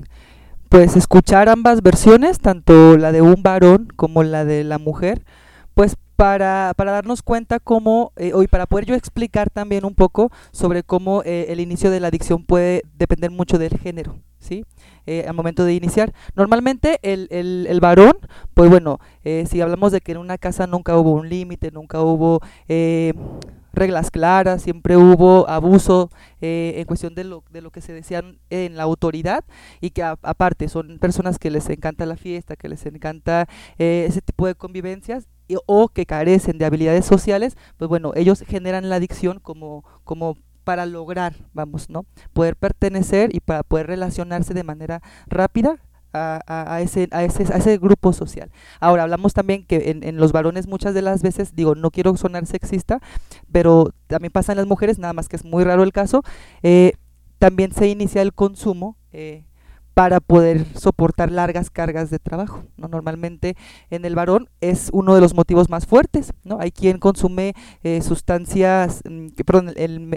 pues, 0.68 0.96
escuchar 0.96 1.48
ambas 1.48 1.82
versiones, 1.82 2.38
tanto 2.40 2.96
la 2.96 3.10
de 3.12 3.22
un 3.22 3.42
varón 3.42 3.88
como 3.96 4.22
la 4.22 4.44
de 4.44 4.64
la 4.64 4.78
mujer, 4.78 5.24
pues, 5.74 5.96
para, 6.18 6.72
para 6.76 6.90
darnos 6.90 7.22
cuenta 7.22 7.60
cómo, 7.60 8.10
eh, 8.16 8.32
y 8.34 8.48
para 8.48 8.66
poder 8.66 8.86
yo 8.86 8.96
explicar 8.96 9.50
también 9.50 9.84
un 9.84 9.94
poco 9.94 10.32
sobre 10.50 10.82
cómo 10.82 11.22
eh, 11.24 11.46
el 11.50 11.60
inicio 11.60 11.92
de 11.92 12.00
la 12.00 12.08
adicción 12.08 12.42
puede 12.42 12.82
depender 12.98 13.30
mucho 13.30 13.56
del 13.56 13.78
género, 13.78 14.16
¿sí? 14.40 14.64
Eh, 15.06 15.24
al 15.28 15.34
momento 15.34 15.64
de 15.64 15.74
iniciar. 15.74 16.12
Normalmente 16.34 16.98
el, 17.02 17.28
el, 17.30 17.68
el 17.70 17.78
varón, 17.78 18.14
pues 18.52 18.68
bueno, 18.68 18.98
eh, 19.22 19.44
si 19.48 19.60
hablamos 19.60 19.92
de 19.92 20.00
que 20.00 20.10
en 20.10 20.18
una 20.18 20.38
casa 20.38 20.66
nunca 20.66 20.98
hubo 20.98 21.12
un 21.12 21.28
límite, 21.28 21.70
nunca 21.70 22.02
hubo 22.02 22.40
eh, 22.66 23.14
reglas 23.72 24.10
claras, 24.10 24.62
siempre 24.62 24.96
hubo 24.96 25.48
abuso 25.48 26.10
eh, 26.40 26.74
en 26.76 26.84
cuestión 26.86 27.14
de 27.14 27.24
lo, 27.24 27.44
de 27.50 27.60
lo 27.62 27.70
que 27.70 27.80
se 27.80 27.92
decían 27.92 28.38
en 28.50 28.76
la 28.76 28.84
autoridad 28.84 29.44
y 29.80 29.90
que 29.90 30.02
aparte 30.02 30.68
son 30.68 30.98
personas 30.98 31.38
que 31.38 31.50
les 31.50 31.68
encanta 31.68 32.06
la 32.06 32.16
fiesta, 32.16 32.56
que 32.56 32.68
les 32.68 32.84
encanta 32.86 33.46
eh, 33.78 34.06
ese 34.08 34.22
tipo 34.22 34.46
de 34.46 34.54
convivencias 34.54 35.28
y- 35.48 35.56
o 35.66 35.88
que 35.88 36.06
carecen 36.06 36.58
de 36.58 36.64
habilidades 36.66 37.06
sociales, 37.06 37.56
pues 37.76 37.88
bueno, 37.88 38.12
ellos 38.14 38.42
generan 38.46 38.88
la 38.88 38.96
adicción 38.96 39.38
como, 39.40 39.84
como 40.04 40.36
para 40.64 40.84
lograr, 40.84 41.34
vamos, 41.54 41.88
¿no? 41.88 42.04
Poder 42.34 42.54
pertenecer 42.56 43.34
y 43.34 43.40
para 43.40 43.62
poder 43.62 43.86
relacionarse 43.86 44.52
de 44.52 44.64
manera 44.64 45.00
rápida 45.26 45.78
a, 46.12 46.80
ese, 46.80 47.08
a, 47.10 47.24
ese, 47.24 47.44
a 47.52 47.58
ese 47.58 47.78
grupo 47.78 48.12
social. 48.12 48.50
Ahora, 48.80 49.02
hablamos 49.02 49.34
también 49.34 49.64
que 49.64 49.90
en, 49.90 50.02
en 50.04 50.16
los 50.16 50.32
varones 50.32 50.66
muchas 50.66 50.94
de 50.94 51.02
las 51.02 51.22
veces, 51.22 51.54
digo, 51.54 51.74
no 51.74 51.90
quiero 51.90 52.16
sonar 52.16 52.46
sexista, 52.46 53.00
pero 53.52 53.92
también 54.06 54.32
pasa 54.32 54.52
en 54.52 54.58
las 54.58 54.66
mujeres, 54.66 54.98
nada 54.98 55.12
más 55.12 55.28
que 55.28 55.36
es 55.36 55.44
muy 55.44 55.64
raro 55.64 55.82
el 55.82 55.92
caso, 55.92 56.22
eh, 56.62 56.92
también 57.38 57.72
se 57.72 57.88
inicia 57.88 58.22
el 58.22 58.32
consumo 58.32 58.96
eh, 59.12 59.44
para 59.98 60.20
poder 60.20 60.64
soportar 60.76 61.32
largas 61.32 61.70
cargas 61.70 62.08
de 62.08 62.20
trabajo. 62.20 62.62
¿no? 62.76 62.86
Normalmente 62.86 63.56
en 63.90 64.04
el 64.04 64.14
varón 64.14 64.48
es 64.60 64.90
uno 64.92 65.12
de 65.16 65.20
los 65.20 65.34
motivos 65.34 65.68
más 65.70 65.86
fuertes. 65.86 66.32
¿no? 66.44 66.58
Hay 66.60 66.70
quien 66.70 66.98
consume 66.98 67.54
eh, 67.82 68.00
sustancias, 68.00 69.02
mm, 69.04 69.30
perdón, 69.44 69.72
el, 69.74 70.14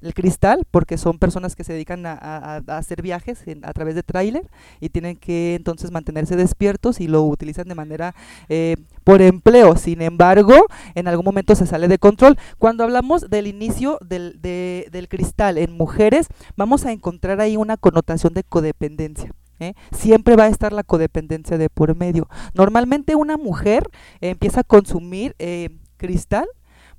el 0.00 0.14
cristal, 0.14 0.64
porque 0.70 0.96
son 0.96 1.18
personas 1.18 1.56
que 1.56 1.64
se 1.64 1.72
dedican 1.72 2.06
a, 2.06 2.62
hacer 2.68 3.02
viajes 3.02 3.42
a 3.64 3.72
través 3.72 3.96
de 3.96 4.04
tráiler 4.04 4.48
y 4.78 4.90
tienen 4.90 5.16
que 5.16 5.56
entonces 5.56 5.90
mantenerse 5.90 6.36
despiertos 6.36 7.00
y 7.00 7.08
lo 7.08 7.24
utilizan 7.24 7.66
de 7.66 7.74
manera 7.74 8.14
eh, 8.48 8.76
por 9.10 9.22
empleo. 9.22 9.76
Sin 9.76 10.02
embargo, 10.02 10.54
en 10.94 11.08
algún 11.08 11.24
momento 11.24 11.56
se 11.56 11.66
sale 11.66 11.88
de 11.88 11.98
control. 11.98 12.38
Cuando 12.58 12.84
hablamos 12.84 13.28
del 13.28 13.48
inicio 13.48 13.98
del, 14.06 14.40
de- 14.40 14.86
del 14.92 15.08
cristal 15.08 15.58
en 15.58 15.72
mujeres, 15.72 16.28
vamos 16.56 16.86
a 16.86 16.92
encontrar 16.92 17.40
ahí 17.40 17.56
una 17.56 17.76
connotación 17.76 18.34
de 18.34 18.44
codependencia. 18.44 19.32
¿eh? 19.58 19.74
Siempre 19.90 20.36
va 20.36 20.44
a 20.44 20.48
estar 20.48 20.72
la 20.72 20.84
codependencia 20.84 21.58
de 21.58 21.68
por 21.68 21.96
medio. 21.96 22.28
Normalmente 22.54 23.16
una 23.16 23.36
mujer 23.36 23.82
empieza 24.20 24.60
a 24.60 24.64
consumir 24.64 25.34
eh, 25.40 25.70
cristal 25.96 26.46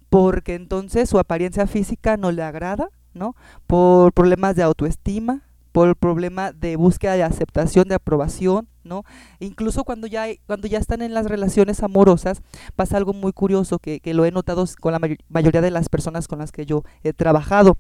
porque 0.10 0.56
entonces 0.56 1.10
su 1.10 1.18
apariencia 1.18 1.66
física 1.66 2.18
no 2.18 2.34
le 2.34 2.44
agrada, 2.44 2.90
¿no? 3.14 3.36
Por 3.68 4.12
problemas 4.12 4.58
de 4.58 4.64
autoestima, 4.64 5.44
por 5.72 5.88
el 5.88 5.96
problema 5.96 6.52
de 6.52 6.76
búsqueda 6.76 7.14
de 7.14 7.24
aceptación, 7.24 7.88
de 7.88 7.96
aprobación, 7.96 8.68
¿no? 8.84 9.04
Incluso 9.40 9.84
cuando 9.84 10.08
ya, 10.08 10.24
hay- 10.24 10.40
cuando 10.48 10.68
ya 10.68 10.80
están 10.80 11.02
en 11.02 11.14
las 11.14 11.26
relaciones 11.28 11.82
amorosas, 11.84 12.42
pasa 12.76 12.98
algo 12.98 13.14
muy 13.14 13.32
curioso 13.32 13.80
que, 13.80 14.00
que 14.00 14.14
lo 14.14 14.26
he 14.26 14.32
notado 14.32 14.66
con 14.80 14.92
la 14.92 15.00
may- 15.00 15.18
mayoría 15.30 15.62
de 15.62 15.72
las 15.72 15.88
personas 15.90 16.28
con 16.28 16.40
las 16.40 16.52
que 16.52 16.66
yo 16.66 16.84
he 17.04 17.14
trabajado. 17.14 17.78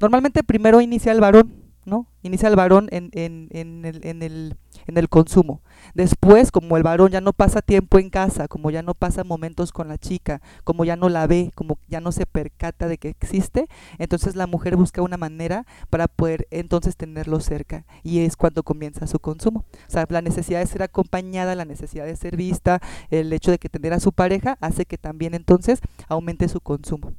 Normalmente 0.00 0.42
primero 0.44 0.80
inicia 0.80 1.12
el 1.12 1.20
varón, 1.20 1.52
¿no? 1.84 2.06
Inicia 2.22 2.48
el 2.48 2.54
varón 2.56 2.88
en, 2.92 3.10
en, 3.12 3.48
en 3.50 3.84
el, 3.84 4.06
en, 4.06 4.22
el, 4.22 4.56
en 4.86 4.98
el 4.98 5.08
consumo. 5.08 5.62
Después, 5.94 6.50
como 6.50 6.76
el 6.76 6.82
varón 6.82 7.10
ya 7.10 7.20
no 7.20 7.32
pasa 7.32 7.62
tiempo 7.62 7.98
en 7.98 8.10
casa, 8.10 8.48
como 8.48 8.70
ya 8.70 8.82
no 8.82 8.94
pasa 8.94 9.24
momentos 9.24 9.72
con 9.72 9.88
la 9.88 9.98
chica, 9.98 10.40
como 10.64 10.84
ya 10.84 10.96
no 10.96 11.08
la 11.08 11.26
ve, 11.26 11.52
como 11.54 11.78
ya 11.88 12.00
no 12.00 12.12
se 12.12 12.26
percata 12.26 12.88
de 12.88 12.98
que 12.98 13.08
existe, 13.08 13.68
entonces 13.98 14.36
la 14.36 14.46
mujer 14.46 14.76
busca 14.76 15.02
una 15.02 15.16
manera 15.16 15.66
para 15.90 16.08
poder 16.08 16.46
entonces 16.50 16.96
tenerlo 16.96 17.40
cerca. 17.40 17.84
Y 18.02 18.20
es 18.20 18.36
cuando 18.36 18.62
comienza 18.62 19.06
su 19.06 19.18
consumo. 19.18 19.64
O 19.88 19.90
sea, 19.90 20.06
la 20.08 20.22
necesidad 20.22 20.60
de 20.60 20.66
ser 20.66 20.82
acompañada, 20.82 21.54
la 21.54 21.64
necesidad 21.64 22.06
de 22.06 22.16
ser 22.16 22.36
vista, 22.36 22.80
el 23.10 23.32
hecho 23.32 23.50
de 23.50 23.58
que 23.58 23.68
tener 23.68 23.92
a 23.92 24.00
su 24.00 24.12
pareja 24.12 24.56
hace 24.60 24.86
que 24.86 24.98
también 24.98 25.34
entonces 25.34 25.80
aumente 26.08 26.48
su 26.48 26.60
consumo. 26.60 27.12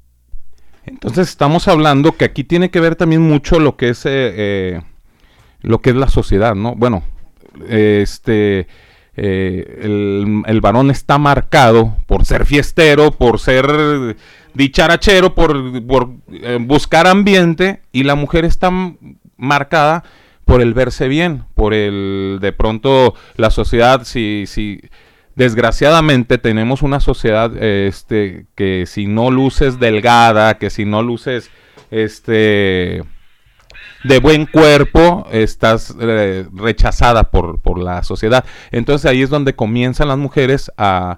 Entonces 0.86 1.30
estamos 1.30 1.68
hablando 1.68 2.11
que 2.14 2.26
aquí 2.26 2.43
tiene 2.43 2.70
que 2.70 2.80
ver 2.80 2.95
también 2.95 3.22
mucho 3.22 3.59
lo 3.59 3.78
que 3.78 3.89
es 3.89 4.05
eh, 4.05 4.09
eh, 4.36 4.82
lo 5.61 5.82
que 5.82 5.91
es 5.91 5.95
la 5.95 6.09
sociedad, 6.09 6.55
¿no? 6.55 6.76
Bueno, 6.76 7.03
este 7.68 8.68
eh, 9.16 9.80
el, 9.84 10.43
el 10.45 10.62
varón 10.62 10.89
está 10.89 11.18
marcado 11.18 11.95
por 12.08 12.26
ser 12.26 12.45
fiestero, 12.45 13.12
por 13.12 13.39
ser 13.39 14.16
dicharachero, 14.56 15.36
por, 15.36 15.86
por, 15.86 16.10
eh, 16.32 16.58
buscar 16.60 17.06
ambiente, 17.06 17.82
y 17.91 18.04
la 18.04 18.16
mujer 18.16 18.43
está 18.43 18.72
marcada 19.38 20.04
por 20.45 20.62
el 20.62 20.74
verse 20.74 21.08
bien, 21.08 21.45
por 21.54 21.74
el 21.74 22.39
de 22.41 22.54
pronto 22.54 23.14
la 23.38 23.49
sociedad 23.49 24.04
si 24.04 24.45
si 24.47 24.82
desgraciadamente 25.36 26.38
tenemos 26.38 26.82
una 26.82 26.99
sociedad 26.99 27.56
este 27.58 28.45
que 28.56 28.86
si 28.86 29.08
no 29.08 29.32
luces 29.32 29.80
delgada, 29.80 30.58
que 30.58 30.70
si 30.70 30.86
no 30.86 31.01
luces 31.01 31.49
este 31.91 33.04
de 34.04 34.20
buen 34.20 34.45
cuerpo, 34.45 35.28
estás 35.32 35.95
eh, 35.99 36.45
rechazada 36.54 37.32
por, 37.32 37.60
por 37.60 37.80
la 37.80 38.04
sociedad. 38.04 38.45
Entonces 38.72 39.10
ahí 39.10 39.22
es 39.22 39.30
donde 39.30 39.56
comienzan 39.56 40.08
las 40.08 40.18
mujeres 40.18 40.72
a, 40.78 41.18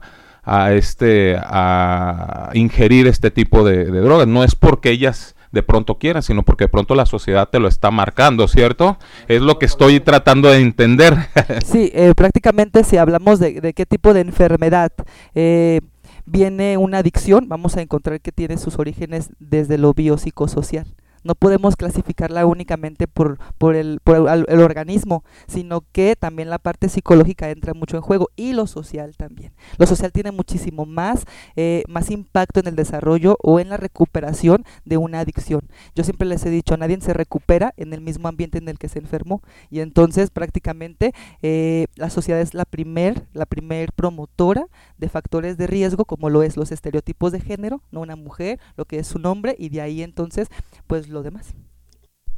este 0.71 1.37
a 1.39 2.51
ingerir 2.53 3.07
este 3.07 3.31
tipo 3.31 3.63
de, 3.63 3.85
de 3.85 3.99
drogas. 3.99 4.27
No 4.27 4.43
es 4.43 4.55
porque 4.55 4.91
ellas 4.91 5.35
de 5.55 5.63
pronto 5.63 5.97
quieran, 5.97 6.21
sino 6.21 6.43
porque 6.43 6.65
de 6.65 6.69
pronto 6.69 6.95
la 6.95 7.05
sociedad 7.05 7.47
te 7.49 7.59
lo 7.59 7.69
está 7.69 7.89
marcando, 7.89 8.47
¿cierto? 8.47 8.97
Es 9.27 9.41
lo 9.41 9.57
que 9.57 9.65
estoy 9.65 10.01
tratando 10.01 10.49
de 10.49 10.59
entender. 10.59 11.15
Sí, 11.65 11.91
eh, 11.93 12.13
prácticamente 12.15 12.83
si 12.83 12.97
hablamos 12.97 13.39
de, 13.39 13.61
de 13.61 13.73
qué 13.73 13.85
tipo 13.85 14.13
de 14.13 14.21
enfermedad 14.21 14.91
eh, 15.33 15.79
viene 16.25 16.77
una 16.77 16.99
adicción, 16.99 17.47
vamos 17.47 17.77
a 17.77 17.81
encontrar 17.81 18.19
que 18.19 18.31
tiene 18.31 18.57
sus 18.57 18.77
orígenes 18.77 19.29
desde 19.39 19.77
lo 19.77 19.93
biopsicosocial. 19.93 20.85
No 21.25 21.35
podemos 21.35 21.75
clasificarla 21.75 22.45
únicamente 22.45 23.07
por, 23.07 23.39
por, 23.57 23.75
el, 23.75 23.99
por 24.03 24.29
el, 24.29 24.59
organismo, 24.61 25.23
sino 25.47 25.81
que 25.91 26.15
también 26.15 26.49
la 26.49 26.59
parte 26.59 26.87
psicológica 26.87 27.49
entra 27.49 27.73
mucho 27.73 27.97
en 27.97 28.03
juego 28.03 28.29
y 28.35 28.53
lo 28.53 28.67
social 28.67 29.17
también. 29.17 29.51
Lo 29.77 29.87
social 29.87 30.11
tiene 30.11 30.31
muchísimo 30.31 30.85
más, 30.85 31.25
eh, 31.55 31.83
más 31.87 32.11
impacto 32.11 32.59
en 32.59 32.67
el 32.67 32.75
desarrollo 32.75 33.37
o 33.41 33.59
en 33.59 33.69
la 33.69 33.77
recuperación 33.77 34.63
de 34.85 34.97
una 34.97 35.19
adicción. 35.19 35.61
Yo 35.95 36.03
siempre 36.03 36.27
les 36.27 36.45
he 36.45 36.51
dicho, 36.51 36.77
nadie 36.77 37.01
se 37.01 37.13
recupera 37.13 37.73
en 37.75 37.91
el 37.93 38.01
mismo 38.01 38.27
ambiente 38.27 38.59
en 38.59 38.69
el 38.69 38.77
que 38.77 38.87
se 38.87 38.99
enfermó 38.99 39.41
y 39.71 39.79
entonces 39.79 40.29
prácticamente 40.29 41.13
eh, 41.41 41.87
la 41.95 42.11
sociedad 42.11 42.39
es 42.39 42.53
la 42.53 42.65
primer, 42.65 43.27
la 43.33 43.47
primer 43.47 43.91
promotora 43.93 44.67
de 44.99 45.09
factores 45.09 45.57
de 45.57 45.65
riesgo 45.65 46.05
como 46.05 46.29
lo 46.29 46.43
es 46.43 46.55
los 46.55 46.71
estereotipos 46.71 47.31
de 47.31 47.41
género, 47.41 47.81
no 47.91 48.01
una 48.01 48.15
mujer, 48.15 48.59
lo 48.77 48.85
que 48.85 48.99
es 48.99 49.07
su 49.07 49.17
nombre 49.17 49.55
y 49.57 49.69
de 49.69 49.81
ahí 49.81 50.03
entonces 50.03 50.49
pues 50.85 51.09
lo 51.15 51.23
demás. 51.23 51.55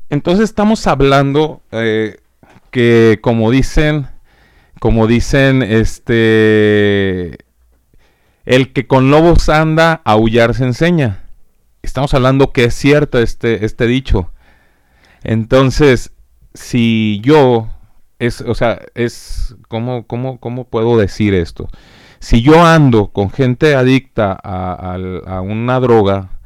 Entonces 0.09 0.45
estamos 0.45 0.87
hablando 0.87 1.61
eh, 1.71 2.17
que 2.71 3.19
como 3.21 3.51
dicen, 3.51 4.07
como 4.79 5.05
dicen, 5.07 5.63
este, 5.63 7.37
el 8.45 8.71
que 8.71 8.87
con 8.87 9.11
lobos 9.11 9.49
anda, 9.49 10.01
a 10.05 10.11
aullar 10.13 10.53
se 10.53 10.63
enseña. 10.63 11.23
Estamos 11.81 12.13
hablando 12.13 12.53
que 12.53 12.65
es 12.65 12.73
cierto 12.75 13.19
este, 13.19 13.65
este 13.65 13.85
dicho. 13.87 14.31
Entonces, 15.23 16.13
si 16.53 17.19
yo, 17.23 17.67
es, 18.19 18.41
o 18.41 18.55
sea, 18.55 18.79
es, 18.95 19.55
¿cómo, 19.67 20.05
cómo, 20.07 20.39
cómo 20.39 20.65
puedo 20.69 20.97
decir 20.97 21.33
esto? 21.33 21.67
Si 22.19 22.41
yo 22.41 22.65
ando 22.65 23.07
con 23.07 23.29
gente 23.29 23.75
adicta 23.75 24.37
a, 24.41 24.73
al- 24.93 25.23
a 25.27 25.41
una 25.41 25.79
droga, 25.79 26.36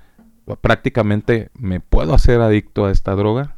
prácticamente 0.62 1.50
me 1.58 1.80
puedo 1.80 2.14
hacer 2.14 2.42
adicto 2.42 2.86
a 2.86 2.92
esta 2.92 3.16
droga. 3.16 3.56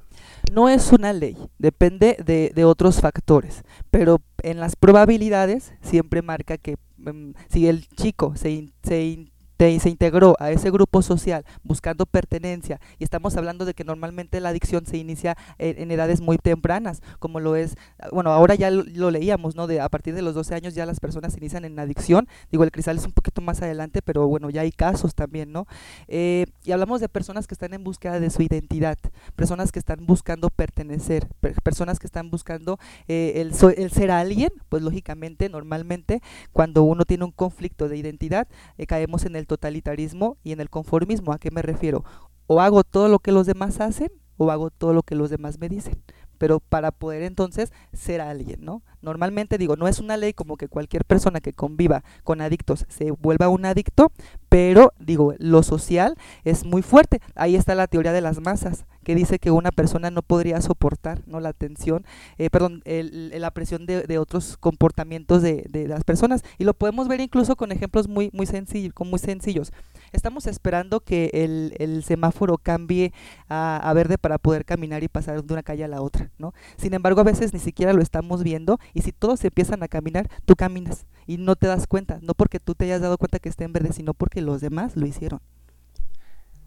No 0.52 0.68
es 0.70 0.92
una 0.92 1.14
ley, 1.14 1.38
depende 1.58 2.18
de, 2.24 2.66
otros 2.66 3.00
factores, 3.00 3.64
pero 3.90 4.22
en 4.44 4.60
las 4.60 4.76
probabilidades 4.76 5.74
siempre 5.82 6.22
marca 6.22 6.58
que 6.58 6.76
mm, 6.98 7.32
si 7.50 7.68
el 7.68 7.88
chico 7.88 8.36
se, 8.36 8.52
in- 8.52 8.74
se, 8.84 9.32
te- 9.58 9.80
se 9.80 9.90
integró 9.90 10.36
a 10.40 10.52
ese 10.52 10.72
grupo 10.72 11.02
social 11.02 11.46
buscando 11.64 12.06
pertenencia, 12.06 12.80
y 13.00 13.04
estamos 13.04 13.36
hablando 13.38 13.66
de 13.66 13.74
que 13.74 13.84
normalmente 13.84 14.40
la 14.40 14.50
adicción 14.50 14.86
se 14.86 14.98
inicia 14.98 15.38
en, 15.58 15.92
edades 15.92 16.22
muy 16.22 16.38
tempranas, 16.38 17.02
como 17.20 17.40
lo 17.40 17.56
es, 17.56 17.76
ah, 18.00 18.08
bueno, 18.12 18.32
ahora 18.32 18.56
ya 18.56 18.72
lo, 18.72 19.12
leíamos, 19.12 19.56
¿no? 19.56 19.68
De 19.68 19.80
a 19.82 19.90
partir 19.90 20.16
de 20.16 20.22
los 20.22 20.34
12 20.36 20.56
años 20.56 20.74
ya 20.76 20.86
las 20.86 21.00
personas 21.00 21.36
inician 21.38 21.66
en 21.66 21.78
adicción, 21.80 22.28
digo, 22.52 22.64
el 22.64 22.72
cristal 22.72 22.98
es 22.98 23.06
un 23.06 23.12
poquito 23.14 23.42
más 23.42 23.62
adelante, 23.62 24.02
pero 24.02 24.28
bueno, 24.28 24.50
ya 24.50 24.62
hay 24.62 24.72
casos 24.72 25.14
también, 25.16 25.52
¿no? 25.52 25.68
Eh, 26.08 26.46
y 26.64 26.72
hablamos 26.72 27.02
de 27.02 27.10
personas 27.10 27.48
que 27.48 27.54
están 27.54 27.74
en 27.74 27.84
búsqueda 27.84 28.20
de 28.20 28.30
su 28.30 28.42
identidad, 28.42 28.98
personas 29.36 29.72
que 29.72 29.80
están 29.80 30.06
buscando 30.06 30.50
pertenecer, 30.50 31.28
per- 31.40 31.56
personas 31.62 32.00
que 32.00 32.08
están 32.08 32.30
buscando 32.30 32.80
eh, 33.08 33.34
el, 33.42 33.54
el 33.78 33.92
ser 33.92 34.12
alguien, 34.12 34.50
pues 34.70 34.82
lógicamente, 34.84 35.50
normalmente, 35.50 36.22
cuando 36.52 36.84
uno 36.84 37.06
tiene 37.06 37.24
un 37.26 37.32
conflicto 37.32 37.88
de 37.90 37.98
identidad, 37.98 38.48
eh, 38.78 38.86
caemos 38.86 39.26
en 39.26 39.36
el 39.36 39.43
totalitarismo 39.46 40.38
y 40.44 40.52
en 40.52 40.60
el 40.60 40.70
conformismo. 40.70 41.34
¿A 41.34 41.40
qué 41.40 41.52
me 41.52 41.62
refiero? 41.62 42.04
O 42.48 42.62
hago 42.62 42.84
todo 42.84 43.08
lo 43.08 43.20
que 43.20 43.32
los 43.32 43.46
demás 43.46 43.80
hacen 43.80 44.12
o 44.38 44.52
hago 44.52 44.70
todo 44.70 44.94
lo 44.94 45.04
que 45.04 45.16
los 45.16 45.30
demás 45.30 45.60
me 45.60 45.70
dicen. 45.70 46.04
Pero 46.38 46.60
para 46.60 46.92
poder 46.92 47.24
entonces 47.24 47.72
ser 47.94 48.22
alguien, 48.22 48.64
¿no? 48.66 48.84
Normalmente 49.04 49.58
digo, 49.60 49.76
no 49.76 49.88
es 49.88 50.00
una 50.00 50.18
ley 50.18 50.34
como 50.34 50.58
que 50.58 50.68
cualquier 50.68 51.06
persona 51.06 51.40
que 51.42 51.54
conviva 51.54 52.04
con 52.24 52.42
adictos 52.42 52.86
se 52.90 53.12
vuelva 53.12 53.50
un 53.50 53.66
adicto, 53.66 54.12
pero 54.50 54.94
digo, 55.00 55.36
lo 55.38 55.62
social 55.64 56.16
es 56.44 56.66
muy 56.66 56.82
fuerte. 56.82 57.20
Ahí 57.36 57.56
está 57.56 57.76
la 57.76 57.88
teoría 57.88 58.14
de 58.14 58.22
las 58.22 58.40
masas, 58.40 58.86
que 59.04 59.16
dice 59.16 59.38
que 59.38 59.52
una 59.52 59.72
persona 59.72 60.10
no 60.12 60.22
podría 60.22 60.62
soportar 60.62 61.22
¿no? 61.28 61.40
la 61.40 61.54
tensión, 61.54 62.06
eh, 62.38 62.50
perdón, 62.50 62.82
el- 62.86 63.32
la 63.40 63.52
presión 63.52 63.86
de, 63.86 64.04
de 64.04 64.18
otros 64.18 64.58
comportamientos 64.58 65.42
de, 65.42 65.66
de 65.70 65.88
las 65.88 66.04
personas. 66.04 66.44
Y 66.58 66.64
lo 66.64 66.74
podemos 66.74 67.08
ver 67.08 67.20
incluso 67.22 67.56
con 67.56 67.72
ejemplos 67.72 68.08
muy, 68.08 68.30
muy, 68.34 68.46
sencillos, 68.46 68.94
muy 69.06 69.20
sencillos. 69.20 69.72
Estamos 70.14 70.48
esperando 70.48 71.02
que 71.02 71.32
el, 71.34 71.74
el 71.80 72.04
semáforo 72.04 72.58
cambie 72.58 73.12
a, 73.50 73.78
a 73.78 73.94
verde 73.94 74.18
para 74.18 74.38
poder 74.38 74.64
caminar 74.64 75.04
y 75.04 75.08
pasar 75.08 75.44
de 75.44 75.54
una 75.54 75.64
calle 75.64 75.84
a 75.84 75.88
la 75.88 76.02
otra, 76.02 76.32
¿no? 76.38 76.54
Sin 76.78 76.94
embargo, 76.94 77.22
a 77.22 77.26
veces 77.26 77.54
ni 77.54 77.60
siquiera 77.60 77.94
lo 77.94 78.02
estamos 78.02 78.44
viendo 78.44 78.80
y 78.94 79.02
si 79.02 79.12
todos 79.12 79.44
empiezan 79.44 79.84
a 79.84 79.88
caminar, 79.88 80.30
tú 80.46 80.56
caminas 80.56 81.06
y 81.26 81.38
no 81.38 81.56
te 81.56 81.68
das 81.68 81.88
cuenta, 81.88 82.20
no 82.22 82.34
porque 82.34 82.60
tú 82.60 82.76
te 82.76 82.86
hayas 82.86 83.02
dado 83.02 83.18
cuenta 83.18 83.40
que 83.40 83.50
está 83.50 83.64
en 83.64 83.74
verde, 83.74 83.92
sino 83.92 84.14
porque 84.14 84.42
los 84.42 84.62
demás 84.62 84.96
lo 84.96 85.06
hicieron. 85.06 85.42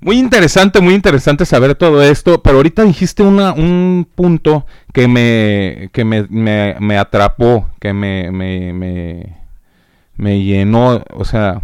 Muy 0.00 0.18
interesante, 0.18 0.80
muy 0.80 0.94
interesante 0.94 1.46
saber 1.46 1.74
todo 1.74 2.02
esto, 2.02 2.42
pero 2.42 2.56
ahorita 2.58 2.82
dijiste 2.82 3.22
una, 3.22 3.54
un 3.54 4.06
punto 4.14 4.66
que 4.92 5.08
me, 5.08 5.88
que 5.92 6.04
me, 6.04 6.26
me, 6.28 6.76
me 6.80 6.98
atrapó, 6.98 7.70
que 7.80 7.94
me, 7.94 8.30
me, 8.30 9.38
me 10.16 10.42
llenó, 10.42 11.02
o 11.14 11.24
sea, 11.24 11.62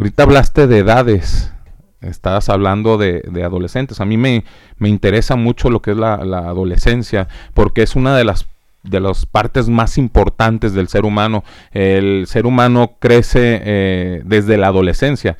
ahorita 0.00 0.22
hablaste 0.22 0.66
de 0.66 0.78
edades, 0.78 1.52
estabas 2.00 2.48
hablando 2.48 2.96
de, 2.96 3.22
adolescentes, 3.44 4.00
a 4.00 4.06
mí 4.06 4.16
me, 4.16 4.44
me 4.78 4.88
interesa 4.88 5.36
mucho 5.36 5.68
lo 5.68 5.82
que 5.82 5.90
es 5.90 5.96
la, 5.98 6.14
adolescencia, 6.14 7.28
porque 7.52 7.82
es 7.82 7.96
una 7.96 8.16
de 8.16 8.24
las 8.24 8.46
de 8.82 8.98
las 8.98 9.26
partes 9.26 9.68
más 9.68 9.98
importantes 9.98 10.72
del 10.72 10.88
ser 10.88 11.04
humano. 11.04 11.44
El 11.70 12.26
ser 12.26 12.46
humano 12.46 12.96
crece 12.98 13.60
eh, 13.62 14.22
desde 14.24 14.56
la 14.56 14.68
adolescencia 14.68 15.36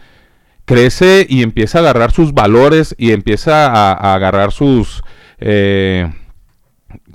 crece 0.67 1.27
y 1.29 1.43
empieza 1.43 1.79
a 1.79 1.81
agarrar 1.81 2.13
sus 2.13 2.35
valores 2.35 2.95
y 2.99 3.13
empieza 3.13 3.67
a, 3.67 3.93
a 3.93 4.15
agarrar 4.15 4.53
sus 4.53 5.03
eh, 5.39 6.13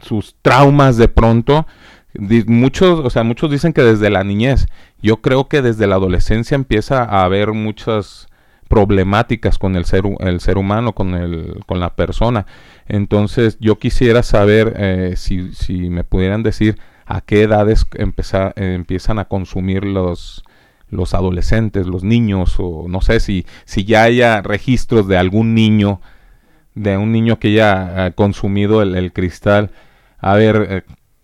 sus 0.01 0.35
traumas 0.41 0.97
de 0.97 1.07
pronto. 1.07 1.67
Muchos, 2.47 2.99
o 2.99 3.09
sea, 3.09 3.23
muchos 3.23 3.51
dicen 3.51 3.73
que 3.73 3.81
desde 3.81 4.09
la 4.09 4.23
niñez. 4.23 4.67
Yo 5.01 5.17
creo 5.21 5.47
que 5.47 5.61
desde 5.61 5.87
la 5.87 5.95
adolescencia 5.95 6.55
empieza 6.55 7.03
a 7.03 7.23
haber 7.23 7.53
muchas 7.53 8.27
problemáticas 8.67 9.57
con 9.57 9.75
el 9.75 9.85
ser, 9.85 10.03
el 10.19 10.39
ser 10.39 10.57
humano, 10.57 10.93
con, 10.93 11.13
el, 11.13 11.59
con 11.67 11.79
la 11.79 11.95
persona. 11.95 12.45
Entonces, 12.87 13.57
yo 13.59 13.77
quisiera 13.77 14.23
saber 14.23 14.73
eh, 14.77 15.13
si, 15.17 15.53
si 15.53 15.89
me 15.89 16.03
pudieran 16.03 16.43
decir 16.43 16.79
a 17.05 17.21
qué 17.21 17.43
edades 17.43 17.85
empiezan 17.95 19.19
a 19.19 19.25
consumir 19.25 19.85
los, 19.85 20.43
los 20.89 21.13
adolescentes, 21.13 21.85
los 21.85 22.03
niños, 22.03 22.55
o 22.57 22.85
no 22.87 23.01
sé 23.01 23.19
si, 23.19 23.45
si 23.65 23.85
ya 23.85 24.03
haya 24.03 24.41
registros 24.41 25.07
de 25.07 25.17
algún 25.17 25.53
niño, 25.53 26.01
de 26.73 26.97
un 26.97 27.11
niño 27.11 27.37
que 27.37 27.49
haya 27.49 28.07
eh, 28.07 28.11
consumido 28.13 28.81
el, 28.81 28.95
el 28.95 29.13
cristal. 29.13 29.71
A 30.17 30.33
ver, 30.33 30.67
eh, 30.69 30.81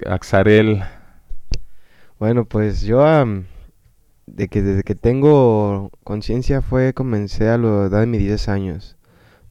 Axarel. 0.07 0.83
Bueno, 2.19 2.45
pues 2.45 2.81
yo 2.81 3.03
de 4.27 4.47
que 4.47 4.61
desde 4.61 4.83
que 4.83 4.95
tengo 4.95 5.91
conciencia 6.03 6.61
fue 6.61 6.93
comencé 6.93 7.49
a 7.49 7.57
la 7.57 7.87
edad 7.87 8.01
de 8.01 8.05
mis 8.05 8.21
10 8.21 8.49
años 8.49 8.97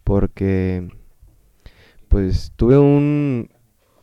porque 0.04 0.88
pues 2.08 2.52
tuve 2.56 2.78
un, 2.78 3.50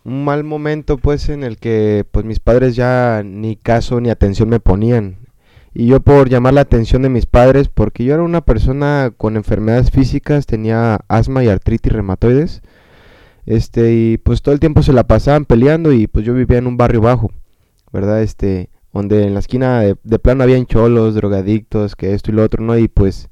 un 0.04 0.26
mal 0.26 0.44
momento 0.44 0.98
pues 0.98 1.30
en 1.30 1.44
el 1.44 1.58
que 1.58 2.06
pues 2.12 2.26
mis 2.26 2.40
padres 2.40 2.76
ya 2.76 3.24
ni 3.26 3.56
caso 3.56 4.00
ni 4.00 4.10
atención 4.10 4.50
me 4.50 4.60
ponían 4.60 5.18
y 5.74 5.88
yo 5.88 6.00
por 6.00 6.30
llamar 6.30 6.54
la 6.54 6.62
atención 6.62 7.02
de 7.02 7.10
mis 7.10 7.26
padres 7.26 7.70
porque 7.70 8.04
yo 8.04 8.14
era 8.14 8.24
una 8.24 8.42
persona 8.42 9.12
con 9.18 9.36
enfermedades 9.36 9.92
físicas 9.92 10.46
tenía 10.46 11.00
asma 11.08 11.44
y 11.44 11.50
artritis 11.50 11.92
reumatoides 11.92 12.62
este 13.48 13.94
y 13.94 14.18
pues 14.18 14.44
todo 14.44 14.54
el 14.54 14.60
tiempo 14.60 14.84
se 14.84 14.94
la 14.94 15.08
pasaban 15.08 15.46
peleando 15.46 15.92
y 15.92 16.06
pues 16.06 16.24
yo 16.26 16.36
vivía 16.36 16.60
en 16.60 16.68
un 16.68 16.78
barrio 16.78 17.02
bajo 17.02 17.32
¿verdad? 17.92 18.22
Este, 18.22 18.70
donde 18.94 19.26
en 19.26 19.34
la 19.34 19.40
esquina 19.40 19.82
de, 19.82 19.96
de 20.04 20.20
plano 20.20 20.44
habían 20.44 20.66
cholos, 20.66 21.16
drogadictos, 21.16 21.96
que 21.96 22.14
esto 22.14 22.32
y 22.32 22.36
lo 22.36 22.44
otro, 22.44 22.64
¿no? 22.64 22.78
Y 22.78 22.88
pues, 22.88 23.30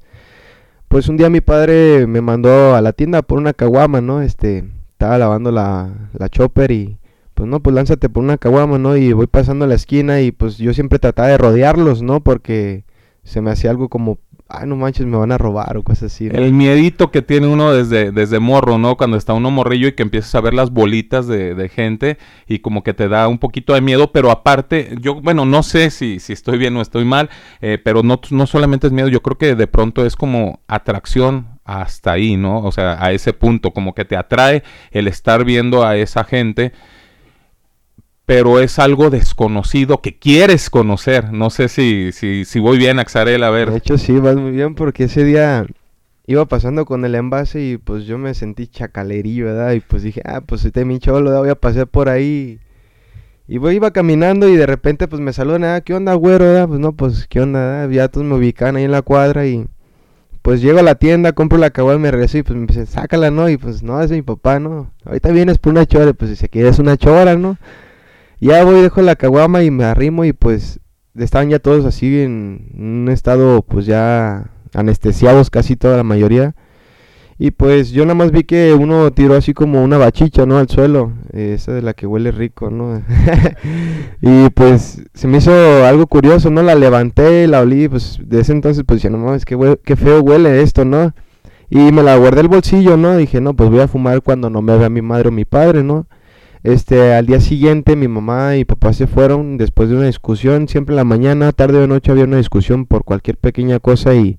pues 0.88 1.08
un 1.08 1.16
día 1.16 1.30
mi 1.30 1.40
padre 1.40 2.06
me 2.06 2.20
mandó 2.20 2.74
a 2.74 2.80
la 2.80 2.92
tienda 2.92 3.22
por 3.22 3.38
una 3.38 3.52
caguama, 3.52 4.00
¿no? 4.00 4.22
Este, 4.22 4.64
estaba 4.92 5.18
lavando 5.18 5.50
la, 5.50 6.10
la 6.12 6.28
chopper 6.28 6.70
y 6.70 6.98
pues 7.34 7.48
no, 7.48 7.60
pues 7.60 7.74
lánzate 7.74 8.08
por 8.08 8.24
una 8.24 8.38
caguama, 8.38 8.78
¿no? 8.78 8.96
Y 8.96 9.12
voy 9.12 9.26
pasando 9.26 9.66
a 9.66 9.68
la 9.68 9.74
esquina 9.74 10.20
y 10.20 10.32
pues 10.32 10.56
yo 10.58 10.72
siempre 10.72 10.98
trataba 10.98 11.28
de 11.28 11.38
rodearlos, 11.38 12.02
¿no? 12.02 12.20
Porque 12.20 12.84
se 13.24 13.40
me 13.40 13.50
hacía 13.50 13.70
algo 13.70 13.88
como, 13.88 14.18
ay, 14.48 14.66
no 14.66 14.76
manches, 14.76 15.06
me 15.06 15.16
van 15.16 15.32
a 15.32 15.38
robar 15.38 15.76
o 15.76 15.82
cosas 15.82 16.12
así. 16.12 16.28
El 16.30 16.52
miedito 16.52 17.10
que 17.10 17.22
tiene 17.22 17.46
uno 17.46 17.72
desde, 17.72 18.12
desde 18.12 18.38
morro, 18.38 18.78
¿no? 18.78 18.96
Cuando 18.96 19.16
está 19.16 19.32
uno 19.32 19.50
morrillo 19.50 19.88
y 19.88 19.92
que 19.92 20.02
empiezas 20.02 20.34
a 20.34 20.40
ver 20.40 20.54
las 20.54 20.70
bolitas 20.70 21.26
de, 21.26 21.54
de 21.54 21.68
gente 21.68 22.18
y 22.46 22.60
como 22.60 22.82
que 22.82 22.94
te 22.94 23.08
da 23.08 23.28
un 23.28 23.38
poquito 23.38 23.74
de 23.74 23.80
miedo, 23.80 24.12
pero 24.12 24.30
aparte, 24.30 24.96
yo, 25.00 25.20
bueno, 25.20 25.44
no 25.44 25.62
sé 25.62 25.90
si, 25.90 26.20
si 26.20 26.32
estoy 26.32 26.58
bien 26.58 26.76
o 26.76 26.82
estoy 26.82 27.04
mal, 27.04 27.28
eh, 27.60 27.78
pero 27.82 28.02
no, 28.02 28.20
no 28.30 28.46
solamente 28.46 28.86
es 28.86 28.92
miedo, 28.92 29.08
yo 29.08 29.22
creo 29.22 29.38
que 29.38 29.54
de 29.54 29.66
pronto 29.66 30.06
es 30.06 30.16
como 30.16 30.60
atracción 30.68 31.56
hasta 31.64 32.12
ahí, 32.12 32.36
¿no? 32.36 32.60
O 32.60 32.70
sea, 32.70 33.04
a 33.04 33.12
ese 33.12 33.32
punto, 33.32 33.72
como 33.72 33.94
que 33.94 34.04
te 34.04 34.16
atrae 34.16 34.62
el 34.92 35.08
estar 35.08 35.44
viendo 35.44 35.84
a 35.84 35.96
esa 35.96 36.22
gente 36.24 36.72
pero 38.26 38.58
es 38.58 38.80
algo 38.80 39.08
desconocido 39.08 40.02
que 40.02 40.18
quieres 40.18 40.68
conocer. 40.68 41.32
No 41.32 41.48
sé 41.48 41.68
si, 41.68 42.10
si, 42.10 42.44
si 42.44 42.58
voy 42.58 42.76
bien, 42.76 42.98
Axarel, 42.98 43.44
a 43.44 43.50
ver. 43.50 43.70
De 43.70 43.78
hecho, 43.78 43.96
sí, 43.96 44.18
vas 44.18 44.34
muy 44.34 44.50
bien 44.50 44.74
porque 44.74 45.04
ese 45.04 45.24
día 45.24 45.64
iba 46.26 46.44
pasando 46.46 46.84
con 46.84 47.04
el 47.04 47.14
envase 47.14 47.62
y 47.62 47.76
pues 47.78 48.04
yo 48.04 48.18
me 48.18 48.34
sentí 48.34 48.66
chacalerillo, 48.66 49.46
¿verdad? 49.46 49.72
Y 49.72 49.80
pues 49.80 50.02
dije, 50.02 50.22
ah, 50.24 50.40
pues 50.40 50.64
este 50.64 50.84
mi 50.84 50.98
cholo, 50.98 51.38
voy 51.38 51.48
a 51.48 51.54
pasar 51.54 51.86
por 51.86 52.08
ahí. 52.08 52.58
Y 53.46 53.58
voy, 53.58 53.76
iba 53.76 53.92
caminando 53.92 54.48
y 54.48 54.56
de 54.56 54.66
repente 54.66 55.06
pues 55.06 55.22
me 55.22 55.32
saludan, 55.32 55.62
ah, 55.62 55.80
¿qué 55.80 55.94
onda, 55.94 56.14
güero? 56.14 56.46
verdad? 56.46 56.66
Pues 56.66 56.80
no, 56.80 56.92
pues, 56.92 57.28
¿qué 57.28 57.40
onda? 57.40 57.60
verdad? 57.60 57.90
Ya 57.90 58.08
todos 58.08 58.26
me 58.26 58.34
ubican 58.34 58.74
ahí 58.74 58.82
en 58.82 58.90
la 58.90 59.02
cuadra 59.02 59.46
y 59.46 59.68
pues 60.42 60.60
llego 60.60 60.80
a 60.80 60.82
la 60.82 60.96
tienda, 60.96 61.32
compro 61.32 61.58
la 61.58 61.70
caguama, 61.70 62.00
me 62.00 62.10
regreso 62.10 62.38
y 62.38 62.42
pues 62.42 62.58
me 62.58 62.66
dicen, 62.66 62.86
sácala, 62.86 63.30
¿no? 63.30 63.48
Y 63.48 63.56
pues 63.56 63.84
no, 63.84 64.00
es 64.00 64.10
mi 64.10 64.22
papá, 64.22 64.58
¿no? 64.58 64.90
Ahorita 65.04 65.30
vienes 65.30 65.58
por 65.58 65.72
una 65.72 65.86
chora, 65.86 66.12
pues 66.12 66.36
si 66.36 66.48
quieres 66.48 66.80
una 66.80 66.96
chora, 66.96 67.36
¿no? 67.36 67.56
Ya 68.40 68.64
voy, 68.64 68.80
dejo 68.80 69.02
la 69.02 69.16
caguama 69.16 69.62
y 69.62 69.70
me 69.70 69.84
arrimo 69.84 70.24
y 70.24 70.32
pues 70.32 70.80
estaban 71.16 71.48
ya 71.48 71.58
todos 71.58 71.84
así 71.84 72.20
en 72.20 72.70
un 72.76 73.08
estado 73.10 73.62
pues 73.62 73.86
ya 73.86 74.50
anestesiados 74.74 75.50
casi 75.50 75.76
toda 75.76 75.96
la 75.96 76.02
mayoría. 76.02 76.54
Y 77.38 77.50
pues 77.50 77.90
yo 77.90 78.04
nada 78.04 78.14
más 78.14 78.30
vi 78.30 78.44
que 78.44 78.72
uno 78.72 79.10
tiró 79.10 79.34
así 79.34 79.52
como 79.52 79.84
una 79.84 79.98
bachicha, 79.98 80.46
¿no? 80.46 80.56
Al 80.56 80.70
suelo, 80.70 81.12
esa 81.32 81.72
de 81.72 81.82
la 81.82 81.92
que 81.92 82.06
huele 82.06 82.30
rico, 82.30 82.70
¿no? 82.70 83.02
y 84.22 84.48
pues 84.50 85.02
se 85.12 85.28
me 85.28 85.38
hizo 85.38 85.52
algo 85.84 86.06
curioso, 86.06 86.48
¿no? 86.48 86.62
La 86.62 86.74
levanté, 86.74 87.46
la 87.46 87.60
olí, 87.60 87.88
pues 87.88 88.18
de 88.22 88.40
ese 88.40 88.52
entonces 88.52 88.84
pues 88.86 89.02
dije, 89.02 89.10
no 89.10 89.18
mames, 89.18 89.44
qué, 89.44 89.78
qué 89.84 89.96
feo 89.96 90.22
huele 90.22 90.62
esto, 90.62 90.86
¿no? 90.86 91.12
Y 91.68 91.92
me 91.92 92.02
la 92.02 92.16
guardé 92.16 92.40
el 92.40 92.48
bolsillo, 92.48 92.96
¿no? 92.96 93.16
Dije, 93.16 93.40
no, 93.42 93.54
pues 93.54 93.68
voy 93.68 93.80
a 93.80 93.88
fumar 93.88 94.22
cuando 94.22 94.48
no 94.48 94.62
me 94.62 94.78
vea 94.78 94.88
mi 94.88 95.02
madre 95.02 95.28
o 95.28 95.32
mi 95.32 95.44
padre, 95.44 95.82
¿no? 95.82 96.06
Este, 96.62 97.14
al 97.14 97.26
día 97.26 97.40
siguiente 97.40 97.96
mi 97.96 98.08
mamá 98.08 98.56
y 98.56 98.64
papá 98.64 98.92
se 98.92 99.06
fueron 99.06 99.56
después 99.56 99.88
de 99.88 99.96
una 99.96 100.06
discusión, 100.06 100.68
siempre 100.68 100.92
en 100.92 100.96
la 100.96 101.04
mañana, 101.04 101.52
tarde 101.52 101.78
o 101.78 101.86
noche 101.86 102.10
había 102.10 102.24
una 102.24 102.38
discusión 102.38 102.86
por 102.86 103.04
cualquier 103.04 103.36
pequeña 103.36 103.78
cosa 103.78 104.14
y 104.14 104.36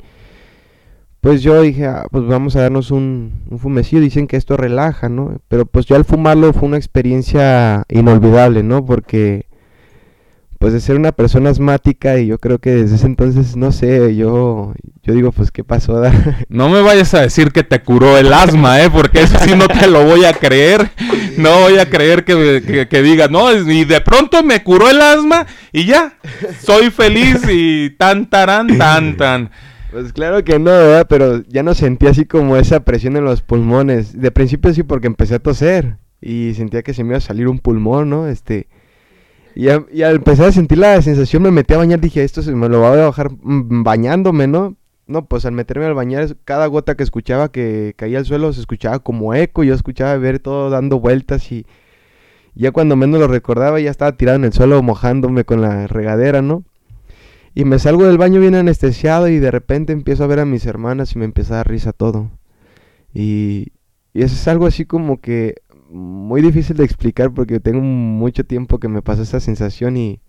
pues 1.21 1.41
yo 1.41 1.61
dije, 1.61 1.85
ah, 1.85 2.07
pues 2.11 2.25
vamos 2.25 2.55
a 2.55 2.61
darnos 2.61 2.91
un, 2.91 3.43
un 3.49 3.59
fumecillo, 3.59 4.01
dicen 4.01 4.27
que 4.27 4.37
esto 4.37 4.55
relaja, 4.55 5.09
¿no? 5.09 5.39
Pero 5.47 5.65
pues 5.65 5.85
yo 5.85 5.95
al 5.95 6.05
fumarlo 6.05 6.53
fue 6.53 6.67
una 6.67 6.77
experiencia 6.77 7.83
inolvidable, 7.89 8.63
¿no? 8.63 8.85
Porque 8.85 9.45
pues 10.59 10.73
de 10.73 10.79
ser 10.79 10.95
una 10.95 11.11
persona 11.11 11.51
asmática 11.51 12.17
y 12.17 12.27
yo 12.27 12.39
creo 12.39 12.57
que 12.57 12.71
desde 12.71 12.95
ese 12.95 13.05
entonces, 13.05 13.55
no 13.55 13.71
sé, 13.71 14.15
yo, 14.15 14.73
yo 15.03 15.13
digo, 15.13 15.31
pues 15.31 15.51
qué 15.51 15.63
pasó? 15.63 16.01
No 16.49 16.69
me 16.69 16.81
vayas 16.81 17.13
a 17.13 17.21
decir 17.21 17.51
que 17.51 17.63
te 17.63 17.81
curó 17.81 18.17
el 18.17 18.33
asma, 18.33 18.81
¿eh? 18.81 18.89
Porque 18.89 19.21
eso 19.21 19.37
sí 19.39 19.51
no 19.55 19.67
te 19.67 19.87
lo 19.87 20.03
voy 20.03 20.25
a 20.25 20.33
creer. 20.33 20.89
No 21.37 21.61
voy 21.61 21.77
a 21.77 21.87
creer 21.89 22.25
que, 22.25 22.63
que, 22.65 22.87
que 22.87 23.01
digas, 23.01 23.29
no, 23.29 23.53
y 23.53 23.85
de 23.85 24.01
pronto 24.01 24.43
me 24.43 24.63
curó 24.63 24.89
el 24.89 24.99
asma 25.01 25.45
y 25.71 25.85
ya, 25.85 26.17
soy 26.63 26.89
feliz 26.89 27.41
y 27.47 27.91
tan, 27.91 28.27
tarán, 28.27 28.77
tan, 28.77 29.17
tan. 29.17 29.51
Pues 29.91 30.11
claro 30.13 30.43
que 30.43 30.57
no, 30.57 30.71
¿verdad? 30.71 31.05
Pero 31.07 31.43
ya 31.47 31.61
no 31.61 31.75
sentía 31.75 32.09
así 32.09 32.25
como 32.25 32.57
esa 32.57 32.79
presión 32.81 33.15
en 33.15 33.25
los 33.25 33.41
pulmones. 33.41 34.19
De 34.19 34.31
principio 34.31 34.73
sí 34.73 34.83
porque 34.83 35.07
empecé 35.07 35.35
a 35.35 35.39
toser 35.39 35.97
y 36.19 36.53
sentía 36.55 36.81
que 36.81 36.93
se 36.93 37.03
me 37.03 37.09
iba 37.09 37.17
a 37.17 37.21
salir 37.21 37.47
un 37.47 37.59
pulmón, 37.59 38.09
¿no? 38.09 38.27
Este... 38.27 38.67
Y, 39.59 39.69
a- 39.69 39.85
y 39.91 40.03
al 40.03 40.17
empezar 40.17 40.47
a 40.47 40.51
sentir 40.51 40.77
la 40.77 41.01
sensación 41.01 41.41
me 41.41 41.49
metí 41.51 41.73
a 41.73 41.77
bañar, 41.77 41.99
dije, 41.99 42.23
esto 42.23 42.43
se 42.43 42.51
me 42.53 42.69
lo 42.69 42.81
va 42.81 42.93
a 42.93 43.05
bajar 43.07 43.31
mm, 43.31 43.81
bañándome, 43.83 44.45
¿no? 44.47 44.75
No, 45.07 45.25
pues 45.25 45.45
al 45.45 45.53
meterme 45.53 45.85
al 45.85 45.95
bañar, 45.95 46.35
cada 46.45 46.67
gota 46.67 46.95
que 46.95 47.01
escuchaba 47.03 47.51
que 47.51 47.93
caía 47.97 48.19
al 48.19 48.25
suelo 48.25 48.53
se 48.53 48.59
escuchaba 48.59 48.99
como 48.99 49.33
eco, 49.33 49.63
yo 49.63 49.73
escuchaba 49.73 50.15
ver 50.17 50.37
todo 50.39 50.69
dando 50.69 50.99
vueltas 50.99 51.51
y 51.51 51.65
ya 52.55 52.71
cuando 52.71 52.95
menos 52.95 53.19
lo 53.19 53.27
recordaba 53.27 53.79
ya 53.79 53.91
estaba 53.91 54.17
tirado 54.17 54.37
en 54.37 54.45
el 54.45 54.53
suelo 54.53 54.83
mojándome 54.83 55.43
con 55.45 55.61
la 55.61 55.87
regadera, 55.87 56.41
¿no? 56.43 56.63
Y 57.55 57.65
me 57.65 57.79
salgo 57.79 58.05
del 58.05 58.17
baño 58.19 58.39
bien 58.39 58.55
anestesiado 58.55 59.27
y 59.29 59.39
de 59.39 59.49
repente 59.51 59.93
empiezo 59.93 60.23
a 60.23 60.27
ver 60.27 60.39
a 60.39 60.45
mis 60.45 60.65
hermanas 60.67 61.15
y 61.15 61.19
me 61.19 61.25
empieza 61.25 61.55
a 61.55 61.57
dar 61.57 61.69
risa 61.69 61.93
todo. 61.93 62.29
Y, 63.13 63.67
y 64.13 64.23
eso 64.23 64.35
es 64.35 64.47
algo 64.47 64.67
así 64.67 64.85
como 64.85 65.19
que 65.21 65.55
muy 65.89 66.41
difícil 66.41 66.77
de 66.77 66.83
explicar 66.83 67.33
porque 67.33 67.59
tengo 67.59 67.81
mucho 67.81 68.43
tiempo 68.43 68.79
que 68.79 68.87
me 68.87 69.01
pasó 69.01 69.21
esa 69.23 69.39
sensación 69.39 69.97
y 69.97 70.21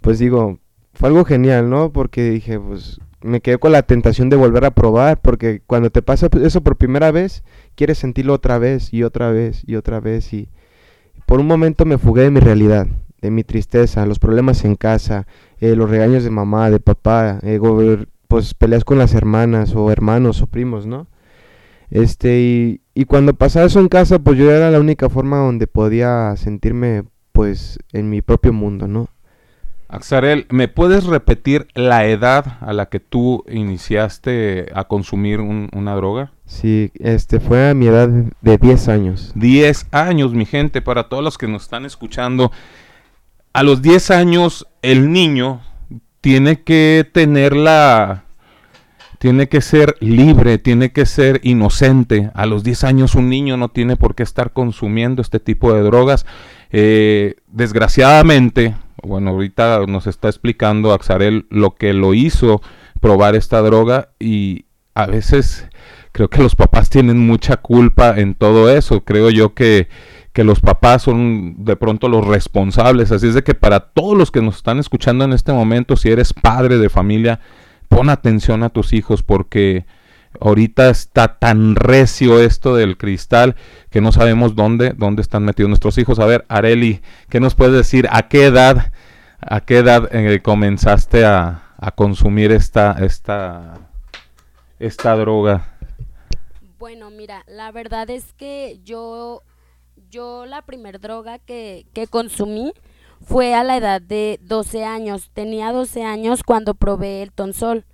pues 0.00 0.18
digo, 0.18 0.58
fue 0.94 1.08
algo 1.08 1.24
genial, 1.24 1.70
¿no? 1.70 1.92
Porque 1.92 2.30
dije, 2.30 2.58
pues 2.58 3.00
me 3.20 3.40
quedé 3.40 3.58
con 3.58 3.72
la 3.72 3.82
tentación 3.82 4.30
de 4.30 4.36
volver 4.36 4.64
a 4.64 4.70
probar 4.70 5.20
porque 5.20 5.60
cuando 5.66 5.90
te 5.90 6.02
pasa 6.02 6.28
eso 6.42 6.62
por 6.62 6.76
primera 6.76 7.10
vez, 7.10 7.42
quieres 7.74 7.98
sentirlo 7.98 8.34
otra 8.34 8.58
vez 8.58 8.92
y 8.92 9.02
otra 9.02 9.30
vez 9.30 9.62
y 9.66 9.76
otra 9.76 10.00
vez 10.00 10.32
y 10.32 10.48
por 11.26 11.40
un 11.40 11.46
momento 11.46 11.84
me 11.84 11.98
fugué 11.98 12.22
de 12.22 12.30
mi 12.30 12.40
realidad, 12.40 12.86
de 13.20 13.30
mi 13.30 13.44
tristeza, 13.44 14.06
los 14.06 14.18
problemas 14.18 14.64
en 14.64 14.76
casa, 14.76 15.26
eh, 15.60 15.76
los 15.76 15.90
regaños 15.90 16.24
de 16.24 16.30
mamá, 16.30 16.70
de 16.70 16.80
papá, 16.80 17.40
eh, 17.42 17.60
pues 18.28 18.54
peleas 18.54 18.84
con 18.84 18.98
las 18.98 19.14
hermanas 19.14 19.74
o 19.74 19.90
hermanos 19.90 20.40
o 20.42 20.46
primos, 20.46 20.86
¿no? 20.86 21.08
Este, 21.90 22.40
y, 22.40 22.80
y 23.00 23.04
cuando 23.04 23.32
pasaba 23.34 23.66
eso 23.66 23.78
en 23.80 23.88
casa, 23.88 24.18
pues 24.18 24.36
yo 24.38 24.50
era 24.50 24.70
la 24.70 24.80
única 24.80 25.08
forma 25.08 25.36
donde 25.38 25.66
podía 25.66 26.34
sentirme, 26.36 27.04
pues, 27.32 27.78
en 27.92 28.10
mi 28.10 28.22
propio 28.22 28.52
mundo, 28.52 28.88
¿no? 28.88 29.08
Axarel, 29.88 30.46
¿me 30.50 30.68
puedes 30.68 31.04
repetir 31.04 31.68
la 31.74 32.04
edad 32.06 32.58
a 32.60 32.72
la 32.72 32.86
que 32.86 33.00
tú 33.00 33.44
iniciaste 33.48 34.66
a 34.74 34.84
consumir 34.84 35.40
un- 35.40 35.70
una 35.72 35.94
droga? 35.94 36.32
Sí, 36.44 36.90
este, 36.98 37.40
fue 37.40 37.70
a 37.70 37.74
mi 37.74 37.86
edad 37.86 38.08
de 38.08 38.58
10 38.58 38.88
años. 38.88 39.32
10 39.34 39.86
años, 39.92 40.34
mi 40.34 40.44
gente, 40.44 40.82
para 40.82 41.08
todos 41.08 41.22
los 41.24 41.38
que 41.38 41.46
nos 41.48 41.62
están 41.62 41.86
escuchando. 41.86 42.50
A 43.54 43.62
los 43.62 43.80
10 43.80 44.10
años, 44.10 44.66
el 44.82 45.10
niño 45.12 45.60
tiene 46.20 46.62
que 46.62 47.08
tener 47.12 47.56
la. 47.56 48.24
Tiene 49.18 49.48
que 49.48 49.60
ser 49.60 49.96
libre, 50.00 50.58
tiene 50.58 50.92
que 50.92 51.04
ser 51.04 51.40
inocente. 51.42 52.30
A 52.34 52.46
los 52.46 52.62
10 52.62 52.84
años, 52.84 53.14
un 53.14 53.28
niño 53.28 53.56
no 53.56 53.68
tiene 53.68 53.96
por 53.96 54.14
qué 54.14 54.22
estar 54.22 54.52
consumiendo 54.52 55.22
este 55.22 55.40
tipo 55.40 55.72
de 55.74 55.82
drogas. 55.82 56.24
Eh, 56.70 57.34
desgraciadamente, 57.48 58.76
bueno, 59.02 59.30
ahorita 59.30 59.80
nos 59.86 60.06
está 60.06 60.28
explicando 60.28 60.92
Axarel 60.92 61.46
lo 61.50 61.74
que 61.74 61.92
lo 61.92 62.14
hizo 62.14 62.60
probar 63.00 63.36
esta 63.36 63.60
droga 63.62 64.10
y 64.18 64.66
a 64.94 65.06
veces 65.06 65.68
creo 66.12 66.28
que 66.28 66.42
los 66.42 66.56
papás 66.56 66.90
tienen 66.90 67.18
mucha 67.18 67.58
culpa 67.58 68.18
en 68.18 68.34
todo 68.34 68.70
eso. 68.70 69.04
Creo 69.04 69.30
yo 69.30 69.54
que, 69.54 69.88
que 70.32 70.44
los 70.44 70.60
papás 70.60 71.02
son 71.02 71.64
de 71.64 71.76
pronto 71.76 72.08
los 72.08 72.26
responsables. 72.26 73.12
Así 73.12 73.28
es 73.28 73.34
de 73.34 73.44
que 73.44 73.54
para 73.54 73.80
todos 73.80 74.16
los 74.16 74.30
que 74.30 74.42
nos 74.42 74.56
están 74.56 74.78
escuchando 74.78 75.24
en 75.24 75.32
este 75.32 75.52
momento, 75.52 75.96
si 75.96 76.10
eres 76.10 76.32
padre 76.32 76.78
de 76.78 76.88
familia, 76.88 77.40
pon 77.88 78.10
atención 78.10 78.62
a 78.62 78.70
tus 78.70 78.92
hijos 78.92 79.22
porque 79.22 79.86
ahorita 80.40 80.90
está 80.90 81.38
tan 81.38 81.74
recio 81.74 82.40
esto 82.40 82.76
del 82.76 82.96
cristal 82.96 83.56
que 83.90 84.00
no 84.00 84.12
sabemos 84.12 84.54
dónde, 84.54 84.94
dónde 84.96 85.22
están 85.22 85.44
metidos 85.44 85.68
nuestros 85.68 85.98
hijos. 85.98 86.18
A 86.18 86.26
ver, 86.26 86.44
Areli, 86.48 87.00
¿qué 87.28 87.40
nos 87.40 87.54
puedes 87.54 87.74
decir? 87.74 88.08
¿A 88.10 88.28
qué 88.28 88.46
edad, 88.46 88.92
a 89.40 89.60
qué 89.60 89.78
edad 89.78 90.14
eh, 90.14 90.40
comenzaste 90.42 91.24
a, 91.24 91.62
a 91.78 91.90
consumir 91.92 92.52
esta, 92.52 92.96
esta, 93.00 93.74
esta 94.78 95.16
droga? 95.16 95.68
Bueno, 96.78 97.10
mira, 97.10 97.44
la 97.48 97.72
verdad 97.72 98.08
es 98.10 98.32
que 98.34 98.80
yo, 98.84 99.42
yo 100.10 100.46
la 100.46 100.62
primer 100.62 101.00
droga 101.00 101.38
que, 101.38 101.86
que 101.92 102.06
consumí 102.06 102.72
fue 103.24 103.54
a 103.54 103.64
la 103.64 103.76
edad 103.76 104.00
de 104.00 104.38
12 104.42 104.84
años. 104.84 105.30
Tenía 105.34 105.72
12 105.72 106.04
años 106.04 106.42
cuando 106.42 106.74
probé 106.74 107.22
el 107.22 107.32
tonsol. 107.32 107.84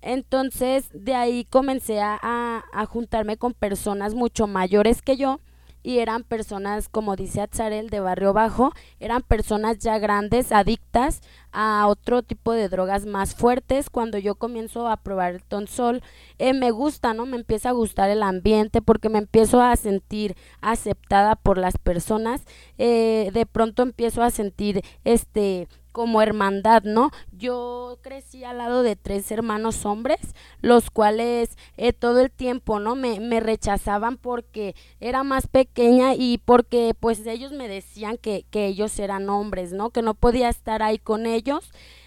Entonces, 0.00 0.88
de 0.92 1.14
ahí 1.14 1.44
comencé 1.44 2.00
a, 2.00 2.18
a- 2.22 2.86
juntarme 2.86 3.36
con 3.36 3.54
personas 3.54 4.14
mucho 4.14 4.46
mayores 4.48 5.00
que 5.00 5.16
yo 5.16 5.38
y 5.84 5.98
eran 5.98 6.22
personas, 6.24 6.88
como 6.88 7.16
dice 7.16 7.40
Atzarel, 7.40 7.88
de 7.90 8.00
barrio 8.00 8.32
bajo, 8.32 8.72
eran 9.00 9.22
personas 9.22 9.78
ya 9.78 9.98
grandes, 9.98 10.52
adictas 10.52 11.20
a 11.52 11.86
otro 11.86 12.22
tipo 12.22 12.52
de 12.52 12.68
drogas 12.68 13.06
más 13.06 13.34
fuertes. 13.34 13.90
Cuando 13.90 14.18
yo 14.18 14.34
comienzo 14.34 14.88
a 14.88 14.96
probar 14.96 15.34
el 15.34 15.42
tonsol, 15.44 16.02
eh, 16.38 16.54
me 16.54 16.70
gusta, 16.70 17.14
¿no? 17.14 17.26
Me 17.26 17.36
empieza 17.36 17.68
a 17.70 17.72
gustar 17.72 18.10
el 18.10 18.22
ambiente 18.22 18.82
porque 18.82 19.08
me 19.08 19.18
empiezo 19.18 19.60
a 19.60 19.76
sentir 19.76 20.36
aceptada 20.60 21.36
por 21.36 21.58
las 21.58 21.78
personas. 21.78 22.44
Eh, 22.78 23.30
de 23.32 23.46
pronto 23.46 23.82
empiezo 23.82 24.22
a 24.22 24.30
sentir 24.30 24.82
este 25.04 25.68
como 25.92 26.22
hermandad, 26.22 26.82
¿no? 26.84 27.10
Yo 27.30 27.98
crecí 28.02 28.44
al 28.44 28.58
lado 28.58 28.82
de 28.82 28.96
tres 28.96 29.30
hermanos 29.30 29.84
hombres, 29.84 30.20
los 30.60 30.90
cuales 30.90 31.56
eh, 31.76 31.92
todo 31.92 32.20
el 32.20 32.30
tiempo, 32.30 32.80
¿no? 32.80 32.94
Me, 32.96 33.20
me 33.20 33.40
rechazaban 33.40 34.16
porque 34.16 34.74
era 35.00 35.22
más 35.22 35.46
pequeña 35.46 36.14
y 36.14 36.38
porque 36.38 36.94
pues 36.98 37.26
ellos 37.26 37.52
me 37.52 37.68
decían 37.68 38.16
que, 38.16 38.46
que 38.50 38.66
ellos 38.66 38.98
eran 38.98 39.28
hombres, 39.28 39.72
¿no? 39.72 39.90
Que 39.90 40.02
no 40.02 40.14
podía 40.14 40.48
estar 40.48 40.82
ahí 40.82 40.98
con 40.98 41.26
ellos. 41.26 41.41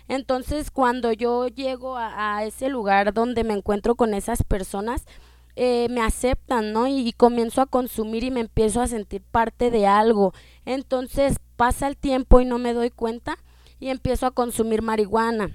Entonces 0.08 0.72
cuando 0.72 1.12
yo 1.12 1.48
llego 1.48 1.98
a, 1.98 2.44
ese 2.44 2.70
lugar 2.70 3.14
donde 3.14 3.44
me 3.44 3.54
encuentro 3.54 3.96
con 3.96 4.14
esas 4.14 4.44
personas, 4.44 5.06
eh, 5.56 5.88
me 5.90 6.02
aceptan, 6.02 6.74
¿no? 6.74 6.88
Y, 6.88 7.08
y, 7.08 7.14
comienzo 7.14 7.62
a 7.62 7.66
consumir 7.66 8.24
y 8.24 8.32
me 8.32 8.42
empiezo 8.42 8.82
a 8.82 8.88
sentir 8.88 9.22
parte 9.22 9.72
de 9.72 9.88
algo. 9.88 10.34
Entonces 10.66 11.38
pasa 11.56 11.88
el 11.88 11.96
tiempo 11.96 12.42
y 12.42 12.46
no 12.46 12.58
me 12.58 12.74
doy 12.74 12.90
cuenta 12.90 13.38
y 13.80 13.90
empiezo 13.90 14.26
a 14.26 14.32
consumir 14.32 14.82
marihuana. 14.82 15.52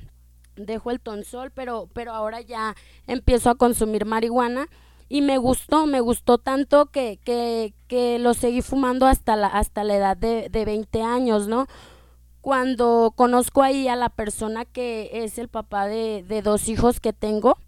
Dejo 0.56 0.90
el 0.90 1.00
tonsol, 1.00 1.50
pero, 1.50 1.88
pero 1.92 2.12
ahora 2.12 2.40
ya 2.40 2.76
empiezo 3.06 3.50
a 3.50 3.54
consumir 3.54 4.04
marihuana 4.04 4.68
y 5.08 5.22
me 5.22 5.38
gustó, 5.38 5.86
me 5.86 6.00
gustó 6.00 6.38
tanto 6.38 6.86
que, 6.86 7.18
que, 7.24 7.74
que 7.88 8.20
lo 8.20 8.32
seguí 8.32 8.62
fumando 8.62 9.06
hasta 9.06 9.34
la, 9.34 9.48
hasta 9.48 9.82
la 9.82 9.96
edad 9.96 10.16
de, 10.16 10.48
de 10.48 10.64
20 10.64 11.02
años, 11.02 11.48
¿no? 11.48 11.66
Cuando 12.40 13.12
conozco 13.16 13.62
ahí 13.62 13.88
a 13.88 13.96
la 13.96 14.08
persona 14.08 14.64
que 14.64 15.10
es 15.12 15.38
el 15.38 15.48
papá 15.48 15.86
de, 15.86 16.24
de 16.26 16.42
dos 16.42 16.68
hijos 16.68 17.00
que 17.00 17.12
tengo, 17.12 17.58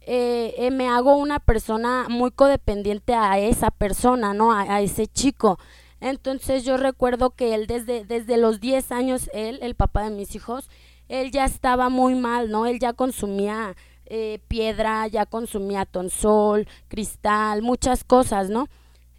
eh, 0.00 0.54
eh, 0.58 0.70
me 0.70 0.88
hago 0.88 1.16
una 1.16 1.40
persona 1.40 2.06
muy 2.08 2.30
codependiente 2.30 3.14
a 3.14 3.38
esa 3.38 3.70
persona, 3.70 4.34
¿no? 4.34 4.52
A, 4.52 4.62
a 4.62 4.80
ese 4.80 5.06
chico. 5.06 5.58
Entonces 6.00 6.64
yo 6.64 6.76
recuerdo 6.76 7.30
que 7.30 7.54
él 7.54 7.66
desde, 7.66 8.04
desde 8.04 8.36
los 8.36 8.60
10 8.60 8.92
años, 8.92 9.30
él, 9.32 9.58
el 9.62 9.74
papá 9.74 10.02
de 10.04 10.10
mis 10.10 10.34
hijos, 10.34 10.68
él 11.08 11.30
ya 11.30 11.44
estaba 11.44 11.88
muy 11.88 12.14
mal, 12.14 12.50
¿no? 12.50 12.66
Él 12.66 12.78
ya 12.78 12.92
consumía 12.92 13.74
eh, 14.06 14.40
piedra, 14.48 15.06
ya 15.06 15.24
consumía 15.24 15.86
tonsol, 15.86 16.68
cristal, 16.88 17.62
muchas 17.62 18.04
cosas, 18.04 18.50
¿no? 18.50 18.68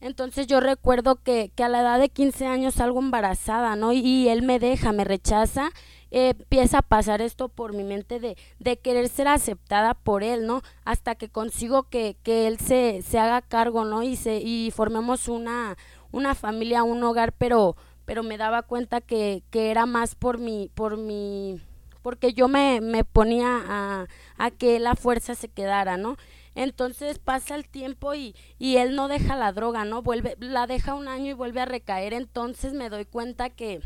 Entonces 0.05 0.45
yo 0.45 0.59
recuerdo 0.59 1.15
que, 1.15 1.51
que 1.55 1.63
a 1.63 1.67
la 1.67 1.81
edad 1.81 1.99
de 1.99 2.09
15 2.09 2.45
años 2.45 2.75
salgo 2.75 2.99
embarazada, 2.99 3.75
¿no? 3.75 3.91
Y, 3.91 4.29
él 4.29 4.43
me 4.43 4.59
deja, 4.59 4.91
me 4.91 5.03
rechaza, 5.03 5.71
eh, 6.11 6.35
empieza 6.37 6.77
a 6.77 6.81
pasar 6.83 7.23
esto 7.23 7.49
por 7.49 7.73
mi 7.73 7.83
mente 7.83 8.19
de, 8.19 8.37
de 8.59 8.77
querer 8.77 9.09
ser 9.09 9.27
aceptada 9.27 9.95
por 9.95 10.21
él, 10.21 10.45
¿no? 10.45 10.61
Hasta 10.83 11.15
que 11.15 11.29
consigo 11.29 11.89
que, 11.89 12.17
que 12.21 12.45
él 12.45 12.59
se, 12.59 13.01
se 13.01 13.17
haga 13.17 13.41
cargo, 13.41 13.83
¿no? 13.83 14.03
Y, 14.03 14.15
se, 14.15 14.37
y 14.41 14.69
formemos 14.69 15.27
una, 15.27 15.75
una 16.11 16.35
familia, 16.35 16.83
un 16.83 17.03
hogar, 17.03 17.31
pero, 17.31 17.75
pero 18.05 18.21
me 18.21 18.37
daba 18.37 18.61
cuenta 18.61 19.01
que, 19.01 19.41
que 19.49 19.71
era 19.71 19.87
más 19.87 20.13
por 20.13 20.37
mi, 20.37 20.69
por 20.75 20.97
mi, 20.97 21.59
porque 22.03 22.33
yo 22.33 22.47
me, 22.47 22.79
me 22.79 23.05
ponía 23.05 23.59
a, 23.67 24.05
a 24.37 24.51
que 24.51 24.79
la 24.79 24.93
fuerza 24.93 25.33
se 25.33 25.47
quedara, 25.47 25.97
¿no? 25.97 26.15
Entonces 26.55 27.19
pasa 27.19 27.55
el 27.55 27.67
tiempo 27.67 28.15
y, 28.15 28.35
y 28.57 28.77
él 28.77 28.95
no 28.95 29.07
deja 29.07 29.35
la 29.35 29.51
droga, 29.51 29.85
¿no? 29.85 30.01
Vuelve, 30.01 30.37
la 30.39 30.67
deja 30.67 30.95
un 30.95 31.07
año 31.07 31.31
y 31.31 31.33
vuelve 31.33 31.61
a 31.61 31.65
recaer, 31.65 32.13
entonces 32.13 32.73
me 32.73 32.89
doy 32.89 33.05
cuenta 33.05 33.49
que, 33.49 33.81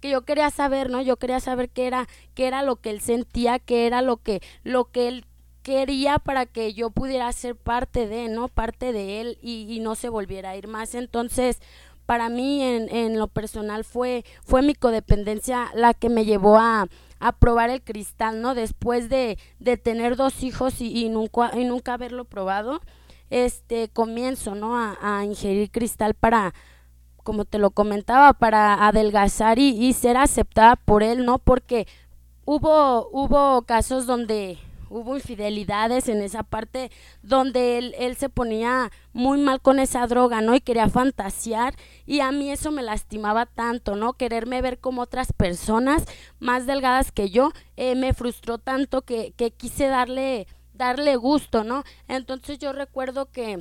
que 0.00 0.10
yo 0.10 0.22
quería 0.22 0.50
saber, 0.50 0.90
¿no? 0.90 1.00
Yo 1.00 1.16
quería 1.16 1.40
saber 1.40 1.70
qué 1.70 1.86
era, 1.86 2.08
qué 2.34 2.48
era 2.48 2.62
lo 2.62 2.76
que 2.76 2.90
él 2.90 3.00
sentía, 3.00 3.58
qué 3.60 3.86
era 3.86 4.02
lo 4.02 4.16
que, 4.16 4.42
lo 4.64 4.86
que 4.86 5.08
él 5.08 5.24
quería 5.62 6.18
para 6.18 6.46
que 6.46 6.74
yo 6.74 6.90
pudiera 6.90 7.32
ser 7.32 7.56
parte 7.56 8.08
de, 8.08 8.28
¿no? 8.28 8.48
Parte 8.48 8.92
de 8.92 9.20
él 9.20 9.38
y, 9.40 9.72
y 9.72 9.78
no 9.78 9.94
se 9.94 10.08
volviera 10.08 10.50
a 10.50 10.56
ir 10.56 10.66
más. 10.66 10.94
Entonces, 10.94 11.60
para 12.06 12.28
mí 12.28 12.62
en, 12.62 12.94
en, 12.94 13.18
lo 13.18 13.28
personal 13.28 13.84
fue, 13.84 14.24
fue 14.44 14.62
mi 14.62 14.74
codependencia 14.74 15.70
la 15.74 15.94
que 15.94 16.08
me 16.08 16.24
llevó 16.24 16.58
a, 16.58 16.88
a 17.22 17.32
probar 17.32 17.70
el 17.70 17.82
cristal, 17.82 18.42
¿no? 18.42 18.54
Después 18.54 19.08
de, 19.08 19.38
de 19.60 19.76
tener 19.76 20.16
dos 20.16 20.42
hijos 20.42 20.80
y, 20.80 21.04
y, 21.04 21.08
nunca, 21.08 21.52
y 21.54 21.64
nunca 21.64 21.94
haberlo 21.94 22.24
probado, 22.24 22.80
este 23.30 23.88
comienzo, 23.88 24.56
¿no? 24.56 24.76
A, 24.76 24.98
a 25.00 25.24
ingerir 25.24 25.70
cristal 25.70 26.14
para, 26.14 26.52
como 27.22 27.44
te 27.44 27.58
lo 27.58 27.70
comentaba, 27.70 28.32
para 28.32 28.88
adelgazar 28.88 29.60
y, 29.60 29.68
y 29.68 29.92
ser 29.92 30.16
aceptada 30.16 30.74
por 30.74 31.04
él, 31.04 31.24
¿no? 31.24 31.38
Porque 31.38 31.86
hubo, 32.44 33.08
hubo 33.12 33.62
casos 33.62 34.06
donde 34.06 34.58
hubo 34.92 35.16
infidelidades 35.16 36.08
en 36.08 36.22
esa 36.22 36.42
parte 36.42 36.90
donde 37.22 37.78
él, 37.78 38.16
se 38.16 38.28
ponía 38.28 38.90
muy 39.12 39.38
mal 39.38 39.60
con 39.60 39.78
esa 39.78 40.06
droga, 40.06 40.40
¿no? 40.40 40.54
Y 40.54 40.60
quería 40.60 40.88
fantasear 40.88 41.74
y 42.06 42.20
a 42.20 42.30
mí 42.30 42.50
eso 42.50 42.70
me 42.70 42.82
lastimaba 42.82 43.46
tanto, 43.46 43.96
¿no? 43.96 44.12
Quererme 44.12 44.60
ver 44.60 44.78
como 44.78 45.02
otras 45.02 45.32
personas 45.32 46.04
más 46.38 46.66
delgadas 46.66 47.10
que 47.10 47.30
yo, 47.30 47.52
eh, 47.76 47.94
me 47.94 48.12
frustró 48.12 48.58
tanto 48.58 49.02
que, 49.02 49.32
que 49.36 49.50
quise 49.50 49.86
darle, 49.86 50.46
darle 50.74 51.16
gusto, 51.16 51.64
¿no? 51.64 51.84
Entonces 52.08 52.58
yo 52.58 52.72
recuerdo 52.72 53.30
que, 53.30 53.58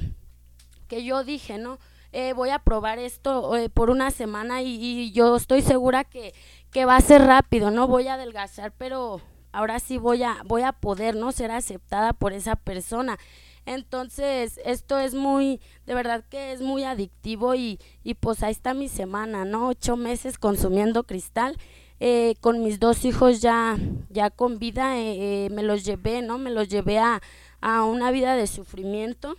que 0.88 1.03
yo 1.03 1.23
dije, 1.23 1.57
¿no? 1.57 1.79
Eh, 2.13 2.34
voy 2.34 2.49
a 2.49 2.59
probar 2.59 2.99
esto 2.99 3.55
eh, 3.55 3.69
por 3.69 3.89
una 3.89 4.11
semana 4.11 4.61
y, 4.61 4.75
y, 4.75 5.11
yo 5.13 5.38
estoy 5.38 5.61
segura 5.61 6.03
que, 6.03 6.34
que 6.69 6.84
va 6.84 6.97
a 6.97 7.01
ser 7.01 7.21
rápido, 7.21 7.71
¿no? 7.71 7.88
Voy 7.88 8.09
a 8.09 8.15
adelgazar, 8.15 8.73
pero 8.77 9.21
ahora 9.51 9.79
sí 9.79 9.97
voy 9.97 10.23
a, 10.23 10.37
voy 10.45 10.63
a 10.63 10.71
poder, 10.73 11.15
¿no? 11.15 11.31
Ser 11.31 11.51
aceptada 11.51 12.13
por 12.13 12.33
esa 12.33 12.55
persona. 12.55 13.17
Entonces, 13.65 14.59
esto 14.65 14.99
es 14.99 15.13
muy, 15.13 15.61
de 15.85 15.93
verdad 15.93 16.23
que 16.29 16.51
es 16.51 16.61
muy 16.61 16.83
adictivo 16.83 17.53
y, 17.55 17.79
y 18.03 18.15
pues 18.15 18.41
ahí 18.43 18.51
está 18.51 18.73
mi 18.73 18.87
semana, 18.87 19.45
¿no? 19.45 19.67
Ocho 19.67 19.95
meses 19.95 20.37
consumiendo 20.37 21.03
cristal. 21.03 21.57
Eh, 22.03 22.33
con 22.41 22.63
mis 22.63 22.79
dos 22.79 23.05
hijos 23.05 23.41
ya, 23.41 23.77
ya 24.09 24.31
con 24.31 24.57
vida, 24.57 24.97
eh, 24.97 25.45
eh, 25.45 25.49
me 25.51 25.61
los 25.61 25.85
llevé, 25.85 26.23
¿no? 26.23 26.39
Me 26.39 26.49
los 26.49 26.67
llevé 26.67 26.97
a, 26.97 27.21
a 27.61 27.83
una 27.83 28.09
vida 28.09 28.35
de 28.35 28.47
sufrimiento. 28.47 29.35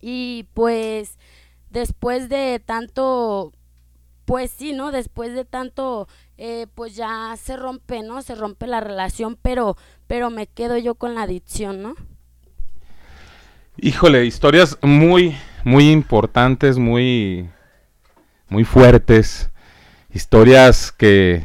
Y 0.00 0.46
pues 0.54 1.18
después 1.68 2.30
de 2.30 2.62
tanto, 2.64 3.52
pues 4.24 4.50
sí, 4.50 4.72
¿no? 4.72 4.92
Después 4.92 5.34
de 5.34 5.44
tanto 5.44 6.08
eh, 6.38 6.68
pues 6.74 6.94
ya 6.94 7.34
se 7.36 7.56
rompe, 7.56 8.02
¿no? 8.02 8.22
Se 8.22 8.36
rompe 8.36 8.68
la 8.68 8.80
relación, 8.80 9.36
pero, 9.42 9.76
pero 10.06 10.30
me 10.30 10.46
quedo 10.46 10.78
yo 10.78 10.94
con 10.94 11.16
la 11.16 11.22
adicción, 11.22 11.82
¿no? 11.82 11.94
Híjole, 13.76 14.24
historias 14.24 14.78
muy, 14.82 15.36
muy 15.64 15.90
importantes, 15.90 16.78
muy, 16.78 17.50
muy 18.48 18.64
fuertes. 18.64 19.50
Historias 20.14 20.92
que, 20.92 21.44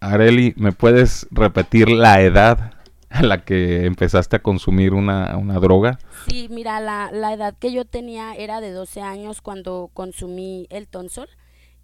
Areli, 0.00 0.54
¿me 0.56 0.72
puedes 0.72 1.26
repetir 1.30 1.90
la 1.90 2.22
edad 2.22 2.72
a 3.10 3.22
la 3.22 3.44
que 3.44 3.84
empezaste 3.84 4.36
a 4.36 4.42
consumir 4.42 4.94
una, 4.94 5.36
una 5.36 5.58
droga? 5.58 5.98
Sí, 6.28 6.48
mira, 6.50 6.80
la, 6.80 7.10
la 7.12 7.34
edad 7.34 7.54
que 7.58 7.70
yo 7.70 7.84
tenía 7.84 8.34
era 8.34 8.62
de 8.62 8.70
12 8.70 9.02
años 9.02 9.42
cuando 9.42 9.90
consumí 9.92 10.66
el 10.70 10.88
tonsol 10.88 11.28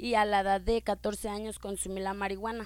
y 0.03 0.17
a 0.17 0.25
la 0.25 0.41
edad 0.41 0.61
de 0.61 0.83
14 0.83 1.29
años 1.29 1.61
consumí 1.61 2.01
la 2.01 2.13
marihuana. 2.13 2.65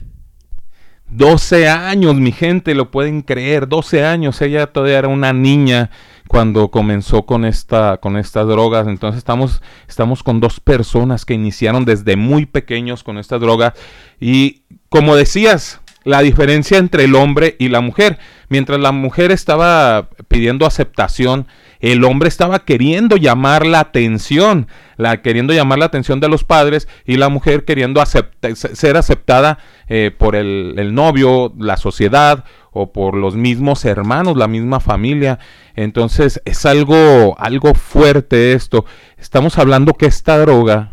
12 1.11 1.69
años, 1.69 2.17
mi 2.17 2.33
gente, 2.33 2.75
lo 2.75 2.91
pueden 2.91 3.21
creer, 3.21 3.69
12 3.69 4.05
años, 4.05 4.41
ella 4.41 4.67
todavía 4.69 4.99
era 4.99 5.09
una 5.09 5.35
niña 5.35 5.91
cuando 6.29 6.71
comenzó 6.71 7.27
con 7.27 7.45
esta 7.45 7.99
con 7.99 8.17
estas 8.17 8.49
drogas, 8.49 8.89
entonces 8.89 9.19
estamos 9.19 9.63
estamos 9.87 10.23
con 10.23 10.41
dos 10.41 10.59
personas 10.61 11.25
que 11.25 11.35
iniciaron 11.35 11.85
desde 11.85 12.17
muy 12.17 12.47
pequeños 12.47 13.05
con 13.05 13.19
esta 13.19 13.39
droga. 13.39 13.75
Y 14.19 14.63
como 14.89 15.15
decías, 15.15 15.81
la 16.05 16.23
diferencia 16.23 16.79
entre 16.79 17.05
el 17.05 17.15
hombre 17.15 17.55
y 17.59 17.69
la 17.69 17.83
mujer, 17.83 18.19
mientras 18.49 18.81
la 18.81 18.93
mujer 18.93 19.31
estaba 19.31 20.09
pidiendo 20.29 20.65
aceptación, 20.65 21.47
el 21.81 22.05
hombre 22.05 22.29
estaba 22.29 22.61
queriendo 22.61 23.17
llamar 23.17 23.67
la 23.67 23.81
atención, 23.81 24.69
la, 24.97 25.23
queriendo 25.23 25.53
llamar 25.53 25.79
la 25.79 25.87
atención 25.87 26.21
de 26.21 26.29
los 26.29 26.45
padres 26.45 26.89
y 27.05 27.17
la 27.17 27.29
mujer 27.29 27.65
queriendo 27.65 28.03
ser 28.05 28.97
aceptada 28.97 29.59
eh, 29.89 30.11
por 30.17 30.37
el, 30.37 30.75
el, 30.79 30.95
novio, 30.95 31.53
la 31.59 31.77
sociedad 31.77 32.45
o 32.73 32.93
por 32.93 33.15
los 33.15 33.37
mismos 33.37 33.85
hermanos, 33.85 34.37
la 34.37 34.49
misma 34.49 34.81
familia. 34.81 35.39
Entonces 35.75 36.41
es 36.45 36.67
algo, 36.67 37.37
algo 37.39 37.75
fuerte 37.75 38.53
esto. 38.53 38.85
Estamos 39.19 39.59
hablando 39.59 39.95
que 39.95 40.07
esta 40.07 40.39
droga 40.39 40.93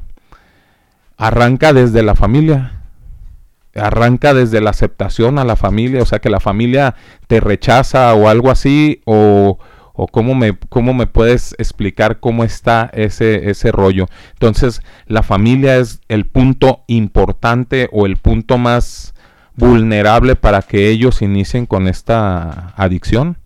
arranca 1.18 1.74
desde 1.74 2.04
la 2.04 2.16
familia 2.16 2.80
arranca 3.76 4.34
desde 4.34 4.62
la 4.62 4.70
aceptación 4.70 5.40
a 5.40 5.44
la 5.44 5.56
familia, 5.56 6.02
o 6.02 6.06
sea 6.06 6.20
que 6.20 6.30
la 6.30 6.40
familia 6.40 6.96
te 7.28 7.40
rechaza 7.40 8.14
o 8.14 8.28
algo 8.28 8.52
así, 8.52 9.02
o, 9.06 9.58
o 9.94 10.08
cómo 10.08 10.36
me, 10.36 10.58
cómo 10.70 10.94
me 10.94 11.08
puedes 11.08 11.56
explicar 11.58 12.20
cómo 12.20 12.44
está 12.44 12.90
ese, 12.94 13.50
ese 13.50 13.72
rollo. 13.72 14.08
Entonces, 14.34 14.82
la 15.08 15.24
familia 15.24 15.78
es 15.78 16.02
el 16.10 16.26
punto 16.26 16.84
importante 16.88 17.90
o 17.92 18.06
el 18.06 18.18
punto 18.18 18.58
más, 18.58 19.14
vulnerable 19.56 20.36
para 20.36 20.62
que 20.62 20.90
ellos 20.90 21.22
inicien 21.22 21.66
con 21.66 21.88
esta 21.88 22.74
adicción? 22.76 23.38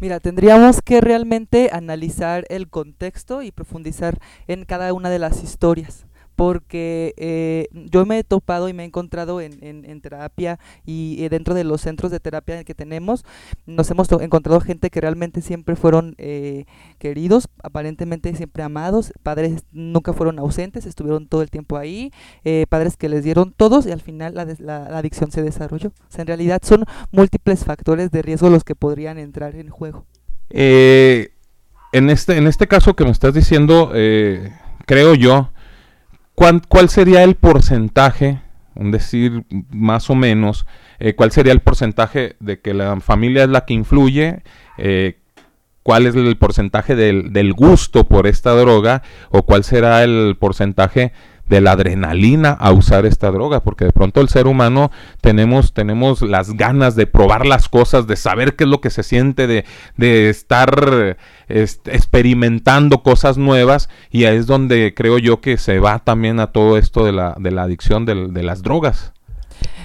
Mira, 0.00 0.20
tendríamos 0.20 0.80
que 0.82 1.00
realmente 1.00 1.70
analizar 1.72 2.44
el 2.48 2.68
contexto 2.68 3.42
y 3.42 3.50
profundizar 3.50 4.18
en 4.46 4.64
cada 4.64 4.92
una 4.92 5.10
de 5.10 5.18
las 5.18 5.42
historias 5.42 6.06
porque 6.36 7.14
eh, 7.16 7.68
yo 7.72 8.04
me 8.06 8.18
he 8.18 8.24
topado 8.24 8.68
y 8.68 8.72
me 8.72 8.82
he 8.82 8.86
encontrado 8.86 9.40
en, 9.40 10.00
terapia 10.00 10.58
y 10.84 11.22
eh, 11.22 11.28
dentro 11.28 11.54
de 11.54 11.64
los 11.64 11.80
centros 11.82 12.10
de 12.10 12.18
terapia 12.20 12.64
que 12.64 12.74
tenemos, 12.74 13.24
nos 13.66 13.90
hemos 13.90 14.10
encontrado 14.12 14.60
gente 14.60 14.90
que 14.90 15.00
realmente 15.00 15.40
siempre 15.42 15.76
fueron 15.76 16.14
eh, 16.18 16.64
queridos, 16.98 17.48
aparentemente 17.62 18.34
siempre 18.34 18.62
amados, 18.62 19.12
padres 19.22 19.62
nunca 19.72 20.12
fueron 20.12 20.38
ausentes, 20.38 20.86
estuvieron 20.86 21.26
todo 21.28 21.42
el 21.42 21.50
tiempo 21.50 21.76
ahí, 21.76 22.10
eh, 22.44 22.66
padres 22.68 22.96
que 22.96 23.08
les 23.08 23.22
dieron 23.24 23.52
todos 23.52 23.86
y 23.86 23.92
al 23.92 24.00
final 24.00 24.34
la, 24.34 24.44
la- 24.58 24.88
la 24.88 24.98
adicción 24.98 25.30
se 25.30 25.42
desarrolló. 25.42 25.88
O 25.90 26.10
sea, 26.10 26.22
en 26.22 26.26
realidad 26.28 26.60
son 26.64 26.84
múltiples 27.12 27.64
factores 27.64 28.10
de 28.10 28.22
riesgo 28.22 28.50
los 28.50 28.64
que 28.64 28.74
podrían 28.74 29.18
entrar 29.18 29.54
en 29.54 29.68
juego. 29.68 30.06
Eh, 30.50 31.30
en, 31.92 32.10
este, 32.10 32.36
en 32.36 32.46
este 32.46 32.66
caso 32.66 32.94
que 32.96 33.04
me 33.04 33.10
estás 33.10 33.34
diciendo, 33.34 33.92
eh, 33.94 34.52
creo 34.86 35.14
yo, 35.14 35.51
¿cuán- 36.34 36.62
¿cuál 36.68 36.88
sería 36.88 37.22
el 37.24 37.34
porcentaje, 37.34 38.40
un 38.74 38.90
decir 38.90 39.44
más 39.70 40.10
o 40.10 40.14
menos, 40.14 40.66
eh, 40.98 41.14
cuál 41.14 41.30
sería 41.32 41.52
el 41.52 41.60
porcentaje 41.60 42.36
de 42.40 42.60
que 42.60 42.74
la 42.74 42.98
familia 43.00 43.44
es 43.44 43.48
la 43.50 43.64
que 43.64 43.74
influye? 43.74 44.42
eh, 44.78 45.18
¿Cuál 45.84 46.06
es 46.06 46.14
el 46.14 46.36
porcentaje 46.36 46.94
del, 46.94 47.32
del 47.32 47.52
gusto 47.54 48.04
por 48.04 48.28
esta 48.28 48.52
droga? 48.52 49.02
¿O 49.30 49.42
cuál 49.42 49.64
será 49.64 50.04
el 50.04 50.36
porcentaje 50.38 51.12
de 51.52 51.60
la 51.60 51.72
adrenalina 51.72 52.50
a 52.50 52.72
usar 52.72 53.04
esta 53.04 53.30
droga? 53.30 53.62
Porque 53.62 53.84
de 53.84 53.92
pronto 53.92 54.22
el 54.22 54.30
ser 54.30 54.46
humano 54.46 54.90
tenemos, 55.20 55.74
tenemos 55.74 56.22
las 56.22 56.54
ganas 56.54 56.96
de 56.96 57.06
probar 57.06 57.44
las 57.44 57.68
cosas, 57.68 58.06
de 58.06 58.16
saber 58.16 58.56
qué 58.56 58.64
es 58.64 58.70
lo 58.70 58.80
que 58.80 58.88
se 58.88 59.02
siente, 59.02 59.46
de, 59.46 59.66
de 59.98 60.30
estar 60.30 61.18
experimentando 61.48 63.02
cosas 63.02 63.36
nuevas 63.36 63.90
y 64.10 64.24
ahí 64.24 64.38
es 64.38 64.46
donde 64.46 64.94
creo 64.96 65.18
yo 65.18 65.42
que 65.42 65.58
se 65.58 65.78
va 65.78 65.98
también 65.98 66.40
a 66.40 66.46
todo 66.52 66.78
esto 66.78 67.04
de 67.04 67.12
la, 67.12 67.36
de 67.38 67.50
la 67.50 67.64
adicción 67.64 68.06
de 68.06 68.42
las 68.42 68.62
drogas. 68.62 69.12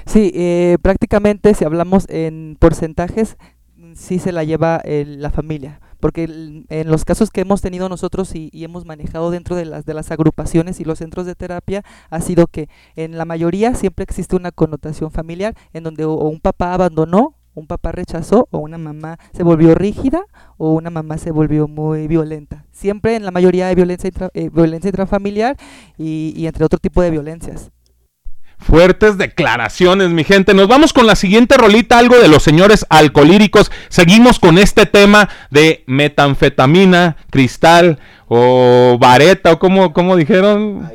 Sí, 0.05 0.31
eh, 0.33 0.77
prácticamente 0.81 1.53
si 1.53 1.65
hablamos 1.65 2.07
en 2.09 2.55
porcentajes, 2.59 3.37
sí 3.93 4.19
se 4.19 4.31
la 4.31 4.45
lleva 4.45 4.81
la 4.85 5.31
familia, 5.31 5.81
porque 5.99 6.63
en 6.69 6.91
los 6.91 7.05
casos 7.05 7.29
que 7.31 7.41
hemos 7.41 7.61
tenido 7.61 7.89
nosotros 7.89 8.33
y, 8.35 8.49
hemos 8.53 8.85
manejado 8.85 9.31
dentro 9.31 9.55
de 9.55 9.65
las, 9.65 9.85
de 9.85 9.93
las 9.93 10.11
agrupaciones 10.11 10.79
y 10.79 10.85
los 10.85 10.99
centros 10.99 11.25
de 11.25 11.35
terapia, 11.35 11.83
ha 12.09 12.21
sido 12.21 12.47
que 12.47 12.69
en 12.95 13.17
la 13.17 13.25
mayoría 13.25 13.75
siempre 13.75 14.03
existe 14.03 14.35
una 14.35 14.51
connotación 14.51 15.11
familiar 15.11 15.55
en 15.73 15.83
donde 15.83 16.05
o, 16.05 16.13
un 16.15 16.39
papá 16.39 16.73
abandonó, 16.73 17.35
un 17.55 17.65
papá 17.65 17.91
rechazó, 17.91 18.47
o 18.51 18.59
una 18.59 18.77
mamá 18.77 19.17
se 19.33 19.41
volvió 19.43 19.73
rígida, 19.73 20.25
o 20.57 20.73
una 20.73 20.89
mamá 20.91 21.17
se 21.17 21.31
volvió 21.31 21.67
muy 21.67 22.07
violenta. 22.07 22.65
Siempre 22.71 23.15
en 23.15 23.25
la 23.25 23.31
mayoría 23.31 23.67
hay 23.67 23.75
violencia, 23.75 24.09
intra- 24.09 24.29
eh, 24.33 24.49
violencia 24.49 24.89
intrafamiliar 24.89 25.57
y 25.97 26.45
entre 26.45 26.65
otro 26.65 26.77
tipo 26.77 27.01
de 27.01 27.09
violencias. 27.09 27.71
Fuertes 28.59 29.17
declaraciones, 29.17 30.09
mi 30.09 30.23
gente. 30.23 30.53
Nos 30.53 30.67
vamos 30.67 30.91
con 30.91 31.07
la 31.07 31.15
siguiente 31.15 31.57
rolita, 31.57 31.99
algo 31.99 32.17
de 32.17 32.27
los 32.27 32.43
señores 32.43 32.85
alcohólicos. 32.89 33.71
Seguimos 33.87 34.39
con 34.39 34.57
este 34.57 34.85
tema 34.85 35.29
de 35.51 35.83
metanfetamina, 35.87 37.15
cristal 37.29 37.99
o 38.27 38.97
vareta, 38.99 39.53
o 39.53 39.59
como, 39.59 39.93
como 39.93 40.15
dijeron. 40.15 40.91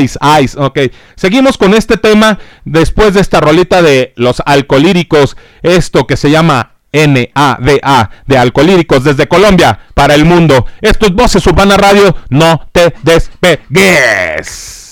Ice, 0.00 0.18
ice, 0.40 0.58
ok. 0.58 0.78
Seguimos 1.16 1.58
con 1.58 1.74
este 1.74 1.96
tema 1.96 2.38
después 2.64 3.12
de 3.12 3.20
esta 3.20 3.40
rolita 3.40 3.82
de 3.82 4.12
los 4.16 4.40
alcohólicos. 4.46 5.36
Esto 5.62 6.06
que 6.06 6.16
se 6.16 6.30
llama 6.30 6.74
NADA 6.92 8.10
de 8.26 8.38
alcohólicos 8.38 9.02
desde 9.04 9.26
Colombia 9.26 9.80
para 9.94 10.14
el 10.14 10.24
mundo. 10.24 10.66
Esto 10.80 11.06
es 11.06 11.12
Voces 11.12 11.46
Urbana 11.46 11.76
Radio. 11.76 12.16
No 12.30 12.66
te 12.72 12.94
despegues. 13.02 14.83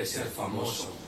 Quieres 0.00 0.10
ser 0.10 0.24
famoso? 0.24 0.99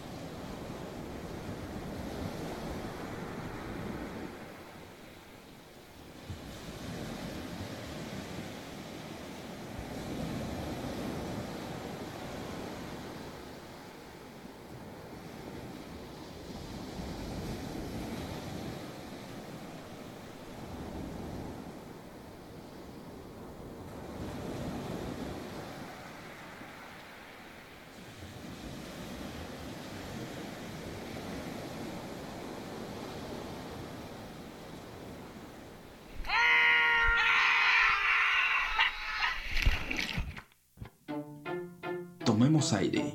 Tomemos 42.53 42.75
aire. 42.75 43.15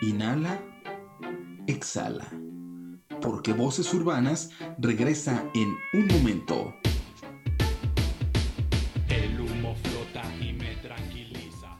Inhala, 0.00 0.60
exhala. 1.66 2.24
Porque 3.20 3.52
Voces 3.52 3.92
Urbanas 3.92 4.50
regresa 4.78 5.50
en 5.56 5.74
un 5.92 6.06
momento. 6.06 6.72
El 9.08 9.40
humo 9.40 9.74
flota 9.74 10.22
y 10.40 10.52
me 10.52 10.76
tranquiliza. 10.76 11.76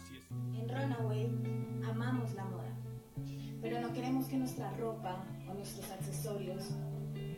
En 0.52 0.68
Runaway 0.68 1.30
amamos 1.88 2.34
la 2.34 2.44
moda, 2.44 2.76
pero 3.62 3.80
no 3.80 3.92
queremos 3.92 4.26
que 4.26 4.36
nuestra 4.36 4.76
ropa 4.76 5.24
o 5.48 5.54
nuestros 5.54 5.88
accesorios 5.92 6.70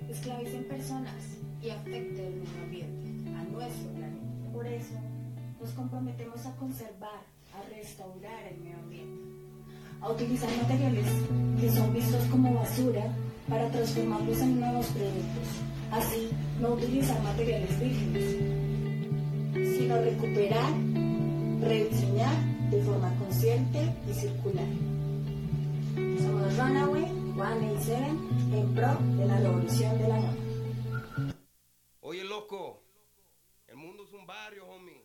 esclavicen 0.08 0.66
personas 0.66 1.36
y 1.60 1.68
afecten 1.68 2.24
el 2.24 2.36
medio 2.36 2.62
ambiente, 2.62 3.36
a 3.36 3.44
nuestro 3.44 3.92
planeta. 3.92 4.50
Por 4.54 4.66
eso 4.66 4.94
nos 5.60 5.70
comprometemos 5.74 6.46
a 6.46 6.56
conservar, 6.56 7.20
a 7.54 7.68
restaurar 7.74 8.46
el 8.46 8.60
medio 8.60 8.78
ambiente, 8.78 9.25
a 10.06 10.12
utilizar 10.12 10.48
materiales 10.62 11.06
que 11.60 11.70
son 11.70 11.92
vistos 11.92 12.24
como 12.30 12.54
basura 12.54 13.12
para 13.48 13.68
transformarlos 13.70 14.40
en 14.40 14.60
nuevos 14.60 14.86
productos. 14.86 15.48
Así, 15.90 16.30
no 16.60 16.74
utilizar 16.74 17.20
materiales 17.22 17.80
vírgenes, 17.80 18.36
sino 19.76 20.00
recuperar, 20.00 20.72
rediseñar 21.60 22.36
de 22.70 22.82
forma 22.82 23.12
consciente 23.18 23.80
y 24.08 24.14
circular. 24.14 24.66
Somos 26.22 26.56
Runaway 26.56 27.04
187 27.34 28.06
en 28.52 28.74
pro 28.74 28.96
de 29.16 29.26
la 29.26 29.40
revolución 29.40 29.98
de 29.98 30.08
la 30.08 30.16
moda. 30.16 30.36
Oye, 32.00 32.22
loco, 32.22 32.80
el 33.66 33.76
mundo 33.76 34.04
es 34.04 34.12
un 34.12 34.24
barrio, 34.24 34.66
homie. 34.68 34.95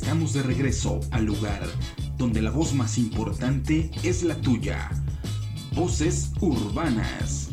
Estamos 0.00 0.32
de 0.32 0.42
regreso 0.42 0.98
al 1.10 1.26
lugar 1.26 1.60
donde 2.16 2.40
la 2.40 2.50
voz 2.50 2.72
más 2.72 2.96
importante 2.96 3.90
es 4.02 4.22
la 4.22 4.34
tuya. 4.40 4.90
Voces 5.74 6.32
urbanas. 6.40 7.50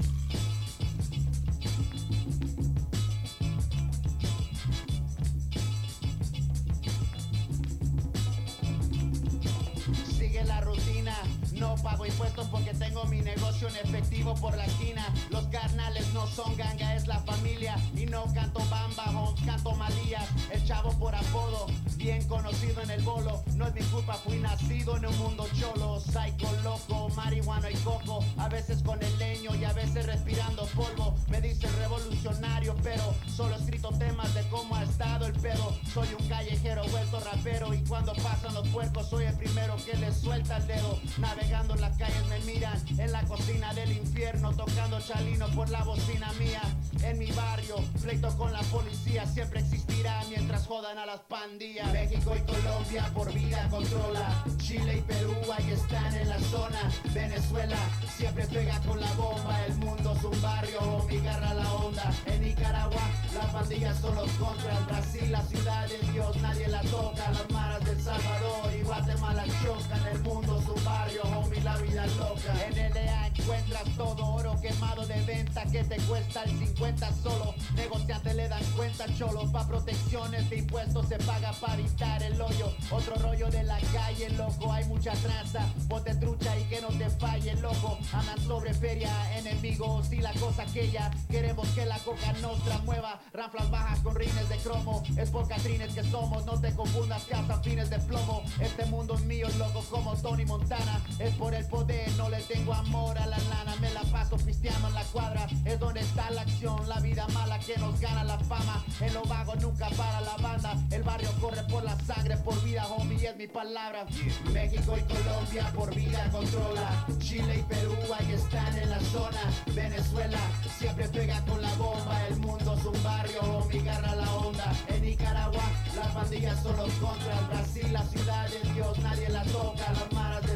No 11.57 11.75
pago 11.75 12.05
impuestos 12.05 12.47
porque 12.47 12.73
tengo 12.73 13.03
mi 13.05 13.19
negocio 13.19 13.67
en 13.67 13.75
efectivo 13.77 14.35
por 14.35 14.55
la 14.55 14.65
esquina. 14.65 15.05
Los 15.29 15.45
carnales 15.47 16.11
no 16.13 16.27
son 16.27 16.55
ganga, 16.55 16.95
es 16.95 17.07
la 17.07 17.19
familia. 17.19 17.75
Y 17.95 18.05
no 18.05 18.25
canto 18.33 18.59
bamba, 18.69 19.05
homes, 19.09 19.41
canto 19.45 19.71
malías. 19.73 20.27
El 20.51 20.63
chavo 20.65 20.91
por 20.99 21.15
apodo, 21.15 21.67
bien 21.95 22.27
conocido 22.27 22.81
en 22.81 22.91
el 22.91 23.01
bolo. 23.03 23.43
No 23.55 23.67
es 23.67 23.73
mi 23.73 23.81
culpa, 23.81 24.13
fui 24.15 24.37
nacido 24.37 24.97
en 24.97 25.05
un 25.05 25.17
mundo 25.17 25.47
cholo. 25.59 25.99
Psycho, 25.99 26.51
loco, 26.63 27.09
marihuana 27.15 27.71
y 27.71 27.75
coco. 27.77 28.23
A 28.37 28.49
veces 28.49 28.83
con 28.83 29.01
el 29.01 29.17
leño 29.17 29.55
y 29.55 29.63
a 29.63 29.73
veces 29.73 30.05
respirando 30.05 30.65
polvo. 30.75 31.15
Me 31.29 31.41
dicen 31.41 31.71
revolucionario, 31.77 32.75
pero 32.83 33.13
solo 33.35 33.55
he 33.55 33.59
escrito 33.59 33.89
temas 33.97 34.33
de 34.33 34.47
cómo 34.49 34.75
ha 34.75 34.83
estado 34.83 35.25
el 35.25 35.33
pedo. 35.33 35.75
Soy 35.93 36.07
un 36.19 36.27
callejero 36.27 36.87
vuelto 36.89 37.19
rapero 37.19 37.73
y 37.73 37.83
cuando 37.83 38.13
pasan 38.13 38.53
los 38.53 38.67
puercos 38.69 39.09
soy 39.09 39.25
el 39.25 39.35
primero 39.35 39.75
que 39.85 39.97
les 39.97 40.17
suelta 40.17 40.57
el 40.57 40.67
dedo. 40.67 40.99
Navegando 41.47 41.75
en 41.75 41.81
las 41.81 41.97
calles 41.97 42.27
me 42.27 42.39
miran 42.41 42.77
en 42.97 43.09
la 43.09 43.23
cocina 43.23 43.73
del 43.73 43.93
infierno, 43.93 44.53
tocando 44.53 44.99
chalino 44.99 45.47
por 45.51 45.69
la 45.69 45.81
bocina 45.83 46.29
mía. 46.33 46.61
En 47.01 47.17
mi 47.17 47.31
barrio, 47.31 47.77
pleito 48.01 48.35
con 48.37 48.51
la 48.51 48.59
policía 48.63 49.25
siempre 49.25 49.61
existirá 49.61 50.23
mientras 50.27 50.67
jodan 50.67 50.97
a 50.97 51.05
las 51.05 51.21
pandillas. 51.21 51.89
México 51.93 52.35
y 52.35 52.41
Colombia 52.41 53.09
por 53.13 53.31
vida 53.31 53.65
controla. 53.69 54.43
Chile 54.57 54.97
y 54.97 55.01
Perú 55.01 55.35
ahí 55.57 55.71
están 55.71 56.13
en 56.15 56.27
la 56.27 56.39
zona. 56.39 56.81
Venezuela 57.13 57.77
siempre 58.17 58.45
pega 58.47 58.81
con 58.81 58.99
la 58.99 59.13
bomba. 59.13 59.65
El 59.67 59.75
mundo 59.75 60.15
es 60.17 60.23
un 60.25 60.41
barrio, 60.41 61.05
mi 61.07 61.17
garra 61.19 61.53
la 61.53 61.73
onda. 61.75 62.11
En 62.25 62.41
Nicaragua 62.41 63.01
las 63.33 63.53
pandillas 63.53 63.97
son 63.99 64.15
los 64.15 64.29
contras. 64.31 64.85
Brasil 64.87 65.31
la 65.31 65.41
ciudad 65.43 65.87
de 65.87 66.11
Dios, 66.11 66.35
nadie 66.41 66.67
la 66.67 66.81
toca. 66.81 67.31
Las 67.31 67.49
maras 67.51 67.85
del 67.85 68.01
Salvador 68.01 68.73
y 68.77 68.81
Guatemala 68.83 69.45
chocan. 69.63 70.07
El 70.11 70.19
mundo 70.19 70.59
es 70.59 70.67
barrio, 70.83 71.36
la 71.67 71.75
vida 71.77 72.05
loca. 72.17 72.53
En 72.69 72.93
LA 72.93 73.27
encuentras 73.27 73.83
todo 73.97 74.25
oro 74.25 74.55
quemado 74.61 75.05
de 75.05 75.21
venta 75.23 75.63
que 75.65 75.83
te 75.83 75.97
cuesta 76.07 76.43
el 76.43 76.51
50 76.57 77.13
solo. 77.21 77.53
Negociantes 77.75 78.35
le 78.35 78.47
dan 78.47 78.63
cuenta, 78.77 79.05
cholo. 79.17 79.51
Pa' 79.51 79.67
protecciones 79.67 80.49
de 80.49 80.57
impuestos 80.59 81.09
se 81.09 81.17
paga 81.17 81.51
para 81.59 81.73
evitar 81.73 82.23
el 82.23 82.41
hoyo. 82.41 82.73
Otro 82.89 83.15
rollo 83.15 83.49
de 83.49 83.63
la 83.63 83.79
calle, 83.93 84.29
loco. 84.31 84.71
Hay 84.71 84.85
mucha 84.85 85.11
tranza. 85.11 85.65
Bote 85.87 86.15
trucha 86.15 86.57
y 86.57 86.63
que 86.63 86.79
no 86.79 86.87
te 86.87 87.09
falle, 87.09 87.53
loco. 87.55 87.97
Andan 88.13 88.39
sobre 88.45 88.73
feria, 88.73 89.11
enemigos 89.37 90.11
y 90.13 90.21
la 90.21 90.31
cosa 90.33 90.63
aquella. 90.63 91.11
Queremos 91.29 91.67
que 91.69 91.85
la 91.85 91.99
coca 91.99 92.31
nostra 92.41 92.77
mueva. 92.79 93.19
Ranflas 93.33 93.69
bajas 93.69 93.99
con 93.99 94.15
rines 94.15 94.47
de 94.47 94.57
cromo. 94.57 95.03
Es 95.17 95.29
por 95.29 95.47
catrines 95.49 95.93
que 95.93 96.03
somos. 96.03 96.45
No 96.45 96.59
te 96.61 96.73
confundas, 96.73 97.23
cazan 97.25 97.61
fines 97.61 97.89
de 97.89 97.99
plomo. 97.99 98.41
Este 98.61 98.85
mundo 98.85 99.15
es 99.15 99.21
mío, 99.23 99.47
loco, 99.57 99.83
como 99.89 100.15
Tony 100.15 100.45
Montana. 100.45 101.01
Es 101.19 101.35
por 101.35 101.56
el 101.57 101.65
poder, 101.65 102.09
no 102.17 102.29
le 102.29 102.41
tengo 102.41 102.73
amor 102.73 103.17
a 103.17 103.25
la 103.25 103.37
lana. 103.37 103.75
Me 103.81 103.91
la 103.91 104.01
paso 104.03 104.37
pisteando 104.37 104.87
en 104.87 104.93
la 104.93 105.03
cuadra. 105.05 105.47
Es 105.65 105.79
donde 105.79 106.01
está 106.01 106.29
la 106.31 106.41
acción, 106.41 106.87
la 106.87 106.99
vida 106.99 107.27
mala 107.33 107.59
que 107.59 107.77
nos 107.77 107.99
gana 107.99 108.23
la 108.23 108.37
fama. 108.39 108.83
En 109.01 109.13
lo 109.13 109.23
vago 109.23 109.55
nunca 109.55 109.89
para 109.89 110.21
la 110.21 110.35
banda. 110.37 110.75
El 110.91 111.03
barrio 111.03 111.29
corre 111.41 111.63
por 111.63 111.83
la 111.83 111.97
sangre, 111.99 112.37
por 112.37 112.61
vida, 112.63 112.87
homie, 112.87 113.27
es 113.27 113.37
mi 113.37 113.47
palabra. 113.47 114.05
México 114.51 114.95
y 114.97 115.01
Colombia 115.01 115.71
por 115.75 115.93
vida 115.93 116.29
controla. 116.31 117.05
Chile 117.19 117.59
y 117.59 117.63
Perú 117.63 117.95
ahí 118.17 118.31
están 118.33 118.77
en 118.77 118.89
la 118.89 118.99
zona. 118.99 119.41
Venezuela 119.73 120.39
siempre 120.77 121.07
pega 121.09 121.43
con 121.45 121.61
la 121.61 121.73
bomba. 121.75 122.27
El 122.29 122.37
mundo 122.37 122.75
es 122.77 122.85
un 122.85 123.03
barrio, 123.03 123.41
homie, 123.41 123.81
garra 123.81 124.15
la 124.15 124.33
onda. 124.35 124.73
En 124.87 125.01
Nicaragua 125.01 125.63
las 125.95 126.07
pandillas 126.13 126.61
son 126.61 126.77
los 126.77 126.91
contras. 126.93 127.47
Brasil 127.49 127.93
la 127.93 128.03
ciudad 128.03 128.47
de 128.49 128.73
Dios, 128.73 128.97
nadie 128.99 129.29
la 129.29 129.43
toca. 129.43 129.91
Las 129.93 130.11
maras 130.11 130.46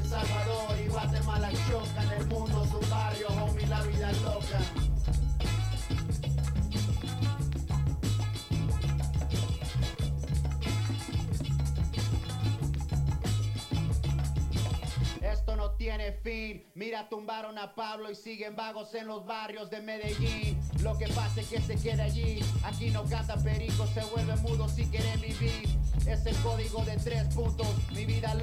El 1.71 2.27
mundo 2.27 2.65
es 2.65 2.73
un 2.73 2.89
barrio, 2.89 3.27
homie, 3.29 3.65
la 3.67 3.81
vida 3.83 4.11
loca. 4.23 4.59
Esto 15.21 15.55
no 15.55 15.71
tiene 15.71 16.11
fin. 16.11 16.65
Mira, 16.75 17.07
tumbaron 17.07 17.57
a 17.57 17.73
Pablo 17.73 18.11
y 18.11 18.15
siguen 18.15 18.57
vagos 18.57 18.93
en 18.93 19.07
los 19.07 19.25
barrios 19.25 19.69
de 19.69 19.79
Medellín. 19.79 20.59
Lo 20.81 20.97
que 20.97 21.07
pasa 21.07 21.39
es 21.39 21.47
que 21.47 21.61
se 21.61 21.77
queda 21.77 22.03
allí. 22.03 22.43
Aquí 22.63 22.89
no 22.89 23.05
canta 23.05 23.37
perico, 23.37 23.87
se 23.93 24.03
vuelve 24.13 24.35
mudo 24.41 24.67
si 24.67 24.87
quieren 24.87 25.21
vivir. 25.21 25.69
Es 26.05 26.25
el 26.25 26.35
código 26.37 26.83
de 26.83 26.97
tres 26.97 27.33
puntos. 27.33 27.67
Mi 27.93 28.05
vida 28.05 28.35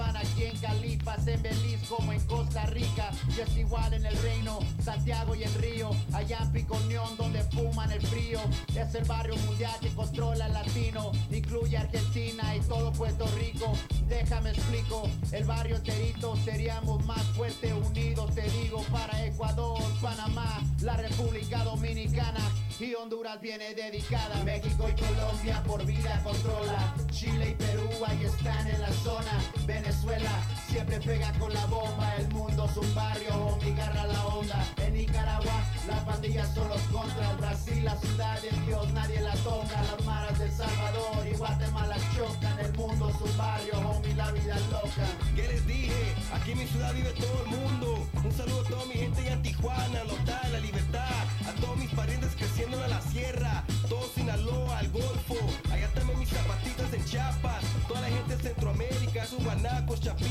para 0.00 0.29
aquí 0.66 0.98
en 1.26 1.42
Belice 1.42 1.86
como 1.88 2.12
en 2.12 2.20
Costa 2.26 2.66
Rica. 2.66 3.10
Y 3.36 3.40
es 3.40 3.56
igual 3.56 3.92
en 3.94 4.04
el 4.04 4.16
reino, 4.18 4.58
Santiago 4.82 5.34
y 5.34 5.42
el 5.42 5.54
Río. 5.54 5.90
Allá 6.12 6.38
en 6.42 6.52
Piconión 6.52 7.16
donde 7.16 7.42
fuman 7.44 7.90
el 7.92 8.00
frío. 8.06 8.40
Es 8.74 8.94
el 8.94 9.04
barrio 9.04 9.36
mundial 9.36 9.74
que 9.80 9.88
controla 9.90 10.46
el 10.46 10.52
latino. 10.52 11.12
Incluye 11.30 11.76
Argentina 11.76 12.56
y 12.56 12.60
todo 12.60 12.92
Puerto 12.92 13.26
Rico. 13.38 13.72
Déjame 14.08 14.50
explico, 14.50 15.08
el 15.32 15.44
barrio 15.44 15.76
enterito 15.76 16.36
seríamos 16.44 17.04
más 17.06 17.22
fuertes 17.36 17.72
unidos, 17.72 18.34
te 18.34 18.42
digo, 18.42 18.82
para 18.90 19.24
Ecuador, 19.24 19.80
Panamá, 20.00 20.60
la 20.80 20.96
República 20.96 21.62
Dominicana 21.62 22.40
y 22.80 22.94
Honduras 22.94 23.40
viene 23.40 23.74
dedicada. 23.74 24.42
México 24.42 24.88
y 24.88 25.00
Colombia 25.00 25.62
por 25.66 25.84
vida 25.84 26.20
controla. 26.24 26.94
Chile 27.10 27.50
y 27.50 27.54
Perú 27.54 27.88
ahí 28.06 28.24
están 28.24 28.66
en 28.66 28.80
la 28.80 28.92
zona. 28.92 29.38
Venezuela 29.66 30.30
siempre 30.68 31.00
pega 31.00 31.32
con 31.38 31.52
la 31.52 31.66
bomba. 31.66 32.14
El 32.16 32.28
mundo 32.28 32.66
es 32.70 32.76
un 32.76 32.94
barrio, 32.94 33.34
homie, 33.34 33.74
garra 33.74 34.06
la 34.06 34.26
onda. 34.26 34.64
En 34.78 34.94
Nicaragua 34.94 35.60
las 35.86 36.00
pandillas 36.04 36.54
son 36.54 36.68
los 36.68 36.80
contras. 36.82 37.36
Brasil 37.38 37.84
la 37.84 37.96
ciudad 37.96 38.40
de 38.42 38.50
Dios, 38.66 38.92
nadie 38.92 39.20
la 39.20 39.34
toca. 39.36 39.82
Las 39.82 40.04
maras 40.04 40.38
de 40.38 40.50
Salvador 40.50 41.26
y 41.26 41.36
Guatemala 41.36 41.96
chocan. 42.14 42.58
El 42.60 42.72
mundo 42.74 43.08
es 43.08 43.20
un 43.20 43.36
barrio, 43.36 43.72
homie, 43.88 44.14
la 44.14 44.30
vida 44.30 44.56
es 44.56 44.66
loca. 44.70 45.06
¿Qué 45.34 45.48
les 45.48 45.66
dije? 45.66 46.14
Aquí 46.32 46.52
en 46.52 46.58
mi 46.58 46.66
ciudad 46.66 46.94
vive 46.94 47.10
todo 47.12 47.44
el 47.44 47.50
mundo. 47.56 48.06
Un 48.22 48.32
saludo 48.32 48.60
a 48.60 48.68
toda 48.68 48.84
mi 48.86 48.94
gente 48.94 49.26
en 49.26 49.42
Tijuana, 49.42 50.04
Lotal, 50.04 50.52
La 50.52 50.60
Libertad. 50.60 51.24
A 51.48 51.60
todos 51.60 51.76
mis 51.76 51.90
parientes 51.90 52.30
creciendo 52.36 52.82
en 52.84 52.90
la 52.90 53.00
sierra. 53.00 53.64
Todo 53.88 54.08
Sinaloa, 54.14 54.78
al 54.78 54.90
Golfo. 54.90 55.36
Allá 55.72 55.88
también 55.94 56.18
mis 56.18 56.28
zapatitas 56.28 56.92
en 56.92 57.04
Chiapas. 57.04 57.64
Toda 57.88 58.02
la 58.02 58.08
gente 58.08 58.36
de 58.36 58.42
Centroamérica, 58.42 59.26
sus 59.26 59.42
guanacos, 59.42 60.00
chapines, 60.00 60.29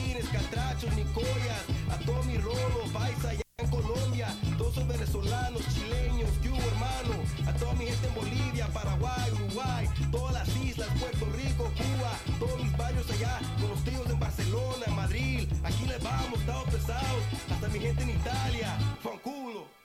nicoyas. 1.20 1.64
A 1.92 1.98
todos 2.06 2.26
mis 2.26 2.44
rolos, 2.44 2.90
paisa 2.94 3.30
allá 3.30 3.42
en 3.58 3.70
Colombia. 3.70 4.28
Todos 4.58 4.76
son 4.76 4.88
venezolanos, 4.88 5.62
chileños, 5.74 6.30
yugo 6.42 6.58
hermano. 6.58 7.16
A 7.48 7.54
toda 7.54 7.74
mi 7.74 7.86
gente 7.86 8.08
en 8.08 8.16
Bolivia, 8.16 8.68
Paraguay, 8.68 9.32
Uruguay. 9.34 9.90
Todas 10.12 10.34
las 10.34 10.56
islas, 10.58 10.88
Puerto 11.00 11.26
Rico, 11.36 11.64
Cuba. 11.76 12.12
Todos 12.40 12.64
mis 12.64 12.78
barrios 12.78 13.10
allá, 13.12 13.40
con 13.60 13.70
los 13.70 13.84
tíos 13.84 14.10
en 14.10 14.20
Barcelona, 14.20 14.86
Madrid. 14.96 15.48
Aquí 15.64 15.86
les 15.86 16.02
vamos, 16.04 16.40
estamos 16.40 16.66
pesados. 16.66 17.24
Hasta 17.52 17.68
mi 17.70 17.80
gente 17.80 18.04
en 18.04 18.10
Italia, 18.12 18.78
fanculo. 19.02 19.79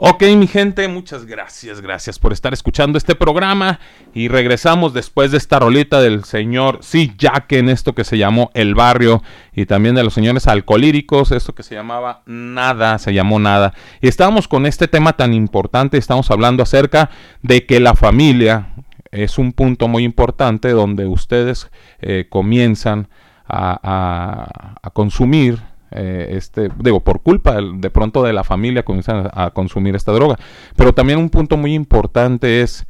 Ok, 0.00 0.22
mi 0.36 0.46
gente, 0.46 0.86
muchas 0.86 1.26
gracias, 1.26 1.80
gracias 1.80 2.20
por 2.20 2.32
estar 2.32 2.52
escuchando 2.52 2.98
este 2.98 3.16
programa 3.16 3.80
y 4.14 4.28
regresamos 4.28 4.94
después 4.94 5.32
de 5.32 5.38
esta 5.38 5.58
rolita 5.58 6.00
del 6.00 6.22
señor 6.22 6.78
Sí 6.82 7.14
Jack 7.18 7.50
en 7.54 7.68
esto 7.68 7.96
que 7.96 8.04
se 8.04 8.16
llamó 8.16 8.52
El 8.54 8.76
Barrio 8.76 9.24
y 9.52 9.66
también 9.66 9.96
de 9.96 10.04
los 10.04 10.14
señores 10.14 10.46
alcolíricos, 10.46 11.32
esto 11.32 11.52
que 11.52 11.64
se 11.64 11.74
llamaba 11.74 12.22
Nada, 12.26 12.98
se 13.00 13.12
llamó 13.12 13.40
Nada. 13.40 13.74
Y 14.00 14.06
estábamos 14.06 14.46
con 14.46 14.66
este 14.66 14.86
tema 14.86 15.14
tan 15.14 15.34
importante, 15.34 15.98
estamos 15.98 16.30
hablando 16.30 16.62
acerca 16.62 17.10
de 17.42 17.66
que 17.66 17.80
la 17.80 17.96
familia 17.96 18.68
es 19.10 19.36
un 19.36 19.52
punto 19.52 19.88
muy 19.88 20.04
importante 20.04 20.70
donde 20.70 21.06
ustedes 21.08 21.70
eh, 22.00 22.26
comienzan 22.30 23.08
a, 23.48 23.80
a- 23.82 24.74
a 24.80 24.90
consumir 24.90 25.58
eh, 25.90 26.34
este, 26.36 26.68
digo, 26.78 27.00
por 27.00 27.22
culpa 27.22 27.58
de 27.60 27.90
pronto 27.90 28.22
de 28.22 28.32
la 28.32 28.44
familia 28.44 28.84
comienzan 28.84 29.30
a, 29.32 29.50
consumir 29.50 29.94
esta 29.94 30.12
droga. 30.12 30.38
Pero 30.76 30.92
también 30.92 31.18
un 31.18 31.30
punto 31.30 31.56
muy 31.56 31.74
importante 31.74 32.62
es 32.62 32.86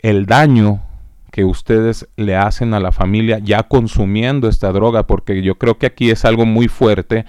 el 0.00 0.26
daño 0.26 0.82
que 1.30 1.44
ustedes 1.44 2.08
le 2.16 2.36
hacen 2.36 2.74
a 2.74 2.80
la 2.80 2.92
familia 2.92 3.38
ya 3.38 3.62
consumiendo 3.62 4.48
esta 4.48 4.70
droga, 4.72 5.06
porque 5.06 5.42
yo 5.42 5.56
creo 5.56 5.78
que 5.78 5.86
aquí 5.86 6.10
es 6.10 6.24
algo 6.24 6.44
muy 6.44 6.68
fuerte. 6.68 7.24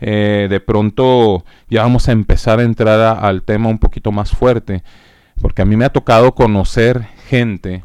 Eh, 0.00 0.48
de 0.50 0.60
pronto 0.60 1.44
ya 1.70 1.82
vamos 1.82 2.08
a 2.08 2.12
empezar 2.12 2.58
a 2.58 2.64
entrar 2.64 3.18
al 3.24 3.42
tema 3.42 3.68
un 3.68 3.78
poquito 3.78 4.12
más 4.12 4.32
fuerte, 4.32 4.82
porque 5.40 5.62
a 5.62 5.64
mí 5.64 5.76
me 5.76 5.84
ha 5.84 5.92
tocado 5.92 6.34
conocer 6.34 7.06
gente 7.28 7.84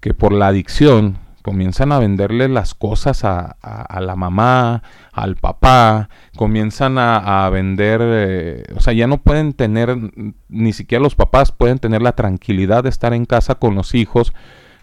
que 0.00 0.14
por 0.14 0.32
la 0.32 0.46
adicción 0.48 1.18
comienzan 1.50 1.90
a 1.90 1.98
venderle 1.98 2.48
las 2.48 2.74
cosas 2.74 3.24
a, 3.24 3.56
la 4.00 4.14
mamá, 4.14 4.84
al 5.10 5.34
papá, 5.34 6.08
comienzan 6.36 6.96
a, 6.96 7.44
a 7.44 7.50
vender, 7.50 8.00
eh, 8.00 8.62
o 8.76 8.80
sea, 8.80 8.92
ya 8.92 9.08
no 9.08 9.16
pueden 9.16 9.52
tener, 9.52 9.96
ni 10.48 10.72
siquiera 10.72 11.02
los 11.02 11.16
papás 11.16 11.50
pueden 11.50 11.80
tener 11.80 12.02
la 12.02 12.12
tranquilidad 12.12 12.84
de 12.84 12.90
estar 12.90 13.14
en 13.14 13.24
casa 13.24 13.56
con 13.56 13.74
los 13.74 13.96
hijos 13.96 14.32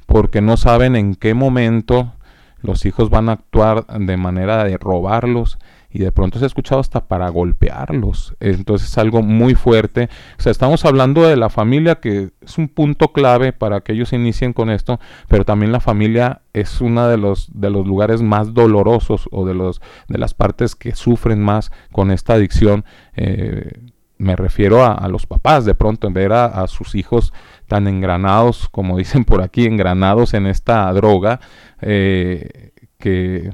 porque 0.07 0.41
no 0.41 0.57
saben 0.57 0.98
en 0.98 1.15
qué 1.15 1.34
momento 1.34 2.11
los 2.60 2.85
hijos 2.85 3.10
van 3.10 3.30
a 3.30 3.34
actuar 3.34 3.88
de 3.88 4.18
manera 4.18 4.65
de 4.65 4.76
robarlos 4.76 5.60
y 5.97 6.01
de 6.01 6.11
pronto 6.11 6.37
se 6.37 6.45
ha 6.45 6.47
escuchado 6.47 6.79
hasta 6.79 7.07
para 7.07 7.27
golpearlos. 7.29 8.35
Entonces 8.39 8.89
es 8.89 8.97
algo 8.99 9.23
muy 9.23 9.55
fuerte. 9.55 10.09
O 10.37 10.41
sea, 10.43 10.51
estamos 10.51 10.85
hablando 10.85 11.23
de 11.23 11.35
la 11.35 11.49
familia 11.49 11.95
que 11.95 12.29
es 12.39 12.59
un 12.59 12.67
punto 12.67 13.11
clave 13.13 13.51
para 13.51 13.81
que 13.81 13.93
ellos 13.93 14.13
inicien 14.13 14.53
con 14.53 14.69
esto, 14.69 14.99
pero 15.27 15.43
también 15.43 15.71
la 15.71 15.79
familia 15.79 16.43
es 16.53 16.81
uno 16.81 17.07
de 17.07 17.17
los, 17.17 17.49
de 17.51 17.71
los 17.71 17.87
lugares 17.87 18.21
más 18.21 18.53
dolorosos 18.53 19.27
o 19.31 19.43
de, 19.47 19.55
los, 19.55 19.81
de 20.07 20.19
las 20.19 20.35
partes 20.35 20.75
que 20.75 20.93
sufren 20.93 21.41
más 21.41 21.71
con 21.91 22.11
esta 22.11 22.33
adicción. 22.33 22.85
Eh, 23.15 23.71
me 24.19 24.35
refiero 24.35 24.85
a, 24.85 25.07
los 25.07 25.25
papás, 25.25 25.65
de 25.65 25.73
pronto, 25.73 26.05
en 26.05 26.13
ver 26.13 26.31
a, 26.31 26.45
a 26.45 26.67
sus 26.67 26.93
hijos 26.93 27.33
tan 27.65 27.87
engranados, 27.87 28.69
como 28.69 28.97
dicen 28.99 29.25
por 29.25 29.41
aquí, 29.41 29.65
engranados 29.65 30.35
en 30.35 30.45
esta 30.45 30.93
droga, 30.93 31.39
eh, 31.81 32.71
que 32.99 33.51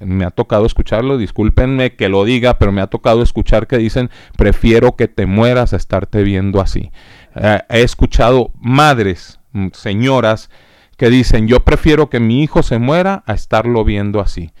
me 0.00 0.24
ha 0.24 0.30
tocado 0.30 0.66
escucharlo, 0.66 1.16
discúlpenme 1.16 1.94
que 1.94 2.08
lo 2.08 2.24
diga, 2.24 2.58
pero 2.58 2.72
me 2.72 2.80
ha 2.80 2.88
tocado 2.88 3.22
escuchar 3.22 3.66
que 3.66 3.78
dicen, 3.78 4.10
prefiero 4.36 4.96
que 4.96 5.06
te 5.08 5.26
mueras 5.26 5.72
a 5.72 5.76
estarte 5.76 6.22
viendo 6.24 6.60
así. 6.60 6.90
Eh, 7.36 7.60
he 7.68 7.82
escuchado 7.82 8.50
madres, 8.60 9.38
mm, 9.52 9.68
señoras, 9.72 10.50
que 10.96 11.08
dicen, 11.08 11.46
yo 11.48 11.60
prefiero 11.60 12.10
que 12.10 12.20
mi 12.20 12.42
hijo 12.42 12.62
se 12.62 12.78
muera 12.78 13.22
a 13.26 13.32
estarlo 13.34 13.84
viendo 13.84 14.20
así. 14.20 14.52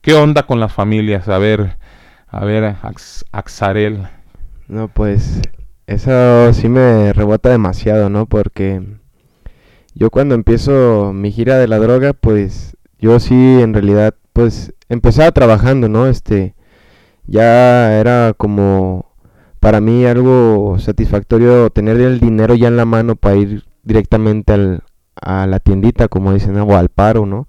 ¿Qué 0.00 0.14
onda 0.14 0.44
con 0.44 0.60
las 0.60 0.72
familias? 0.72 1.28
A 1.28 1.38
ver, 1.38 1.76
a 2.28 2.44
ver, 2.44 2.76
Ax- 2.82 3.24
Axarel. 3.32 4.06
No, 4.68 4.88
pues 4.88 5.40
eso 5.86 6.52
sí 6.52 6.68
me 6.68 7.12
rebota 7.12 7.48
demasiado, 7.50 8.10
¿no? 8.10 8.26
Porque 8.26 8.82
yo 9.94 10.10
cuando 10.10 10.34
empiezo 10.34 11.12
mi 11.14 11.32
gira 11.32 11.58
de 11.58 11.68
la 11.68 11.78
droga, 11.78 12.12
pues 12.12 12.76
yo 13.02 13.20
sí 13.20 13.34
en 13.34 13.74
realidad 13.74 14.14
pues 14.32 14.72
empezaba 14.88 15.32
trabajando, 15.32 15.88
¿no? 15.88 16.06
Este 16.06 16.54
ya 17.26 17.98
era 17.98 18.32
como 18.34 19.12
para 19.60 19.80
mí 19.80 20.06
algo 20.06 20.76
satisfactorio 20.78 21.70
tener 21.70 22.00
el 22.00 22.20
dinero 22.20 22.54
ya 22.54 22.68
en 22.68 22.76
la 22.76 22.84
mano 22.84 23.16
para 23.16 23.36
ir 23.36 23.64
directamente 23.82 24.52
al, 24.52 24.84
a 25.20 25.46
la 25.46 25.58
tiendita, 25.60 26.08
como 26.08 26.32
dicen, 26.32 26.56
o 26.56 26.76
al 26.76 26.88
paro, 26.88 27.26
¿no? 27.26 27.48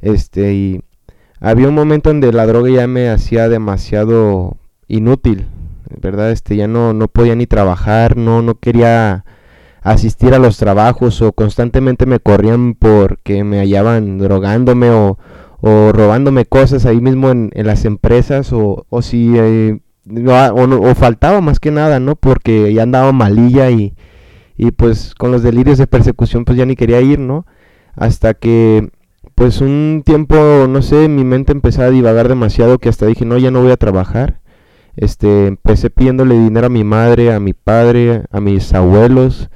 Este 0.00 0.52
y 0.54 0.82
había 1.40 1.68
un 1.68 1.74
momento 1.74 2.10
donde 2.10 2.32
la 2.32 2.46
droga 2.46 2.70
ya 2.70 2.86
me 2.86 3.08
hacía 3.10 3.48
demasiado 3.48 4.56
inútil, 4.88 5.46
¿verdad? 6.00 6.32
Este, 6.32 6.56
ya 6.56 6.66
no, 6.66 6.92
no 6.92 7.08
podía 7.08 7.36
ni 7.36 7.46
trabajar, 7.46 8.16
no, 8.16 8.42
no 8.42 8.56
quería 8.58 9.24
asistir 9.82 10.34
a 10.34 10.38
los 10.38 10.58
trabajos 10.58 11.22
o 11.22 11.32
constantemente 11.32 12.06
me 12.06 12.20
corrían 12.20 12.74
porque 12.74 13.44
me 13.44 13.58
hallaban 13.58 14.18
drogándome 14.18 14.90
o, 14.90 15.18
o 15.60 15.92
robándome 15.92 16.44
cosas 16.44 16.86
ahí 16.86 17.00
mismo 17.00 17.30
en, 17.30 17.50
las 17.54 17.84
empresas 17.84 18.52
o, 18.52 18.86
o 18.88 19.02
si 19.02 19.32
eh, 19.36 19.80
o, 20.26 20.62
o 20.62 20.94
faltaba 20.94 21.40
más 21.40 21.60
que 21.60 21.70
nada, 21.70 22.00
¿no? 22.00 22.16
Porque 22.16 22.72
ya 22.72 22.82
andaba 22.82 23.12
malilla 23.12 23.70
y, 23.70 23.94
y 24.56 24.72
pues 24.72 25.14
con 25.14 25.32
los 25.32 25.42
delirios 25.42 25.78
de 25.78 25.86
persecución 25.86 26.44
pues 26.44 26.58
ya 26.58 26.66
ni 26.66 26.76
quería 26.76 27.00
ir, 27.00 27.18
¿no? 27.18 27.46
Hasta 27.94 28.34
que 28.34 28.90
pues 29.34 29.62
un 29.62 30.02
tiempo, 30.04 30.66
no 30.68 30.82
sé, 30.82 31.08
mi 31.08 31.24
mente 31.24 31.52
empezó 31.52 31.82
a 31.82 31.90
divagar 31.90 32.28
demasiado 32.28 32.78
que 32.78 32.90
hasta 32.90 33.06
dije, 33.06 33.24
no, 33.24 33.38
ya 33.38 33.50
no 33.50 33.62
voy 33.62 33.70
a 33.72 33.78
trabajar. 33.78 34.40
Este, 34.96 35.46
empecé 35.46 35.88
pidiéndole 35.88 36.38
dinero 36.38 36.66
a 36.66 36.68
mi 36.68 36.84
madre, 36.84 37.32
a 37.32 37.40
mi 37.40 37.54
padre, 37.54 38.24
a 38.30 38.40
mis 38.40 38.74
abuelos. 38.74 39.48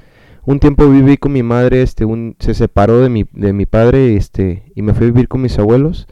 Un 0.45 0.59
tiempo 0.59 0.87
viví 0.87 1.17
con 1.17 1.33
mi 1.33 1.41
madre, 1.41 1.81
este, 1.81 2.05
un, 2.05 2.35
se 2.39 2.53
separó 2.53 2.99
de 2.99 3.09
mi, 3.09 3.25
de 3.33 3.51
mi 3.51 3.65
padre, 3.65 4.15
este, 4.15 4.71
y 4.75 4.83
me 4.83 4.93
fui 4.93 5.07
a 5.07 5.11
vivir 5.11 5.27
con 5.27 5.41
mis 5.41 5.57
abuelos. 5.57 6.07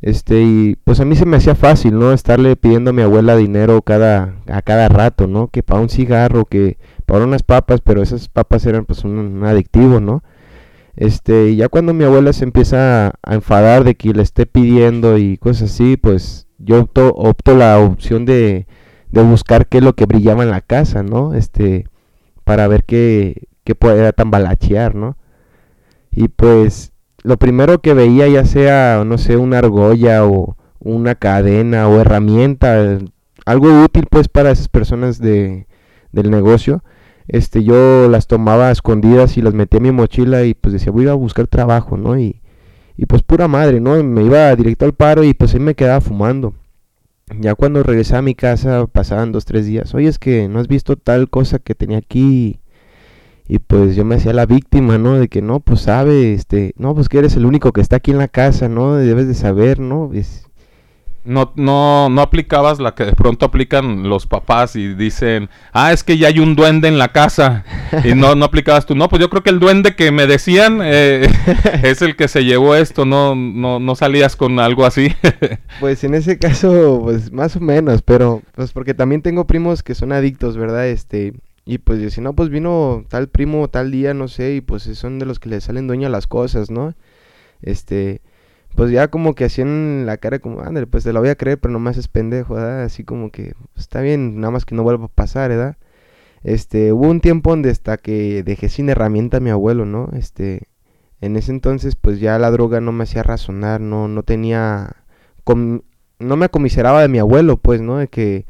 Este, 0.00 0.42
y 0.42 0.76
pues 0.84 1.00
a 1.00 1.04
mí 1.04 1.16
se 1.16 1.26
me 1.26 1.36
hacía 1.36 1.54
fácil, 1.54 1.98
¿no? 1.98 2.12
Estarle 2.12 2.56
pidiendo 2.56 2.90
a 2.90 2.92
mi 2.92 3.02
abuela 3.02 3.36
dinero 3.36 3.82
cada, 3.82 4.36
a 4.48 4.62
cada 4.62 4.88
rato, 4.88 5.26
¿no? 5.26 5.48
Que 5.48 5.62
para 5.62 5.80
un 5.80 5.88
cigarro, 5.88 6.44
que 6.44 6.78
para 7.06 7.24
unas 7.24 7.42
papas, 7.42 7.80
pero 7.80 8.02
esas 8.02 8.28
papas 8.28 8.66
eran 8.66 8.84
pues 8.84 9.04
un, 9.04 9.44
adictivo, 9.44 10.00
¿no? 10.00 10.22
Este, 10.96 11.50
y 11.50 11.56
ya 11.56 11.68
cuando 11.68 11.94
mi 11.94 12.04
abuela 12.04 12.32
se 12.32 12.44
empieza 12.44 13.14
a 13.22 13.34
enfadar 13.34 13.84
de 13.84 13.94
que 13.94 14.12
le 14.12 14.22
esté 14.22 14.46
pidiendo 14.46 15.18
y 15.18 15.38
cosas 15.38 15.70
así, 15.72 15.96
pues 15.96 16.48
yo 16.58 16.80
opto, 16.80 17.08
opto 17.14 17.56
la 17.56 17.78
opción 17.78 18.24
de, 18.24 18.66
de 19.10 19.22
buscar 19.22 19.68
qué 19.68 19.78
es 19.78 19.84
lo 19.84 19.94
que 19.94 20.06
brillaba 20.06 20.42
en 20.44 20.50
la 20.50 20.60
casa, 20.60 21.02
¿no? 21.02 21.34
Este, 21.34 21.86
para 22.44 22.68
ver 22.68 22.84
qué, 22.84 23.47
qué 23.68 23.74
podía 23.74 24.12
tambalachear, 24.12 24.94
¿no? 24.94 25.18
Y 26.10 26.28
pues 26.28 26.92
lo 27.22 27.36
primero 27.36 27.82
que 27.82 27.92
veía, 27.92 28.26
ya 28.26 28.46
sea, 28.46 29.04
no 29.04 29.18
sé, 29.18 29.36
una 29.36 29.58
argolla 29.58 30.24
o 30.24 30.56
una 30.78 31.14
cadena 31.16 31.86
o 31.86 32.00
herramienta, 32.00 32.98
algo 33.44 33.82
útil 33.82 34.06
pues 34.08 34.28
para 34.28 34.52
esas 34.52 34.68
personas 34.68 35.18
de, 35.18 35.66
del 36.12 36.30
negocio, 36.30 36.82
este, 37.26 37.62
yo 37.62 38.08
las 38.08 38.26
tomaba 38.26 38.68
a 38.68 38.72
escondidas 38.72 39.36
y 39.36 39.42
las 39.42 39.52
metía 39.52 39.76
en 39.76 39.82
mi 39.82 39.92
mochila 39.92 40.44
y 40.44 40.54
pues 40.54 40.72
decía, 40.72 40.90
voy 40.90 41.06
a 41.06 41.10
a 41.10 41.14
buscar 41.14 41.46
trabajo, 41.46 41.98
¿no? 41.98 42.18
Y, 42.18 42.40
y 42.96 43.04
pues 43.04 43.22
pura 43.22 43.48
madre, 43.48 43.80
¿no? 43.82 44.02
Me 44.02 44.22
iba 44.22 44.56
directo 44.56 44.86
al 44.86 44.94
paro 44.94 45.24
y 45.24 45.34
pues 45.34 45.52
ahí 45.52 45.60
me 45.60 45.74
quedaba 45.74 46.00
fumando. 46.00 46.54
Ya 47.38 47.54
cuando 47.54 47.82
regresaba 47.82 48.20
a 48.20 48.22
mi 48.22 48.34
casa 48.34 48.86
pasaban 48.86 49.30
dos, 49.30 49.44
tres 49.44 49.66
días, 49.66 49.94
oye, 49.94 50.08
es 50.08 50.18
que 50.18 50.48
no 50.48 50.58
has 50.58 50.68
visto 50.68 50.96
tal 50.96 51.28
cosa 51.28 51.58
que 51.58 51.74
tenía 51.74 51.98
aquí. 51.98 52.60
Y 53.48 53.60
pues 53.60 53.96
yo 53.96 54.04
me 54.04 54.16
hacía 54.16 54.34
la 54.34 54.44
víctima, 54.46 54.98
¿no? 54.98 55.14
De 55.14 55.28
que 55.28 55.40
no, 55.40 55.60
pues 55.60 55.80
sabe, 55.80 56.34
este, 56.34 56.74
no, 56.76 56.94
pues 56.94 57.08
que 57.08 57.18
eres 57.18 57.34
el 57.34 57.46
único 57.46 57.72
que 57.72 57.80
está 57.80 57.96
aquí 57.96 58.10
en 58.10 58.18
la 58.18 58.28
casa, 58.28 58.68
¿no? 58.68 58.94
Debes 58.96 59.26
de 59.26 59.34
saber, 59.34 59.80
¿no? 59.80 60.10
Es, 60.12 60.44
No, 61.24 61.52
no, 61.56 62.08
no 62.10 62.20
aplicabas 62.22 62.78
la 62.78 62.94
que 62.94 63.04
de 63.04 63.12
pronto 63.12 63.46
aplican 63.46 64.08
los 64.08 64.26
papás 64.26 64.76
y 64.76 64.94
dicen, 64.94 65.50
ah, 65.72 65.92
es 65.92 66.02
que 66.04 66.16
ya 66.18 66.28
hay 66.28 66.38
un 66.40 66.56
duende 66.56 66.88
en 66.88 66.98
la 66.98 67.08
casa. 67.08 67.64
Y 68.04 68.14
no, 68.14 68.34
no 68.34 68.44
aplicabas 68.46 68.86
tú. 68.86 68.94
No, 68.94 69.08
pues 69.08 69.20
yo 69.20 69.28
creo 69.30 69.42
que 69.42 69.50
el 69.50 69.60
duende 69.60 69.94
que 69.96 70.10
me 70.10 70.26
decían 70.26 70.80
eh, 70.82 71.26
es 71.82 72.02
el 72.02 72.16
que 72.16 72.28
se 72.28 72.44
llevó 72.44 72.74
esto. 72.74 73.04
No, 73.06 73.34
no, 73.34 73.78
no 73.78 73.94
salías 73.94 74.36
con 74.36 74.58
algo 74.60 74.84
así. 74.86 75.14
Pues 75.80 76.02
en 76.02 76.14
ese 76.14 76.38
caso, 76.38 77.00
pues 77.04 77.30
más 77.32 77.54
o 77.56 77.60
menos, 77.60 78.02
pero 78.02 78.42
pues 78.56 78.72
porque 78.72 78.94
también 78.94 79.22
tengo 79.22 79.46
primos 79.46 79.82
que 79.84 79.94
son 79.94 80.12
adictos, 80.12 80.56
¿verdad? 80.56 80.88
Este, 80.88 81.34
y 81.68 81.76
pues 81.76 82.14
si 82.14 82.22
no, 82.22 82.34
pues 82.34 82.48
vino 82.48 83.04
tal 83.08 83.28
primo 83.28 83.68
tal 83.68 83.90
día, 83.90 84.14
no 84.14 84.26
sé, 84.28 84.54
y 84.54 84.60
pues 84.62 84.84
son 84.84 85.18
de 85.18 85.26
los 85.26 85.38
que 85.38 85.50
le 85.50 85.60
salen 85.60 85.86
dueño 85.86 86.06
a 86.06 86.10
las 86.10 86.26
cosas, 86.26 86.70
¿no? 86.70 86.94
Este, 87.60 88.22
pues 88.74 88.90
ya 88.90 89.08
como 89.08 89.34
que 89.34 89.44
hacían 89.44 90.06
la 90.06 90.16
cara 90.16 90.38
como, 90.38 90.62
ándale, 90.62 90.86
pues 90.86 91.04
te 91.04 91.12
la 91.12 91.20
voy 91.20 91.28
a 91.28 91.36
creer, 91.36 91.60
pero 91.60 91.70
no 91.72 91.78
me 91.78 91.90
haces 91.90 92.08
pendejo, 92.08 92.54
¿verdad? 92.54 92.84
Así 92.84 93.04
como 93.04 93.30
que, 93.30 93.54
pues, 93.74 93.84
está 93.84 94.00
bien, 94.00 94.40
nada 94.40 94.50
más 94.50 94.64
que 94.64 94.74
no 94.74 94.82
vuelva 94.82 95.06
a 95.06 95.08
pasar, 95.08 95.50
¿verdad? 95.50 95.76
Este, 96.42 96.90
hubo 96.94 97.08
un 97.10 97.20
tiempo 97.20 97.50
donde 97.50 97.68
hasta 97.70 97.98
que 97.98 98.42
dejé 98.44 98.70
sin 98.70 98.88
herramienta 98.88 99.36
a 99.36 99.40
mi 99.40 99.50
abuelo, 99.50 99.84
¿no? 99.84 100.08
Este, 100.14 100.68
en 101.20 101.36
ese 101.36 101.52
entonces, 101.52 101.96
pues 101.96 102.18
ya 102.18 102.38
la 102.38 102.50
droga 102.50 102.80
no 102.80 102.92
me 102.92 103.04
hacía 103.04 103.22
razonar, 103.22 103.82
no, 103.82 104.08
no 104.08 104.22
tenía, 104.22 104.96
no 105.46 106.36
me 106.36 106.46
acomiseraba 106.46 107.02
de 107.02 107.08
mi 107.08 107.18
abuelo, 107.18 107.58
pues, 107.58 107.82
¿no? 107.82 107.98
De 107.98 108.08
que, 108.08 108.46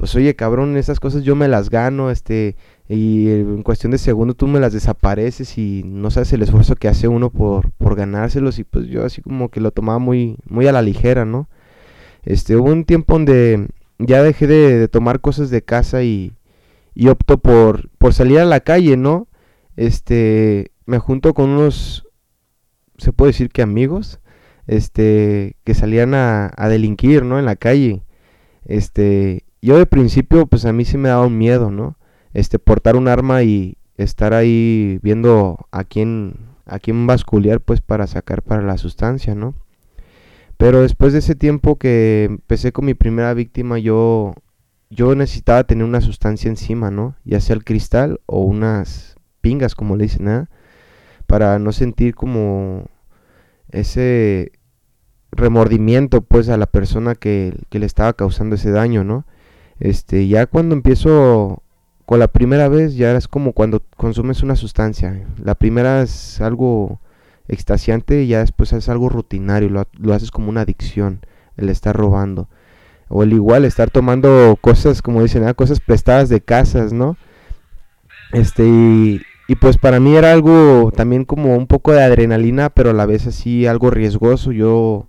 pues 0.00 0.14
oye, 0.14 0.34
cabrón, 0.34 0.78
esas 0.78 0.98
cosas 0.98 1.24
yo 1.24 1.36
me 1.36 1.46
las 1.46 1.68
gano, 1.68 2.10
este, 2.10 2.56
y 2.88 3.28
en 3.28 3.62
cuestión 3.62 3.92
de 3.92 3.98
segundo 3.98 4.32
tú 4.32 4.46
me 4.46 4.58
las 4.58 4.72
desapareces 4.72 5.58
y 5.58 5.82
no 5.84 6.10
sabes 6.10 6.32
el 6.32 6.40
esfuerzo 6.40 6.74
que 6.74 6.88
hace 6.88 7.06
uno 7.06 7.28
por, 7.28 7.70
por 7.72 7.96
ganárselos 7.96 8.58
y 8.58 8.64
pues 8.64 8.86
yo 8.86 9.04
así 9.04 9.20
como 9.20 9.50
que 9.50 9.60
lo 9.60 9.72
tomaba 9.72 9.98
muy, 9.98 10.38
muy 10.48 10.66
a 10.66 10.72
la 10.72 10.80
ligera, 10.80 11.26
¿no? 11.26 11.50
Este, 12.22 12.56
hubo 12.56 12.72
un 12.72 12.86
tiempo 12.86 13.12
donde 13.12 13.68
ya 13.98 14.22
dejé 14.22 14.46
de, 14.46 14.78
de 14.78 14.88
tomar 14.88 15.20
cosas 15.20 15.50
de 15.50 15.60
casa 15.60 16.02
y, 16.02 16.32
y 16.94 17.08
opto 17.08 17.36
por, 17.36 17.90
por 17.98 18.14
salir 18.14 18.38
a 18.38 18.46
la 18.46 18.60
calle, 18.60 18.96
¿no? 18.96 19.28
Este, 19.76 20.72
me 20.86 20.98
junto 20.98 21.34
con 21.34 21.50
unos, 21.50 22.08
se 22.96 23.12
puede 23.12 23.32
decir 23.32 23.50
que 23.50 23.60
amigos, 23.60 24.18
este, 24.66 25.56
que 25.64 25.74
salían 25.74 26.14
a, 26.14 26.50
a 26.56 26.70
delinquir, 26.70 27.22
¿no? 27.22 27.38
En 27.38 27.44
la 27.44 27.56
calle. 27.56 28.02
Este, 28.64 29.44
yo 29.62 29.78
de 29.78 29.86
principio, 29.86 30.46
pues 30.46 30.64
a 30.64 30.72
mí 30.72 30.84
sí 30.84 30.96
me 30.96 31.08
daba 31.10 31.26
un 31.26 31.38
miedo, 31.38 31.70
¿no? 31.70 31.96
Este, 32.32 32.58
portar 32.58 32.96
un 32.96 33.08
arma 33.08 33.42
y 33.42 33.76
estar 33.96 34.32
ahí 34.32 34.98
viendo 35.02 35.66
a 35.70 35.84
quién, 35.84 36.36
a 36.64 36.78
quién 36.78 37.06
basculear, 37.06 37.60
pues 37.60 37.80
para 37.80 38.06
sacar 38.06 38.42
para 38.42 38.62
la 38.62 38.78
sustancia, 38.78 39.34
¿no? 39.34 39.54
Pero 40.56 40.82
después 40.82 41.12
de 41.12 41.20
ese 41.20 41.34
tiempo 41.34 41.76
que 41.76 42.24
empecé 42.24 42.72
con 42.72 42.84
mi 42.84 42.94
primera 42.94 43.32
víctima, 43.34 43.78
yo, 43.78 44.34
yo 44.90 45.14
necesitaba 45.14 45.64
tener 45.64 45.84
una 45.84 46.00
sustancia 46.00 46.48
encima, 46.48 46.90
¿no? 46.90 47.16
Ya 47.24 47.40
sea 47.40 47.56
el 47.56 47.64
cristal 47.64 48.20
o 48.26 48.40
unas 48.40 49.16
pingas, 49.40 49.74
como 49.74 49.96
le 49.96 50.04
dicen, 50.04 50.28
¿eh? 50.28 50.46
Para 51.26 51.58
no 51.58 51.72
sentir 51.72 52.14
como 52.14 52.86
ese 53.70 54.52
remordimiento, 55.32 56.22
pues, 56.22 56.48
a 56.48 56.56
la 56.56 56.66
persona 56.66 57.14
que, 57.14 57.54
que 57.68 57.78
le 57.78 57.86
estaba 57.86 58.12
causando 58.12 58.56
ese 58.56 58.70
daño, 58.70 59.04
¿no? 59.04 59.26
Este, 59.80 60.28
ya 60.28 60.46
cuando 60.46 60.74
empiezo 60.74 61.62
con 62.04 62.18
la 62.18 62.28
primera 62.28 62.68
vez, 62.68 62.94
ya 62.96 63.16
es 63.16 63.28
como 63.28 63.52
cuando 63.52 63.82
consumes 63.96 64.42
una 64.42 64.56
sustancia. 64.56 65.26
La 65.42 65.54
primera 65.54 66.02
es 66.02 66.40
algo 66.40 67.00
extasiante 67.48 68.22
y 68.22 68.28
ya 68.28 68.40
después 68.40 68.72
es 68.72 68.88
algo 68.88 69.08
rutinario, 69.08 69.70
lo, 69.70 69.88
lo 69.98 70.14
haces 70.14 70.30
como 70.30 70.50
una 70.50 70.60
adicción, 70.62 71.24
el 71.56 71.68
estar 71.70 71.96
robando. 71.96 72.48
O 73.08 73.22
el 73.22 73.32
igual, 73.32 73.64
estar 73.64 73.90
tomando 73.90 74.56
cosas, 74.60 75.02
como 75.02 75.22
dicen, 75.22 75.44
ah, 75.44 75.54
cosas 75.54 75.80
prestadas 75.80 76.28
de 76.28 76.40
casas, 76.40 76.92
¿no? 76.92 77.16
Este, 78.32 78.64
y, 78.66 79.20
y 79.48 79.56
pues 79.56 79.78
para 79.78 79.98
mí 79.98 80.14
era 80.14 80.32
algo 80.32 80.92
también 80.94 81.24
como 81.24 81.56
un 81.56 81.66
poco 81.66 81.92
de 81.92 82.02
adrenalina, 82.02 82.70
pero 82.70 82.90
a 82.90 82.92
la 82.94 83.06
vez 83.06 83.26
así 83.26 83.66
algo 83.66 83.90
riesgoso. 83.90 84.52
Yo 84.52 85.08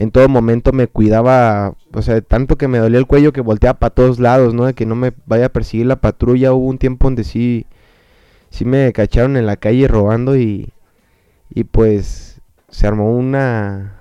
en 0.00 0.10
todo 0.10 0.30
momento 0.30 0.72
me 0.72 0.86
cuidaba, 0.86 1.74
o 1.92 2.00
sea, 2.00 2.22
tanto 2.22 2.56
que 2.56 2.68
me 2.68 2.78
dolía 2.78 2.98
el 2.98 3.06
cuello 3.06 3.34
que 3.34 3.42
volteaba 3.42 3.78
para 3.78 3.94
todos 3.94 4.18
lados, 4.18 4.54
¿no? 4.54 4.64
De 4.64 4.72
que 4.72 4.86
no 4.86 4.94
me 4.94 5.12
vaya 5.26 5.46
a 5.46 5.48
perseguir 5.50 5.84
la 5.84 6.00
patrulla. 6.00 6.54
Hubo 6.54 6.68
un 6.68 6.78
tiempo 6.78 7.06
donde 7.06 7.22
sí, 7.22 7.66
sí 8.48 8.64
me 8.64 8.94
cacharon 8.94 9.36
en 9.36 9.44
la 9.44 9.56
calle 9.56 9.88
robando 9.88 10.38
y, 10.38 10.72
y 11.50 11.64
pues 11.64 12.40
se 12.70 12.86
armó 12.86 13.14
una, 13.14 13.98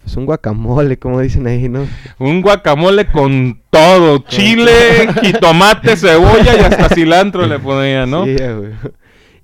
pues 0.00 0.16
un 0.16 0.26
guacamole, 0.26 0.96
como 0.96 1.20
dicen 1.20 1.48
ahí, 1.48 1.68
¿no? 1.68 1.88
Un 2.20 2.40
guacamole 2.40 3.10
con 3.10 3.60
todo, 3.70 4.18
chile, 4.28 5.08
jitomate, 5.22 5.96
cebolla 5.96 6.54
y 6.54 6.60
hasta 6.60 6.88
cilantro 6.90 7.46
le 7.46 7.58
ponía, 7.58 8.06
¿no? 8.06 8.26
Sí, 8.26 8.36
güey. 8.36 8.74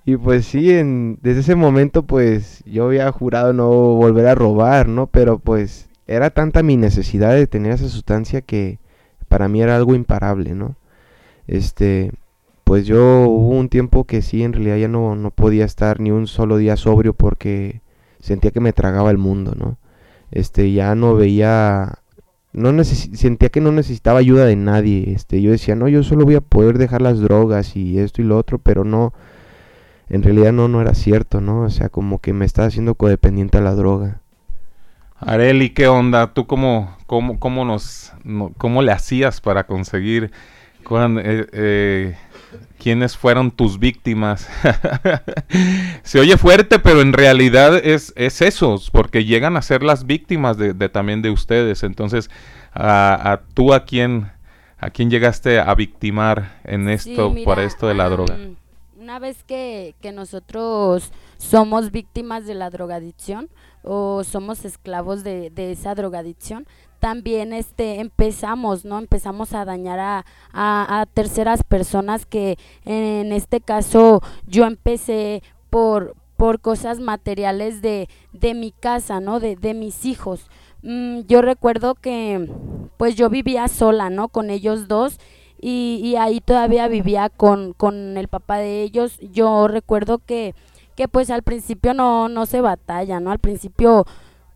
Y 0.04 0.16
pues 0.16 0.46
sí, 0.46 0.70
en, 0.72 1.18
desde 1.22 1.40
ese 1.40 1.54
momento 1.54 2.02
pues 2.02 2.62
yo 2.66 2.86
había 2.86 3.10
jurado 3.12 3.52
no 3.52 3.68
volver 3.68 4.26
a 4.26 4.34
robar, 4.34 4.88
¿no? 4.88 5.06
Pero 5.06 5.38
pues 5.38 5.88
era 6.06 6.30
tanta 6.30 6.62
mi 6.62 6.76
necesidad 6.76 7.34
de 7.34 7.46
tener 7.46 7.72
esa 7.72 7.88
sustancia 7.88 8.40
que 8.42 8.78
para 9.28 9.48
mí 9.48 9.62
era 9.62 9.76
algo 9.76 9.94
imparable, 9.94 10.54
¿no? 10.54 10.76
Este, 11.46 12.12
pues 12.64 12.86
yo 12.86 13.26
hubo 13.28 13.50
un 13.58 13.68
tiempo 13.68 14.04
que 14.04 14.22
sí, 14.22 14.42
en 14.42 14.52
realidad 14.52 14.76
ya 14.76 14.88
no, 14.88 15.14
no 15.16 15.30
podía 15.30 15.64
estar 15.64 16.00
ni 16.00 16.10
un 16.10 16.26
solo 16.26 16.56
día 16.56 16.76
sobrio 16.76 17.14
porque 17.14 17.80
sentía 18.18 18.50
que 18.50 18.60
me 18.60 18.72
tragaba 18.72 19.10
el 19.10 19.18
mundo, 19.18 19.54
¿no? 19.56 19.78
Este, 20.30 20.72
ya 20.72 20.94
no 20.94 21.14
veía, 21.14 21.98
no 22.52 22.84
sentía 22.84 23.50
que 23.50 23.60
no 23.60 23.72
necesitaba 23.72 24.18
ayuda 24.20 24.46
de 24.46 24.56
nadie, 24.56 25.12
este, 25.12 25.42
yo 25.42 25.50
decía, 25.50 25.76
no, 25.76 25.88
yo 25.88 26.02
solo 26.02 26.24
voy 26.24 26.34
a 26.36 26.40
poder 26.40 26.78
dejar 26.78 27.02
las 27.02 27.20
drogas 27.20 27.76
y 27.76 27.98
esto 27.98 28.22
y 28.22 28.24
lo 28.24 28.38
otro, 28.38 28.58
pero 28.58 28.84
no, 28.84 29.12
en 30.12 30.22
realidad 30.22 30.52
no, 30.52 30.68
no 30.68 30.80
era 30.80 30.94
cierto, 30.94 31.40
¿no? 31.40 31.62
O 31.62 31.70
sea, 31.70 31.88
como 31.88 32.20
que 32.20 32.32
me 32.32 32.44
estaba 32.44 32.68
haciendo 32.68 32.94
codependiente 32.94 33.58
a 33.58 33.62
la 33.62 33.74
droga. 33.74 34.20
Areli, 35.18 35.70
¿qué 35.70 35.86
onda? 35.88 36.34
¿Tú 36.34 36.46
cómo, 36.46 36.96
cómo, 37.06 37.38
cómo 37.38 37.64
nos, 37.64 38.12
no- 38.24 38.52
cómo 38.58 38.82
le 38.82 38.92
hacías 38.92 39.40
para 39.40 39.64
conseguir 39.66 40.32
eh, 40.90 41.46
eh, 41.52 42.16
quiénes 42.78 43.16
fueron 43.16 43.50
tus 43.52 43.78
víctimas? 43.78 44.48
Se 46.02 46.18
oye 46.20 46.36
fuerte, 46.36 46.78
pero 46.78 47.00
en 47.00 47.12
realidad 47.12 47.76
es, 47.76 48.12
es 48.16 48.42
eso, 48.42 48.80
porque 48.92 49.24
llegan 49.24 49.56
a 49.56 49.62
ser 49.62 49.82
las 49.82 50.06
víctimas 50.06 50.56
de, 50.56 50.74
de 50.74 50.88
también 50.88 51.22
de 51.22 51.30
ustedes. 51.30 51.84
Entonces, 51.84 52.30
a, 52.72 53.32
a 53.32 53.40
tú 53.54 53.72
a 53.74 53.84
quién, 53.84 54.30
a 54.78 54.90
quién 54.90 55.08
llegaste 55.10 55.60
a 55.60 55.74
victimar 55.74 56.58
en 56.64 56.88
esto, 56.88 57.30
mira, 57.30 57.44
por 57.44 57.60
esto 57.60 57.86
de 57.86 57.94
la 57.94 58.08
droga. 58.08 58.36
Una 59.02 59.18
vez 59.18 59.42
que, 59.42 59.96
que 60.00 60.12
nosotros 60.12 61.10
somos 61.36 61.90
víctimas 61.90 62.46
de 62.46 62.54
la 62.54 62.70
drogadicción 62.70 63.48
o 63.82 64.22
somos 64.22 64.64
esclavos 64.64 65.24
de, 65.24 65.50
de 65.50 65.72
esa 65.72 65.96
drogadicción, 65.96 66.68
también 67.00 67.52
este 67.52 67.98
empezamos, 67.98 68.84
¿no? 68.84 69.00
Empezamos 69.00 69.54
a 69.54 69.64
dañar 69.64 69.98
a, 69.98 70.24
a- 70.52 71.00
a 71.00 71.06
terceras 71.06 71.64
personas 71.64 72.26
que 72.26 72.56
en 72.84 73.32
este 73.32 73.60
caso 73.60 74.22
yo 74.46 74.66
empecé 74.66 75.42
por, 75.68 76.14
por 76.36 76.60
cosas 76.60 77.00
materiales 77.00 77.82
de, 77.82 78.08
de 78.32 78.54
mi 78.54 78.70
casa, 78.70 79.18
¿no? 79.18 79.40
De, 79.40 79.56
de 79.56 79.74
mis 79.74 80.04
hijos. 80.04 80.48
Mm, 80.82 81.22
yo 81.26 81.42
recuerdo 81.42 81.96
que 81.96 82.48
pues 82.98 83.16
yo 83.16 83.28
vivía 83.30 83.66
sola, 83.66 84.10
¿no? 84.10 84.28
Con 84.28 84.48
ellos 84.48 84.86
dos 84.86 85.18
y, 85.62 86.00
y 86.02 86.16
ahí 86.16 86.40
todavía 86.40 86.88
vivía 86.88 87.30
con, 87.30 87.72
con 87.72 88.18
el 88.18 88.28
papá 88.28 88.58
de 88.58 88.82
ellos. 88.82 89.18
Yo 89.20 89.68
recuerdo 89.68 90.18
que, 90.18 90.54
que 90.96 91.08
pues 91.08 91.30
al 91.30 91.42
principio 91.42 91.94
no, 91.94 92.28
no 92.28 92.44
se 92.44 92.60
batalla, 92.60 93.20
¿no? 93.20 93.30
Al 93.30 93.38
principio 93.38 94.04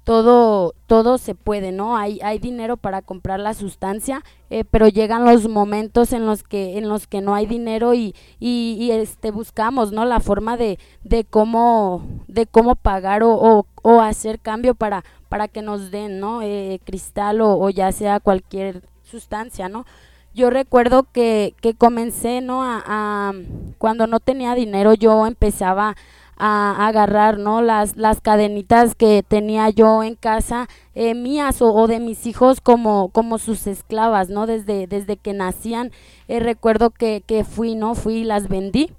todo, 0.07 0.75
todo 0.87 1.19
se 1.19 1.35
puede, 1.35 1.73
¿no? 1.73 1.97
Hay, 1.97 2.21
hay 2.23 2.39
dinero 2.39 2.77
para 2.77 3.03
comprar 3.03 3.41
la 3.41 3.55
sustancia, 3.55 4.23
eh, 4.51 4.65
pero 4.65 4.87
llegan 4.87 5.25
los 5.25 5.49
momentos 5.49 6.13
en 6.13 6.27
los 6.27 6.45
que, 6.45 6.79
en 6.79 6.89
los 6.89 7.09
que 7.09 7.21
no 7.21 7.35
hay 7.35 7.47
dinero 7.47 7.93
y, 7.95 8.15
y, 8.39 8.91
este 8.93 9.33
buscamos, 9.33 9.91
¿no? 9.93 10.05
La 10.05 10.21
forma 10.21 10.57
de, 10.57 10.79
de 11.03 11.25
cómo, 11.25 12.03
de 12.29 12.47
cómo 12.47 12.77
pagar 12.77 13.25
o, 13.25 13.33
o, 13.33 13.67
o 13.83 14.01
hacer 14.01 14.39
cambio 14.39 14.75
para, 14.77 15.05
para 15.29 15.49
que 15.49 15.63
nos 15.63 15.91
den, 15.91 16.21
¿no? 16.21 16.41
Eh, 16.43 16.81
cristal 16.85 17.41
o, 17.41 17.59
o 17.59 17.71
ya 17.71 17.91
sea 17.91 18.21
cualquier 18.21 18.83
sustancia, 19.03 19.69
¿no? 19.69 19.87
Yo 20.37 20.51
recuerdo 20.51 21.05
que, 21.13 21.55
que 21.63 21.75
comencé, 21.75 22.43
¿no? 22.43 22.61
A, 22.63 23.33
cuando 23.79 24.07
no 24.07 24.21
tenía 24.21 24.55
dinero, 24.55 24.93
yo 24.93 25.27
empezaba 25.27 25.97
a, 26.37 26.87
agarrar, 26.87 27.39
¿no? 27.39 27.63
Las, 27.63 27.97
las 27.97 28.21
cadenitas 28.21 28.95
que 28.95 29.25
tenía 29.27 29.71
yo 29.71 30.03
en 30.03 30.15
casa, 30.15 30.69
eh, 30.95 31.15
mías 31.15 31.63
o, 31.63 31.73
o, 31.73 31.87
de 31.87 32.01
mis 32.01 32.27
hijos 32.27 32.61
como, 32.61 33.09
como 33.09 33.39
sus 33.39 33.67
esclavas, 33.67 34.29
¿no? 34.29 34.47
Desde, 34.47 34.87
desde 34.87 35.17
que 35.17 35.33
nacían, 35.33 35.91
eh, 36.29 36.39
recuerdo 36.39 36.91
que, 36.91 37.23
que 37.27 37.43
fui, 37.43 37.75
¿no? 37.75 37.95
Fui 37.95 38.17
y 38.17 38.25
las 38.25 38.49
vendí. 38.49 38.91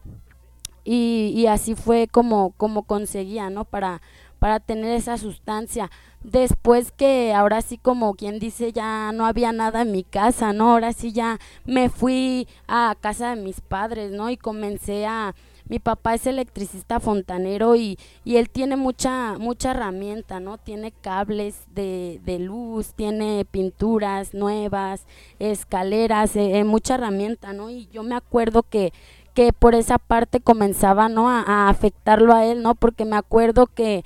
Y, 0.84 1.34
y 1.36 1.48
así 1.48 1.76
fue 1.76 2.08
como, 2.08 2.54
como 2.58 2.82
conseguía, 2.82 3.52
¿no? 3.52 3.64
Para, 3.64 4.02
para 4.40 4.60
tener 4.60 4.96
esa 4.96 5.18
sustancia. 5.18 5.90
Después 6.24 6.92
que 6.92 7.34
ahora 7.34 7.62
sí 7.62 7.78
como 7.78 8.14
quien 8.16 8.40
dice 8.40 8.72
ya 8.72 9.12
no 9.14 9.26
había 9.26 9.52
nada 9.52 9.84
en 9.84 9.92
mi 9.92 10.04
casa, 10.04 10.54
¿no? 10.54 10.72
Ahora 10.72 10.94
sí 10.94 11.12
ya 11.12 11.40
me 11.66 11.90
fui 11.90 12.48
a 12.68 12.96
casa 13.00 13.36
de 13.36 13.42
mis 13.42 13.62
padres, 13.62 14.12
¿no? 14.12 14.30
Y 14.30 14.38
comencé 14.38 15.06
a, 15.06 15.36
mi 15.70 15.80
papá 15.80 16.14
es 16.14 16.26
electricista 16.26 17.00
fontanero 17.00 17.76
y, 17.76 18.00
y 18.24 18.38
él 18.38 18.50
tiene 18.50 18.78
mucha, 18.78 19.38
mucha 19.38 19.72
herramienta, 19.72 20.40
¿no? 20.40 20.58
Tiene 20.58 20.92
cables 20.92 21.60
de, 21.74 22.22
de 22.24 22.40
luz, 22.40 22.94
tiene 22.94 23.46
pinturas 23.50 24.34
nuevas, 24.34 25.06
escaleras, 25.40 26.36
eh, 26.38 26.60
eh, 26.60 26.64
mucha 26.64 26.96
herramienta, 26.96 27.52
¿no? 27.52 27.70
Y 27.70 27.88
yo 27.88 28.04
me 28.04 28.16
acuerdo 28.16 28.64
que, 28.64 28.94
que 29.34 29.52
por 29.52 29.76
esa 29.76 29.98
parte 29.98 30.40
comenzaba, 30.40 31.10
¿no? 31.10 31.30
A, 31.30 31.42
a 31.42 31.70
afectarlo 31.70 32.34
a 32.34 32.46
él, 32.46 32.62
¿no? 32.64 32.74
Porque 32.76 33.04
me 33.04 33.18
acuerdo 33.18 33.68
que 33.68 34.06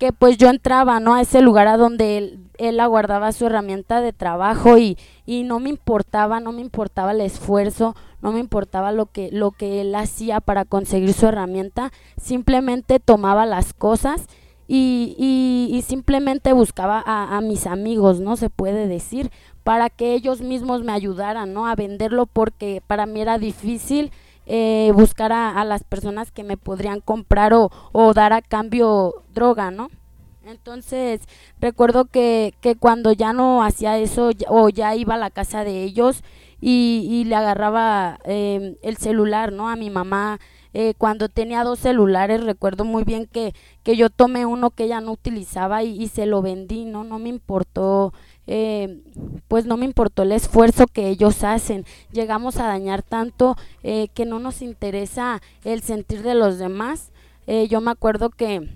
que 0.00 0.14
pues 0.14 0.38
yo 0.38 0.48
entraba, 0.48 0.98
¿no? 0.98 1.14
A 1.14 1.20
ese 1.20 1.42
lugar 1.42 1.68
a 1.68 1.76
donde 1.76 2.16
él, 2.16 2.40
él 2.56 2.80
aguardaba 2.80 3.32
su 3.32 3.44
herramienta 3.44 4.00
de 4.00 4.14
trabajo 4.14 4.78
y, 4.78 4.96
y 5.26 5.42
no 5.42 5.60
me 5.60 5.68
importaba, 5.68 6.40
no 6.40 6.52
me 6.52 6.62
importaba 6.62 7.12
el 7.12 7.20
esfuerzo, 7.20 7.94
no 8.22 8.32
me 8.32 8.40
importaba 8.40 8.92
lo 8.92 9.06
que, 9.06 9.28
lo 9.30 9.50
que 9.50 9.82
él 9.82 9.94
hacía 9.94 10.40
para 10.40 10.64
conseguir 10.64 11.12
su 11.12 11.26
herramienta, 11.26 11.92
simplemente 12.16 12.98
tomaba 12.98 13.44
las 13.44 13.74
cosas 13.74 14.26
y, 14.66 15.16
y, 15.18 15.82
simplemente 15.82 16.54
buscaba 16.54 17.02
a, 17.04 17.36
a, 17.36 17.40
mis 17.42 17.66
amigos, 17.66 18.20
¿no? 18.20 18.36
Se 18.36 18.48
puede 18.48 18.86
decir, 18.86 19.30
para 19.64 19.90
que 19.90 20.14
ellos 20.14 20.40
mismos 20.40 20.82
me 20.82 20.92
ayudaran, 20.92 21.52
¿no? 21.52 21.66
A 21.66 21.74
venderlo 21.74 22.24
porque 22.24 22.80
para 22.86 23.04
mí 23.04 23.20
era 23.20 23.36
difícil 23.36 24.12
eh, 24.52 24.90
buscar 24.96 25.32
a, 25.32 25.60
a, 25.60 25.64
las 25.64 25.84
personas 25.84 26.32
que 26.32 26.42
me 26.42 26.56
podrían 26.56 27.00
comprar 27.00 27.54
o, 27.54 27.70
dar 28.14 28.32
a 28.32 28.42
cambio 28.42 29.14
droga, 29.32 29.70
¿no? 29.70 29.90
Entonces, 30.44 31.20
recuerdo 31.60 32.06
que, 32.06 32.54
que 32.60 32.74
cuando 32.74 33.12
ya 33.12 33.32
no 33.32 33.62
hacía 33.62 33.96
eso 33.98 34.30
o 34.48 34.68
ya 34.68 34.96
iba 34.96 35.14
a 35.14 35.18
la 35.18 35.30
casa 35.30 35.62
de 35.62 35.84
ellos 35.84 36.24
y, 36.60 37.06
y 37.08 37.24
le 37.26 37.36
agarraba 37.36 38.18
eh, 38.24 38.76
el 38.82 38.96
celular, 38.96 39.52
¿no? 39.52 39.68
A 39.68 39.76
mi 39.76 39.88
mamá, 39.88 40.40
eh, 40.74 40.94
cuando 40.98 41.28
tenía 41.28 41.62
dos 41.62 41.78
celulares, 41.78 42.42
recuerdo 42.42 42.84
muy 42.84 43.04
bien 43.04 43.26
que, 43.26 43.54
que 43.84 43.96
yo 43.96 44.10
tomé 44.10 44.46
uno 44.46 44.70
que 44.70 44.84
ella 44.84 45.00
no 45.00 45.12
utilizaba 45.12 45.84
y, 45.84 45.90
y 46.02 46.08
se 46.08 46.26
lo 46.26 46.42
vendí, 46.42 46.86
¿no? 46.86 47.04
No 47.04 47.20
me 47.20 47.28
importó 47.28 48.12
eh, 48.52 49.00
pues 49.46 49.64
no 49.64 49.76
me 49.76 49.84
importó 49.84 50.24
el 50.24 50.32
esfuerzo 50.32 50.88
que 50.88 51.08
ellos 51.08 51.44
hacen. 51.44 51.84
Llegamos 52.10 52.56
a 52.56 52.66
dañar 52.66 53.02
tanto 53.02 53.56
eh, 53.84 54.08
que 54.12 54.26
no 54.26 54.40
nos 54.40 54.60
interesa 54.60 55.40
el 55.62 55.82
sentir 55.82 56.24
de 56.24 56.34
los 56.34 56.58
demás. 56.58 57.12
Eh, 57.46 57.68
yo 57.68 57.80
me 57.80 57.92
acuerdo 57.92 58.28
que 58.28 58.68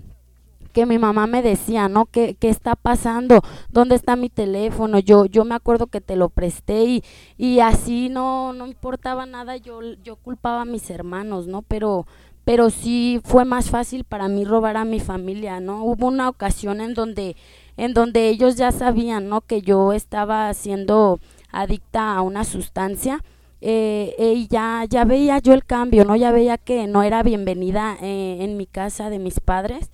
que 0.73 0.87
mi 0.87 0.99
mamá 0.99 1.29
me 1.29 1.41
decía, 1.41 1.89
¿no? 1.89 2.07
¿Qué, 2.07 2.35
qué 2.35 2.49
está 2.49 2.75
pasando? 2.75 3.43
¿Dónde 3.71 3.95
está 3.95 4.17
mi 4.17 4.29
teléfono? 4.29 4.99
Yo, 4.99 5.25
yo 5.27 5.45
me 5.45 5.55
acuerdo 5.55 5.87
que 5.87 6.01
te 6.01 6.17
lo 6.17 6.31
presté 6.31 6.85
y, 6.85 7.05
y 7.39 7.61
así 7.61 8.09
no, 8.09 8.53
no 8.53 8.67
importaba 8.67 9.25
nada, 9.25 9.57
yo, 9.57 9.81
yo 10.03 10.17
culpaba 10.17 10.63
a 10.63 10.65
mis 10.65 10.91
hermanos, 10.91 11.47
¿no? 11.47 11.63
Pero, 11.63 12.07
pero 12.45 12.71
sí 12.71 13.21
fue 13.25 13.45
más 13.45 13.71
fácil 13.71 14.03
para 14.03 14.27
mí 14.27 14.45
robar 14.45 14.77
a 14.77 14.85
mi 14.85 14.99
familia, 14.99 15.61
¿no? 15.61 15.85
Hubo 15.85 16.09
una 16.09 16.29
ocasión 16.29 16.81
en 16.81 16.95
donde 16.95 17.37
en 17.77 17.95
donde 17.95 18.29
ellos 18.29 18.57
ya 18.57 18.73
sabían, 18.73 19.29
¿no? 19.29 19.41
Que 19.41 19.63
yo 19.63 19.93
estaba 19.93 20.53
siendo 20.55 21.19
adicta 21.51 22.15
a 22.15 22.23
una 22.23 22.45
sustancia. 22.45 23.23
Eh, 23.61 24.15
y 24.19 24.47
ya, 24.49 24.85
ya 24.89 25.05
veía 25.05 25.39
yo 25.39 25.55
el 25.55 25.65
cambio, 25.65 26.05
¿no? 26.05 26.17
Ya 26.17 26.31
veía 26.33 26.59
que 26.59 26.87
no 26.87 27.03
era 27.03 27.23
bienvenida 27.23 27.97
eh, 28.03 28.39
en 28.41 28.57
mi 28.57 28.67
casa 28.67 29.09
de 29.11 29.19
mis 29.19 29.41
padres. 29.41 29.91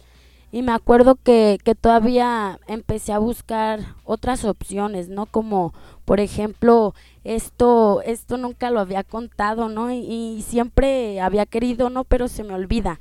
Y 0.53 0.63
me 0.63 0.73
acuerdo 0.73 1.15
que, 1.15 1.59
que 1.63 1.77
todavía 1.77 2.59
empecé 2.67 3.13
a 3.13 3.21
buscar 3.21 3.95
otras 4.05 4.45
opciones, 4.45 5.09
¿no? 5.09 5.27
Como, 5.27 5.73
por 6.05 6.19
ejemplo, 6.19 6.93
esto, 7.23 8.03
esto 8.03 8.37
nunca 8.37 8.71
lo 8.71 8.81
había 8.81 9.05
contado, 9.05 9.69
¿no? 9.69 9.93
Y, 9.93 9.99
y 9.99 10.43
siempre 10.43 11.21
había 11.21 11.47
querido, 11.47 11.89
¿no? 11.89 12.03
Pero 12.03 12.27
se 12.27 12.43
me 12.43 12.55
olvida 12.55 12.99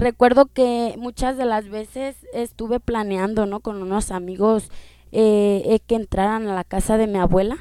recuerdo 0.00 0.46
que 0.46 0.94
muchas 0.98 1.36
de 1.36 1.44
las 1.44 1.68
veces 1.68 2.16
estuve 2.32 2.80
planeando, 2.80 3.46
¿no? 3.46 3.60
Con 3.60 3.82
unos 3.82 4.10
amigos 4.10 4.70
eh, 5.12 5.62
eh, 5.66 5.80
que 5.86 5.94
entraran 5.94 6.48
a 6.48 6.54
la 6.54 6.64
casa 6.64 6.96
de 6.96 7.06
mi 7.06 7.18
abuela. 7.18 7.56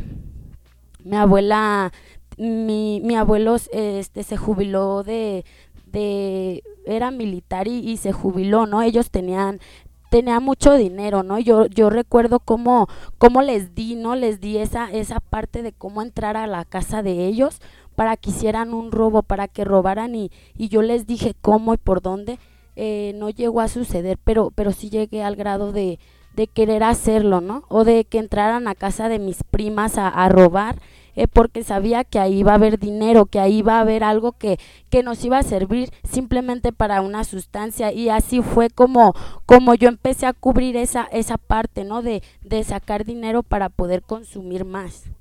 Mi 1.03 1.16
abuela, 1.16 1.91
mi, 2.38 3.02
mi 3.03 3.16
abuelo 3.16 3.56
este, 3.72 4.24
se 4.24 4.38
jubiló 4.38 5.03
de, 5.03 5.45
de 5.86 6.64
era 6.86 7.11
militar 7.11 7.68
y, 7.68 7.98
se 7.98 8.11
jubiló, 8.11 8.66
¿no? 8.66 8.82
Ellos 8.82 9.11
tenían 9.11 9.60
tenía 10.10 10.40
mucho 10.40 10.74
dinero, 10.74 11.22
¿no? 11.22 11.38
Yo 11.38 11.68
yo 11.68 11.91
recuerdo 11.91 12.40
cómo 12.40 12.88
cómo 13.20 13.44
les 13.44 13.76
di, 13.76 13.95
¿no? 13.95 14.16
Les 14.16 14.40
di 14.40 14.57
esa 14.57 14.91
esa 14.91 15.20
parte 15.20 15.61
de 15.61 15.72
cómo 15.72 16.02
entrar 16.02 16.36
a 16.36 16.48
la 16.48 16.66
casa 16.66 17.03
de 17.03 17.28
ellos 17.28 17.60
para 18.00 18.16
que 18.16 18.30
hicieran 18.30 18.74
un 18.74 18.94
robo, 18.94 19.24
para 19.24 19.50
que 19.50 19.66
robaran 19.66 20.16
y, 20.16 20.32
y 20.58 20.70
yo 20.70 20.82
les 20.82 21.06
dije 21.06 21.34
cómo 21.42 21.74
y 21.74 21.78
por 21.78 22.02
dónde. 22.02 22.40
Eh, 22.78 23.12
no 23.18 23.30
llegó 23.30 23.60
a 23.60 23.68
suceder, 23.68 24.18
pero, 24.24 24.54
pero 24.56 24.72
sí 24.72 24.90
llegué 24.90 25.22
al 25.22 25.36
grado 25.36 25.74
de, 25.74 26.00
de 26.34 26.48
querer 26.48 26.82
hacerlo, 26.82 27.42
¿no? 27.42 27.66
O 27.68 27.84
de 27.84 28.06
que 28.06 28.20
entraran 28.20 28.70
a 28.70 28.76
casa 28.76 29.10
de 29.10 29.20
mis 29.20 29.44
primas 29.44 29.98
a, 29.98 30.30
robar, 30.30 30.78
eh, 31.18 31.28
porque 31.28 31.62
sabía 31.62 32.06
que 32.06 32.20
ahí 32.20 32.40
iba 32.40 32.54
a 32.54 32.56
haber 32.56 32.80
dinero, 32.80 33.26
que 33.26 33.42
ahí 33.42 33.58
iba 33.58 33.74
a 33.76 33.82
haber 33.82 34.06
algo 34.06 34.32
que, 34.32 34.60
que 34.90 35.04
nos 35.04 35.26
iba 35.26 35.38
a 35.38 35.44
servir 35.44 35.92
simplemente 36.10 36.72
para 36.72 37.02
una 37.02 37.26
sustancia. 37.26 37.92
Y 37.92 38.08
así 38.08 38.42
fue 38.42 38.70
como, 38.70 39.14
como 39.46 39.76
yo 39.76 39.90
empecé 39.90 40.26
a 40.26 40.32
cubrir 40.32 40.78
esa, 40.78 41.04
esa 41.12 41.38
parte, 41.38 41.84
¿no? 41.84 42.02
De, 42.02 42.24
de 42.46 42.64
sacar 42.64 43.04
dinero 43.04 43.44
para 43.44 43.68
poder 43.68 44.04
consumir 44.04 44.64
más 44.64 45.12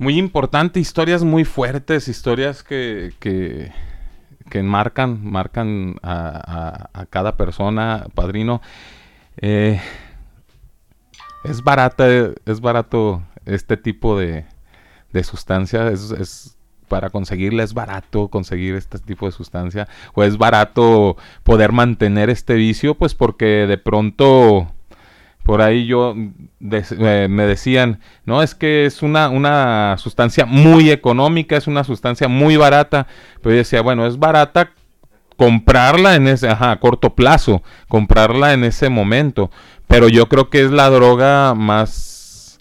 muy 0.00 0.18
importante, 0.18 0.80
historias 0.80 1.22
muy 1.22 1.44
fuertes, 1.44 2.08
historias 2.08 2.62
que, 2.62 3.12
que, 3.20 3.70
que 4.48 4.62
marcan, 4.62 5.22
marcan 5.22 5.96
a, 6.02 7.04
cada 7.10 7.36
persona, 7.36 8.06
padrino. 8.14 8.62
Eh, 9.36 9.78
es 11.44 11.62
barata, 11.62 12.06
es 12.46 12.60
barato 12.62 13.22
este 13.44 13.76
tipo 13.76 14.18
de, 14.18 14.46
de 15.12 15.22
sustancia, 15.22 15.88
es, 15.88 16.10
es, 16.12 16.56
para 16.88 17.10
conseguirla 17.10 17.62
es 17.62 17.74
barato 17.74 18.28
conseguir 18.28 18.76
este 18.76 18.98
tipo 19.00 19.26
de 19.26 19.32
sustancia, 19.32 19.86
o 20.14 20.22
es 20.24 20.38
barato 20.38 21.18
poder 21.42 21.72
mantener 21.72 22.30
este 22.30 22.54
vicio, 22.54 22.94
pues 22.94 23.14
porque 23.14 23.66
de 23.66 23.76
pronto 23.76 24.72
por 25.42 25.62
ahí 25.62 25.86
yo 25.86 26.14
eh, 26.16 27.26
me 27.28 27.46
decían, 27.46 28.00
no, 28.24 28.42
es 28.42 28.54
que 28.54 28.86
es 28.86 29.02
una, 29.02 29.28
una 29.28 29.96
sustancia 29.98 30.46
muy 30.46 30.90
económica, 30.90 31.56
es 31.56 31.66
una 31.66 31.84
sustancia 31.84 32.28
muy 32.28 32.56
barata, 32.56 33.06
pero 33.42 33.54
yo 33.54 33.58
decía, 33.58 33.82
bueno, 33.82 34.06
es 34.06 34.18
barata 34.18 34.72
comprarla 35.36 36.16
en 36.16 36.28
ese, 36.28 36.48
ajá, 36.48 36.70
a 36.70 36.80
corto 36.80 37.14
plazo, 37.14 37.62
comprarla 37.88 38.52
en 38.52 38.62
ese 38.64 38.90
momento, 38.90 39.50
pero 39.88 40.08
yo 40.08 40.28
creo 40.28 40.50
que 40.50 40.62
es 40.62 40.70
la 40.70 40.90
droga 40.90 41.54
más, 41.54 42.60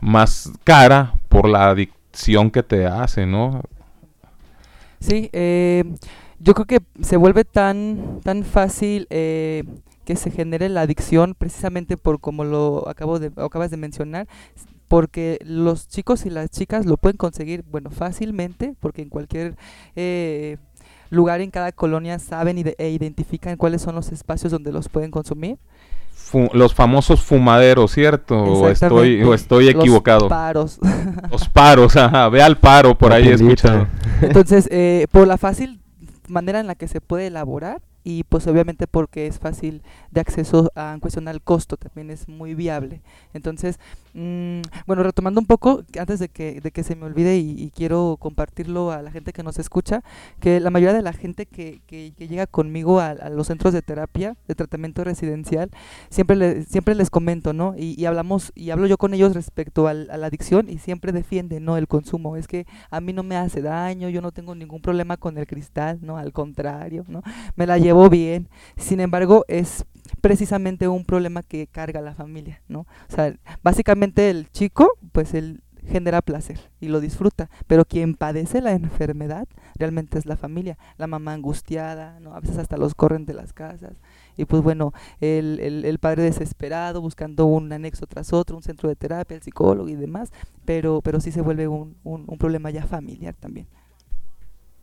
más 0.00 0.52
cara 0.62 1.14
por 1.28 1.48
la 1.48 1.70
adicción 1.70 2.50
que 2.52 2.62
te 2.62 2.86
hace, 2.86 3.26
¿no? 3.26 3.62
Sí, 5.00 5.28
eh, 5.32 5.82
yo 6.38 6.54
creo 6.54 6.66
que 6.66 6.78
se 7.02 7.16
vuelve 7.16 7.44
tan, 7.44 8.20
tan 8.22 8.44
fácil 8.44 9.06
eh, 9.10 9.64
que 10.10 10.16
se 10.16 10.32
genere 10.32 10.68
la 10.68 10.80
adicción 10.80 11.36
precisamente 11.38 11.96
por 11.96 12.18
como 12.18 12.42
lo 12.42 12.88
acabo 12.88 13.20
de, 13.20 13.30
acabas 13.36 13.70
de 13.70 13.76
mencionar, 13.76 14.26
porque 14.88 15.38
los 15.44 15.86
chicos 15.86 16.26
y 16.26 16.30
las 16.30 16.50
chicas 16.50 16.84
lo 16.84 16.96
pueden 16.96 17.16
conseguir, 17.16 17.62
bueno, 17.70 17.90
fácilmente, 17.90 18.74
porque 18.80 19.02
en 19.02 19.08
cualquier 19.08 19.54
eh, 19.94 20.56
lugar 21.10 21.40
en 21.42 21.52
cada 21.52 21.70
colonia 21.70 22.18
saben 22.18 22.58
ide- 22.58 22.74
e 22.78 22.90
identifican 22.90 23.56
cuáles 23.56 23.82
son 23.82 23.94
los 23.94 24.10
espacios 24.10 24.50
donde 24.50 24.72
los 24.72 24.88
pueden 24.88 25.12
consumir. 25.12 25.58
Fu- 26.12 26.50
los 26.54 26.74
famosos 26.74 27.22
fumaderos, 27.22 27.92
¿cierto? 27.92 28.36
O 28.36 28.68
estoy, 28.68 29.22
o 29.22 29.32
estoy 29.32 29.66
Los 29.66 29.74
equivocado. 29.76 30.26
paros. 30.28 30.80
Los 31.30 31.48
paros, 31.48 31.94
ajá, 31.94 32.28
ve 32.30 32.42
al 32.42 32.58
paro, 32.58 32.98
por 32.98 33.10
La 33.10 33.16
ahí 33.18 33.28
he 33.28 33.34
escuchado. 33.34 33.86
Entonces, 34.22 34.66
eh, 34.72 35.06
por 35.12 35.28
la 35.28 35.38
fácil 35.38 35.80
manera 36.26 36.58
en 36.58 36.66
la 36.66 36.74
que 36.74 36.88
se 36.88 37.00
puede 37.00 37.28
elaborar 37.28 37.80
y 38.04 38.24
pues 38.24 38.46
obviamente 38.46 38.86
porque 38.86 39.26
es 39.26 39.38
fácil 39.38 39.82
de 40.10 40.20
acceso 40.20 40.70
a, 40.74 40.92
en 40.94 41.00
cuestión 41.00 41.28
al 41.28 41.42
costo, 41.42 41.76
también 41.76 42.10
es 42.10 42.28
muy 42.28 42.54
viable. 42.54 43.02
Entonces, 43.34 43.78
mm, 44.14 44.60
bueno, 44.86 45.02
retomando 45.02 45.40
un 45.40 45.46
poco, 45.46 45.82
antes 45.98 46.18
de 46.18 46.28
que, 46.28 46.60
de 46.60 46.70
que 46.70 46.82
se 46.82 46.96
me 46.96 47.06
olvide 47.06 47.36
y, 47.38 47.70
quiero 47.74 48.16
compartirlo 48.18 48.90
a 48.90 49.00
la 49.02 49.10
gente 49.10 49.32
que 49.32 49.42
nos 49.42 49.58
escucha, 49.58 50.02
que 50.40 50.60
la 50.60 50.70
mayoría 50.70 50.94
de 50.94 51.02
la 51.02 51.12
gente 51.12 51.46
que, 51.46 51.80
que- 51.86 52.12
llega 52.18 52.46
conmigo 52.46 53.00
a, 53.00 53.10
a 53.10 53.28
los 53.30 53.46
centros 53.48 53.72
de 53.72 53.82
terapia, 53.82 54.36
de 54.46 54.54
tratamiento 54.54 55.02
residencial, 55.04 55.70
siempre, 56.10 56.62
siempre 56.64 56.94
les 56.94 57.10
comento, 57.10 57.52
¿no? 57.52 57.74
Y, 57.76 58.00
y 58.00 58.06
hablamos, 58.06 58.52
y 58.54 58.70
hablo 58.70 58.86
yo 58.86 58.98
con 58.98 59.14
ellos 59.14 59.34
respecto 59.34 59.86
al- 59.88 60.10
a 60.10 60.16
la 60.16 60.26
adicción 60.28 60.68
y 60.68 60.78
siempre 60.78 61.12
defienden, 61.12 61.64
¿no? 61.64 61.76
El 61.76 61.88
consumo. 61.88 62.36
Es 62.36 62.46
que 62.48 62.66
a 62.90 63.00
mí 63.00 63.12
no 63.12 63.22
me 63.22 63.36
hace 63.36 63.62
daño, 63.62 64.08
yo 64.08 64.20
no 64.22 64.32
tengo 64.32 64.54
ningún 64.54 64.80
problema 64.82 65.16
con 65.16 65.38
el 65.38 65.46
cristal, 65.46 65.98
¿no? 66.02 66.16
Al 66.16 66.32
contrario, 66.32 67.04
¿no? 67.08 67.22
Me 67.56 67.66
la 67.66 67.78
llevo 67.78 67.89
bien. 68.10 68.48
Sin 68.76 69.00
embargo, 69.00 69.44
es 69.48 69.84
precisamente 70.20 70.88
un 70.88 71.04
problema 71.04 71.42
que 71.42 71.66
carga 71.66 72.00
la 72.00 72.14
familia, 72.14 72.62
¿no? 72.68 72.80
O 72.80 73.14
sea, 73.14 73.34
básicamente 73.62 74.30
el 74.30 74.50
chico, 74.50 74.88
pues 75.12 75.34
él 75.34 75.62
genera 75.86 76.20
placer 76.20 76.60
y 76.80 76.88
lo 76.88 77.00
disfruta, 77.00 77.48
pero 77.66 77.84
quien 77.84 78.14
padece 78.14 78.60
la 78.60 78.72
enfermedad 78.72 79.48
realmente 79.76 80.18
es 80.18 80.26
la 80.26 80.36
familia, 80.36 80.76
la 80.98 81.06
mamá 81.06 81.32
angustiada, 81.32 82.20
¿no? 82.20 82.34
A 82.34 82.40
veces 82.40 82.58
hasta 82.58 82.76
los 82.76 82.94
corren 82.94 83.24
de 83.24 83.34
las 83.34 83.52
casas 83.52 83.96
y 84.36 84.44
pues 84.44 84.62
bueno, 84.62 84.92
el, 85.20 85.58
el, 85.60 85.84
el 85.84 85.98
padre 85.98 86.22
desesperado 86.22 87.00
buscando 87.00 87.46
un 87.46 87.72
anexo 87.72 88.06
tras 88.06 88.32
otro, 88.32 88.56
un 88.56 88.62
centro 88.62 88.88
de 88.88 88.96
terapia, 88.96 89.36
el 89.36 89.42
psicólogo 89.42 89.88
y 89.88 89.96
demás, 89.96 90.30
pero, 90.64 91.00
pero 91.02 91.20
sí 91.20 91.32
se 91.32 91.40
vuelve 91.40 91.66
un, 91.66 91.96
un 92.04 92.38
problema 92.38 92.70
ya 92.70 92.86
familiar 92.86 93.34
también. 93.34 93.66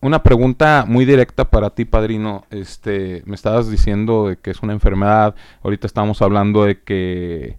Una 0.07 0.23
pregunta 0.23 0.85
muy 0.87 1.03
directa 1.03 1.49
para 1.49 1.71
ti, 1.71 1.83
padrino. 1.83 2.45
Este, 2.49 3.23
me 3.25 3.35
estabas 3.35 3.69
diciendo 3.69 4.29
de 4.29 4.37
que 4.37 4.51
es 4.51 4.63
una 4.63 4.71
enfermedad. 4.71 5.35
Ahorita 5.61 5.85
estamos 5.85 6.21
hablando 6.21 6.63
de 6.63 6.81
que 6.81 7.57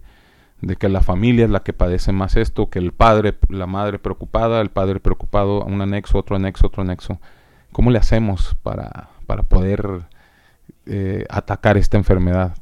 de 0.61 0.75
que 0.75 0.89
la 0.89 1.01
familia 1.01 1.45
es 1.45 1.51
la 1.51 1.59
que 1.59 1.73
padece 1.73 2.11
más 2.11 2.35
esto, 2.37 2.71
que 2.71 2.79
el 2.79 2.91
padre, 2.91 3.37
la 3.49 3.67
madre 3.67 3.99
preocupada, 3.99 4.61
el 4.61 4.71
padre 4.71 4.99
preocupado, 4.99 5.63
un 5.63 5.79
anexo, 5.79 6.17
otro 6.17 6.37
anexo, 6.37 6.65
otro 6.65 6.81
anexo. 6.81 7.19
¿Cómo 7.71 7.91
le 7.91 7.99
hacemos 7.99 8.57
para, 8.63 9.09
para 9.27 9.43
poder 9.43 10.07
eh, 10.87 11.25
atacar 11.29 11.77
esta 11.77 11.97
enfermedad? 11.97 12.57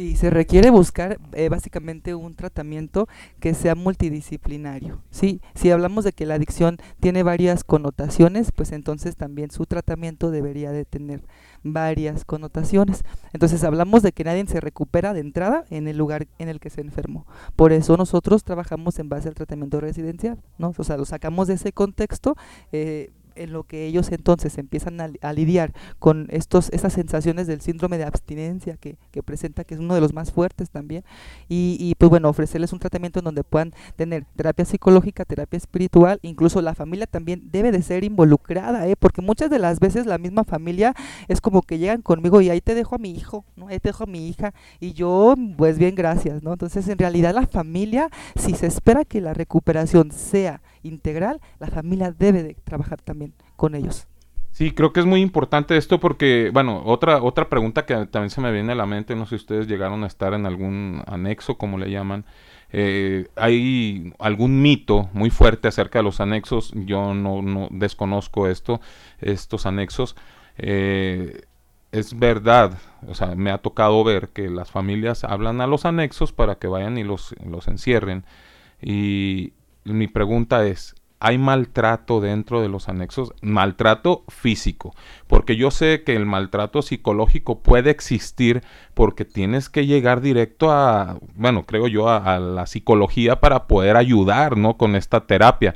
Sí, 0.00 0.16
se 0.16 0.30
requiere 0.30 0.70
buscar 0.70 1.18
eh, 1.34 1.50
básicamente 1.50 2.14
un 2.14 2.34
tratamiento 2.34 3.06
que 3.38 3.52
sea 3.52 3.74
multidisciplinario. 3.74 5.02
Sí, 5.10 5.42
si 5.54 5.70
hablamos 5.70 6.04
de 6.04 6.12
que 6.12 6.24
la 6.24 6.36
adicción 6.36 6.78
tiene 7.00 7.22
varias 7.22 7.64
connotaciones, 7.64 8.50
pues 8.50 8.72
entonces 8.72 9.16
también 9.16 9.50
su 9.50 9.66
tratamiento 9.66 10.30
debería 10.30 10.72
de 10.72 10.86
tener 10.86 11.20
varias 11.62 12.24
connotaciones. 12.24 13.04
Entonces 13.34 13.62
hablamos 13.62 14.02
de 14.02 14.12
que 14.12 14.24
nadie 14.24 14.46
se 14.46 14.60
recupera 14.60 15.12
de 15.12 15.20
entrada 15.20 15.66
en 15.68 15.86
el 15.86 15.98
lugar 15.98 16.28
en 16.38 16.48
el 16.48 16.60
que 16.60 16.70
se 16.70 16.80
enfermó. 16.80 17.26
Por 17.54 17.74
eso 17.74 17.98
nosotros 17.98 18.42
trabajamos 18.42 18.98
en 19.00 19.10
base 19.10 19.28
al 19.28 19.34
tratamiento 19.34 19.82
residencial, 19.82 20.38
¿no? 20.56 20.72
O 20.78 20.82
sea, 20.82 20.96
lo 20.96 21.04
sacamos 21.04 21.46
de 21.46 21.54
ese 21.54 21.72
contexto. 21.72 22.36
eh, 22.72 23.10
en 23.34 23.52
lo 23.52 23.64
que 23.64 23.86
ellos 23.86 24.10
entonces 24.12 24.58
empiezan 24.58 25.00
a, 25.00 25.08
li- 25.08 25.18
a 25.22 25.32
lidiar 25.32 25.72
con 25.98 26.26
estos 26.30 26.70
estas 26.70 26.92
sensaciones 26.92 27.46
del 27.46 27.60
síndrome 27.60 27.98
de 27.98 28.04
abstinencia 28.04 28.76
que, 28.76 28.96
que 29.10 29.22
presenta, 29.22 29.64
que 29.64 29.74
es 29.74 29.80
uno 29.80 29.94
de 29.94 30.00
los 30.00 30.12
más 30.12 30.32
fuertes 30.32 30.70
también, 30.70 31.04
y, 31.48 31.76
y, 31.80 31.94
pues 31.94 32.10
bueno, 32.10 32.28
ofrecerles 32.28 32.72
un 32.72 32.78
tratamiento 32.78 33.18
en 33.20 33.24
donde 33.24 33.44
puedan 33.44 33.72
tener 33.96 34.24
terapia 34.36 34.64
psicológica, 34.64 35.24
terapia 35.24 35.56
espiritual, 35.56 36.18
incluso 36.22 36.60
la 36.62 36.74
familia 36.74 37.06
también 37.06 37.48
debe 37.50 37.72
de 37.72 37.82
ser 37.82 38.04
involucrada, 38.04 38.86
¿eh? 38.88 38.96
porque 38.96 39.22
muchas 39.22 39.50
de 39.50 39.58
las 39.58 39.80
veces 39.80 40.06
la 40.06 40.18
misma 40.18 40.44
familia 40.44 40.94
es 41.28 41.40
como 41.40 41.62
que 41.62 41.78
llegan 41.78 42.02
conmigo 42.02 42.40
y 42.40 42.50
ahí 42.50 42.60
te 42.60 42.74
dejo 42.74 42.94
a 42.94 42.98
mi 42.98 43.10
hijo, 43.10 43.44
¿no? 43.56 43.68
ahí 43.68 43.80
te 43.80 43.88
dejo 43.90 44.04
a 44.04 44.06
mi 44.06 44.28
hija, 44.28 44.52
y 44.78 44.92
yo, 44.92 45.34
pues 45.56 45.78
bien, 45.78 45.94
gracias, 45.94 46.42
¿no? 46.42 46.52
Entonces, 46.52 46.88
en 46.88 46.98
realidad 46.98 47.34
la 47.34 47.46
familia, 47.46 48.10
si 48.36 48.54
se 48.54 48.66
espera 48.66 49.04
que 49.04 49.20
la 49.20 49.34
recuperación 49.34 50.12
sea 50.12 50.60
integral, 50.82 51.40
la 51.58 51.68
familia 51.68 52.12
debe 52.12 52.42
de 52.42 52.54
trabajar 52.64 53.00
también 53.02 53.34
con 53.56 53.74
ellos. 53.74 54.06
Sí, 54.52 54.72
creo 54.72 54.92
que 54.92 55.00
es 55.00 55.06
muy 55.06 55.20
importante 55.22 55.76
esto 55.76 56.00
porque, 56.00 56.50
bueno, 56.52 56.82
otra, 56.84 57.22
otra 57.22 57.48
pregunta 57.48 57.86
que 57.86 57.94
también 58.06 58.30
se 58.30 58.40
me 58.40 58.50
viene 58.52 58.72
a 58.72 58.74
la 58.74 58.84
mente, 58.86 59.14
no 59.14 59.24
sé 59.24 59.30
si 59.30 59.36
ustedes 59.36 59.68
llegaron 59.68 60.02
a 60.04 60.06
estar 60.08 60.34
en 60.34 60.44
algún 60.44 61.02
anexo, 61.06 61.56
como 61.56 61.78
le 61.78 61.90
llaman. 61.90 62.24
eh, 62.72 63.28
hay 63.36 64.12
algún 64.18 64.60
mito 64.62 65.08
muy 65.12 65.30
fuerte 65.30 65.68
acerca 65.68 66.00
de 66.00 66.02
los 66.04 66.20
anexos, 66.20 66.72
yo 66.74 67.14
no, 67.14 67.42
no 67.42 67.68
desconozco 67.70 68.48
esto, 68.48 68.80
estos 69.20 69.66
anexos. 69.66 70.16
eh, 70.58 71.42
es 71.92 72.16
verdad, 72.18 72.78
o 73.08 73.14
sea, 73.14 73.34
me 73.34 73.50
ha 73.50 73.58
tocado 73.58 74.04
ver 74.04 74.28
que 74.28 74.48
las 74.48 74.70
familias 74.70 75.24
hablan 75.24 75.60
a 75.60 75.66
los 75.66 75.84
anexos 75.84 76.32
para 76.32 76.56
que 76.56 76.68
vayan 76.68 76.98
y 76.98 77.04
los, 77.04 77.34
los 77.44 77.66
encierren. 77.68 78.24
Y 78.80 79.52
mi 79.92 80.08
pregunta 80.08 80.66
es, 80.66 80.94
¿hay 81.20 81.36
maltrato 81.36 82.20
dentro 82.20 82.62
de 82.62 82.68
los 82.68 82.88
anexos? 82.88 83.32
Maltrato 83.42 84.24
físico, 84.28 84.94
porque 85.26 85.56
yo 85.56 85.70
sé 85.70 86.02
que 86.02 86.16
el 86.16 86.24
maltrato 86.26 86.82
psicológico 86.82 87.60
puede 87.60 87.90
existir 87.90 88.62
porque 88.94 89.24
tienes 89.24 89.68
que 89.68 89.86
llegar 89.86 90.22
directo 90.22 90.72
a, 90.72 91.18
bueno, 91.34 91.66
creo 91.66 91.86
yo, 91.86 92.08
a, 92.08 92.38
la 92.38 92.66
psicología 92.66 93.38
para 93.38 93.66
poder 93.66 93.96
ayudar, 93.96 94.56
¿no? 94.56 94.76
Con 94.76 94.96
esta 94.96 95.26
terapia. 95.26 95.74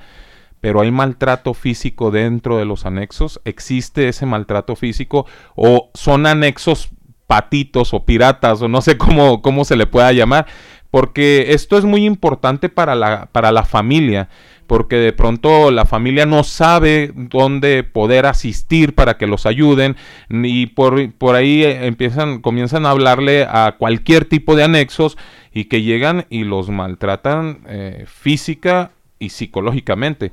Pero 0.61 0.81
hay 0.81 0.91
maltrato 0.91 1.53
físico 1.53 2.11
dentro 2.11 2.57
de 2.57 2.65
los 2.65 2.87
anexos, 2.87 3.39
existe 3.45 4.09
ese 4.09 4.25
maltrato 4.25 4.77
físico 4.77 5.27
o 5.55 5.91
son 5.93 6.27
anexos 6.27 6.89
patitos 7.27 7.95
o 7.95 8.05
piratas 8.05 8.63
o 8.63 8.69
no 8.69 8.81
sé 8.81 8.97
cómo, 8.97 9.43
cómo 9.43 9.65
se 9.65 9.77
le 9.77 9.87
pueda 9.87 10.13
llamar, 10.13 10.47
porque 10.95 11.47
esto 11.49 11.77
es 11.77 11.85
muy 11.85 12.05
importante 12.07 12.69
para 12.69 12.95
la, 12.95 13.27
para 13.33 13.51
la 13.51 13.65
familia, 13.65 14.29
porque 14.69 14.95
de 14.95 15.13
pronto 15.13 15.73
la 15.73 15.87
familia 15.87 16.25
no 16.25 16.45
sabe 16.45 17.11
dónde 17.17 17.83
poder 17.83 18.27
asistir 18.27 18.95
para 18.95 19.19
que 19.19 19.27
los 19.27 19.45
ayuden 19.45 19.97
y 20.31 20.67
por, 20.67 21.13
por 21.15 21.35
ahí 21.35 21.65
eh, 21.65 21.87
empiezan, 21.87 22.41
comienzan 22.41 22.87
a 22.87 22.91
hablarle 22.91 23.43
a 23.43 23.75
cualquier 23.77 24.25
tipo 24.25 24.55
de 24.55 24.63
anexos 24.63 25.19
y 25.53 25.65
que 25.65 25.83
llegan 25.83 26.27
y 26.31 26.45
los 26.45 26.71
maltratan 26.71 27.65
eh, 27.67 28.05
física 28.07 28.93
y 29.19 29.31
psicológicamente. 29.31 30.31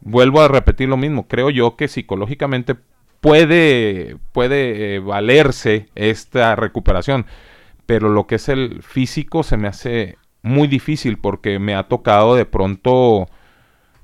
Vuelvo 0.00 0.42
a 0.42 0.46
repetir 0.46 0.88
lo 0.88 0.96
mismo, 0.96 1.26
creo 1.26 1.50
yo 1.50 1.74
que 1.74 1.88
psicológicamente 1.88 2.76
puede, 3.20 4.16
puede 4.30 4.94
eh, 4.94 4.98
valerse 5.00 5.88
esta 5.96 6.54
recuperación, 6.54 7.26
pero 7.86 8.08
lo 8.08 8.26
que 8.26 8.36
es 8.36 8.48
el 8.48 8.82
físico 8.82 9.42
se 9.42 9.56
me 9.56 9.68
hace 9.68 10.18
muy 10.42 10.68
difícil 10.68 11.18
porque 11.18 11.58
me 11.58 11.74
ha 11.74 11.88
tocado 11.88 12.34
de 12.34 12.44
pronto 12.44 13.28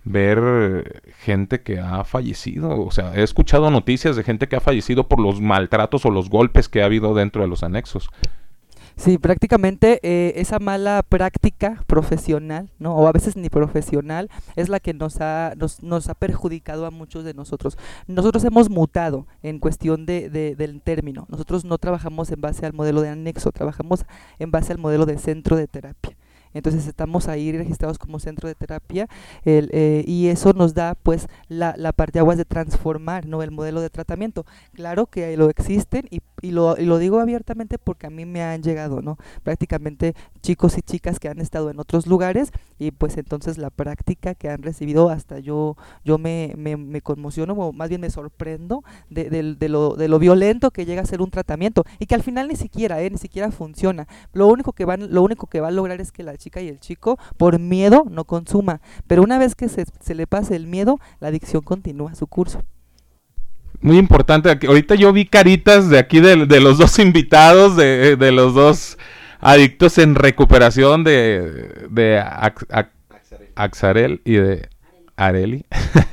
ver 0.05 1.12
gente 1.19 1.61
que 1.62 1.78
ha 1.78 2.05
fallecido, 2.05 2.81
o 2.81 2.90
sea, 2.90 3.15
he 3.15 3.23
escuchado 3.23 3.70
noticias 3.70 4.16
de 4.16 4.24
gente 4.24 4.48
que 4.48 4.57
ha 4.57 4.61
fallecido 4.61 5.09
por 5.09 5.20
los 5.20 5.40
maltratos 5.40 6.07
o 6.07 6.11
los 6.11 6.31
golpes 6.31 6.69
que 6.69 6.82
ha 6.82 6.86
habido 6.86 7.15
dentro 7.15 7.43
de 7.43 7.48
los 7.48 7.62
anexos. 7.62 8.09
Sí, 8.96 9.16
prácticamente 9.18 9.98
eh, 10.02 10.34
esa 10.36 10.58
mala 10.58 11.02
práctica 11.02 11.82
profesional, 11.86 12.70
¿no? 12.78 12.94
O 12.94 13.06
a 13.06 13.12
veces 13.12 13.36
ni 13.36 13.48
profesional, 13.48 14.28
es 14.56 14.68
la 14.68 14.78
que 14.78 14.92
nos 14.92 15.20
ha, 15.20 15.54
nos, 15.56 15.82
nos 15.82 16.08
ha 16.08 16.14
perjudicado 16.14 16.84
a 16.86 16.90
muchos 16.90 17.24
de 17.24 17.32
nosotros. 17.32 17.78
Nosotros 18.06 18.44
hemos 18.44 18.68
mutado 18.68 19.26
en 19.42 19.58
cuestión 19.58 20.04
de, 20.04 20.28
de- 20.28 20.54
del 20.54 20.82
término. 20.82 21.26
Nosotros 21.30 21.64
no 21.64 21.78
trabajamos 21.78 22.30
en 22.30 22.40
base 22.42 22.66
al 22.66 22.74
modelo 22.74 23.00
de 23.00 23.08
anexo, 23.08 23.52
trabajamos 23.52 24.04
en 24.38 24.50
base 24.50 24.72
al 24.72 24.78
modelo 24.78 25.06
de 25.06 25.16
centro 25.18 25.56
de 25.56 25.66
terapia. 25.66 26.16
Entonces 26.52 26.88
estamos 26.88 27.28
ahí 27.28 27.52
registrados 27.56 27.96
como 27.96 28.18
centro 28.18 28.48
de 28.48 28.56
terapia 28.56 29.06
el, 29.44 29.70
eh, 29.72 30.02
y 30.04 30.26
eso 30.26 30.52
nos 30.52 30.74
da 30.74 30.96
pues 31.00 31.28
la, 31.46 31.74
la 31.76 31.92
parte 31.92 32.18
aguas 32.18 32.38
de 32.38 32.44
transformar 32.44 33.24
¿no? 33.24 33.44
el 33.44 33.52
modelo 33.52 33.80
de 33.80 33.88
tratamiento. 33.88 34.44
Claro 34.72 35.06
que 35.06 35.36
lo 35.36 35.48
existen 35.48 36.08
y, 36.10 36.18
y 36.42 36.50
lo, 36.52 36.76
y 36.78 36.84
lo 36.84 36.98
digo 36.98 37.20
abiertamente 37.20 37.78
porque 37.78 38.06
a 38.06 38.10
mí 38.10 38.24
me 38.26 38.42
han 38.42 38.62
llegado 38.62 39.02
¿no? 39.02 39.18
prácticamente 39.42 40.14
chicos 40.42 40.76
y 40.78 40.82
chicas 40.82 41.18
que 41.18 41.28
han 41.28 41.40
estado 41.40 41.70
en 41.70 41.80
otros 41.80 42.06
lugares 42.06 42.52
y 42.78 42.90
pues 42.92 43.16
entonces 43.16 43.58
la 43.58 43.70
práctica 43.70 44.34
que 44.34 44.48
han 44.48 44.62
recibido 44.62 45.10
hasta 45.10 45.38
yo, 45.38 45.76
yo 46.04 46.18
me, 46.18 46.54
me, 46.56 46.76
me 46.76 47.00
conmociono 47.00 47.54
o 47.54 47.72
más 47.72 47.88
bien 47.88 48.00
me 48.00 48.10
sorprendo 48.10 48.82
de, 49.08 49.30
del- 49.30 49.58
de 49.58 49.68
lo, 49.68 49.96
de 49.96 50.08
lo 50.08 50.18
violento 50.18 50.70
que 50.70 50.86
llega 50.86 51.02
a 51.02 51.06
ser 51.06 51.20
un 51.22 51.30
tratamiento 51.30 51.84
y 51.98 52.06
que 52.06 52.14
al 52.14 52.22
final 52.22 52.48
ni 52.48 52.56
siquiera, 52.56 53.00
¿eh? 53.02 53.10
ni 53.10 53.18
siquiera 53.18 53.50
funciona. 53.50 54.06
Lo 54.32 54.46
único 54.48 54.72
que 54.72 54.84
van, 54.84 55.12
lo 55.12 55.22
único 55.22 55.46
que 55.46 55.60
va 55.60 55.68
a 55.68 55.72
lograr 55.72 56.00
es 56.00 56.12
que 56.12 56.22
la 56.22 56.36
chica 56.36 56.60
y 56.60 56.68
el 56.68 56.80
chico 56.80 57.18
por 57.36 57.58
miedo 57.58 58.04
no 58.10 58.24
consuma, 58.24 58.80
pero 59.06 59.22
una 59.22 59.38
vez 59.38 59.54
que 59.54 59.68
se, 59.68 59.84
se 60.00 60.14
le 60.14 60.26
pase 60.26 60.56
el 60.56 60.66
miedo, 60.66 60.98
la 61.20 61.28
adicción 61.28 61.62
continúa 61.62 62.14
su 62.14 62.26
curso. 62.26 62.62
Muy 63.81 63.97
importante. 63.98 64.59
Ahorita 64.66 64.94
yo 64.94 65.12
vi 65.12 65.24
caritas 65.27 65.89
de 65.89 65.98
aquí 65.98 66.20
de, 66.20 66.36
los 66.61 66.78
dos 66.78 66.98
invitados, 66.98 67.77
de, 67.77 68.16
de 68.16 68.32
los 68.32 68.55
dos 68.55 68.98
adictos 69.40 69.98
en 69.98 70.15
recuperación 70.15 71.02
de, 71.05 71.86
de 71.90 72.19
Ax- 72.20 72.66
Axarel 73.55 74.20
y 74.24 74.35
de 74.35 74.69
Areli. 75.16 75.65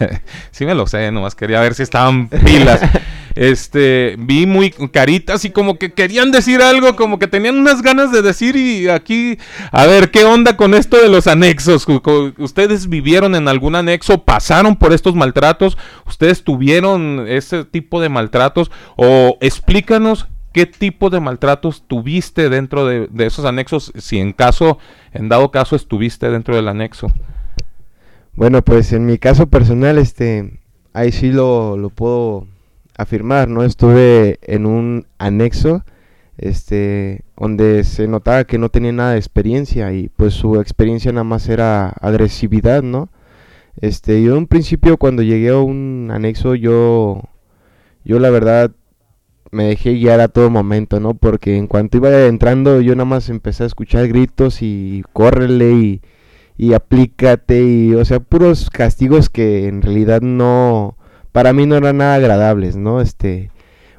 sí 0.52 0.66
me 0.66 0.76
lo 0.76 0.88
sé, 0.88 1.12
nomás 1.12 1.36
quería 1.36 1.60
ver 1.62 1.74
si 1.74 1.84
estaban 1.84 2.30
pilas. 2.30 2.82
Este, 3.38 4.16
vi 4.18 4.48
muy 4.48 4.72
caritas 4.72 5.46
y 5.46 5.52
como 5.52 5.78
que 5.78 5.94
querían 5.94 6.32
decir 6.32 6.60
algo, 6.64 6.96
como 6.96 7.20
que 7.20 7.28
tenían 7.28 7.56
unas 7.56 7.84
ganas 7.84 8.12
de 8.12 8.24
decir 8.24 8.56
y 8.56 8.90
aquí, 8.90 9.38
a 9.72 9.86
ver, 9.86 10.10
¿qué 10.10 10.26
onda 10.26 10.58
con 10.58 10.74
esto 10.74 10.98
de 10.98 11.08
los 11.08 11.28
anexos? 11.28 11.86
¿Ustedes 12.40 12.90
vivieron 12.90 13.36
en 13.36 13.48
algún 13.48 13.76
anexo? 13.76 14.24
¿Pasaron 14.24 14.76
por 14.76 14.92
estos 14.92 15.14
maltratos? 15.14 15.78
¿Ustedes 16.08 16.44
tuvieron 16.44 17.26
ese 17.28 17.64
tipo 17.64 18.02
de 18.02 18.10
maltratos? 18.10 18.72
O 18.96 19.38
explícanos 19.40 20.26
qué 20.52 20.66
tipo 20.66 21.12
de 21.12 21.20
maltratos 21.20 21.84
tuviste 21.86 22.50
dentro 22.50 22.88
de, 22.88 23.06
de 23.12 23.28
esos 23.28 23.46
anexos, 23.46 23.94
si 23.98 24.18
en 24.18 24.34
caso, 24.34 24.80
en 25.14 25.30
dado 25.30 25.52
caso 25.52 25.76
estuviste 25.76 26.32
dentro 26.32 26.56
del 26.56 26.68
anexo. 26.68 27.12
Bueno, 28.34 28.64
pues 28.64 28.94
en 28.94 29.06
mi 29.06 29.20
caso 29.20 29.46
personal, 29.46 30.00
este, 30.00 30.60
ahí 30.94 31.12
sí 31.12 31.32
lo, 31.32 31.78
lo 31.78 31.92
puedo 31.92 32.48
afirmar, 32.98 33.48
¿no? 33.48 33.64
Estuve 33.64 34.40
en 34.42 34.66
un 34.66 35.08
anexo, 35.20 35.84
este, 36.38 37.22
donde 37.38 37.84
se 37.84 38.08
notaba 38.08 38.44
que 38.44 38.58
no 38.58 38.70
tenía 38.70 38.92
nada 38.92 39.12
de 39.14 39.20
experiencia 39.20 39.94
y 39.94 40.10
pues 40.10 40.34
su 40.34 40.60
experiencia 40.60 41.12
nada 41.12 41.24
más 41.24 41.48
era 41.48 41.90
agresividad, 41.90 42.84
¿no? 42.84 43.10
Este, 43.80 44.22
yo 44.24 44.34
en 44.34 44.40
un 44.40 44.48
principio 44.48 44.98
cuando 44.98 45.22
llegué 45.22 45.50
a 45.50 45.58
un 45.60 46.10
anexo, 46.12 46.56
yo, 46.56 47.22
yo 48.04 48.20
la 48.20 48.32
verdad 48.32 48.72
me 49.52 49.66
dejé 49.66 49.94
guiar 49.94 50.20
a 50.20 50.28
todo 50.28 50.50
momento, 50.50 51.00
¿no? 51.00 51.14
Porque 51.14 51.56
en 51.58 51.68
cuanto 51.68 51.98
iba 51.98 52.26
entrando, 52.26 52.82
yo 52.82 52.96
nada 52.96 53.06
más 53.06 53.30
empecé 53.30 53.64
a 53.64 53.68
escuchar 53.68 54.08
gritos 54.08 54.62
y 54.62 55.04
córrele 55.14 55.72
y, 55.74 56.02
y 56.58 56.74
aplícate 56.74 57.64
y, 57.64 57.94
o 57.94 58.04
sea, 58.06 58.20
puros 58.20 58.70
castigos 58.70 59.30
que 59.30 59.68
en 59.68 59.82
realidad 59.82 60.22
no, 60.22 60.97
para 61.38 61.54
mí 61.54 61.68
no 61.68 61.76
eran 61.76 61.98
nada 61.98 62.16
agradables, 62.16 62.78
¿no? 62.78 63.00
Este, 63.00 63.52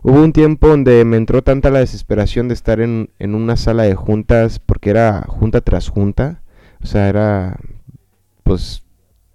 hubo 0.03 0.21
un 0.25 0.33
tiempo 0.33 0.67
donde 0.67 1.05
me 1.05 1.17
entró 1.17 1.45
tanta 1.45 1.71
la 1.71 1.79
desesperación 1.79 2.49
de 2.49 2.55
estar 2.55 2.81
en, 2.81 3.11
en 3.21 3.37
una 3.37 3.57
sala 3.57 3.85
de 3.85 3.95
juntas, 3.95 4.59
porque 4.59 4.91
era 4.91 5.25
junta 5.29 5.61
tras 5.61 5.89
junta, 5.89 6.43
o 6.83 6.87
sea, 6.87 7.09
era, 7.09 7.61
pues, 8.43 8.83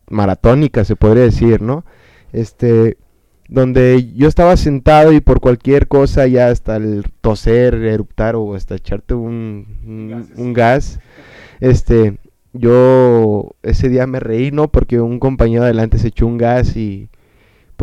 maratónica, 0.10 0.84
se 0.84 0.98
podría 0.98 1.24
decir, 1.24 1.62
¿no? 1.62 1.86
Este, 2.34 2.98
donde 3.48 4.12
yo 4.14 4.28
estaba 4.28 4.58
sentado 4.58 5.14
y 5.14 5.22
por 5.22 5.40
cualquier 5.40 5.88
cosa, 5.88 6.28
ya 6.28 6.50
hasta 6.50 6.76
el 6.76 7.06
toser, 7.22 7.76
eruptar 7.76 8.36
o 8.36 8.54
hasta 8.54 8.76
echarte 8.76 9.14
un, 9.14 9.80
un, 9.88 10.28
un 10.36 10.52
gas, 10.52 11.00
este, 11.62 12.18
yo 12.52 13.56
ese 13.64 13.88
día 13.88 14.08
me 14.08 14.20
reí, 14.20 14.52
¿no? 14.52 14.70
Porque 14.70 15.00
un 15.00 15.20
compañero 15.20 15.64
adelante 15.64 16.00
se 16.00 16.10
echó 16.10 16.28
un 16.28 16.38
gas 16.38 16.76
y 16.76 17.10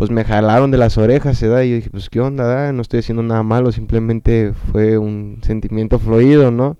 pues 0.01 0.09
me 0.09 0.23
jalaron 0.23 0.71
de 0.71 0.79
las 0.79 0.97
orejas, 0.97 1.39
¿verdad? 1.39 1.61
Y 1.61 1.69
yo 1.69 1.75
dije, 1.75 1.91
pues 1.91 2.09
qué 2.09 2.19
onda, 2.19 2.73
no 2.73 2.81
estoy 2.81 3.01
haciendo 3.01 3.21
nada 3.21 3.43
malo, 3.43 3.71
simplemente 3.71 4.51
fue 4.71 4.97
un 4.97 5.41
sentimiento 5.43 5.99
fluido, 5.99 6.49
¿no? 6.49 6.75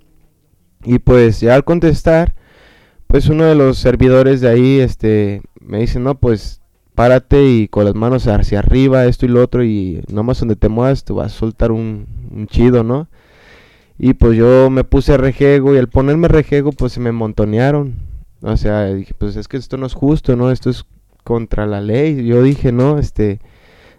Y 0.84 0.98
pues 0.98 1.40
ya 1.40 1.54
al 1.54 1.64
contestar, 1.64 2.34
pues 3.06 3.30
uno 3.30 3.44
de 3.44 3.54
los 3.54 3.78
servidores 3.78 4.42
de 4.42 4.50
ahí, 4.50 4.80
este, 4.80 5.44
me 5.60 5.82
dice, 5.82 6.00
no, 6.00 6.16
pues 6.16 6.62
párate 6.96 7.46
y 7.46 7.68
con 7.68 7.86
las 7.86 7.94
manos 7.94 8.26
hacia 8.26 8.58
arriba, 8.58 9.06
esto 9.06 9.28
y 9.28 9.30
lo 9.30 9.44
otro, 9.44 9.64
y 9.64 10.02
nomás 10.12 10.40
donde 10.40 10.56
te 10.56 10.70
muevas 10.70 11.04
te 11.04 11.14
vas 11.14 11.28
a 11.28 11.38
soltar 11.38 11.72
un, 11.72 12.08
un 12.36 12.48
chido, 12.48 12.84
¿no? 12.84 13.08
Y 14.00 14.16
pues 14.16 14.36
yo 14.36 14.72
me 14.72 14.84
puse 14.84 15.16
rejego 15.18 15.76
y 15.76 15.78
al 15.78 15.90
ponerme 15.90 16.28
rejego 16.28 16.72
pues 16.72 16.94
se 16.94 17.00
me 17.00 17.12
montonearon. 17.12 18.00
O 18.42 18.58
sea, 18.58 18.86
dije, 18.88 19.14
pues 19.16 19.36
es 19.36 19.48
que 19.48 19.58
esto 19.58 19.78
no 19.78 19.86
es 19.86 19.94
justo, 19.94 20.36
¿no? 20.36 20.50
Esto 20.50 20.72
es 20.72 20.88
contra 21.32 21.66
la 21.66 21.80
ley. 21.80 22.26
Yo 22.26 22.44
dije, 22.44 22.74
no, 22.74 23.00
este, 23.00 23.40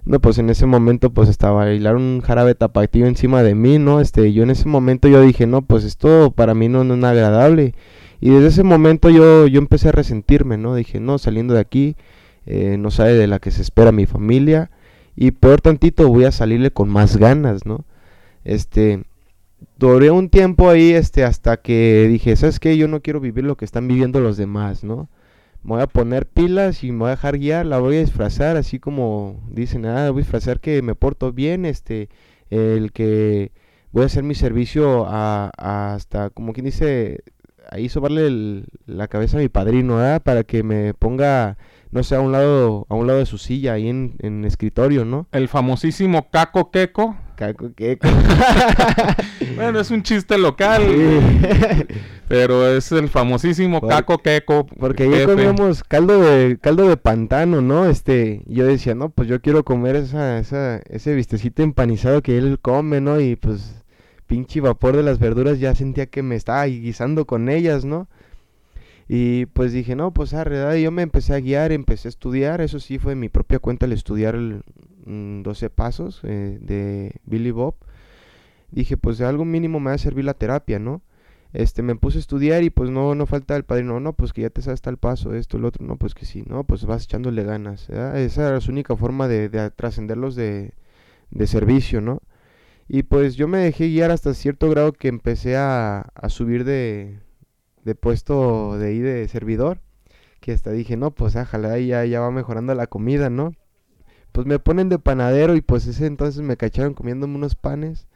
no, 0.04 0.20
pues 0.20 0.36
en 0.36 0.50
ese 0.50 0.66
momento 0.66 1.08
pues 1.14 1.30
estaba 1.30 1.64
bailar 1.64 1.96
un 1.96 2.20
jarabe 2.20 2.54
tapatío 2.54 3.06
encima 3.06 3.42
de 3.42 3.54
mí, 3.54 3.78
¿no? 3.78 4.00
Este, 4.00 4.34
yo 4.34 4.42
en 4.42 4.50
ese 4.50 4.68
momento 4.68 5.08
yo 5.08 5.22
dije, 5.22 5.46
no, 5.46 5.62
pues 5.62 5.84
esto 5.84 6.30
para 6.36 6.52
mí 6.54 6.68
no, 6.68 6.84
no 6.84 6.94
es 6.94 7.04
agradable. 7.04 7.74
Y 8.20 8.28
desde 8.28 8.48
ese 8.48 8.64
momento 8.64 9.08
yo, 9.08 9.46
yo 9.46 9.58
empecé 9.58 9.88
a 9.88 9.92
resentirme, 9.92 10.58
¿no? 10.58 10.74
Dije, 10.74 11.00
no, 11.00 11.16
saliendo 11.16 11.54
de 11.54 11.60
aquí, 11.60 11.96
eh, 12.44 12.76
no 12.78 12.90
sabe 12.90 13.14
de 13.14 13.26
la 13.26 13.38
que 13.38 13.50
se 13.50 13.62
espera 13.62 13.92
mi 13.92 14.04
familia. 14.04 14.70
Y 15.16 15.30
peor 15.30 15.62
tantito, 15.62 16.06
voy 16.08 16.24
a 16.24 16.32
salirle 16.32 16.70
con 16.70 16.90
más 16.90 17.16
ganas, 17.16 17.64
¿no? 17.64 17.86
Este, 18.44 19.04
duré 19.78 20.10
un 20.10 20.28
tiempo 20.28 20.68
ahí, 20.68 20.92
este, 20.92 21.24
hasta 21.24 21.56
que 21.56 22.06
dije, 22.10 22.36
¿sabes 22.36 22.60
qué? 22.60 22.76
Yo 22.76 22.88
no 22.88 23.00
quiero 23.00 23.20
vivir 23.20 23.44
lo 23.44 23.56
que 23.56 23.64
están 23.64 23.88
viviendo 23.88 24.20
los 24.20 24.36
demás, 24.36 24.84
¿no? 24.84 25.08
Me 25.64 25.74
voy 25.74 25.82
a 25.82 25.86
poner 25.86 26.26
pilas 26.26 26.82
y 26.82 26.92
me 26.92 26.98
voy 26.98 27.06
a 27.08 27.10
dejar 27.10 27.38
guiar, 27.38 27.66
la 27.66 27.78
voy 27.78 27.96
a 27.96 28.00
disfrazar, 28.00 28.56
así 28.56 28.80
como 28.80 29.40
dicen, 29.48 29.86
ah, 29.86 30.10
voy 30.10 30.20
a 30.20 30.22
disfrazar 30.24 30.60
que 30.60 30.82
me 30.82 30.94
porto 30.94 31.32
bien, 31.32 31.64
este, 31.64 32.08
el 32.50 32.92
que 32.92 33.52
voy 33.92 34.02
a 34.02 34.06
hacer 34.06 34.24
mi 34.24 34.34
servicio 34.34 35.06
a, 35.06 35.50
hasta, 35.56 36.30
como 36.30 36.52
quien 36.52 36.66
dice, 36.66 37.22
ahí 37.70 37.88
sobarle 37.88 38.64
la 38.86 39.08
cabeza 39.08 39.36
a 39.36 39.40
mi 39.40 39.48
padrino. 39.48 39.98
Para 40.24 40.44
que 40.44 40.62
me 40.62 40.94
ponga, 40.94 41.56
no 41.90 42.02
sé, 42.02 42.16
a 42.16 42.20
un 42.20 42.32
lado, 42.32 42.86
a 42.88 42.94
un 42.94 43.06
lado 43.06 43.18
de 43.20 43.26
su 43.26 43.38
silla, 43.38 43.74
ahí 43.74 43.88
en, 43.88 44.16
en 44.20 44.44
escritorio, 44.44 45.04
¿no? 45.04 45.26
El 45.32 45.48
famosísimo 45.48 46.28
Caco 46.30 46.70
Queco. 46.70 47.16
Caco 47.42 47.72
Queco. 47.74 48.06
bueno, 49.56 49.80
es 49.80 49.90
un 49.90 50.04
chiste 50.04 50.38
local. 50.38 50.82
pero 52.28 52.68
es 52.68 52.92
el 52.92 53.08
famosísimo 53.08 53.80
Por- 53.80 53.88
Caco 53.88 54.18
Queco. 54.18 54.64
Porque 54.78 55.08
jefe. 55.10 55.24
comíamos 55.24 55.82
caldo 55.82 56.20
de 56.22 56.56
caldo 56.60 56.88
de 56.88 56.96
pantano, 56.96 57.60
¿no? 57.60 57.86
Este, 57.86 58.42
yo 58.46 58.64
decía, 58.64 58.94
no, 58.94 59.08
pues 59.10 59.26
yo 59.26 59.40
quiero 59.40 59.64
comer 59.64 59.96
esa, 59.96 60.38
esa, 60.38 60.76
ese 60.88 61.16
vistecito 61.16 61.64
empanizado 61.64 62.22
que 62.22 62.38
él 62.38 62.60
come, 62.62 63.00
¿no? 63.00 63.20
Y 63.20 63.34
pues 63.34 63.82
pinche 64.28 64.60
vapor 64.60 64.96
de 64.96 65.02
las 65.02 65.18
verduras 65.18 65.58
ya 65.58 65.74
sentía 65.74 66.06
que 66.06 66.22
me 66.22 66.36
estaba 66.36 66.64
guisando 66.66 67.26
con 67.26 67.48
ellas, 67.48 67.84
¿no? 67.84 68.06
Y 69.08 69.46
pues 69.46 69.72
dije, 69.72 69.96
no, 69.96 70.12
pues 70.12 70.32
arre, 70.32 70.58
¿verdad? 70.58 70.76
Y 70.76 70.82
yo 70.84 70.92
me 70.92 71.02
empecé 71.02 71.34
a 71.34 71.40
guiar, 71.40 71.72
empecé 71.72 72.06
a 72.06 72.10
estudiar, 72.10 72.60
eso 72.60 72.78
sí 72.78 73.00
fue 73.00 73.16
mi 73.16 73.28
propia 73.28 73.58
cuenta 73.58 73.84
el 73.86 73.92
estudiar 73.92 74.36
el, 74.36 74.62
12 75.06 75.70
pasos 75.70 76.20
eh, 76.24 76.58
de 76.60 77.20
Billy 77.24 77.50
Bob. 77.50 77.74
Dije, 78.70 78.96
pues 78.96 79.18
de 79.18 79.26
algo 79.26 79.44
mínimo 79.44 79.80
me 79.80 79.90
va 79.90 79.94
a 79.94 79.98
servir 79.98 80.24
la 80.24 80.34
terapia, 80.34 80.78
¿no? 80.78 81.02
Este, 81.52 81.82
me 81.82 81.94
puse 81.96 82.18
a 82.18 82.20
estudiar 82.20 82.62
y 82.62 82.70
pues 82.70 82.88
no, 82.90 83.14
no 83.14 83.26
falta 83.26 83.56
el 83.56 83.64
padrino, 83.64 84.00
no, 84.00 84.14
pues 84.14 84.32
que 84.32 84.42
ya 84.42 84.50
te 84.50 84.62
sabes 84.62 84.80
tal 84.80 84.96
paso, 84.96 85.34
esto, 85.34 85.58
el 85.58 85.66
otro, 85.66 85.84
no, 85.84 85.96
pues 85.96 86.14
que 86.14 86.24
sí, 86.24 86.42
no, 86.46 86.64
pues 86.64 86.86
vas 86.86 87.04
echándole 87.04 87.44
ganas, 87.44 87.88
¿verdad? 87.88 88.18
Esa 88.18 88.48
era 88.48 88.60
su 88.62 88.70
única 88.70 88.96
forma 88.96 89.28
de, 89.28 89.50
de 89.50 89.70
trascenderlos 89.70 90.34
de, 90.34 90.72
de 91.30 91.46
servicio, 91.46 92.00
¿no? 92.00 92.22
Y 92.88 93.04
pues 93.04 93.36
yo 93.36 93.48
me 93.48 93.58
dejé 93.58 93.88
guiar 93.88 94.10
hasta 94.10 94.34
cierto 94.34 94.70
grado 94.70 94.92
que 94.92 95.08
empecé 95.08 95.56
a, 95.56 96.00
a 96.14 96.28
subir 96.30 96.64
de, 96.64 97.20
de 97.84 97.94
puesto 97.94 98.78
de 98.78 98.88
ahí 98.88 98.98
de 99.00 99.28
servidor, 99.28 99.80
que 100.40 100.52
hasta 100.52 100.70
dije, 100.72 100.96
no, 100.96 101.12
pues 101.12 101.36
ájala, 101.36 101.72
ahí 101.72 101.88
ya, 101.88 102.04
ya 102.04 102.20
va 102.20 102.30
mejorando 102.30 102.74
la 102.74 102.86
comida, 102.86 103.30
¿no? 103.30 103.54
Pues 104.32 104.46
me 104.46 104.58
ponen 104.58 104.88
de 104.88 104.98
panadero 104.98 105.56
y 105.56 105.60
pues 105.60 105.86
ese 105.86 106.06
entonces 106.06 106.42
me 106.42 106.56
cacharon 106.56 106.94
comiéndome 106.94 107.36
unos 107.36 107.54
panes. 107.54 108.06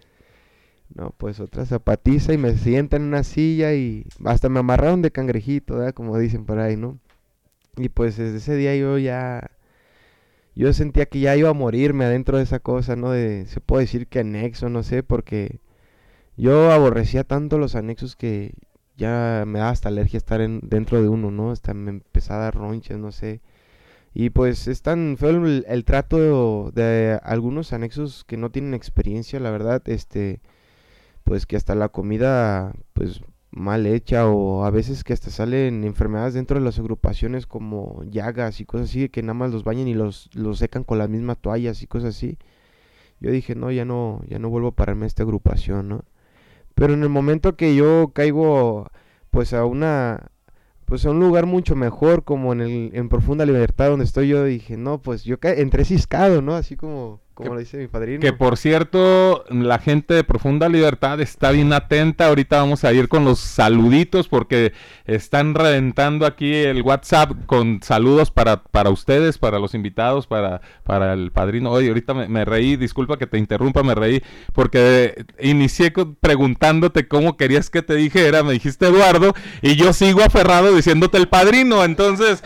No, 0.95 1.13
pues 1.19 1.41
otra 1.41 1.67
zapatiza 1.67 2.33
y 2.33 2.39
me 2.39 2.57
sientan 2.57 3.03
en 3.03 3.09
una 3.09 3.25
silla 3.25 3.75
y 3.75 4.07
hasta 4.25 4.49
me 4.49 4.61
amarraron 4.61 5.03
de 5.03 5.11
cangrejito, 5.11 5.77
¿verdad? 5.77 5.95
Como 5.95 6.19
dicen 6.19 6.47
por 6.47 6.59
ahí, 6.59 6.77
¿no? 6.77 6.99
Y 7.77 7.89
pues 7.91 8.17
desde 8.17 8.39
ese 8.39 8.57
día 8.57 8.77
yo 8.77 8.99
ya, 8.99 9.51
yo 10.55 10.73
sentía 10.73 11.07
que 11.07 11.21
ya 11.21 11.37
iba 11.37 11.51
a 11.51 11.55
morirme 11.55 12.05
adentro 12.07 12.39
de 12.39 12.45
esa 12.45 12.61
cosa, 12.61 12.97
¿no? 12.97 13.11
De, 13.11 13.47
se 13.47 13.61
puede 13.61 13.85
decir 13.85 14.07
que 14.09 14.21
anexo, 14.21 14.69
no 14.71 14.83
sé, 14.83 15.03
porque 15.03 15.61
yo 16.37 16.73
aborrecía 16.73 17.25
tanto 17.25 17.59
los 17.59 17.75
anexos 17.77 18.17
que 18.17 18.55
ya 18.97 19.45
me 19.47 19.59
daba 19.59 19.71
hasta 19.71 19.89
alergia 19.89 20.19
estar 20.19 20.41
en, 20.41 20.61
dentro 20.63 21.03
de 21.03 21.09
uno, 21.09 21.31
¿no? 21.31 21.51
Hasta 21.51 21.75
me 21.75 21.91
empezaba 21.91 22.41
a 22.41 22.45
dar 22.53 22.57
no 22.57 23.13
sé. 23.13 23.41
Y 24.19 24.31
pues 24.31 24.67
es 24.67 24.81
tan 24.81 25.19
feo 25.19 25.45
el, 25.45 25.85
trato 25.85 26.71
de 26.71 27.21
algunos 27.23 27.75
anexos 27.75 28.25
que 28.25 28.39
no 28.39 28.51
tienen 28.51 28.73
experiencia, 28.73 29.39
la 29.41 29.51
verdad, 29.51 29.83
este, 29.91 30.41
pues 31.23 31.45
que 31.45 31.57
hasta 31.57 31.75
la 31.75 31.91
comida, 31.91 32.73
pues 32.95 33.21
mal 33.51 33.85
hecha 33.85 34.27
o 34.27 34.65
a 34.65 34.71
veces 34.71 35.05
que 35.05 35.13
hasta 35.13 35.31
salen 35.31 35.85
enfermedades 35.85 36.33
dentro 36.33 36.59
de 36.59 36.65
las 36.65 36.79
agrupaciones 36.79 37.47
como 37.47 38.05
llagas 38.05 38.59
y 38.63 38.65
cosas 38.65 38.89
así, 38.89 39.11
que 39.11 39.23
nada 39.23 39.35
más 39.35 39.53
los 39.53 39.65
bañan 39.65 39.87
y 39.87 39.93
los, 39.93 40.31
los 40.33 40.61
secan 40.61 40.83
con 40.85 40.97
las 40.97 41.11
mismas 41.11 41.37
toallas 41.39 41.83
y 41.83 41.87
cosas 41.87 42.17
así. 42.17 42.39
Yo 43.21 43.31
dije, 43.31 43.55
no, 43.55 43.71
ya 43.71 43.85
no, 43.85 44.23
ya 44.29 44.39
no 44.39 44.49
vuelvo 44.49 44.69
a 44.69 44.77
pararme 44.77 45.05
a 45.05 45.09
esta 45.09 45.25
agrupación, 45.25 45.89
¿no? 45.89 46.05
Pero 46.75 46.95
en 46.95 47.03
el 47.03 47.11
momento 47.11 47.57
que 47.57 47.77
yo 47.77 48.13
caigo, 48.15 48.89
pues 49.31 49.53
a 49.53 49.67
una, 49.67 50.31
pues 50.87 51.05
a 51.05 51.11
un 51.11 51.21
lugar 51.21 51.47
mucho 51.47 51.77
mejor, 51.77 52.25
como 52.25 52.53
en 52.53 52.61
el, 52.63 52.91
en 52.95 53.09
Profunda 53.09 53.45
Libertad 53.45 53.91
donde 53.91 54.05
estoy 54.05 54.29
yo, 54.29 54.45
dije, 54.45 54.77
no, 54.77 55.03
pues 55.03 55.25
yo 55.25 55.37
entré 55.43 55.85
ciscado, 55.85 56.41
¿no? 56.43 56.55
Así 56.55 56.77
como, 56.77 57.21
como 57.37 57.53
lo 57.53 57.61
dice 57.61 57.77
mi 57.77 57.87
padrino. 57.87 58.19
Que 58.21 58.33
por 58.33 58.57
cierto, 58.57 59.45
la 59.51 59.79
gente 59.79 60.15
de 60.15 60.25
Profunda 60.25 60.71
Libertad 60.71 61.21
está 61.21 61.51
bien 61.51 61.71
atenta. 61.75 62.29
Ahorita 62.29 62.57
vamos 62.57 62.83
a 62.83 62.95
ir 62.95 63.09
con 63.09 63.27
los 63.27 63.41
saluditos 63.41 64.27
porque 64.27 64.73
están 65.05 65.55
reventando 65.55 66.25
aquí 66.25 66.55
el 66.55 66.81
WhatsApp 66.81 67.33
con 67.45 67.83
saludos 67.83 68.31
para, 68.31 68.63
para 68.63 68.89
ustedes, 68.89 69.37
para 69.37 69.59
los 69.59 69.75
invitados, 69.75 70.27
para, 70.27 70.63
para 70.83 71.13
el 71.13 71.31
padrino. 71.31 71.71
Oye, 71.73 71.89
ahorita 71.89 72.15
me, 72.15 72.27
me 72.27 72.47
reí, 72.47 72.77
disculpa 72.77 73.19
que 73.19 73.27
te 73.27 73.37
interrumpa, 73.37 73.83
me 73.83 73.95
reí 73.95 74.23
porque 74.55 75.27
inicié 75.39 75.93
preguntándote 76.19 77.07
cómo 77.07 77.37
querías 77.37 77.69
que 77.69 77.83
te 77.83 77.97
dijera. 77.97 78.45
Me 78.45 78.55
dijiste 78.55 78.87
Eduardo 78.87 79.35
y 79.61 79.77
yo 79.77 79.93
sigo 79.93 80.23
aferrado 80.23 80.75
diciéndote 80.75 81.19
el 81.19 81.29
padrino. 81.29 81.85
Entonces... 81.85 82.43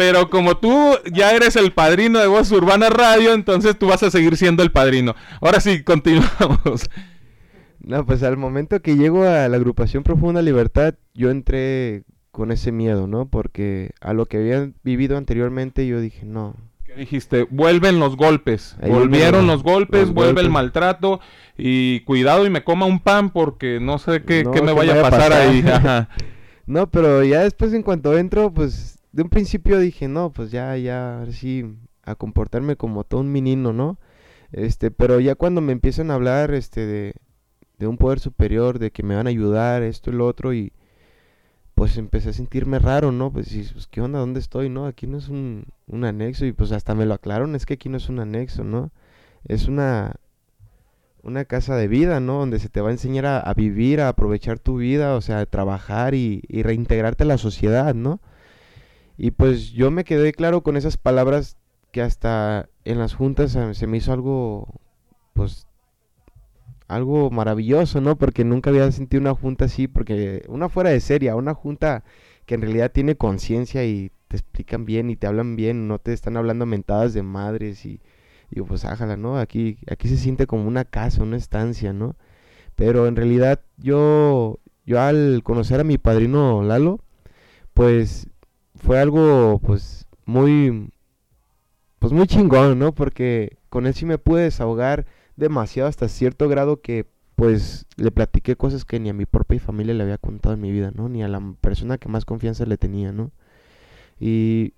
Pero 0.00 0.30
como 0.30 0.56
tú 0.56 0.96
ya 1.12 1.32
eres 1.32 1.56
el 1.56 1.72
padrino 1.72 2.20
de 2.20 2.26
Voz 2.26 2.50
Urbana 2.52 2.88
Radio, 2.88 3.34
entonces 3.34 3.78
tú 3.78 3.88
vas 3.88 4.02
a 4.02 4.10
seguir 4.10 4.34
siendo 4.38 4.62
el 4.62 4.72
padrino. 4.72 5.14
Ahora 5.42 5.60
sí, 5.60 5.82
continuamos. 5.84 6.88
No, 7.80 8.06
pues 8.06 8.22
al 8.22 8.38
momento 8.38 8.80
que 8.80 8.96
llego 8.96 9.24
a 9.24 9.46
la 9.46 9.56
agrupación 9.58 10.02
Profunda 10.02 10.40
Libertad, 10.40 10.94
yo 11.12 11.30
entré 11.30 12.04
con 12.30 12.50
ese 12.50 12.72
miedo, 12.72 13.06
¿no? 13.06 13.28
Porque 13.28 13.90
a 14.00 14.14
lo 14.14 14.24
que 14.24 14.38
había 14.38 14.70
vivido 14.82 15.18
anteriormente, 15.18 15.86
yo 15.86 16.00
dije, 16.00 16.24
no. 16.24 16.56
¿Qué 16.86 16.94
dijiste? 16.94 17.46
Vuelven 17.50 18.00
los 18.00 18.16
golpes. 18.16 18.78
Ahí 18.80 18.90
Volvieron 18.90 19.46
los 19.46 19.62
golpes, 19.62 20.06
los 20.06 20.14
vuelve 20.14 20.40
el 20.40 20.48
maltrato. 20.48 21.20
Y 21.58 22.00
cuidado 22.04 22.46
y 22.46 22.50
me 22.50 22.64
coma 22.64 22.86
un 22.86 23.00
pan 23.00 23.28
porque 23.28 23.80
no 23.80 23.98
sé 23.98 24.22
qué, 24.22 24.44
No, 24.44 24.52
qué 24.52 24.62
me 24.62 24.68
¿qué 24.68 24.78
vaya 24.78 24.98
a 24.98 25.10
pasar 25.10 25.34
ahí. 25.34 25.62
Ajá. 25.70 26.08
no, 26.64 26.90
pero 26.90 27.22
ya 27.22 27.40
después 27.40 27.74
en 27.74 27.82
cuanto 27.82 28.16
entro, 28.16 28.50
pues 28.50 28.96
de 29.12 29.22
un 29.22 29.28
principio 29.28 29.78
dije, 29.78 30.08
no, 30.08 30.32
pues 30.32 30.50
ya, 30.50 30.76
ya, 30.76 31.24
sí, 31.30 31.64
a 32.02 32.14
comportarme 32.14 32.76
como 32.76 33.04
todo 33.04 33.20
un 33.20 33.32
menino, 33.32 33.72
¿no? 33.72 33.98
Este, 34.52 34.90
pero 34.90 35.20
ya 35.20 35.34
cuando 35.34 35.60
me 35.60 35.72
empiezan 35.72 36.10
a 36.10 36.14
hablar, 36.14 36.54
este, 36.54 36.86
de, 36.86 37.14
de 37.78 37.86
un 37.86 37.98
poder 37.98 38.20
superior, 38.20 38.78
de 38.78 38.90
que 38.92 39.02
me 39.02 39.16
van 39.16 39.26
a 39.26 39.30
ayudar, 39.30 39.82
esto 39.82 40.10
y 40.10 40.14
lo 40.14 40.26
otro, 40.26 40.52
y 40.54 40.72
pues 41.74 41.96
empecé 41.96 42.30
a 42.30 42.32
sentirme 42.34 42.78
raro, 42.78 43.12
¿no? 43.12 43.32
Pues, 43.32 43.52
y, 43.54 43.62
pues 43.62 43.86
¿qué 43.86 44.00
onda? 44.00 44.18
¿Dónde 44.18 44.40
estoy, 44.40 44.68
no? 44.68 44.86
Aquí 44.86 45.06
no 45.06 45.18
es 45.18 45.28
un, 45.28 45.64
un 45.86 46.04
anexo, 46.04 46.46
y 46.46 46.52
pues 46.52 46.72
hasta 46.72 46.94
me 46.94 47.06
lo 47.06 47.14
aclararon, 47.14 47.54
es 47.54 47.66
que 47.66 47.74
aquí 47.74 47.88
no 47.88 47.96
es 47.96 48.08
un 48.08 48.20
anexo, 48.20 48.64
¿no? 48.64 48.90
Es 49.46 49.68
una, 49.68 50.16
una 51.22 51.44
casa 51.46 51.76
de 51.76 51.88
vida, 51.88 52.20
¿no? 52.20 52.40
Donde 52.40 52.58
se 52.58 52.68
te 52.68 52.80
va 52.80 52.90
a 52.90 52.92
enseñar 52.92 53.26
a, 53.26 53.40
a 53.40 53.54
vivir, 53.54 54.00
a 54.00 54.08
aprovechar 54.08 54.58
tu 54.58 54.76
vida, 54.78 55.14
o 55.16 55.20
sea, 55.20 55.40
a 55.40 55.46
trabajar 55.46 56.14
y, 56.14 56.42
y 56.48 56.62
reintegrarte 56.62 57.24
a 57.24 57.26
la 57.26 57.38
sociedad, 57.38 57.94
¿no? 57.94 58.20
Y 59.22 59.32
pues 59.32 59.72
yo 59.72 59.90
me 59.90 60.04
quedé 60.04 60.32
claro 60.32 60.62
con 60.62 60.78
esas 60.78 60.96
palabras 60.96 61.58
que 61.92 62.00
hasta 62.00 62.70
en 62.86 62.98
las 62.98 63.12
juntas 63.12 63.52
se, 63.52 63.74
se 63.74 63.86
me 63.86 63.98
hizo 63.98 64.14
algo, 64.14 64.80
pues, 65.34 65.66
algo 66.88 67.30
maravilloso, 67.30 68.00
¿no? 68.00 68.16
Porque 68.16 68.44
nunca 68.44 68.70
había 68.70 68.90
sentido 68.90 69.20
una 69.20 69.34
junta 69.34 69.66
así, 69.66 69.88
porque 69.88 70.42
una 70.48 70.70
fuera 70.70 70.88
de 70.88 71.00
serie, 71.00 71.34
una 71.34 71.52
junta 71.52 72.02
que 72.46 72.54
en 72.54 72.62
realidad 72.62 72.92
tiene 72.92 73.14
conciencia 73.14 73.84
y 73.84 74.10
te 74.28 74.38
explican 74.38 74.86
bien 74.86 75.10
y 75.10 75.16
te 75.16 75.26
hablan 75.26 75.54
bien, 75.54 75.86
no 75.86 75.98
te 75.98 76.14
están 76.14 76.38
hablando 76.38 76.64
mentadas 76.64 77.12
de 77.12 77.22
madres 77.22 77.84
y 77.84 78.00
digo, 78.50 78.64
pues 78.68 78.86
ájala, 78.86 79.18
¿no? 79.18 79.36
Aquí, 79.38 79.76
aquí 79.90 80.08
se 80.08 80.16
siente 80.16 80.46
como 80.46 80.66
una 80.66 80.86
casa, 80.86 81.22
una 81.22 81.36
estancia, 81.36 81.92
¿no? 81.92 82.16
Pero 82.74 83.06
en 83.06 83.16
realidad 83.16 83.60
yo, 83.76 84.60
yo 84.86 84.98
al 84.98 85.42
conocer 85.44 85.78
a 85.78 85.84
mi 85.84 85.98
padrino 85.98 86.62
Lalo, 86.62 87.00
pues 87.74 88.29
fue 88.80 88.98
algo 88.98 89.60
pues 89.64 90.06
muy, 90.26 90.90
pues 91.98 92.12
muy 92.12 92.26
chingón, 92.26 92.78
¿no? 92.78 92.92
Porque 92.92 93.58
con 93.68 93.86
él 93.86 93.94
sí 93.94 94.06
me 94.06 94.18
pude 94.18 94.42
desahogar 94.42 95.06
demasiado 95.36 95.88
hasta 95.88 96.08
cierto 96.08 96.48
grado 96.48 96.80
que 96.80 97.06
pues 97.36 97.86
le 97.96 98.10
platiqué 98.10 98.56
cosas 98.56 98.84
que 98.84 99.00
ni 99.00 99.08
a 99.08 99.14
mi 99.14 99.24
propia 99.24 99.60
familia 99.60 99.94
le 99.94 100.02
había 100.02 100.18
contado 100.18 100.54
en 100.54 100.60
mi 100.60 100.72
vida, 100.72 100.92
¿no? 100.94 101.08
Ni 101.08 101.22
a 101.22 101.28
la 101.28 101.40
persona 101.60 101.98
que 101.98 102.08
más 102.08 102.24
confianza 102.24 102.66
le 102.66 102.76
tenía, 102.76 103.12
¿no? 103.12 103.30
Y, 104.18 104.74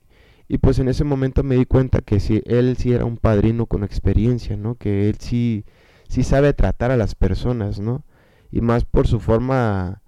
y 0.48 0.58
pues 0.58 0.78
en 0.78 0.88
ese 0.88 1.04
momento 1.04 1.42
me 1.42 1.56
di 1.56 1.64
cuenta 1.64 2.00
que 2.02 2.20
sí, 2.20 2.42
él 2.44 2.76
sí 2.76 2.92
era 2.92 3.04
un 3.04 3.16
padrino 3.16 3.66
con 3.66 3.82
experiencia, 3.84 4.56
¿no? 4.56 4.76
Que 4.76 5.08
él 5.08 5.16
sí, 5.18 5.64
sí 6.08 6.22
sabe 6.22 6.52
tratar 6.52 6.90
a 6.90 6.96
las 6.96 7.14
personas, 7.14 7.80
¿no? 7.80 8.04
Y 8.50 8.60
más 8.60 8.84
por 8.84 9.08
su 9.08 9.18
forma, 9.18 10.01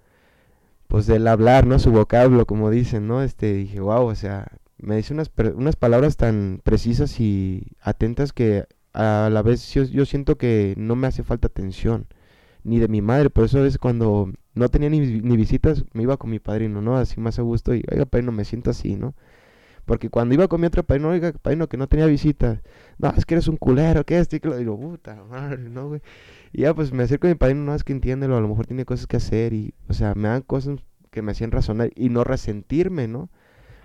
pues 0.89 1.07
del 1.07 1.27
hablar, 1.27 1.67
¿no? 1.67 1.79
Su 1.79 1.91
vocablo, 1.91 2.47
como 2.47 2.71
dicen, 2.71 3.07
¿no? 3.09 3.23
Este, 3.23 3.53
dije, 3.55 3.81
wow, 3.81 4.07
o 4.07 4.15
sea, 4.15 4.49
me 4.79 4.97
dice 4.97 5.15
unas, 5.15 5.31
unas 5.55 5.77
palabras 5.77 6.17
tan 6.17 6.61
precisas 6.65 7.21
y 7.21 7.69
atentas 7.81 8.33
que 8.33 8.67
a 8.93 9.29
la 9.33 9.43
vez 9.43 9.73
yo, 9.73 9.85
yo 9.85 10.07
siento 10.07 10.37
que 10.39 10.75
no 10.77 10.97
me 10.97 11.07
hace 11.07 11.25
falta 11.25 11.49
atención, 11.49 12.07
ni 12.63 12.79
de 12.79 12.89
mi 12.89 13.03
madre, 13.03 13.31
por 13.31 13.45
eso 13.45 13.59
a 13.59 13.63
veces 13.63 13.79
cuando 13.79 14.33
no 14.55 14.69
tenía 14.69 14.91
ni, 14.91 15.01
ni 15.01 15.37
visitas, 15.37 15.85
me 15.93 16.05
iba 16.05 16.17
con 16.17 16.31
mi 16.31 16.39
padrino, 16.39 16.81
¿no? 16.81 16.97
Así 16.97 17.21
más 17.21 17.39
a 17.39 17.43
gusto 17.43 17.75
y, 17.75 17.83
oiga, 17.91 18.07
padrino, 18.07 18.33
me 18.33 18.45
siento 18.45 18.71
así, 18.71 18.97
¿no? 18.97 19.15
Porque 19.85 20.09
cuando 20.09 20.35
iba 20.35 20.49
con 20.49 20.61
mi 20.61 20.67
otro 20.67 20.83
padrino, 20.83 21.11
oiga, 21.11 21.33
padrino, 21.33 21.69
que 21.69 21.77
no 21.77 21.89
tenía 21.89 22.07
visitas, 22.07 22.61
no, 22.99 23.13
es 23.17 23.27
que 23.27 23.35
eres 23.35 23.49
un 23.49 23.57
culero, 23.57 24.05
¿qué 24.05 24.19
es? 24.19 24.29
Y 24.33 24.39
lo 24.41 24.57
digo, 24.57 24.79
puta 24.79 25.23
madre, 25.29 25.69
¿no, 25.69 25.89
güey? 25.89 26.01
Y 26.57 26.63
ya, 26.63 26.73
pues 26.73 26.93
me 26.93 27.03
acerco 27.03 27.27
a 27.27 27.31
mi 27.31 27.35
padrino, 27.35 27.65
no, 27.65 27.75
es 27.75 27.83
que 27.83 27.93
entiéndelo, 27.93 28.37
a 28.37 28.41
lo 28.41 28.47
mejor 28.47 28.65
tiene 28.65 28.85
cosas 28.85 29.09
que 29.09 29.17
hacer 29.17 29.53
y, 29.53 29.75
o 29.89 29.93
sea, 29.93 30.15
me 30.15 30.29
dan 30.29 30.43
cosas 30.43 30.79
que 31.11 31.21
me 31.21 31.33
hacían 31.33 31.51
razonar 31.51 31.91
y 31.97 32.11
no 32.11 32.23
resentirme, 32.23 33.09
¿no? 33.09 33.29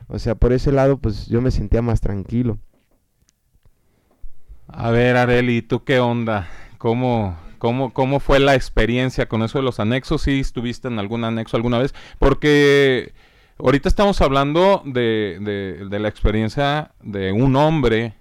O 0.08 0.20
sea, 0.20 0.36
por 0.36 0.54
ese 0.54 0.72
lado, 0.72 1.00
pues 1.00 1.26
yo 1.26 1.42
me 1.42 1.50
sentía 1.50 1.82
más 1.82 2.00
tranquilo. 2.00 2.60
A 4.68 4.92
ver, 4.92 5.18
Areli, 5.18 5.64
¿tú 5.64 5.84
qué 5.84 6.00
onda? 6.00 6.48
¿Cómo, 6.78 7.36
cómo, 7.58 7.92
¿Cómo 7.92 8.20
fue 8.20 8.40
la 8.40 8.54
experiencia 8.54 9.28
con 9.28 9.42
eso 9.42 9.58
de 9.58 9.64
los 9.64 9.80
anexos? 9.80 10.22
¿Sí 10.22 10.40
estuviste 10.40 10.90
en 10.90 11.00
algún 11.00 11.24
anexo 11.24 11.58
alguna 11.58 11.80
vez? 11.80 11.96
Porque 12.20 13.14
ahorita 13.58 13.90
estamos 13.90 14.22
hablando 14.22 14.84
de, 14.86 15.40
de, 15.42 15.88
de 15.90 16.00
la 16.00 16.08
experiencia 16.08 16.92
de 17.02 17.32
un 17.32 17.56
hombre 17.56 18.19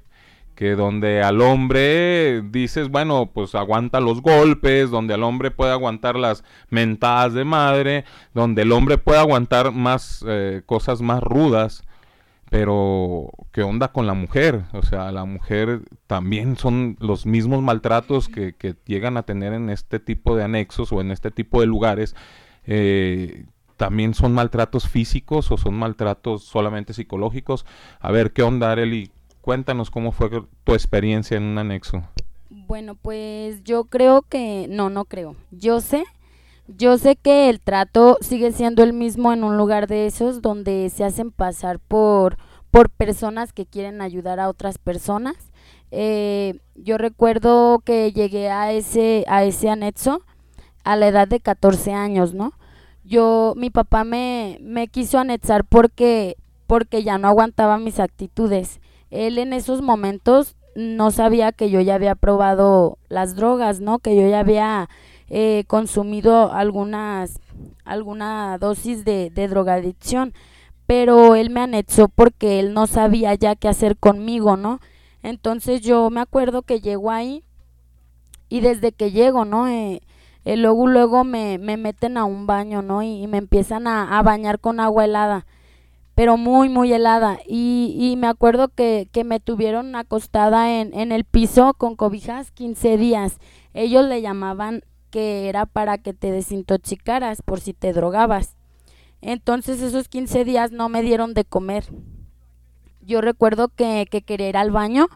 que 0.59 0.75
donde 0.75 1.23
al 1.23 1.41
hombre 1.41 2.43
dices, 2.43 2.89
bueno, 2.89 3.31
pues 3.33 3.55
aguanta 3.55 4.01
los 4.01 4.21
golpes, 4.21 4.91
donde 4.91 5.15
al 5.15 5.23
hombre 5.23 5.53
puede 5.53 5.71
aguantar 5.71 6.17
las 6.17 6.43
mentadas 6.69 7.33
de 7.33 7.45
madre, 7.45 8.05
donde 8.35 8.63
el 8.63 8.73
hombre 8.73 8.99
puede 8.99 9.21
aguantar 9.21 9.71
más 9.71 10.25
eh, 10.27 10.63
cosas 10.67 11.01
más 11.01 11.23
rudas, 11.23 11.85
pero 12.51 13.31
¿qué 13.53 13.63
onda 13.63 13.93
con 13.93 14.09
la 14.09 14.15
mujer? 14.15 14.65
O 14.73 14.83
sea, 14.83 15.13
la 15.13 15.25
mujer 15.25 15.83
también 16.09 16.57
son 16.57 16.97
los 16.99 17.25
mismos 17.25 17.63
maltratos 17.63 18.29
que, 18.29 18.57
llegan 18.85 19.17
a 19.17 19.23
tener 19.23 19.53
en 19.53 19.71
este 19.71 20.01
tipo 20.01 20.35
de 20.35 20.43
anexos 20.43 20.91
o 20.91 21.01
en 21.01 21.13
este 21.13 21.31
tipo 21.31 21.61
de 21.61 21.69
lugares. 21.69 22.17
eh, 22.67 23.47
también 23.77 24.13
son 24.13 24.35
maltratos 24.35 24.89
físicos 24.89 25.53
o 25.53 25.57
son 25.57 25.75
maltratos 25.75 26.43
solamente 26.43 26.95
psicológicos. 26.95 27.65
A 28.01 28.11
ver, 28.11 28.33
¿qué 28.33 28.43
onda, 28.43 28.73
Areli? 28.73 29.13
Cuéntanos 29.49 29.91
cómo 29.91 30.13
fue 30.13 30.29
tu 30.63 30.75
experiencia 30.75 31.39
en 31.39 31.45
un 31.45 31.57
anexo. 31.57 32.03
Bueno, 32.51 32.97
pues 32.97 33.65
yo 33.65 33.85
creo 33.85 34.21
que, 34.21 34.67
no, 34.69 34.91
no 34.91 35.07
creo. 35.07 35.37
Yo 35.51 35.81
sé, 35.81 36.05
yo 36.67 36.99
sé 36.99 37.17
que 37.17 37.49
el 37.49 37.59
trato 37.59 38.19
sigue 38.21 38.53
siendo 38.53 38.83
el 38.83 38.93
mismo 38.93 39.33
en 39.33 39.45
un 39.45 39.57
lugar 39.57 39.87
de 39.87 40.07
esos 40.07 40.43
donde 40.43 40.91
se 40.91 41.03
hacen 41.03 41.31
pasar 41.31 41.79
por, 41.79 42.37
por 42.71 42.91
personas 42.91 43.55
que 43.55 43.65
quieren 43.65 44.03
ayudar 44.03 44.39
a 44.39 44.51
otras 44.51 44.77
personas. 44.77 45.37
Eh, 45.93 46.61
yo 46.75 46.99
recuerdo 46.99 47.79
que 47.79 48.13
llegué 48.13 48.51
a 48.51 48.73
ese, 48.73 49.25
a 49.29 49.45
ese 49.45 49.71
anexo 49.71 50.21
a 50.85 50.95
la 50.95 51.09
edad 51.09 51.27
de 51.27 51.41
14 51.41 51.95
años, 51.95 52.35
¿no? 52.35 52.53
Yo, 53.03 53.55
mi 53.57 53.71
papá 53.71 54.05
me, 54.05 54.59
me 54.61 54.89
quiso 54.89 55.19
anexar 55.19 55.65
porque, 55.65 56.37
porque 56.67 57.03
ya 57.03 57.17
no 57.17 57.29
aguantaba 57.29 57.79
mis 57.79 57.99
actitudes. 57.99 58.79
Él 59.11 59.39
en 59.39 59.53
esos 59.53 59.83
momentos 59.83 60.57
no 60.75 61.11
sabía 61.11 61.53
que 61.53 61.71
yo 61.71 61.81
ya 61.81 61.95
había 61.95 62.15
probado 62.15 62.99
las 63.09 63.35
drogas, 63.35 63.81
¿no? 63.81 63.99
Que 63.99 64.15
yo 64.15 64.29
ya 64.29 64.41
había 64.41 64.89
eh, 65.29 65.65
consumido 65.67 66.53
algunas, 66.53 67.41
alguna 67.85 68.59
dosis 68.59 69.05
de, 69.05 69.31
de 69.31 69.49
drogadicción. 69.49 70.35
Pero 70.87 71.35
él 71.35 71.51
me 71.51 71.61
anexó 71.61 72.09
porque 72.09 72.61
él 72.61 72.73
no 72.75 72.87
sabía 72.87 73.35
ya 73.35 73.57
qué 73.57 73.69
hacer 73.69 73.97
conmigo, 73.97 74.57
¿no? 74.57 74.81
Entonces 75.23 75.81
yo 75.83 76.09
me 76.11 76.21
acuerdo 76.21 76.63
que 76.63 76.81
llego 76.81 77.11
ahí 77.11 77.43
y 78.49 78.61
desde 78.61 78.93
que 78.93 79.11
llego, 79.11 79.45
¿no? 79.45 79.69
Eh, 79.69 80.01
eh, 80.45 80.57
luego, 80.57 80.87
luego 80.87 81.25
me, 81.25 81.59
me 81.59 81.77
meten 81.77 82.17
a 82.17 82.25
un 82.25 82.47
baño, 82.47 82.83
¿no? 82.83 83.03
Y, 83.03 83.27
me 83.27 83.39
empiezan 83.39 83.87
a 83.87 84.23
bañar 84.23 84.61
con 84.61 84.81
agua 84.81 85.05
helada 85.05 85.45
pero 86.19 86.37
muy, 86.37 86.69
muy 86.69 86.93
helada. 86.93 87.39
Y, 87.47 87.95
y 87.97 88.17
me 88.17 88.27
acuerdo 88.27 88.71
que, 88.71 89.09
que 89.13 89.23
me 89.23 89.39
tuvieron 89.39 89.95
acostada 89.95 90.81
en, 90.81 90.93
en 90.93 91.13
el 91.13 91.23
piso 91.23 91.75
con 91.75 91.95
cobijas 91.95 92.51
15 92.51 92.97
días. 92.97 93.39
Ellos 93.73 94.05
le 94.05 94.21
llamaban 94.21 94.83
que 95.11 95.49
era 95.49 95.65
para 95.65 95.97
que 95.97 96.15
te 96.15 96.33
desintoxicaras 96.33 97.41
por 97.43 97.61
si 97.61 97.73
te 97.73 97.93
drogabas. 97.93 98.57
Entonces 99.21 99.81
esos 99.81 100.09
15 100.09 100.45
días 100.45 100.73
no 100.73 100.89
me 100.89 101.03
dieron 101.03 101.35
de 101.35 101.45
comer. 101.45 101.85
Yo 103.01 103.21
recuerdo 103.21 103.69
que, 103.69 104.09
que 104.11 104.23
quería 104.23 104.49
ir 104.49 104.57
al 104.57 104.73
baño 104.73 105.07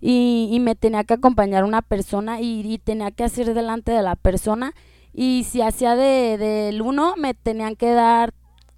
y, 0.00 0.48
y 0.52 0.60
me 0.60 0.76
tenía 0.76 1.02
que 1.02 1.14
acompañar 1.14 1.64
una 1.64 1.82
persona 1.82 2.40
y, 2.40 2.60
y 2.60 2.78
tenía 2.78 3.10
que 3.10 3.24
hacer 3.24 3.54
delante 3.54 3.90
de 3.90 4.02
la 4.02 4.14
persona 4.14 4.72
y 5.12 5.46
si 5.50 5.62
hacía 5.62 5.96
de, 5.96 6.38
del 6.38 6.80
uno 6.80 7.14
me 7.16 7.34
tenían 7.34 7.74
que 7.74 7.90
dar 7.90 8.34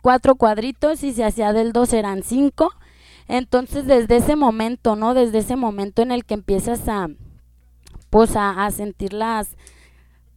cuatro 0.06 0.36
cuadritos 0.36 1.02
y 1.02 1.12
si 1.12 1.24
hacía 1.24 1.52
del 1.52 1.72
dos 1.72 1.92
eran 1.92 2.22
cinco. 2.22 2.72
Entonces 3.26 3.86
desde 3.86 4.18
ese 4.18 4.36
momento, 4.36 4.94
¿no? 4.94 5.14
Desde 5.14 5.38
ese 5.38 5.56
momento 5.56 6.00
en 6.00 6.12
el 6.12 6.24
que 6.24 6.34
empiezas 6.34 6.88
a, 6.88 7.08
pues 8.08 8.36
a, 8.36 8.64
a 8.64 8.70
sentir 8.70 9.12
las, 9.12 9.56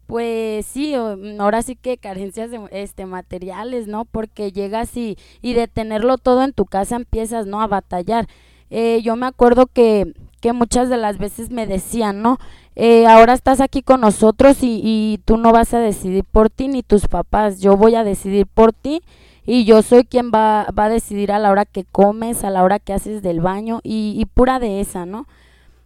pues 0.08 0.66
sí, 0.66 0.96
ahora 0.96 1.62
sí 1.62 1.76
que 1.76 2.00
carencias 2.00 2.50
de, 2.50 2.60
este, 2.72 3.06
materiales, 3.06 3.86
¿no? 3.86 4.06
Porque 4.06 4.52
llegas 4.52 4.98
y, 4.98 5.20
y 5.44 5.54
de 5.54 5.68
tenerlo 5.68 6.18
todo 6.18 6.44
en 6.44 6.54
tu 6.54 6.66
casa 6.66 6.96
empiezas, 6.96 7.46
¿no? 7.46 7.62
A 7.62 7.68
batallar. 7.68 8.28
Eh, 8.72 9.02
yo 9.04 9.16
me 9.18 9.28
acuerdo 9.28 9.68
que, 9.68 10.16
que 10.42 10.52
muchas 10.52 10.90
de 10.90 10.98
las 10.98 11.20
veces 11.20 11.52
me 11.52 11.68
decían, 11.68 12.24
¿no? 12.24 12.40
Eh, 12.76 13.06
ahora 13.06 13.34
estás 13.34 13.62
aquí 13.62 13.84
con 13.84 14.02
nosotros 14.02 14.64
y, 14.64 14.82
y 14.84 15.20
tú 15.26 15.38
no 15.38 15.52
vas 15.52 15.76
a 15.76 15.80
decidir 15.80 16.24
por 16.24 16.50
ti 16.50 16.70
ni 16.70 16.82
tus 16.82 17.08
papás, 17.08 17.60
yo 17.60 17.78
voy 17.78 17.94
a 17.94 18.04
decidir 18.04 18.48
por 18.48 18.74
ti 18.74 19.04
y 19.50 19.66
yo 19.66 19.82
soy 19.82 20.04
quien 20.04 20.32
va, 20.32 20.68
va 20.78 20.86
a 20.86 20.90
decidir 20.90 21.32
a 21.32 21.40
la 21.40 21.50
hora 21.50 21.66
que 21.66 21.84
comes, 21.84 22.44
a 22.44 22.52
la 22.52 22.64
hora 22.64 22.78
que 22.78 22.94
haces 22.94 23.24
del 23.24 23.42
baño 23.42 23.80
y, 23.84 24.14
y 24.16 24.26
pura 24.26 24.60
de 24.60 24.80
esa, 24.80 25.08
¿no? 25.08 25.28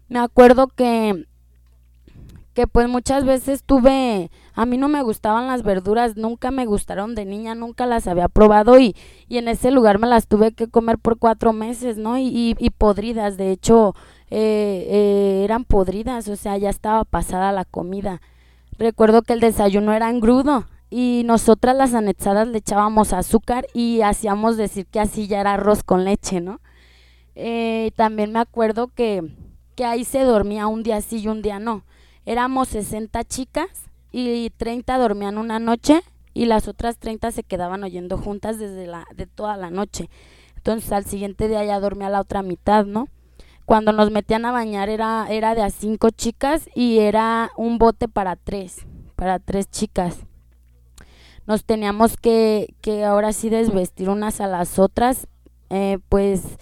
Me 0.10 0.20
acuerdo 0.20 0.68
que 0.68 1.26
que 2.54 2.68
pues 2.68 2.88
muchas 2.88 3.26
veces 3.26 3.64
tuve, 3.64 4.30
a 4.54 4.66
mí 4.66 4.78
no 4.78 4.88
me 4.88 5.02
gustaban 5.02 5.48
las 5.48 5.64
verduras, 5.64 6.18
nunca 6.18 6.52
me 6.52 6.66
gustaron 6.66 7.16
de 7.16 7.26
niña, 7.26 7.56
nunca 7.56 7.86
las 7.86 8.06
había 8.08 8.28
probado 8.28 8.78
y, 8.80 8.96
y 9.28 9.38
en 9.38 9.48
ese 9.48 9.72
lugar 9.72 9.98
me 9.98 10.08
las 10.08 10.28
tuve 10.28 10.52
que 10.52 10.68
comer 10.68 11.00
por 11.00 11.18
cuatro 11.18 11.52
meses, 11.52 11.98
¿no? 11.98 12.18
Y, 12.20 12.56
podridas, 12.78 13.38
de 13.38 13.52
hecho, 13.52 13.96
eh, 14.30 14.86
eh, 14.90 15.42
eran 15.44 15.64
podridas, 15.64 16.28
o 16.28 16.36
sea, 16.36 16.58
ya 16.58 16.70
estaba 16.70 17.06
pasada 17.06 17.52
la 17.52 17.66
comida. 17.66 18.22
Recuerdo 18.78 19.24
que 19.24 19.34
el 19.34 19.40
desayuno 19.40 19.94
era 19.94 20.10
engrudo 20.10 20.68
y 20.96 21.24
nosotras 21.26 21.76
las 21.76 21.96
anexadas 21.96 22.48
le 22.48 22.60
echábamos 22.60 23.14
azúcar 23.14 23.66
y 23.74 24.02
hacíamos 24.02 24.58
decir 24.58 24.86
que 24.86 25.00
así 25.00 25.26
ya 25.26 25.42
era 25.42 25.56
arroz 25.56 25.82
con 25.82 26.04
leche, 26.04 26.40
¿no? 26.40 26.62
Eh, 27.34 27.90
también 27.96 28.32
me 28.32 28.38
acuerdo 28.38 28.90
que, 28.90 29.24
que 29.74 29.86
ahí 29.86 30.04
se 30.04 30.20
dormía 30.20 30.68
un 30.68 30.84
día 30.84 31.02
sí 31.02 31.18
y 31.18 31.28
un 31.30 31.42
día 31.42 31.58
no. 31.58 31.84
Éramos 32.28 32.68
60 32.68 33.24
chicas 33.24 33.90
y 34.12 34.52
30 34.52 34.96
dormían 35.00 35.40
una 35.40 35.58
noche 35.58 36.04
y 36.36 36.46
las 36.46 36.68
otras 36.68 37.00
30 37.00 37.32
se 37.32 37.42
quedaban 37.42 37.84
oyendo 37.84 38.20
juntas 38.20 38.60
desde 38.60 38.86
la 38.86 39.08
de 39.16 39.26
toda 39.26 39.58
la 39.58 39.72
noche. 39.72 40.12
Entonces 40.58 40.92
al 40.92 41.06
siguiente 41.06 41.48
día 41.48 41.66
ya 41.66 41.80
dormía 41.80 42.12
la 42.12 42.22
otra 42.22 42.44
mitad, 42.44 42.86
¿no? 42.86 43.08
Cuando 43.66 43.94
nos 43.94 44.12
metían 44.12 44.46
a 44.46 44.52
bañar 44.52 44.90
era 44.90 45.26
era 45.28 45.56
de 45.56 45.64
a 45.64 45.72
cinco 45.72 46.12
chicas 46.12 46.70
y 46.76 47.00
era 47.00 47.50
un 47.58 47.80
bote 47.80 48.08
para 48.08 48.36
tres, 48.36 48.86
para 49.16 49.40
tres 49.40 49.72
chicas. 49.72 50.28
Nos 51.48 51.66
teníamos 51.66 52.18
que 52.18 52.74
que 52.82 53.04
ahora 53.04 53.34
sí 53.34 53.50
desvestir 53.50 54.10
unas 54.10 54.42
a 54.42 54.48
las 54.48 54.80
otras, 54.80 55.28
eh, 55.70 56.00
pues 56.10 56.58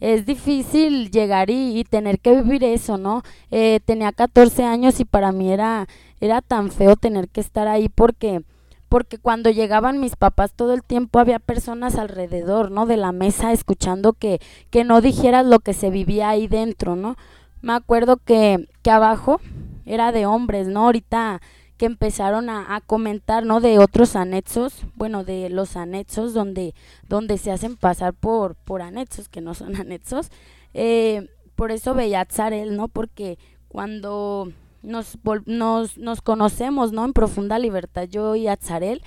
es 0.00 0.26
difícil 0.26 1.10
llegar 1.10 1.50
y, 1.50 1.78
y 1.78 1.84
tener 1.84 2.18
que 2.20 2.42
vivir 2.42 2.62
eso, 2.64 2.98
¿no? 2.98 3.22
Eh, 3.50 3.80
tenía 3.84 4.12
14 4.12 4.64
años 4.64 5.00
y 5.00 5.04
para 5.04 5.32
mí 5.32 5.50
era, 5.50 5.86
era 6.20 6.42
tan 6.42 6.70
feo 6.70 6.94
tener 6.96 7.28
que 7.28 7.40
estar 7.40 7.68
ahí 7.68 7.88
porque, 7.88 8.42
porque 8.90 9.18
cuando 9.18 9.50
llegaban 9.50 10.00
mis 10.00 10.16
papás 10.16 10.52
todo 10.52 10.74
el 10.74 10.82
tiempo 10.82 11.20
había 11.20 11.38
personas 11.38 11.96
alrededor, 11.96 12.70
¿no? 12.70 12.84
De 12.84 12.98
la 12.98 13.12
mesa 13.12 13.52
escuchando 13.52 14.12
que, 14.12 14.40
que 14.70 14.84
no 14.84 15.00
dijeras 15.00 15.46
lo 15.46 15.60
que 15.60 15.72
se 15.72 15.88
vivía 15.90 16.28
ahí 16.28 16.48
dentro, 16.48 16.96
¿no? 16.96 17.16
Me 17.62 17.72
acuerdo 17.72 18.18
que, 18.18 18.68
que 18.82 18.90
abajo 18.90 19.40
era 19.86 20.12
de 20.12 20.26
hombres, 20.26 20.68
¿no? 20.68 20.84
Ahorita 20.84 21.40
que 21.76 21.86
empezaron 21.86 22.48
a, 22.50 22.80
comentar, 22.86 23.44
¿no? 23.44 23.60
De 23.60 23.78
otros 23.78 24.16
anexos, 24.16 24.82
bueno, 24.94 25.24
de 25.24 25.50
los 25.50 25.76
anexos 25.76 26.32
donde, 26.34 26.74
donde 27.08 27.38
se 27.38 27.50
hacen 27.50 27.76
pasar 27.76 28.14
por, 28.14 28.54
por 28.54 28.82
anexos, 28.82 29.28
que 29.28 29.40
no 29.40 29.54
son 29.54 29.76
anexos. 29.80 30.30
Eh, 30.72 31.28
por 31.56 31.72
eso 31.72 31.94
veía 31.94 32.20
a 32.20 32.24
Tzarel, 32.24 32.76
¿no? 32.76 32.88
Porque 32.88 33.38
cuando 33.68 34.52
nos, 34.82 35.18
nos, 35.46 35.98
nos 35.98 36.20
conocemos, 36.20 36.92
¿no? 36.92 37.04
En 37.04 37.12
profunda 37.12 37.58
libertad, 37.58 38.04
yo 38.04 38.36
y 38.36 38.48
Atzarel, 38.48 39.02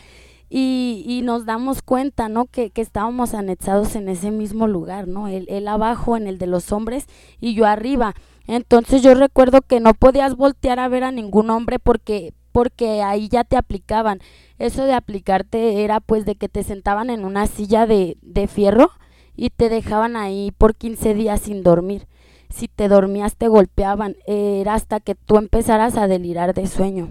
y, 0.49 1.03
y 1.05 1.21
nos 1.21 1.45
damos 1.45 1.81
cuenta, 1.81 2.29
¿no? 2.29 2.45
Que, 2.45 2.71
estábamos 2.75 3.33
anexados 3.33 3.95
en 3.95 4.09
ese 4.09 4.31
mismo 4.31 4.67
lugar, 4.67 5.07
¿no? 5.07 5.27
Él 5.27 5.67
abajo 5.67 6.17
en 6.17 6.27
el 6.27 6.37
de 6.37 6.47
los 6.47 6.71
hombres 6.71 7.05
y 7.39 7.53
yo 7.53 7.65
arriba. 7.65 8.13
Entonces 8.47 9.01
yo 9.01 9.13
recuerdo 9.13 9.61
que 9.61 9.81
no 9.81 9.93
podías 9.93 10.35
voltear 10.35 10.79
a 10.79 10.87
ver 10.87 11.03
a 11.03 11.11
ningún 11.11 11.49
hombre 11.49 11.79
porque 11.79 12.33
porque 12.57 13.03
ahí 13.03 13.29
ya 13.29 13.43
te 13.43 13.55
aplicaban. 13.55 14.19
Eso 14.57 14.85
de 14.85 14.93
aplicarte 14.93 15.83
era 15.83 15.99
pues 15.99 16.25
de 16.25 16.33
que 16.33 16.49
te 16.49 16.63
sentaban 16.63 17.11
en 17.11 17.23
una 17.23 17.45
silla 17.45 17.85
de, 17.85 18.17
de 18.23 18.47
fierro 18.47 18.89
y 19.35 19.51
te 19.51 19.69
dejaban 19.69 20.15
ahí 20.15 20.51
por 20.57 20.73
15 20.73 21.13
días 21.13 21.41
sin 21.41 21.61
dormir. 21.61 22.07
Si 22.49 22.67
te 22.67 22.87
dormías 22.87 23.35
te 23.35 23.47
golpeaban. 23.47 24.15
Era 24.25 24.73
hasta 24.73 24.99
que 24.99 25.13
tú 25.13 25.37
empezaras 25.37 25.97
a 25.97 26.07
delirar 26.07 26.55
de 26.55 26.65
sueño. 26.65 27.09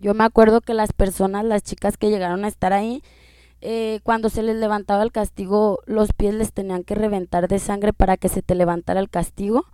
Yo 0.00 0.12
me 0.12 0.24
acuerdo 0.24 0.60
que 0.60 0.74
las 0.74 0.92
personas, 0.92 1.44
las 1.44 1.62
chicas 1.62 1.96
que 1.96 2.10
llegaron 2.10 2.44
a 2.44 2.48
estar 2.48 2.72
ahí, 2.72 3.04
eh, 3.60 4.00
cuando 4.02 4.28
se 4.28 4.42
les 4.42 4.56
levantaba 4.56 5.04
el 5.04 5.12
castigo, 5.12 5.78
los 5.86 6.12
pies 6.12 6.34
les 6.34 6.52
tenían 6.52 6.82
que 6.82 6.96
reventar 6.96 7.46
de 7.46 7.60
sangre 7.60 7.92
para 7.92 8.16
que 8.16 8.28
se 8.28 8.42
te 8.42 8.56
levantara 8.56 8.98
el 8.98 9.08
castigo. 9.08 9.66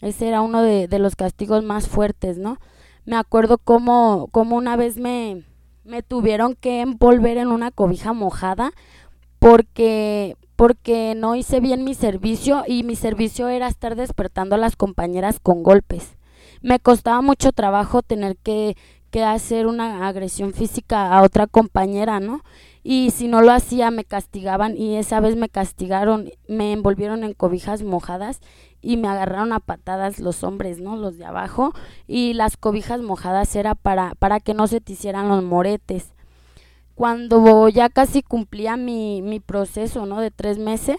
Ese 0.00 0.28
era 0.28 0.40
uno 0.40 0.62
de, 0.62 0.86
de 0.86 1.00
los 1.00 1.16
castigos 1.16 1.64
más 1.64 1.88
fuertes, 1.88 2.38
¿no? 2.38 2.58
Me 3.04 3.16
acuerdo 3.16 3.58
como, 3.58 4.28
como 4.30 4.56
una 4.56 4.76
vez 4.76 4.96
me, 4.96 5.44
me 5.84 6.02
tuvieron 6.02 6.54
que 6.54 6.80
envolver 6.80 7.38
en 7.38 7.48
una 7.48 7.70
cobija 7.70 8.12
mojada 8.12 8.72
porque 9.38 10.36
porque 10.60 11.14
no 11.16 11.36
hice 11.36 11.58
bien 11.58 11.84
mi 11.84 11.94
servicio 11.94 12.64
y 12.66 12.82
mi 12.82 12.94
servicio 12.94 13.48
era 13.48 13.66
estar 13.66 13.96
despertando 13.96 14.56
a 14.56 14.58
las 14.58 14.76
compañeras 14.76 15.40
con 15.40 15.62
golpes. 15.62 16.18
Me 16.60 16.78
costaba 16.78 17.22
mucho 17.22 17.52
trabajo 17.52 18.02
tener 18.02 18.36
que, 18.36 18.76
que 19.10 19.24
hacer 19.24 19.66
una 19.66 20.06
agresión 20.06 20.52
física 20.52 21.16
a 21.16 21.22
otra 21.22 21.46
compañera, 21.46 22.20
¿no? 22.20 22.42
Y 22.82 23.10
si 23.10 23.26
no 23.26 23.40
lo 23.40 23.52
hacía 23.52 23.90
me 23.90 24.04
castigaban 24.04 24.76
y 24.76 24.96
esa 24.96 25.20
vez 25.20 25.34
me 25.34 25.48
castigaron, 25.48 26.30
me 26.46 26.74
envolvieron 26.74 27.24
en 27.24 27.32
cobijas 27.32 27.82
mojadas 27.82 28.40
y 28.82 28.96
me 28.96 29.08
agarraron 29.08 29.52
a 29.52 29.60
patadas 29.60 30.18
los 30.18 30.42
hombres, 30.44 30.80
¿no? 30.80 30.96
Los 30.96 31.18
de 31.18 31.24
abajo 31.24 31.72
y 32.06 32.34
las 32.34 32.56
cobijas 32.56 33.00
mojadas 33.02 33.54
era 33.56 33.74
para 33.74 34.14
para 34.14 34.40
que 34.40 34.54
no 34.54 34.66
se 34.66 34.80
te 34.80 34.92
hicieran 34.92 35.28
los 35.28 35.42
moretes 35.42 36.12
cuando 37.00 37.70
ya 37.70 37.88
casi 37.88 38.22
cumplía 38.22 38.76
mi, 38.76 39.22
mi 39.22 39.40
proceso, 39.40 40.04
¿no? 40.04 40.20
De 40.20 40.30
tres 40.30 40.58
meses, 40.58 40.98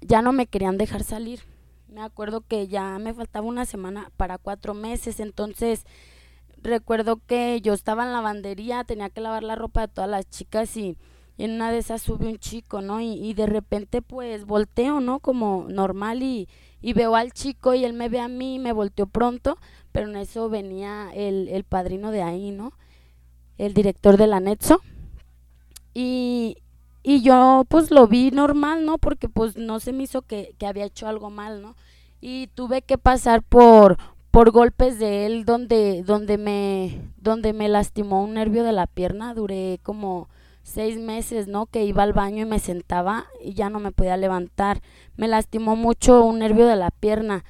ya 0.00 0.22
no 0.22 0.32
me 0.32 0.48
querían 0.48 0.76
dejar 0.76 1.04
salir. 1.04 1.42
Me 1.86 2.02
acuerdo 2.02 2.40
que 2.40 2.66
ya 2.66 2.98
me 2.98 3.14
faltaba 3.14 3.46
una 3.46 3.64
semana 3.64 4.10
para 4.16 4.38
cuatro 4.38 4.74
meses, 4.74 5.20
entonces 5.20 5.84
recuerdo 6.60 7.20
que 7.28 7.60
yo 7.60 7.74
estaba 7.74 8.02
en 8.02 8.08
la 8.08 8.16
lavandería, 8.16 8.82
tenía 8.82 9.08
que 9.08 9.20
lavar 9.20 9.44
la 9.44 9.54
ropa 9.54 9.82
de 9.82 9.92
todas 9.92 10.10
las 10.10 10.28
chicas 10.28 10.76
y 10.76 10.98
en 11.38 11.52
una 11.52 11.70
de 11.70 11.78
esas 11.78 12.02
sube 12.02 12.26
un 12.26 12.38
chico, 12.38 12.80
¿no? 12.80 13.00
Y, 13.00 13.12
y 13.12 13.34
de 13.34 13.46
repente 13.46 14.02
pues 14.02 14.46
volteo, 14.46 14.98
¿no? 14.98 15.20
Como 15.20 15.66
normal 15.68 16.24
y, 16.24 16.48
y 16.82 16.92
veo 16.92 17.16
al 17.16 17.32
chico 17.32 17.74
y 17.74 17.84
él 17.84 17.92
me 17.92 18.08
ve 18.08 18.20
a 18.20 18.28
mí, 18.28 18.58
me 18.58 18.72
volteó 18.72 19.06
pronto, 19.06 19.58
pero 19.92 20.08
en 20.08 20.16
eso 20.16 20.48
venía 20.48 21.10
el, 21.14 21.48
el 21.48 21.64
padrino 21.64 22.10
de 22.10 22.22
ahí, 22.22 22.50
¿no? 22.50 22.72
El 23.58 23.74
director 23.74 24.16
del 24.16 24.32
anexo 24.32 24.80
y, 25.94 26.58
y 27.02 27.22
yo 27.22 27.64
pues 27.68 27.90
lo 27.90 28.06
vi 28.06 28.30
normal, 28.30 28.84
¿no? 28.84 28.98
Porque 28.98 29.28
pues 29.28 29.56
no 29.56 29.80
se 29.80 29.92
me 29.92 30.04
hizo 30.04 30.22
que, 30.22 30.54
que 30.58 30.66
había 30.66 30.84
hecho 30.84 31.08
algo 31.08 31.30
mal, 31.30 31.62
¿no? 31.62 31.76
Y 32.20 32.48
tuve 32.48 32.82
que 32.82 32.98
pasar 32.98 33.42
por, 33.42 33.98
por 34.30 34.50
golpes 34.50 34.98
de 34.98 35.26
él 35.26 35.44
donde, 35.44 36.02
donde 36.04 36.38
me, 36.38 37.00
donde 37.16 37.52
me 37.52 37.68
lastimó 37.68 38.22
un 38.22 38.34
nervio 38.34 38.62
de 38.64 38.72
la 38.72 38.86
pierna, 38.86 39.34
duré 39.34 39.80
como 39.82 40.28
seis 40.62 40.98
meses, 40.98 41.48
¿no? 41.48 41.66
Que 41.66 41.84
iba 41.84 42.02
al 42.02 42.12
baño 42.12 42.42
y 42.42 42.46
me 42.46 42.58
sentaba 42.58 43.26
y 43.42 43.54
ya 43.54 43.70
no 43.70 43.80
me 43.80 43.92
podía 43.92 44.16
levantar. 44.16 44.80
Me 45.16 45.28
lastimó 45.28 45.76
mucho 45.76 46.24
un 46.24 46.40
nervio 46.40 46.66
de 46.66 46.76
la 46.76 46.90
pierna. 46.90 47.44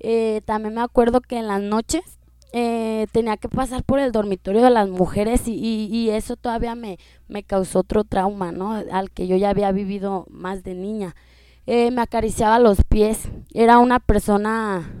Eh, 0.00 0.40
también 0.44 0.74
me 0.74 0.80
acuerdo 0.80 1.20
que 1.20 1.38
en 1.38 1.46
las 1.46 1.62
noches 1.62 2.18
eh, 2.52 3.06
tenía 3.12 3.36
que 3.36 3.48
pasar 3.48 3.82
por 3.82 3.98
el 3.98 4.12
dormitorio 4.12 4.62
de 4.62 4.70
las 4.70 4.88
mujeres 4.88 5.48
y, 5.48 5.54
y, 5.90 6.10
eso 6.10 6.36
todavía 6.36 6.74
me, 6.74 6.98
me 7.26 7.42
causó 7.42 7.80
otro 7.80 8.04
trauma, 8.04 8.52
¿no? 8.52 8.72
Al 8.74 9.10
que 9.10 9.26
yo 9.26 9.36
ya 9.36 9.50
había 9.50 9.72
vivido 9.72 10.26
más 10.30 10.62
de 10.62 10.74
niña. 10.74 11.16
Eh, 11.66 11.90
me 11.90 12.02
acariciaba 12.02 12.58
los 12.58 12.84
pies. 12.84 13.28
Era 13.54 13.78
una 13.78 13.98
persona 13.98 14.92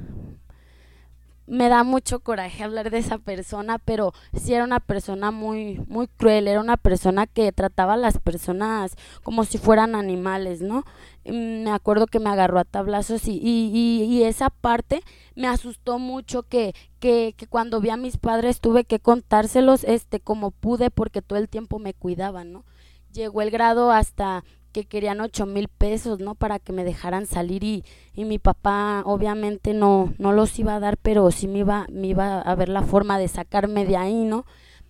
me 1.46 1.68
da 1.68 1.84
mucho 1.84 2.20
coraje 2.20 2.62
hablar 2.64 2.90
de 2.90 2.98
esa 2.98 3.18
persona, 3.18 3.78
pero 3.78 4.12
sí 4.34 4.54
era 4.54 4.64
una 4.64 4.80
persona 4.80 5.30
muy, 5.30 5.80
muy 5.88 6.08
cruel, 6.08 6.48
era 6.48 6.60
una 6.60 6.76
persona 6.76 7.26
que 7.26 7.52
trataba 7.52 7.94
a 7.94 7.96
las 7.98 8.18
personas 8.18 8.96
como 9.22 9.44
si 9.44 9.58
fueran 9.58 9.94
animales, 9.94 10.62
¿no? 10.62 10.84
Mm, 11.24 11.64
Me 11.64 11.70
acuerdo 11.70 12.06
que 12.06 12.18
me 12.20 12.30
agarró 12.30 12.58
a 12.58 12.64
tablazos 12.64 13.28
y, 13.28 13.32
y, 13.42 14.04
y- 14.04 14.22
esa 14.24 14.50
parte 14.50 15.02
me 15.34 15.46
asustó 15.48 15.98
mucho 15.98 16.42
que, 16.44 16.74
que, 16.98 17.34
que 17.36 17.46
cuando 17.46 17.80
vi 17.80 17.90
a 17.90 17.96
mis 17.96 18.16
padres 18.16 18.60
tuve 18.60 18.84
que 18.84 19.00
contárselos 19.00 19.84
este 19.84 20.20
como 20.20 20.50
pude 20.50 20.90
porque 20.90 21.22
todo 21.22 21.38
el 21.38 21.48
tiempo 21.48 21.78
me 21.78 21.94
cuidaban, 21.94 22.52
¿no? 22.52 22.64
Llegó 23.12 23.42
el 23.42 23.50
grado 23.50 23.90
hasta 23.92 24.44
que 24.74 24.84
querían 24.84 25.20
ocho 25.20 25.46
mil 25.46 25.68
pesos, 25.68 26.18
¿no? 26.18 26.34
Para 26.34 26.58
que 26.58 26.72
me 26.72 26.82
dejaran 26.84 27.26
salir 27.26 27.62
y, 27.62 27.84
y 28.12 28.24
mi 28.24 28.40
papá 28.40 29.02
obviamente 29.06 29.72
no, 29.72 30.12
no 30.18 30.32
los 30.32 30.58
iba 30.58 30.74
a 30.74 30.80
dar, 30.80 30.96
pero 30.98 31.30
sí 31.30 31.46
me 31.46 31.60
iba, 31.60 31.86
me 31.90 32.08
iba 32.08 32.40
a 32.40 32.54
ver 32.56 32.68
la 32.68 32.82
forma 32.82 33.18
de 33.18 33.28
sacarme 33.28 33.86
de 33.86 33.96
ahí, 33.96 34.24
¿no? 34.24 34.44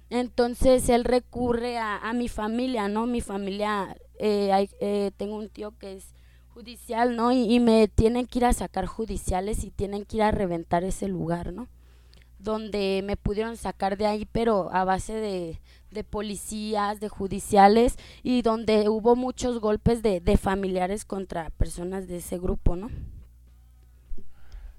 Entonces 0.08 0.88
él 0.88 1.04
recurre 1.04 1.76
a, 1.76 1.98
a 1.98 2.14
mi 2.14 2.28
familia, 2.28 2.88
¿no? 2.88 3.06
Mi 3.06 3.20
familia, 3.20 3.94
eh, 4.18 4.68
eh, 4.80 5.10
tengo 5.18 5.36
un 5.36 5.50
tío 5.50 5.76
que 5.78 5.92
es 5.92 6.14
judicial, 6.48 7.14
¿no? 7.14 7.30
Y, 7.30 7.52
y 7.54 7.60
me 7.60 7.86
tienen 7.86 8.26
que 8.26 8.38
ir 8.38 8.46
a 8.46 8.54
sacar 8.54 8.86
judiciales 8.86 9.64
y 9.64 9.70
tienen 9.70 10.06
que 10.06 10.16
ir 10.16 10.22
a 10.22 10.30
reventar 10.30 10.82
ese 10.82 11.08
lugar, 11.08 11.52
¿no? 11.52 11.68
Donde 12.38 13.02
me 13.04 13.18
pudieron 13.18 13.58
sacar 13.58 13.98
de 13.98 14.06
ahí, 14.06 14.26
pero 14.32 14.70
a 14.72 14.84
base 14.84 15.12
de, 15.12 15.60
de 15.94 16.04
policías, 16.04 17.00
de 17.00 17.08
judiciales 17.08 17.96
y 18.22 18.42
donde 18.42 18.88
hubo 18.90 19.16
muchos 19.16 19.60
golpes 19.60 20.02
de, 20.02 20.20
de 20.20 20.36
familiares 20.36 21.04
contra 21.06 21.50
personas 21.50 22.08
de 22.08 22.18
ese 22.18 22.38
grupo, 22.38 22.76
¿no? 22.76 22.90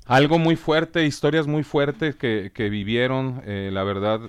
Algo 0.08 0.38
muy 0.38 0.56
fuerte, 0.56 1.06
historias 1.06 1.48
muy 1.48 1.64
fuertes 1.64 2.16
que, 2.16 2.52
que 2.54 2.70
vivieron. 2.70 3.42
eh, 3.46 3.70
la 3.74 3.84
verdad, 3.84 4.22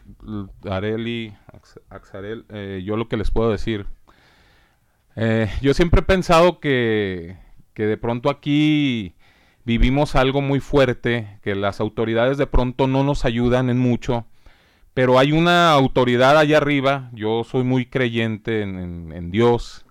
Areli, 0.69 1.35
Ax- 1.53 1.81
Axarel, 1.91 2.47
eh, 2.49 2.83
yo 2.85 2.97
lo 2.97 3.09
que 3.09 3.17
les 3.19 3.31
puedo 3.31 3.51
decir. 3.51 3.87
eh, 5.17 5.51
yo 5.63 5.75
siempre 5.75 6.01
he 6.01 6.05
pensado 6.05 6.61
que, 6.61 7.37
que 7.75 7.87
de 7.87 7.97
pronto 7.97 8.31
aquí 8.31 9.15
vivimos 9.65 10.15
algo 10.15 10.41
muy 10.43 10.61
fuerte, 10.61 11.39
que 11.43 11.55
las 11.55 11.81
autoridades 11.81 12.39
de 12.39 12.47
pronto 12.47 12.87
no 12.87 13.03
nos 13.05 13.25
ayudan 13.25 13.71
en 13.71 13.79
mucho, 13.79 14.27
pero 14.97 15.21
hay 15.21 15.33
una 15.33 15.73
autoridad 15.73 16.39
allá 16.39 16.59
arriba. 16.59 17.11
Yo 17.15 17.45
soy 17.45 17.65
muy 17.65 17.87
creyente 17.87 18.63
en, 18.63 18.79
en- 18.81 19.13
en 19.15 19.31
Dios 19.33 19.87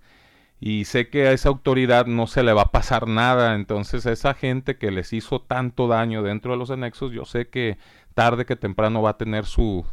y 0.60 0.86
sé 0.86 1.10
que 1.10 1.28
a 1.28 1.34
esa 1.34 1.50
autoridad 1.50 2.06
no 2.08 2.28
se 2.28 2.44
le 2.44 2.54
va 2.54 2.64
a 2.64 2.72
pasar 2.72 3.08
nada. 3.08 3.56
Entonces, 3.56 4.06
a 4.08 4.12
esa 4.14 4.34
gente 4.36 4.78
que 4.78 4.92
les 4.92 5.14
hizo 5.14 5.42
tanto 5.42 5.88
daño 5.88 6.24
dentro 6.24 6.54
de 6.54 6.58
los 6.60 6.72
anexos, 6.72 7.12
yo 7.14 7.26
sé 7.26 7.50
que 7.50 7.78
tarde 8.16 8.46
que 8.46 8.56
temprano 8.58 9.02
va 9.04 9.12
a 9.12 9.18
tener 9.18 9.46
su 9.46 9.86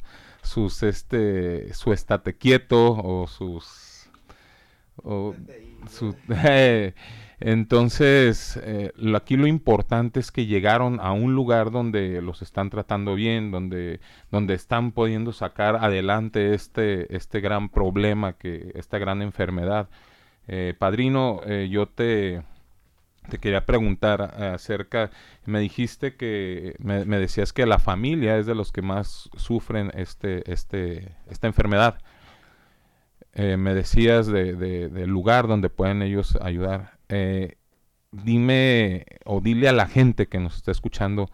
sus 0.43 0.83
este 0.85 1.73
su 1.75 1.93
estate 1.93 2.37
quieto 2.37 2.93
o 2.95 3.27
sus 3.29 4.11
o 5.05 5.35
su- 5.91 6.17
entonces 7.45 8.59
eh, 8.63 8.93
lo- 8.97 9.17
aquí 9.19 9.37
lo 9.37 9.47
importante 9.47 10.21
es 10.21 10.31
que 10.33 10.47
llegaron 10.47 11.01
a 11.01 11.13
un 11.13 11.35
lugar 11.35 11.71
donde 11.71 12.23
los 12.23 12.43
están 12.43 12.71
tratando 12.71 13.15
bien 13.15 13.51
donde 13.51 14.01
donde 14.31 14.55
están 14.55 14.93
pudiendo 14.93 15.33
sacar 15.33 15.77
adelante 15.77 16.55
este 16.55 17.15
este 17.17 17.41
gran 17.41 17.69
problema 17.69 18.35
que 18.35 18.73
esta 18.75 18.99
gran 18.99 19.23
enfermedad 19.23 19.89
eh, 20.49 20.75
padrino, 20.79 21.41
eh, 21.47 21.69
yo 21.71 21.87
te, 21.87 22.43
quería 23.41 23.65
preguntar 23.67 24.23
acerca, 24.23 25.11
me 25.47 25.61
dijiste 25.61 26.17
que, 26.17 26.75
me, 26.79 27.05
decías 27.19 27.53
que 27.53 27.67
la 27.67 27.79
familia 27.79 28.37
es 28.39 28.47
de 28.47 28.55
los 28.55 28.73
que 28.73 28.83
más 28.83 29.31
sufren 29.37 29.91
este, 29.95 30.51
este, 30.53 31.15
esta 31.31 31.47
enfermedad. 31.47 31.99
Me 33.35 33.75
decías 33.75 34.27
de, 34.27 34.55
de- 34.55 34.89
del 34.89 35.09
lugar 35.11 35.47
donde 35.47 35.71
pueden 35.71 36.03
ellos 36.03 36.37
ayudar. 36.43 36.99
Eh, 37.15 37.57
dime 38.11 39.05
o 39.27 39.43
dile 39.43 39.69
a 39.69 39.73
la 39.73 39.87
gente 39.87 40.29
que 40.29 40.39
nos 40.39 40.57
está 40.57 40.71
escuchando 40.71 41.29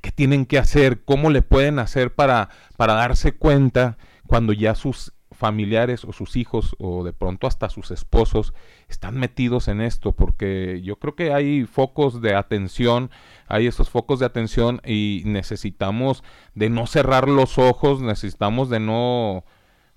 qué 0.00 0.10
tienen 0.10 0.44
que 0.44 0.58
hacer, 0.58 1.04
cómo 1.04 1.30
le 1.30 1.42
pueden 1.42 1.78
hacer 1.78 2.12
para, 2.12 2.48
para 2.76 2.94
darse 2.94 3.30
cuenta 3.32 3.96
cuando 4.26 4.52
ya 4.52 4.74
sus 4.74 5.12
familiares 5.30 6.04
o 6.04 6.12
sus 6.12 6.34
hijos 6.34 6.74
o 6.80 7.04
de 7.04 7.12
pronto 7.12 7.46
hasta 7.46 7.70
sus 7.70 7.92
esposos 7.92 8.54
están 8.88 9.18
metidos 9.18 9.68
en 9.68 9.80
esto 9.80 10.12
porque 10.12 10.80
yo 10.82 10.96
creo 10.96 11.14
que 11.14 11.32
hay 11.32 11.64
focos 11.64 12.20
de 12.20 12.34
atención 12.34 13.10
hay 13.46 13.66
esos 13.66 13.88
focos 13.88 14.18
de 14.18 14.26
atención 14.26 14.82
y 14.84 15.22
necesitamos 15.24 16.24
de 16.54 16.68
no 16.68 16.86
cerrar 16.86 17.28
los 17.28 17.56
ojos 17.56 18.02
necesitamos 18.02 18.68
de 18.68 18.80
no 18.80 19.44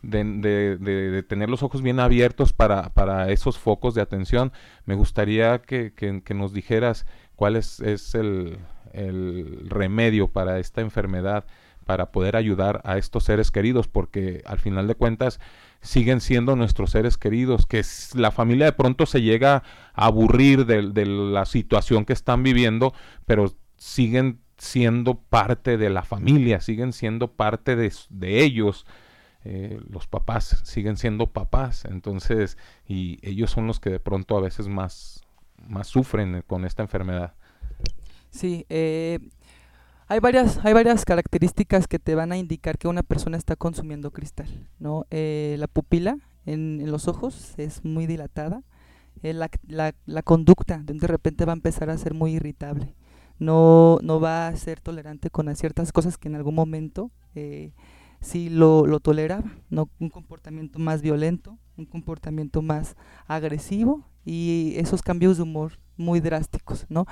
de, 0.03 0.77
de- 0.79 1.23
tener 1.23 1.49
los 1.49 1.63
ojos 1.63 1.81
bien 1.81 1.99
abiertos 1.99 2.53
para, 2.53 2.93
para 2.93 3.31
esos 3.31 3.57
focos 3.57 3.95
de 3.95 4.01
atención 4.01 4.51
me 4.85 4.95
gustaría 4.95 5.59
que, 5.61 5.93
que- 5.93 6.33
nos 6.33 6.53
dijeras 6.53 7.05
cuál 7.35 7.55
es, 7.55 7.79
es 7.79 8.13
el, 8.15 8.59
el 8.91 9.67
remedio 9.69 10.27
para 10.27 10.59
esta 10.59 10.81
enfermedad 10.81 11.45
para 11.85 12.11
poder 12.11 12.35
ayudar 12.35 12.81
a 12.85 12.97
estos 12.97 13.25
seres 13.25 13.51
queridos, 13.51 13.87
porque 13.89 14.41
al 14.45 14.59
final 14.59 14.87
de 14.87 14.95
cuentas 14.95 15.39
siguen 15.81 16.21
siendo 16.21 16.55
nuestros 16.55 16.91
seres 16.91 17.17
queridos, 17.17 17.65
que 17.67 17.81
la 18.15 18.31
familia 18.31 18.65
de 18.67 18.71
pronto 18.71 19.05
se 19.05 19.21
llega 19.21 19.63
a 19.93 20.05
aburrir 20.05 20.65
de, 20.65 21.05
la 21.05 21.45
situación 21.45 22.05
que 22.05 22.13
están 22.13 22.41
viviendo, 22.43 22.93
pero 23.25 23.53
siguen 23.77 24.39
siendo 24.57 25.15
parte 25.15 25.77
de 25.77 25.89
la 25.89 26.03
familia, 26.03 26.61
siguen 26.61 26.93
siendo 26.93 27.33
parte 27.33 27.75
de, 27.75 27.91
de 28.09 28.43
ellos. 28.43 28.85
Eh, 29.45 29.79
los 29.89 30.07
papás 30.07 30.61
siguen 30.63 30.97
siendo 30.97 31.27
papás, 31.27 31.85
entonces, 31.85 32.57
y 32.87 33.19
ellos 33.21 33.51
son 33.51 33.67
los 33.67 33.79
que 33.79 33.89
de 33.89 33.99
pronto 33.99 34.37
a 34.37 34.41
veces 34.41 34.67
más, 34.67 35.21
más 35.67 35.87
sufren 35.87 36.35
eh, 36.35 36.43
con 36.45 36.65
esta 36.65 36.81
enfermedad. 36.83 37.33
Sí, 38.29 38.65
eh, 38.69 39.19
hay 40.07 40.19
varias, 40.19 40.63
hay 40.65 40.73
varias 40.73 41.05
características 41.05 41.87
que 41.87 41.99
te 41.99 42.15
van 42.15 42.31
a 42.31 42.37
indicar 42.37 42.77
que 42.77 42.87
una 42.87 43.03
persona 43.03 43.37
está 43.37 43.55
consumiendo 43.55 44.11
cristal, 44.11 44.47
¿no? 44.79 45.05
Eh, 45.11 45.55
la 45.59 45.67
pupila 45.67 46.17
en, 46.45 46.89
los 46.91 47.07
ojos 47.07 47.53
es 47.57 47.83
muy 47.85 48.05
dilatada, 48.07 48.63
eh, 49.21 49.33
la, 49.33 49.49
la- 49.67 49.95
la 50.05 50.21
conducta 50.23 50.81
de 50.83 51.07
repente 51.07 51.45
va 51.45 51.53
a 51.53 51.55
empezar 51.55 51.89
a 51.89 51.97
ser 51.97 52.13
muy 52.13 52.33
irritable, 52.33 52.95
no, 53.39 53.99
no 54.01 54.19
va 54.19 54.47
a 54.47 54.55
ser 54.55 54.79
tolerante 54.79 55.29
con 55.29 55.53
ciertas 55.55 55.91
cosas 55.91 56.17
que 56.17 56.27
en 56.27 56.35
algún 56.35 56.55
momento 56.55 57.11
sí 58.23 58.49
lo, 58.49 58.87
lo 58.87 58.99
toleraba, 58.99 59.51
¿no? 59.69 59.89
Un 59.99 60.09
comportamiento 60.09 60.79
más 60.79 61.01
violento, 61.01 61.57
un 61.77 61.85
comportamiento 61.85 62.61
más 62.61 62.95
agresivo 63.27 64.07
y 64.25 64.73
esos 64.77 65.01
cambios 65.01 65.37
de 65.37 65.43
humor 65.43 65.73
muy 65.97 66.19
drásticos, 66.21 66.85
¿no? 66.89 67.05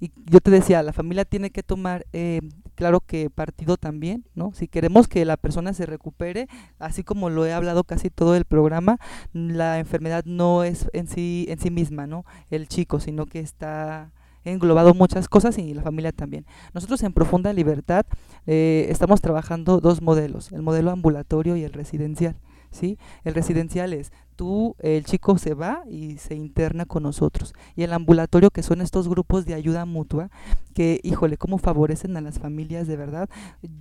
Y 0.00 0.10
yo 0.30 0.40
te 0.40 0.50
decía, 0.50 0.82
la 0.82 0.92
familia 0.92 1.24
tiene 1.24 1.50
que 1.50 1.62
tomar, 1.62 2.06
eh, 2.12 2.40
claro 2.74 3.00
que 3.00 3.30
partido 3.30 3.76
también, 3.76 4.26
¿no? 4.34 4.52
Si 4.54 4.66
queremos 4.66 5.06
que 5.06 5.24
la 5.24 5.36
persona 5.36 5.72
se 5.72 5.86
recupere, 5.86 6.48
así 6.78 7.04
como 7.04 7.30
lo 7.30 7.46
he 7.46 7.52
hablado 7.52 7.84
casi 7.84 8.10
todo 8.10 8.34
el 8.34 8.44
programa, 8.44 8.98
la 9.32 9.78
enfermedad 9.78 10.24
no 10.24 10.64
es 10.64 10.88
en 10.92 11.06
sí, 11.06 11.46
en 11.48 11.58
sí 11.58 11.70
misma, 11.70 12.06
¿no? 12.06 12.24
El 12.50 12.66
chico, 12.68 12.98
sino 12.98 13.26
que 13.26 13.40
está 13.40 14.12
englobado 14.44 14.94
muchas 14.94 15.28
cosas 15.28 15.58
y 15.58 15.74
la 15.74 15.82
familia 15.82 16.12
también. 16.12 16.46
Nosotros 16.72 17.02
en 17.02 17.12
Profunda 17.12 17.52
Libertad 17.52 18.06
eh, 18.46 18.86
estamos 18.90 19.20
trabajando 19.20 19.80
dos 19.80 20.02
modelos, 20.02 20.52
el 20.52 20.62
modelo 20.62 20.90
ambulatorio 20.90 21.56
y 21.56 21.64
el 21.64 21.72
residencial. 21.72 22.36
¿sí? 22.70 22.98
El 23.24 23.34
residencial 23.34 23.92
es 23.92 24.12
tú, 24.34 24.76
el 24.80 25.04
chico 25.04 25.38
se 25.38 25.54
va 25.54 25.82
y 25.88 26.18
se 26.18 26.34
interna 26.34 26.84
con 26.84 27.02
nosotros. 27.02 27.54
Y 27.76 27.82
el 27.82 27.92
ambulatorio, 27.92 28.50
que 28.50 28.62
son 28.62 28.80
estos 28.80 29.08
grupos 29.08 29.44
de 29.44 29.54
ayuda 29.54 29.84
mutua, 29.84 30.30
que, 30.74 31.00
híjole, 31.02 31.36
cómo 31.36 31.58
favorecen 31.58 32.16
a 32.16 32.20
las 32.20 32.38
familias 32.38 32.86
de 32.86 32.96
verdad. 32.96 33.28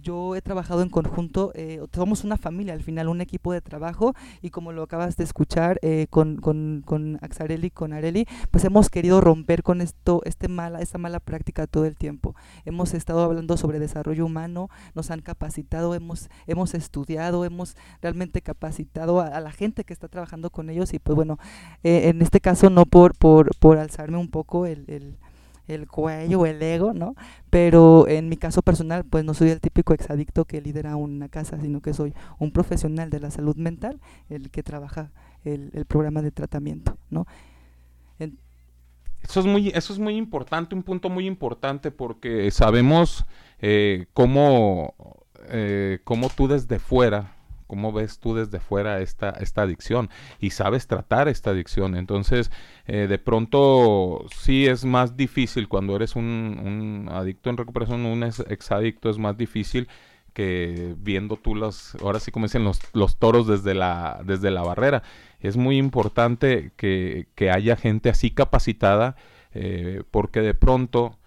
Yo 0.02 0.36
he 0.36 0.42
trabajado 0.42 0.82
en 0.82 0.90
conjunto, 0.90 1.52
eh, 1.56 1.82
somos 1.94 2.24
una 2.24 2.38
familia 2.38 2.74
al 2.74 2.84
final, 2.84 3.08
un 3.10 3.22
equipo 3.22 3.52
de 3.52 3.62
trabajo, 3.62 4.14
y 4.42 4.52
como 4.52 4.72
lo 4.72 4.84
acabas 4.84 5.18
de 5.18 5.24
escuchar 5.24 5.80
eh, 5.82 6.08
con, 6.10 6.38
con, 6.38 6.84
con 6.86 7.18
Axareli 7.22 7.68
y 7.68 7.72
con 7.72 7.94
Areli, 7.94 8.28
pues 8.52 8.64
hemos 8.64 8.90
querido 8.90 9.22
romper 9.22 9.64
con 9.64 9.82
esto, 9.82 10.22
este 10.26 10.48
mala, 10.48 10.82
esta 10.82 10.98
mala 10.98 11.20
práctica 11.20 11.68
todo 11.68 11.86
el 11.86 11.96
tiempo. 11.96 12.36
Hemos 12.66 12.94
estado 12.94 13.24
hablando 13.24 13.58
sobre 13.58 13.80
desarrollo 13.80 14.26
humano, 14.26 14.70
nos 14.94 15.12
han 15.12 15.22
capacitado, 15.22 15.96
hemos, 15.96 16.30
hemos 16.48 16.74
estudiado, 16.74 17.46
hemos 17.46 17.76
realmente 18.02 18.42
capacitado 18.42 19.20
a 19.20 19.40
la 19.40 19.52
gente 19.52 19.84
que 19.84 19.94
está 19.94 20.08
trabajando 20.08 20.43
con 20.50 20.70
ellos 20.70 20.94
y 20.94 21.00
pues 21.00 21.16
bueno, 21.16 21.38
eh, 21.84 22.10
en 22.10 22.22
este 22.22 22.40
caso 22.40 22.70
no 22.70 22.86
por, 22.86 23.16
por, 23.16 23.56
por 23.58 23.78
alzarme 23.78 24.18
un 24.18 24.30
poco 24.30 24.66
el, 24.66 24.86
el, 24.88 25.18
el 25.68 25.88
cuello 25.88 26.42
o 26.42 26.46
el 26.46 26.62
ego, 26.62 26.94
¿no? 26.94 27.16
Pero 27.50 28.08
en 28.08 28.30
mi 28.30 28.38
caso 28.38 28.62
personal, 28.62 29.04
pues 29.06 29.24
no 29.24 29.34
soy 29.34 29.50
el 29.50 29.62
típico 29.62 29.94
exadicto 29.94 30.46
que 30.46 30.62
lidera 30.62 30.96
una 30.96 31.30
casa, 31.30 31.60
sino 31.60 31.82
que 31.82 31.94
soy 31.94 32.14
un 32.40 32.52
profesional 32.52 33.10
de 33.10 33.20
la 33.20 33.32
salud 33.32 33.56
mental, 33.56 34.00
el 34.30 34.50
que 34.50 34.64
trabaja 34.64 35.12
el, 35.44 35.72
el 35.74 35.86
programa 35.86 36.22
de 36.22 36.32
tratamiento, 36.32 36.98
¿no? 37.10 37.26
Eso 39.24 39.40
es 39.40 39.46
muy, 39.46 39.70
eso 39.70 39.94
es 39.94 40.00
muy 40.00 40.18
importante, 40.18 40.76
un 40.76 40.84
punto 40.84 41.10
muy 41.10 41.26
importante 41.26 41.92
porque 41.92 42.52
sabemos 42.52 43.26
eh, 43.60 44.06
cómo, 44.14 44.94
eh, 45.48 46.00
cómo 46.04 46.30
tú 46.30 46.48
desde 46.48 46.78
fuera, 46.78 47.34
cómo 47.68 47.92
ves 47.92 48.20
tú 48.20 48.36
desde 48.36 48.60
fuera 48.60 49.00
esta, 49.02 49.30
esta 49.32 49.64
adicción 49.64 50.10
y 50.40 50.52
sabes 50.52 50.88
tratar 50.88 51.28
esta 51.28 51.52
adicción. 51.52 51.96
Entonces, 51.96 52.52
eh, 52.86 53.08
de 53.08 53.18
pronto 53.20 54.26
sí 54.36 54.68
es 54.68 54.86
más 54.86 55.16
difícil 55.18 55.68
cuando 55.68 55.96
eres 55.96 56.16
un, 56.16 57.10
adicto 57.12 57.50
en 57.50 57.58
recuperación, 57.58 58.06
un 58.06 58.24
ex- 58.24 58.46
exadicto 58.50 59.10
es 59.10 59.18
más 59.18 59.38
difícil 59.38 59.88
que 60.34 60.96
viendo 60.98 61.36
tú 61.36 61.54
los, 61.56 61.96
ahora 62.02 62.20
sí 62.20 62.32
como 62.32 62.48
dicen 62.48 62.64
los, 62.64 62.80
los 62.94 63.18
toros 63.18 63.46
desde 63.48 63.74
la, 63.76 64.22
desde 64.26 64.50
la 64.52 64.64
barrera. 64.64 65.04
Es 65.40 65.58
muy 65.58 65.78
importante 65.78 66.72
que, 66.76 67.28
que 67.36 67.52
haya 67.52 67.76
gente 67.76 68.10
así 68.10 68.32
capacitada 68.32 69.16
eh, 69.54 70.04
porque 70.10 70.42
de 70.42 70.54
pronto 70.56 71.20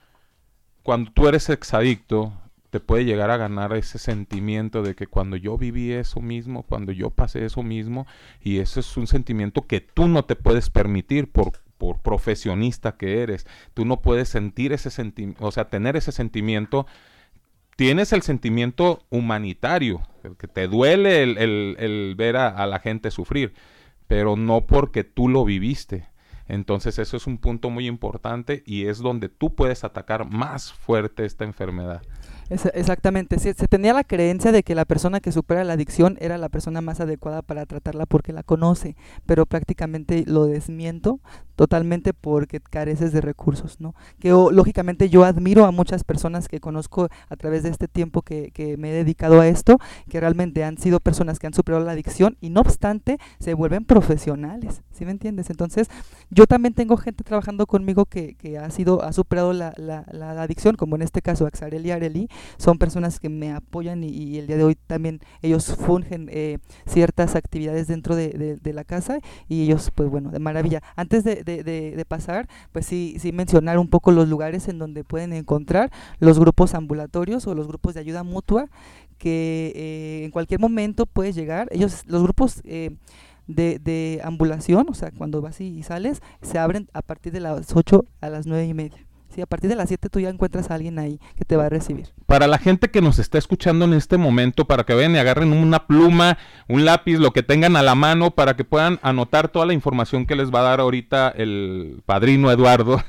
cuando 0.82 1.12
tú 1.12 1.28
eres 1.28 1.48
exadicto 1.50 2.32
te 2.70 2.80
puede 2.80 3.04
llegar 3.04 3.30
a 3.30 3.36
ganar 3.36 3.72
ese 3.74 3.98
sentimiento 3.98 4.82
de 4.82 4.94
que 4.94 5.06
cuando 5.06 5.36
yo 5.36 5.56
viví 5.56 5.92
eso 5.92 6.20
mismo, 6.20 6.62
cuando 6.62 6.92
yo 6.92 7.10
pasé 7.10 7.44
eso 7.44 7.62
mismo, 7.62 8.06
y 8.42 8.58
eso 8.58 8.80
es 8.80 8.96
un 8.96 9.06
sentimiento 9.06 9.66
que 9.66 9.80
tú 9.80 10.08
no 10.08 10.24
te 10.24 10.36
puedes 10.36 10.70
permitir 10.70 11.30
por, 11.30 11.52
por 11.78 11.98
profesionista 12.00 12.96
que 12.96 13.22
eres. 13.22 13.46
Tú 13.74 13.84
no 13.84 14.00
puedes 14.00 14.28
sentir 14.28 14.72
ese 14.72 14.90
sentimiento, 14.90 15.44
o 15.44 15.52
sea, 15.52 15.68
tener 15.68 15.96
ese 15.96 16.12
sentimiento 16.12 16.86
tienes 17.76 18.12
el 18.12 18.22
sentimiento 18.22 19.04
humanitario, 19.10 20.00
el 20.24 20.36
que 20.36 20.48
te 20.48 20.66
duele 20.66 21.22
el, 21.22 21.36
el- 21.38 22.14
ver 22.16 22.36
a, 22.36 22.48
a 22.48 22.66
la 22.66 22.78
gente 22.78 23.10
sufrir, 23.10 23.52
pero 24.06 24.36
no 24.36 24.66
porque 24.66 25.04
tú 25.04 25.28
lo 25.28 25.44
viviste. 25.44 26.08
Entonces 26.48 26.98
eso 26.98 27.16
es 27.16 27.26
un 27.26 27.38
punto 27.38 27.70
muy 27.70 27.86
importante 27.88 28.62
y 28.64 28.86
es 28.86 28.98
donde 28.98 29.28
tú 29.28 29.54
puedes 29.54 29.82
atacar 29.84 30.30
más 30.30 30.72
fuerte 30.72 31.24
esta 31.24 31.44
enfermedad. 31.44 32.02
Exactamente, 32.48 33.40
se, 33.40 33.54
se 33.54 33.66
tenía 33.66 33.92
la 33.92 34.04
creencia 34.04 34.52
de 34.52 34.62
que 34.62 34.76
la 34.76 34.84
persona 34.84 35.18
que 35.18 35.32
supera 35.32 35.64
la 35.64 35.72
adicción 35.72 36.16
era 36.20 36.38
la 36.38 36.48
persona 36.48 36.80
más 36.80 37.00
adecuada 37.00 37.42
para 37.42 37.66
tratarla 37.66 38.06
porque 38.06 38.32
la 38.32 38.44
conoce, 38.44 38.94
pero 39.26 39.46
prácticamente 39.46 40.22
lo 40.26 40.46
desmiento 40.46 41.18
totalmente 41.56 42.14
porque 42.14 42.60
careces 42.60 43.12
de 43.12 43.20
recursos, 43.20 43.80
¿no? 43.80 43.96
Que 44.20 44.30
lógicamente 44.30 45.08
yo 45.08 45.24
admiro 45.24 45.64
a 45.64 45.72
muchas 45.72 46.04
personas 46.04 46.46
que 46.46 46.60
conozco 46.60 47.08
a 47.28 47.36
través 47.36 47.64
de 47.64 47.70
este 47.70 47.88
tiempo 47.88 48.22
que, 48.22 48.52
que 48.52 48.76
me 48.76 48.90
he 48.90 48.92
dedicado 48.92 49.40
a 49.40 49.48
esto, 49.48 49.78
que 50.08 50.20
realmente 50.20 50.62
han 50.62 50.78
sido 50.78 51.00
personas 51.00 51.40
que 51.40 51.48
han 51.48 51.54
superado 51.54 51.84
la 51.84 51.92
adicción 51.92 52.36
y 52.40 52.50
no 52.50 52.60
obstante 52.60 53.18
se 53.40 53.54
vuelven 53.54 53.84
profesionales, 53.84 54.82
¿sí 54.96 55.04
me 55.04 55.10
entiendes? 55.12 55.50
Entonces 55.50 55.88
yo 56.30 56.46
también 56.46 56.74
tengo 56.74 56.96
gente 56.96 57.24
trabajando 57.24 57.66
conmigo 57.66 58.04
que, 58.06 58.34
que 58.34 58.58
ha 58.58 58.70
sido, 58.70 59.02
ha 59.02 59.12
superado 59.12 59.52
la, 59.52 59.72
la, 59.76 60.04
la 60.12 60.42
adicción, 60.42 60.76
como 60.76 60.96
en 60.96 61.02
este 61.02 61.22
caso 61.22 61.46
Axarel 61.46 61.84
y 61.86 61.90
Areli, 61.90 62.28
son 62.58 62.78
personas 62.78 63.20
que 63.20 63.28
me 63.28 63.52
apoyan 63.52 64.02
y, 64.04 64.38
el 64.38 64.46
día 64.46 64.56
de 64.56 64.64
hoy 64.64 64.76
también 64.86 65.20
ellos 65.42 65.74
fungen 65.76 66.28
eh, 66.30 66.58
ciertas 66.86 67.36
actividades 67.36 67.86
dentro 67.86 68.16
de, 68.16 68.58
de- 68.62 68.72
la 68.76 68.84
casa 68.84 69.20
y 69.48 69.62
ellos 69.62 69.90
pues 69.94 70.10
bueno, 70.10 70.30
de 70.30 70.38
maravilla. 70.38 70.82
Antes 70.96 71.24
de- 71.24 71.42
de 71.44 72.04
pasar, 72.06 72.48
pues 72.72 72.84
sí, 72.86 73.16
sí 73.18 73.32
mencionar 73.32 73.78
un 73.78 73.88
poco 73.88 74.12
los 74.12 74.28
lugares 74.28 74.68
en 74.68 74.78
donde 74.78 75.02
pueden 75.04 75.32
encontrar 75.32 75.90
los 76.18 76.38
grupos 76.38 76.74
ambulatorios 76.74 77.46
o 77.46 77.54
los 77.54 77.66
grupos 77.68 77.94
de 77.94 78.00
ayuda 78.00 78.22
mutua 78.22 78.68
que 79.18 79.72
eh, 79.74 80.24
en 80.24 80.30
cualquier 80.30 80.60
momento 80.60 81.06
puedes 81.06 81.34
llegar. 81.34 81.68
Ellos, 81.70 82.02
los 82.06 82.22
grupos 82.22 82.60
eh, 82.64 82.90
de, 83.46 83.78
de 83.78 84.20
ambulación, 84.24 84.86
o 84.88 84.94
sea, 84.94 85.10
cuando 85.10 85.40
vas 85.40 85.60
y 85.60 85.82
sales, 85.82 86.20
se 86.42 86.58
abren 86.58 86.88
a 86.92 87.02
partir 87.02 87.32
de 87.32 87.40
las 87.40 87.74
8 87.74 88.04
a 88.20 88.28
las 88.30 88.46
9 88.46 88.66
y 88.66 88.74
media. 88.74 89.05
Sí, 89.36 89.42
a 89.42 89.46
partir 89.46 89.68
de 89.68 89.76
las 89.76 89.88
7 89.88 90.08
tú 90.08 90.18
ya 90.18 90.30
encuentras 90.30 90.70
a 90.70 90.76
alguien 90.76 90.98
ahí 90.98 91.20
que 91.36 91.44
te 91.44 91.56
va 91.56 91.66
a 91.66 91.68
recibir. 91.68 92.06
Para 92.24 92.46
la 92.46 92.56
gente 92.56 92.90
que 92.90 93.02
nos 93.02 93.18
está 93.18 93.36
escuchando 93.36 93.84
en 93.84 93.92
este 93.92 94.16
momento, 94.16 94.64
para 94.64 94.84
que 94.84 94.94
vayan 94.94 95.14
y 95.14 95.18
agarren 95.18 95.52
una 95.52 95.86
pluma, 95.86 96.38
un 96.68 96.86
lápiz, 96.86 97.18
lo 97.18 97.34
que 97.34 97.42
tengan 97.42 97.76
a 97.76 97.82
la 97.82 97.94
mano, 97.94 98.30
para 98.30 98.56
que 98.56 98.64
puedan 98.64 98.98
anotar 99.02 99.48
toda 99.48 99.66
la 99.66 99.74
información 99.74 100.24
que 100.24 100.36
les 100.36 100.50
va 100.50 100.60
a 100.60 100.70
dar 100.70 100.80
ahorita 100.80 101.28
el 101.28 102.02
padrino 102.06 102.50
Eduardo, 102.50 103.04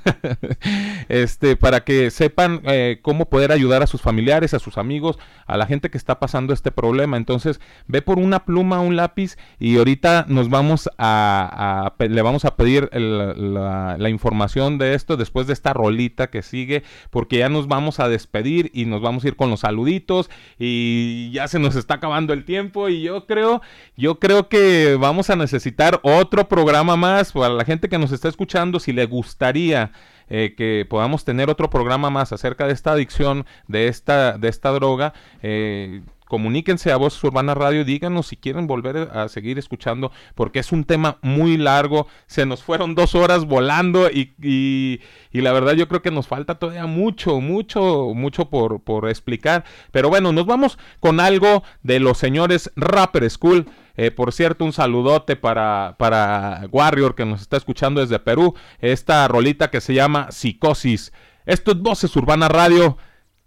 este, 1.08 1.56
para 1.56 1.86
que 1.86 2.12
sepan 2.12 2.60
eh, 2.66 2.99
cómo 3.02 3.30
poder 3.30 3.54
ayudar 3.54 3.82
a 3.82 3.88
sus 3.88 4.02
familiares, 4.02 4.54
a 4.54 4.60
sus 4.60 4.78
amigos, 4.78 5.18
a 5.45 5.56
la 5.56 5.66
gente 5.66 5.90
que 5.90 5.98
está 5.98 6.20
pasando 6.20 6.52
este 6.52 6.72
problema. 6.72 7.16
Entonces, 7.16 7.62
ve 7.88 8.02
por 8.02 8.20
una 8.20 8.44
pluma, 8.44 8.82
un 8.82 8.98
lápiz, 8.98 9.38
y 9.60 9.78
ahorita 9.78 10.26
nos 10.28 10.49
vamos 10.49 10.90
a, 10.98 11.94
le 11.99 12.22
vamos 12.22 12.44
a 12.44 12.58
pedir 12.58 12.90
la 12.91 14.10
información 14.10 14.78
de 14.78 14.94
esto 14.94 15.16
después 15.16 15.48
de 15.48 15.54
esta 15.54 15.72
rolita 15.72 16.16
que 16.26 16.41
sigue, 16.41 16.81
porque 17.11 17.38
ya 17.38 17.49
nos 17.49 17.68
vamos 17.68 17.99
a 17.99 18.10
despedir 18.10 18.72
y 18.73 18.85
nos 18.85 19.03
vamos 19.03 19.23
a 19.23 19.27
ir 19.27 19.35
con 19.35 19.52
los 19.52 19.60
saluditos 19.60 20.31
y 20.57 21.30
ya 21.31 21.48
se 21.48 21.60
nos 21.60 21.76
está 21.76 21.95
acabando 21.95 22.34
el 22.34 22.45
tiempo 22.45 22.89
y 22.89 23.03
yo 23.03 23.27
creo, 23.27 23.61
yo 23.95 24.19
creo 24.19 24.49
que 24.49 24.98
vamos 24.99 25.30
a 25.30 25.35
necesitar 25.35 25.99
otro 26.02 26.49
programa 26.49 26.95
más 26.95 27.34
para 27.34 27.49
la 27.49 27.64
gente 27.64 27.89
que 27.89 27.99
nos 27.99 28.11
está 28.11 28.27
escuchando, 28.27 28.80
si 28.80 28.91
le 28.91 29.06
gustaría 29.06 29.91
eh, 30.30 30.56
que 30.57 30.85
podamos 30.89 31.23
tener 31.23 31.49
otro 31.49 31.69
programa 31.69 32.10
más 32.10 32.34
acerca 32.34 32.65
de 32.65 32.73
esta 32.73 32.94
adicción, 32.94 33.45
de 33.68 33.88
esta, 33.88 34.38
de 34.38 34.48
esta 34.49 34.72
droga. 34.72 35.14
eh, 35.44 36.02
comuníquense 36.28 36.91
a 36.91 36.98
Voz 36.98 37.24
Urbana 37.24 37.54
Radio, 37.54 37.84
díganos 37.86 38.28
si 38.28 38.38
quieren 38.38 38.68
volver 38.68 39.10
a 39.14 39.28
seguir 39.30 39.58
escuchando, 39.58 40.12
porque 40.36 40.60
es 40.60 40.72
un 40.72 40.84
tema 40.84 41.18
muy 41.22 41.58
largo. 41.58 42.08
Se 42.28 42.45
nos 42.45 42.64
fueron 42.64 42.95
dos 42.95 43.16
horas 43.16 43.45
volando 43.45 44.10
y, 44.12 44.34
y- 44.41 44.99
y 45.32 45.41
la 45.41 45.54
verdad 45.54 45.74
yo 45.74 45.88
creo 45.88 46.02
que 46.02 46.12
nos 46.12 46.28
falta 46.28 46.56
todavía 46.56 46.86
mucho, 46.88 47.40
mucho, 47.41 48.12
mucho 48.16 48.49
por, 48.49 48.82
por 48.82 49.08
explicar. 49.10 49.64
Pero 49.91 50.10
bueno, 50.10 50.32
nos 50.32 50.45
vamos 50.45 50.78
con 50.99 51.20
algo 51.20 51.64
de 51.84 51.99
los 51.99 52.18
señores 52.18 52.72
Rapper 52.76 53.30
School. 53.30 53.66
Eh, 53.95 54.12
por 54.12 54.32
cierto, 54.34 54.64
un 54.66 54.74
saludote 54.74 55.36
para, 55.36 55.95
para 55.98 56.68
Warrior 56.72 57.16
que 57.16 57.26
nos 57.26 57.41
está 57.41 57.58
escuchando 57.58 58.02
desde 58.02 58.20
Perú. 58.20 58.54
Esta 58.80 59.28
rolita 59.28 59.70
que 59.72 59.82
se 59.82 59.94
llama 59.94 60.32
Psicosis. 60.32 61.12
Esto 61.45 61.72
es 61.72 61.80
Voces 61.80 62.16
Urbana 62.16 62.48
Radio. 62.48 62.98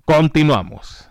Continuamos. 0.05 1.10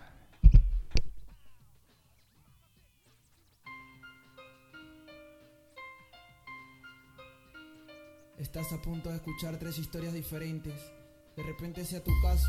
Estás 8.52 8.72
a 8.72 8.82
punto 8.82 9.10
de 9.10 9.14
escuchar 9.14 9.56
tres 9.58 9.78
historias 9.78 10.12
diferentes. 10.12 10.74
De 11.36 11.42
repente 11.44 11.84
sea 11.84 12.02
tu 12.02 12.10
caso 12.20 12.48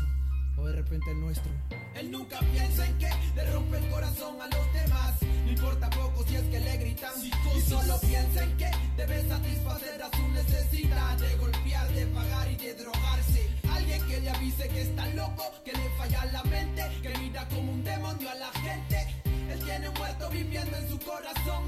o 0.56 0.66
de 0.66 0.72
repente 0.72 1.08
el 1.12 1.20
nuestro. 1.20 1.52
Él 1.94 2.10
nunca 2.10 2.40
piensa 2.40 2.84
en 2.88 2.98
que 2.98 3.08
le 3.36 3.52
rompe 3.52 3.78
el 3.78 3.88
corazón 3.88 4.42
a 4.42 4.48
los 4.48 4.72
demás. 4.72 5.22
No 5.44 5.52
importa 5.52 5.88
poco 5.90 6.26
si 6.26 6.34
es 6.34 6.42
que 6.42 6.58
le 6.58 6.76
gritan. 6.78 7.12
Y 7.56 7.60
solo 7.60 8.00
piensa 8.00 8.42
en 8.42 8.56
que 8.56 8.68
debe 8.96 9.28
satisfacer 9.28 10.02
a 10.02 10.10
su 10.16 10.28
necesidad 10.30 11.18
de 11.18 11.36
golpear, 11.36 11.88
de 11.92 12.06
pagar 12.06 12.50
y 12.50 12.56
de 12.56 12.74
drogarse. 12.74 13.50
Alguien 13.70 14.04
que 14.08 14.20
le 14.22 14.30
avise 14.30 14.68
que 14.70 14.82
está 14.82 15.06
loco, 15.14 15.44
que 15.64 15.72
le 15.72 15.88
falla 15.90 16.24
la 16.32 16.42
mente, 16.42 16.82
que 17.00 17.16
mira 17.18 17.48
como 17.48 17.70
un 17.70 17.84
demonio 17.84 18.28
a 18.28 18.34
la 18.34 18.50
gente. 18.54 19.22
Él 19.52 19.60
tiene 19.64 19.88
un 19.88 19.94
muerto 19.94 20.28
viviendo 20.30 20.76
en 20.76 20.88
su 20.88 20.98
corazón. 20.98 21.62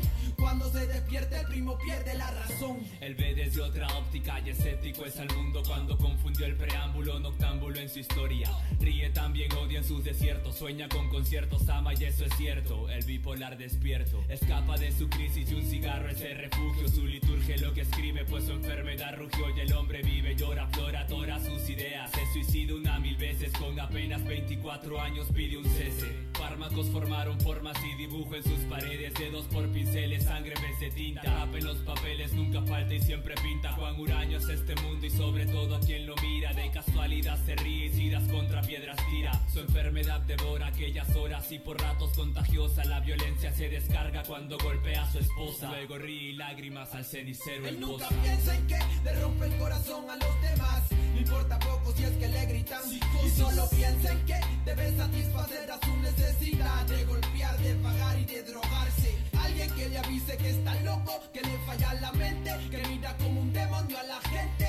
Cuando 0.44 0.70
se 0.70 0.86
despierte, 0.86 1.40
el 1.40 1.46
primo 1.46 1.78
pierde 1.78 2.12
la 2.18 2.30
razón. 2.30 2.76
Él 3.00 3.14
ve 3.14 3.34
desde 3.34 3.62
otra 3.62 3.86
óptica 3.96 4.38
y 4.44 4.50
escéptico 4.50 5.06
es 5.06 5.18
al 5.18 5.34
mundo 5.34 5.62
cuando 5.66 5.96
confundió 5.96 6.44
el 6.44 6.54
preámbulo 6.54 7.18
noctámbulo 7.18 7.80
en 7.80 7.88
su 7.88 8.00
historia. 8.00 8.50
Ríe 8.78 9.08
también, 9.08 9.50
odia 9.54 9.78
en 9.78 9.84
sus 9.84 10.04
desiertos, 10.04 10.58
sueña 10.58 10.86
con 10.90 11.08
conciertos, 11.08 11.66
ama 11.70 11.94
y 11.94 12.04
eso 12.04 12.26
es 12.26 12.36
cierto. 12.36 12.90
El 12.90 13.06
bipolar 13.06 13.56
despierto, 13.56 14.22
escapa 14.28 14.76
de 14.76 14.92
su 14.92 15.08
crisis 15.08 15.50
y 15.50 15.54
un 15.54 15.62
cigarro 15.62 16.10
es 16.10 16.20
el 16.20 16.36
refugio. 16.36 16.88
Su 16.88 17.06
liturgia 17.06 17.56
lo 17.56 17.72
que 17.72 17.80
escribe, 17.80 18.26
pues 18.26 18.44
su 18.44 18.52
enfermedad 18.52 19.16
rugió 19.16 19.48
y 19.56 19.60
el 19.60 19.72
hombre 19.72 20.02
vive, 20.02 20.36
llora, 20.36 20.66
flora, 20.68 21.06
tora 21.06 21.40
sus 21.40 21.70
ideas. 21.70 22.10
Se 22.10 22.32
suicida 22.34 22.74
una 22.74 22.98
mil 22.98 23.16
veces 23.16 23.50
con 23.52 23.80
apenas 23.80 24.22
24 24.22 25.00
años, 25.00 25.26
pide 25.34 25.56
un 25.56 25.64
cese. 25.64 26.12
Fármacos 26.34 26.90
formaron 26.90 27.40
formas 27.40 27.78
y 27.82 27.96
dibujo 27.96 28.34
en 28.36 28.42
sus 28.42 28.58
paredes, 28.68 29.14
dedos 29.14 29.46
por 29.46 29.66
pinceles, 29.72 30.26
sangre 30.34 30.54
en 30.56 30.62
vez 30.62 30.80
de 30.80 30.90
tinta. 30.90 31.22
Tapen 31.22 31.64
los 31.64 31.76
papeles, 31.78 32.32
nunca 32.32 32.60
falta 32.62 32.92
y 32.92 33.00
siempre 33.00 33.34
pinta. 33.36 33.72
Juan 33.72 34.00
Uraño 34.00 34.38
es 34.38 34.48
este 34.48 34.74
mundo 34.82 35.06
y 35.06 35.10
sobre 35.10 35.46
todo 35.46 35.76
a 35.76 35.80
quien 35.80 36.06
lo 36.06 36.16
mira. 36.16 36.52
De 36.52 36.70
casualidad 36.70 37.38
se 37.44 37.54
ríe 37.54 37.86
y 37.86 37.90
tiras 37.90 38.26
contra 38.28 38.60
piedras 38.62 38.96
tira. 39.10 39.32
Su 39.52 39.60
enfermedad 39.60 40.20
devora 40.22 40.66
aquellas 40.66 41.14
horas 41.14 41.50
y 41.52 41.58
por 41.60 41.80
ratos 41.80 42.10
contagiosa. 42.16 42.84
La 42.84 43.00
violencia 43.00 43.52
se 43.52 43.68
descarga 43.68 44.24
cuando 44.24 44.58
golpea 44.58 45.04
a 45.04 45.12
su 45.12 45.20
esposa. 45.20 45.70
Luego 45.70 45.98
ríe 45.98 46.30
y 46.30 46.32
lágrimas 46.32 46.92
al 46.94 47.04
cenicero 47.04 47.68
Él 47.68 47.78
nunca 47.78 48.08
piensa 48.08 48.56
en 48.56 48.66
que 48.66 48.78
le 49.04 49.20
rompe 49.20 49.46
el 49.46 49.56
corazón 49.56 50.10
a 50.10 50.16
los 50.16 50.42
demás. 50.42 50.82
No 51.14 51.20
importa 51.20 51.58
poco 51.60 51.92
si 51.92 52.02
es 52.02 52.12
que 52.12 52.26
le 52.26 52.46
gritan. 52.46 52.82
Y 53.24 53.30
solo 53.30 53.68
piensa 53.70 54.12
en 54.12 54.26
que 54.26 54.40
debe 54.64 54.96
satisfacer 54.96 55.70
a 55.70 55.78
su 55.86 55.96
necesidad 55.98 56.86
de 56.86 57.04
golpear, 57.04 57.56
de 57.58 57.74
pagar 57.76 58.18
y 58.18 58.24
de 58.24 58.42
drogarse. 58.42 59.23
Que 59.54 59.88
le 59.88 59.98
avise 59.98 60.36
que 60.36 60.50
está 60.50 60.74
loco, 60.82 61.12
que 61.32 61.40
le 61.40 61.56
falla 61.64 61.94
la 62.00 62.12
mente, 62.12 62.50
que 62.70 62.82
mira 62.88 63.16
como 63.16 63.40
un 63.40 63.52
demonio 63.52 63.98
a 63.98 64.02
la 64.02 64.20
gente. 64.28 64.63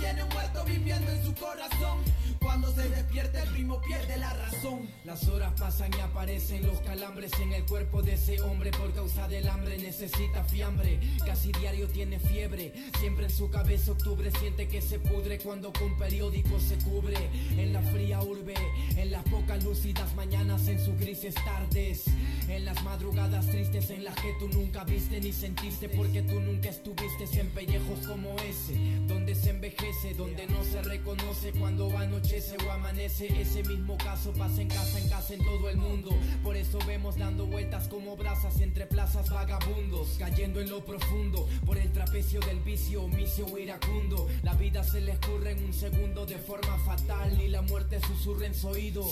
Tiene 0.00 0.24
muerto 0.24 0.64
viviendo 0.64 1.12
en 1.12 1.22
su 1.22 1.34
corazón. 1.34 1.98
Cuando 2.40 2.74
se 2.74 2.88
despierte 2.88 3.38
el 3.38 3.48
primo 3.50 3.80
pierde 3.82 4.16
la 4.16 4.32
razón. 4.32 4.88
Las 5.04 5.28
horas 5.28 5.52
pasan 5.58 5.90
y 5.96 6.00
aparecen 6.00 6.66
los 6.66 6.80
calambres 6.80 7.30
en 7.40 7.52
el 7.52 7.66
cuerpo 7.66 8.00
de 8.00 8.14
ese 8.14 8.40
hombre 8.40 8.70
por 8.70 8.92
causa 8.94 9.28
del 9.28 9.46
hambre 9.46 9.76
necesita 9.76 10.42
fiambre. 10.44 10.98
Casi 11.26 11.52
diario 11.52 11.86
tiene 11.88 12.18
fiebre. 12.18 12.72
Siempre 12.98 13.26
en 13.26 13.30
su 13.30 13.50
cabeza 13.50 13.92
octubre 13.92 14.30
siente 14.40 14.68
que 14.68 14.80
se 14.80 14.98
pudre 14.98 15.38
cuando 15.38 15.70
con 15.72 15.96
periódico 15.98 16.58
se 16.58 16.78
cubre. 16.78 17.18
En 17.58 17.74
la 17.74 17.82
fría 17.82 18.22
urbe, 18.22 18.54
en 18.96 19.10
las 19.10 19.22
pocas 19.24 19.62
lúcidas 19.62 20.14
mañanas, 20.14 20.66
en 20.68 20.82
sus 20.82 20.98
grises 20.98 21.34
tardes. 21.34 22.04
En 22.48 22.64
las 22.64 22.82
madrugadas 22.84 23.46
tristes 23.48 23.90
en 23.90 24.04
las 24.04 24.14
que 24.16 24.32
tú 24.38 24.48
nunca 24.48 24.82
viste 24.84 25.20
ni 25.20 25.32
sentiste 25.32 25.88
porque 25.90 26.22
tú 26.22 26.40
nunca 26.40 26.70
estuviste 26.70 27.24
en 27.38 27.50
pellejos 27.50 28.06
como 28.06 28.34
ese. 28.40 28.74
Donde 29.06 29.34
se 29.34 29.50
envejece, 29.50 29.89
donde 30.16 30.46
no 30.46 30.62
se 30.62 30.80
reconoce 30.82 31.50
cuando 31.52 31.96
anochece 31.98 32.56
o 32.64 32.70
amanece. 32.70 33.26
Ese 33.40 33.64
mismo 33.64 33.98
caso 33.98 34.32
pasa 34.32 34.62
en 34.62 34.68
casa, 34.68 34.98
en 35.00 35.08
casa, 35.08 35.34
en 35.34 35.44
todo 35.44 35.68
el 35.68 35.78
mundo. 35.78 36.10
Por 36.44 36.56
eso 36.56 36.78
vemos 36.86 37.18
dando 37.18 37.46
vueltas 37.46 37.88
como 37.88 38.16
brasas 38.16 38.60
entre 38.60 38.86
plazas 38.86 39.28
vagabundos. 39.28 40.16
Cayendo 40.16 40.60
en 40.60 40.70
lo 40.70 40.84
profundo 40.84 41.48
por 41.66 41.76
el 41.76 41.92
trapecio 41.92 42.38
del 42.40 42.60
vicio, 42.60 43.02
omicio 43.02 43.58
iracundo. 43.58 44.28
La 44.42 44.54
vida 44.54 44.84
se 44.84 45.00
le 45.00 45.12
escurre 45.12 45.52
en 45.52 45.64
un 45.64 45.72
segundo 45.72 46.24
de 46.24 46.38
forma 46.38 46.78
fatal 46.78 47.40
y 47.40 47.48
la 47.48 47.62
muerte 47.62 48.00
susurra 48.00 48.46
en 48.46 48.54
su 48.54 48.68
oído. 48.68 49.04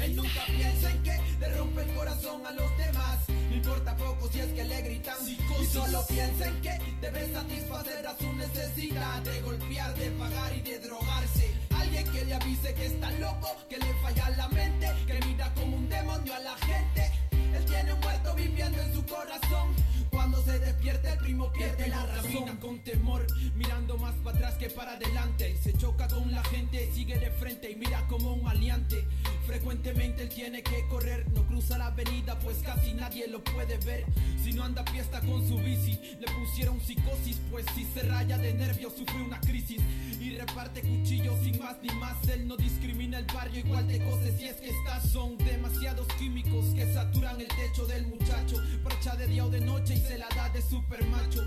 Él 0.00 0.16
nunca 0.16 0.46
piensa 0.46 0.90
en 0.90 1.02
que 1.02 1.20
le 1.38 1.82
el 1.82 1.94
corazón 1.94 2.46
a 2.46 2.52
los 2.52 2.78
demás. 2.78 3.18
No 3.28 3.56
importa 3.56 3.96
poco 3.96 4.28
si 4.32 4.40
es 4.40 4.52
que 4.52 4.64
le 4.64 4.82
gritan. 4.82 5.16
Y 5.28 5.66
solo 5.66 6.04
piensa 6.06 6.48
en 6.48 6.60
que 6.62 6.78
debe 7.00 7.32
satisfacer 7.32 8.06
a 8.06 8.16
su 8.16 8.32
necesidad 8.32 9.22
de 9.22 9.40
golpear, 9.42 9.94
de 9.94 10.13
pagar 10.18 10.52
y 10.56 10.60
de 10.60 10.78
drogarse. 10.78 11.54
Alguien 11.76 12.04
que 12.12 12.24
le 12.24 12.34
avise 12.34 12.74
que 12.74 12.86
está 12.86 13.10
loco, 13.12 13.48
que 13.68 13.78
le 13.78 13.94
falla 14.02 14.30
la 14.30 14.48
mente, 14.48 14.86
que 15.06 15.20
mira 15.26 15.52
como 15.54 15.76
un 15.76 15.88
demonio 15.88 16.34
a 16.34 16.40
la 16.40 16.56
gente. 16.56 17.10
Él 17.54 17.64
tiene 17.66 17.92
un 17.92 18.00
muerto 18.00 18.34
viviendo 18.34 18.80
en 18.80 18.94
su 18.94 19.04
corazón. 19.06 19.74
Cuando 20.14 20.40
se 20.44 20.60
despierte 20.60 21.10
el 21.10 21.18
primo 21.18 21.50
pierde 21.52 21.88
la 21.88 22.06
razón. 22.06 22.56
Con 22.60 22.78
temor, 22.84 23.26
mirando 23.56 23.98
más 23.98 24.14
para 24.22 24.36
atrás 24.36 24.54
que 24.54 24.70
para 24.70 24.92
adelante. 24.92 25.56
Se 25.60 25.72
choca 25.72 26.06
con 26.06 26.30
la 26.30 26.42
gente, 26.44 26.88
sigue 26.94 27.18
de 27.18 27.30
frente 27.32 27.70
y 27.70 27.74
mira 27.74 28.06
como 28.06 28.32
un 28.32 28.42
maleante. 28.44 29.04
Frecuentemente 29.46 30.22
él 30.22 30.28
tiene 30.28 30.62
que 30.62 30.86
correr, 30.88 31.28
no 31.32 31.44
cruza 31.46 31.76
la 31.76 31.88
avenida 31.88 32.38
pues 32.38 32.58
casi 32.58 32.94
nadie 32.94 33.26
lo 33.26 33.42
puede 33.42 33.76
ver. 33.78 34.06
Si 34.42 34.52
no 34.52 34.62
anda 34.62 34.82
a 34.82 34.84
pie 34.84 35.00
está 35.00 35.20
con 35.20 35.46
su 35.46 35.58
bici, 35.58 35.98
le 36.18 36.26
pusieron 36.32 36.80
psicosis 36.80 37.40
pues 37.50 37.66
si 37.74 37.84
se 37.84 38.02
raya 38.02 38.38
de 38.38 38.54
nervios 38.54 38.94
sufre 38.96 39.20
una 39.20 39.40
crisis. 39.40 39.82
Y 40.20 40.36
reparte 40.36 40.80
cuchillos 40.80 41.38
sin 41.42 41.58
más 41.58 41.76
ni 41.82 41.90
más, 41.96 42.16
él 42.28 42.48
no 42.48 42.56
discrimina 42.56 43.18
el 43.18 43.26
barrio 43.26 43.60
igual 43.60 43.86
de 43.86 43.98
cosas 44.04 44.30
si 44.38 44.46
es 44.46 44.56
que 44.56 44.70
estas 44.70 45.10
son 45.10 45.36
demasiados 45.38 46.06
químicos 46.18 46.66
que 46.74 46.92
saturan 46.94 47.40
el 47.40 47.48
techo 47.48 47.84
del 47.86 48.06
muchacho. 48.06 48.56
Brocha 48.82 49.16
de 49.16 49.26
día 49.26 49.44
o 49.44 49.50
de 49.50 49.60
noche 49.60 49.94
se 50.06 50.18
la 50.18 50.28
da 50.34 50.48
de 50.50 50.62
super 50.62 51.04
macho. 51.06 51.44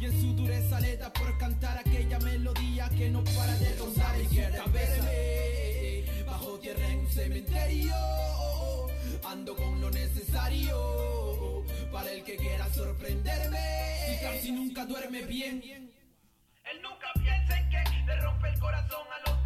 Y 0.00 0.06
en 0.06 0.20
su 0.20 0.32
dureza 0.34 0.80
le 0.80 0.96
da 0.96 1.12
por 1.12 1.36
cantar 1.38 1.76
aquella 1.78 2.18
melodía 2.20 2.88
que 2.90 3.10
no 3.10 3.22
para 3.24 3.56
de 3.58 3.74
rondar 3.76 4.14
en 4.20 4.28
su 4.28 4.36
cabeza. 4.36 5.04
Bajo 6.26 6.58
tierra 6.58 6.86
en 6.88 6.98
un 7.00 7.10
cementerio 7.10 7.94
Ando 9.24 9.56
con 9.56 9.80
lo 9.80 9.90
necesario 9.90 11.64
Para 11.90 12.12
el 12.12 12.22
que 12.22 12.36
quiera 12.36 12.72
sorprenderme 12.72 13.58
Y 14.12 14.22
casi 14.22 14.52
nunca 14.52 14.84
duerme 14.84 15.22
bien. 15.22 15.62
Él 15.64 16.82
nunca 16.82 17.08
piensa 17.14 17.58
en 17.58 17.70
que 17.70 18.06
le 18.06 18.20
rompe 18.20 18.48
el 18.48 18.58
corazón 18.60 19.06
a 19.10 19.30
los 19.30 19.37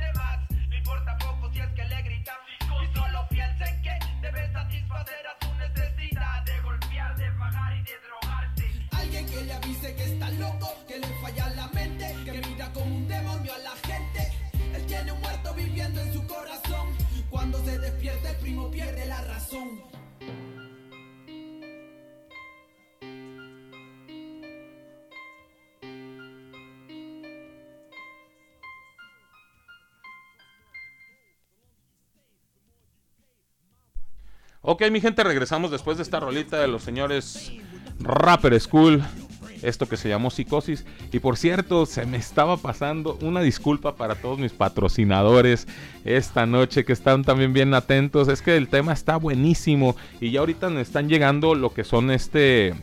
que 10.86 10.98
le 10.98 11.06
falla 11.20 11.50
la 11.50 11.68
mente 11.68 12.16
Que 12.24 12.32
mira 12.48 12.72
como 12.72 12.96
un 12.96 13.08
demonio 13.08 13.52
a 13.52 13.58
la 13.58 13.70
gente. 13.86 14.32
Él 14.74 14.86
tiene 14.86 15.12
un 15.12 15.20
muerto 15.20 15.54
viviendo 15.54 16.00
en 16.00 16.12
su 16.12 16.26
corazón. 16.26 16.88
Cuando 17.30 17.62
se 17.64 17.78
despierte 17.78 18.28
el 18.28 18.36
primo 18.36 18.70
pierde 18.70 19.06
la 19.06 19.20
razón. 19.22 19.80
Ok, 34.64 34.82
mi 34.92 35.00
gente, 35.00 35.24
regresamos 35.24 35.72
después 35.72 35.96
de 35.96 36.04
esta 36.04 36.20
rolita 36.20 36.60
de 36.60 36.68
los 36.68 36.84
señores 36.84 37.52
Rapper 37.98 38.58
School. 38.60 39.02
Esto 39.62 39.88
que 39.88 39.96
se 39.96 40.08
llamó 40.08 40.30
Psicosis. 40.30 40.84
Y 41.12 41.18
por 41.18 41.36
cierto, 41.36 41.86
se 41.86 42.06
me 42.06 42.16
estaba 42.16 42.56
pasando 42.56 43.18
una 43.22 43.40
disculpa 43.40 43.96
para 43.96 44.14
todos 44.14 44.38
mis 44.38 44.52
patrocinadores 44.52 45.66
esta 46.04 46.46
noche 46.46 46.84
que 46.84 46.92
están 46.92 47.24
también 47.24 47.52
bien 47.52 47.74
atentos. 47.74 48.28
Es 48.28 48.42
que 48.42 48.56
el 48.56 48.68
tema 48.68 48.92
está 48.92 49.16
buenísimo. 49.16 49.96
Y 50.20 50.30
ya 50.30 50.40
ahorita 50.40 50.68
me 50.68 50.80
están 50.80 51.08
llegando 51.08 51.54
lo 51.54 51.72
que 51.72 51.84
son 51.84 52.10
este 52.10 52.74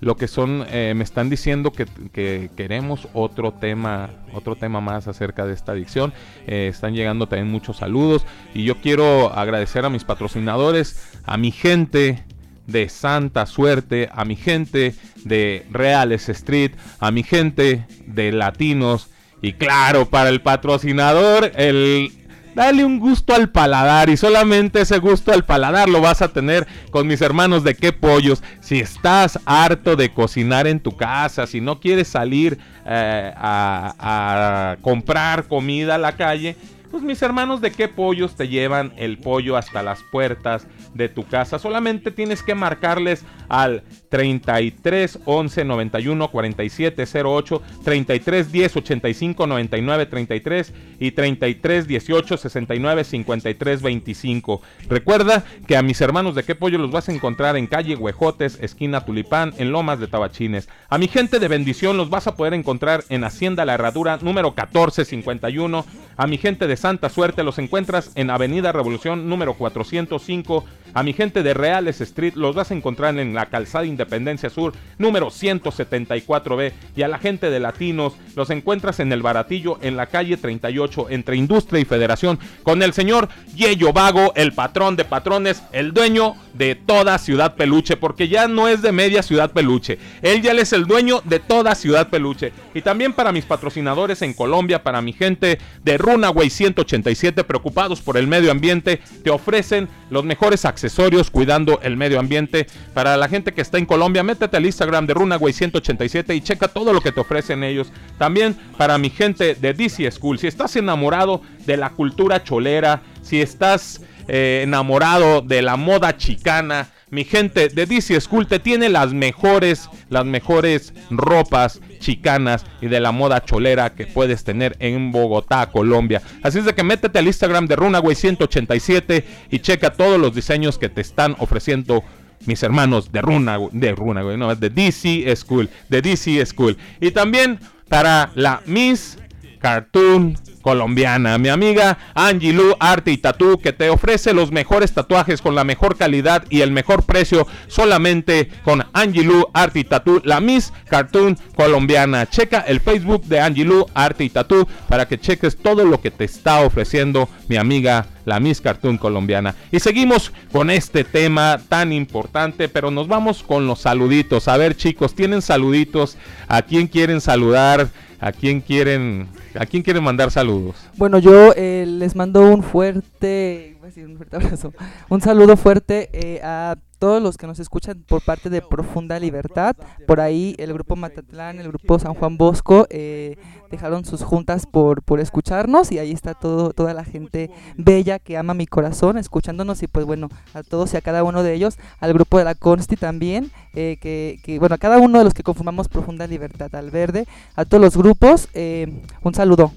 lo 0.00 0.16
que 0.16 0.28
son, 0.28 0.64
eh, 0.68 0.92
me 0.94 1.02
están 1.02 1.28
diciendo 1.28 1.72
que, 1.72 1.86
que 2.12 2.50
queremos 2.56 3.08
otro 3.14 3.52
tema, 3.52 4.10
otro 4.32 4.54
tema 4.54 4.80
más 4.80 5.08
acerca 5.08 5.44
de 5.44 5.54
esta 5.54 5.72
adicción. 5.72 6.12
Eh, 6.46 6.68
están 6.70 6.94
llegando 6.94 7.26
también 7.26 7.50
muchos 7.50 7.78
saludos 7.78 8.24
y 8.54 8.64
yo 8.64 8.76
quiero 8.76 9.32
agradecer 9.32 9.84
a 9.84 9.90
mis 9.90 10.04
patrocinadores, 10.04 11.18
a 11.24 11.36
mi 11.36 11.50
gente 11.50 12.24
de 12.68 12.88
Santa 12.88 13.46
Suerte, 13.46 14.08
a 14.12 14.24
mi 14.24 14.36
gente 14.36 14.94
de 15.24 15.66
Reales 15.72 16.28
Street, 16.28 16.72
a 17.00 17.10
mi 17.10 17.24
gente 17.24 17.84
de 18.06 18.30
Latinos 18.30 19.10
y 19.42 19.54
claro, 19.54 20.06
para 20.06 20.28
el 20.28 20.40
patrocinador, 20.40 21.50
el 21.56 22.12
Dale 22.58 22.84
un 22.84 22.98
gusto 22.98 23.36
al 23.36 23.50
paladar 23.50 24.10
y 24.10 24.16
solamente 24.16 24.80
ese 24.80 24.98
gusto 24.98 25.32
al 25.32 25.44
paladar 25.44 25.88
lo 25.88 26.00
vas 26.00 26.22
a 26.22 26.32
tener 26.32 26.66
con 26.90 27.06
mis 27.06 27.20
hermanos 27.20 27.62
de 27.62 27.76
qué 27.76 27.92
pollos. 27.92 28.42
Si 28.58 28.80
estás 28.80 29.38
harto 29.44 29.94
de 29.94 30.10
cocinar 30.10 30.66
en 30.66 30.80
tu 30.80 30.96
casa, 30.96 31.46
si 31.46 31.60
no 31.60 31.78
quieres 31.78 32.08
salir 32.08 32.58
eh, 32.84 33.32
a, 33.36 33.94
a 34.00 34.76
comprar 34.80 35.46
comida 35.46 35.94
a 35.94 35.98
la 35.98 36.16
calle, 36.16 36.56
pues 36.90 37.02
mis 37.02 37.22
hermanos 37.22 37.60
de 37.60 37.70
qué 37.70 37.88
pollos 37.88 38.36
te 38.36 38.48
llevan 38.48 38.92
el 38.96 39.18
pollo 39.18 39.56
hasta 39.56 39.82
las 39.82 40.02
puertas 40.10 40.66
de 40.94 41.08
tu 41.08 41.26
casa. 41.26 41.58
Solamente 41.58 42.10
tienes 42.10 42.42
que 42.42 42.54
marcarles 42.54 43.24
al 43.48 43.82
33 44.10 45.20
11 45.24 45.64
91 45.64 46.30
47 46.30 47.04
08, 47.24 47.62
33 47.84 48.52
10 48.52 48.76
85 48.76 49.46
99 49.46 50.06
33 50.06 50.72
y 50.98 51.10
33 51.12 51.88
18 51.88 52.36
69 52.36 53.04
53 53.04 53.82
25. 53.82 54.62
Recuerda 54.88 55.44
que 55.66 55.76
a 55.76 55.82
mis 55.82 56.00
hermanos 56.00 56.34
de 56.34 56.42
qué 56.42 56.54
pollo 56.54 56.78
los 56.78 56.90
vas 56.90 57.08
a 57.08 57.12
encontrar 57.12 57.56
en 57.56 57.66
calle 57.66 57.96
Huejotes, 57.96 58.58
esquina 58.60 59.04
Tulipán, 59.04 59.54
en 59.58 59.72
Lomas 59.72 60.00
de 60.00 60.08
Tabachines. 60.08 60.68
A 60.88 60.98
mi 60.98 61.08
gente 61.08 61.38
de 61.38 61.48
bendición 61.48 61.96
los 61.96 62.10
vas 62.10 62.26
a 62.26 62.34
poder 62.34 62.54
encontrar 62.54 63.04
en 63.08 63.24
Hacienda 63.24 63.64
La 63.64 63.74
Herradura 63.74 64.18
número 64.22 64.48
1451. 64.50 65.84
A 66.16 66.26
mi 66.26 66.38
gente 66.38 66.66
de 66.66 66.76
Santa 66.78 67.10
Suerte 67.10 67.42
los 67.42 67.58
encuentras 67.58 68.12
en 68.14 68.30
Avenida 68.30 68.72
Revolución 68.72 69.28
número 69.28 69.54
405. 69.54 70.64
A 70.98 71.04
mi 71.04 71.12
gente 71.12 71.44
de 71.44 71.54
Reales 71.54 72.00
Street 72.00 72.34
los 72.34 72.56
vas 72.56 72.72
a 72.72 72.74
encontrar 72.74 73.16
en 73.20 73.32
la 73.32 73.46
Calzada 73.46 73.86
Independencia 73.86 74.50
Sur 74.50 74.72
número 74.98 75.28
174B. 75.28 76.72
Y 76.96 77.02
a 77.02 77.08
la 77.08 77.20
gente 77.20 77.50
de 77.50 77.60
Latinos 77.60 78.14
los 78.34 78.50
encuentras 78.50 78.98
en 78.98 79.12
el 79.12 79.22
Baratillo 79.22 79.78
en 79.80 79.96
la 79.96 80.06
calle 80.06 80.36
38 80.36 81.06
entre 81.10 81.36
Industria 81.36 81.80
y 81.80 81.84
Federación 81.84 82.40
con 82.64 82.82
el 82.82 82.94
señor 82.94 83.28
Yello 83.54 83.92
Vago, 83.92 84.32
el 84.34 84.54
patrón 84.54 84.96
de 84.96 85.04
patrones, 85.04 85.62
el 85.70 85.92
dueño 85.94 86.34
de 86.54 86.74
toda 86.74 87.16
Ciudad 87.18 87.54
Peluche, 87.54 87.96
porque 87.96 88.26
ya 88.26 88.48
no 88.48 88.66
es 88.66 88.82
de 88.82 88.90
media 88.90 89.22
Ciudad 89.22 89.52
Peluche. 89.52 90.00
Él 90.20 90.42
ya 90.42 90.50
es 90.50 90.72
el 90.72 90.86
dueño 90.86 91.22
de 91.24 91.38
toda 91.38 91.76
Ciudad 91.76 92.08
Peluche. 92.08 92.52
Y 92.74 92.82
también 92.82 93.12
para 93.12 93.30
mis 93.30 93.44
patrocinadores 93.44 94.20
en 94.22 94.34
Colombia, 94.34 94.82
para 94.82 95.00
mi 95.00 95.12
gente 95.12 95.60
de 95.84 95.96
Runaway 95.96 96.50
187 96.50 97.44
preocupados 97.44 98.00
por 98.00 98.16
el 98.16 98.26
medio 98.26 98.50
ambiente, 98.50 99.00
te 99.22 99.30
ofrecen 99.30 99.88
los 100.10 100.24
mejores 100.24 100.64
accesorios 100.64 100.87
cuidando 101.30 101.80
el 101.82 101.96
medio 101.96 102.20
ambiente. 102.20 102.66
Para 102.94 103.16
la 103.16 103.28
gente 103.28 103.52
que 103.52 103.60
está 103.60 103.78
en 103.78 103.86
Colombia, 103.86 104.22
métete 104.22 104.56
al 104.56 104.66
Instagram 104.66 105.06
de 105.06 105.14
Runaway 105.14 105.52
187 105.52 106.34
y 106.34 106.40
checa 106.40 106.68
todo 106.68 106.92
lo 106.92 107.00
que 107.00 107.12
te 107.12 107.20
ofrecen 107.20 107.64
ellos. 107.64 107.92
También 108.18 108.56
para 108.76 108.98
mi 108.98 109.10
gente 109.10 109.54
de 109.54 109.74
DC 109.74 110.10
School, 110.10 110.38
si 110.38 110.46
estás 110.46 110.76
enamorado 110.76 111.42
de 111.66 111.76
la 111.76 111.90
cultura 111.90 112.42
cholera, 112.42 113.02
si 113.22 113.40
estás 113.40 114.02
eh, 114.28 114.60
enamorado 114.64 115.42
de 115.42 115.62
la 115.62 115.76
moda 115.76 116.16
chicana, 116.16 116.88
mi 117.10 117.24
gente 117.24 117.68
de 117.68 117.86
DC 117.86 118.20
School 118.20 118.46
te 118.46 118.58
tiene 118.58 118.88
las 118.88 119.12
mejores, 119.12 119.88
las 120.10 120.24
mejores 120.26 120.92
ropas 121.10 121.80
chicanas 121.98 122.64
y 122.80 122.86
de 122.86 123.00
la 123.00 123.12
moda 123.12 123.44
cholera 123.44 123.94
que 123.94 124.06
puedes 124.06 124.44
tener 124.44 124.76
en 124.78 125.12
Bogotá, 125.12 125.70
Colombia. 125.70 126.22
Así 126.42 126.58
es 126.58 126.64
de 126.64 126.74
que 126.74 126.82
métete 126.82 127.18
al 127.18 127.26
Instagram 127.26 127.66
de 127.66 127.76
Runaway187 127.76 129.24
y 129.50 129.58
checa 129.60 129.90
todos 129.90 130.18
los 130.18 130.34
diseños 130.34 130.78
que 130.78 130.88
te 130.88 131.00
están 131.00 131.36
ofreciendo 131.38 132.02
mis 132.46 132.62
hermanos 132.62 133.10
de 133.12 133.20
Runa, 133.20 133.58
de 133.72 133.92
Runa, 133.92 134.22
no, 134.22 134.54
de 134.54 134.70
DC 134.70 135.34
School, 135.36 135.68
de 135.88 136.02
DC 136.02 136.44
School. 136.46 136.76
Y 137.00 137.10
también 137.10 137.58
para 137.88 138.30
la 138.34 138.62
Miss 138.66 139.18
Cartoon 139.58 140.36
colombiana, 140.62 141.38
mi 141.38 141.48
amiga 141.48 141.98
Angie 142.14 142.52
Lu 142.52 142.74
Arte 142.80 143.12
y 143.12 143.18
Tatú, 143.18 143.58
que 143.58 143.72
te 143.72 143.90
ofrece 143.90 144.32
los 144.32 144.52
mejores 144.52 144.92
tatuajes 144.92 145.40
con 145.40 145.54
la 145.54 145.64
mejor 145.64 145.96
calidad 145.96 146.44
y 146.50 146.60
el 146.60 146.70
mejor 146.70 147.04
precio 147.04 147.46
solamente 147.66 148.50
con 148.64 148.84
Angie 148.92 149.24
Lu 149.24 149.46
Arte 149.52 149.80
y 149.80 149.84
Tatú, 149.84 150.20
la 150.24 150.40
Miss 150.40 150.72
Cartoon 150.88 151.38
colombiana. 151.54 152.26
Checa 152.26 152.60
el 152.60 152.80
Facebook 152.80 153.24
de 153.24 153.40
Angie 153.40 153.64
Lu 153.64 153.86
Arte 153.94 154.24
y 154.24 154.30
Tatú 154.30 154.66
para 154.88 155.06
que 155.06 155.18
cheques 155.18 155.56
todo 155.56 155.84
lo 155.84 156.00
que 156.00 156.10
te 156.10 156.24
está 156.24 156.60
ofreciendo 156.60 157.28
mi 157.48 157.56
amiga 157.56 158.06
la 158.28 158.38
Miss 158.40 158.60
Cartoon 158.60 158.98
colombiana. 158.98 159.54
Y 159.72 159.80
seguimos 159.80 160.32
con 160.52 160.70
este 160.70 161.02
tema 161.02 161.58
tan 161.68 161.92
importante, 161.92 162.68
pero 162.68 162.90
nos 162.90 163.08
vamos 163.08 163.42
con 163.42 163.66
los 163.66 163.80
saluditos. 163.80 164.48
A 164.48 164.56
ver 164.56 164.76
chicos, 164.76 165.14
¿tienen 165.14 165.42
saluditos? 165.42 166.16
¿A 166.46 166.62
quién 166.62 166.86
quieren 166.86 167.20
saludar? 167.20 167.88
¿A 168.20 168.32
quién 168.32 168.60
quieren, 168.60 169.28
a 169.58 169.64
quién 169.64 169.82
quieren 169.82 170.02
mandar 170.02 170.30
saludos? 170.30 170.57
Bueno, 170.96 171.18
yo 171.18 171.52
eh, 171.56 171.84
les 171.86 172.16
mando 172.16 172.42
un 172.42 172.62
fuerte, 172.62 173.76
un 173.96 174.18
abrazo, 174.32 174.72
un 175.08 175.20
saludo 175.20 175.56
fuerte 175.56 176.08
eh, 176.12 176.40
a 176.42 176.76
todos 176.98 177.22
los 177.22 177.36
que 177.36 177.46
nos 177.46 177.58
escuchan 177.60 178.04
por 178.06 178.22
parte 178.22 178.50
de 178.50 178.60
Profunda 178.60 179.18
Libertad. 179.18 179.76
Por 180.06 180.20
ahí 180.20 180.54
el 180.58 180.72
grupo 180.72 180.96
Matatlán, 180.96 181.60
el 181.60 181.68
grupo 181.68 181.98
San 181.98 182.14
Juan 182.14 182.36
Bosco 182.36 182.86
eh, 182.90 183.36
dejaron 183.70 184.04
sus 184.04 184.22
juntas 184.22 184.66
por, 184.66 185.02
por 185.02 185.20
escucharnos 185.20 185.92
y 185.92 185.98
ahí 185.98 186.12
está 186.12 186.34
todo, 186.34 186.72
toda 186.72 186.94
la 186.94 187.04
gente 187.04 187.50
bella 187.76 188.18
que 188.18 188.36
ama 188.36 188.54
mi 188.54 188.66
corazón 188.66 189.18
escuchándonos 189.18 189.82
y 189.82 189.86
pues 189.86 190.06
bueno, 190.06 190.28
a 190.54 190.62
todos 190.62 190.94
y 190.94 190.96
a 190.96 191.00
cada 191.00 191.22
uno 191.22 191.42
de 191.42 191.54
ellos, 191.54 191.78
al 192.00 192.12
grupo 192.12 192.38
de 192.38 192.44
la 192.44 192.54
Consti 192.54 192.96
también, 192.96 193.50
eh, 193.74 193.98
que, 194.00 194.38
que, 194.42 194.58
bueno, 194.58 194.74
a 194.74 194.78
cada 194.78 194.98
uno 194.98 195.18
de 195.18 195.24
los 195.24 195.34
que 195.34 195.42
conformamos 195.42 195.88
Profunda 195.88 196.26
Libertad, 196.26 196.74
al 196.74 196.90
verde, 196.90 197.26
a 197.54 197.64
todos 197.64 197.82
los 197.82 197.96
grupos, 197.96 198.48
eh, 198.54 199.02
un 199.22 199.34
saludo. 199.34 199.72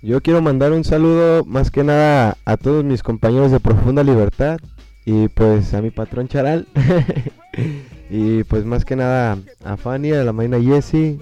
Yo 0.00 0.20
quiero 0.20 0.40
mandar 0.40 0.72
un 0.72 0.84
saludo 0.84 1.44
más 1.44 1.72
que 1.72 1.82
nada 1.82 2.36
a 2.44 2.56
todos 2.56 2.84
mis 2.84 3.02
compañeros 3.02 3.50
de 3.50 3.58
Profunda 3.58 4.04
Libertad 4.04 4.58
y 5.04 5.26
pues 5.26 5.74
a 5.74 5.82
mi 5.82 5.90
patrón 5.90 6.28
Charal 6.28 6.68
y 8.10 8.44
pues 8.44 8.64
más 8.64 8.84
que 8.84 8.94
nada 8.94 9.38
a 9.64 9.76
Fanny, 9.76 10.12
a 10.12 10.22
la 10.22 10.32
Maina 10.32 10.60
Jessie 10.60 11.18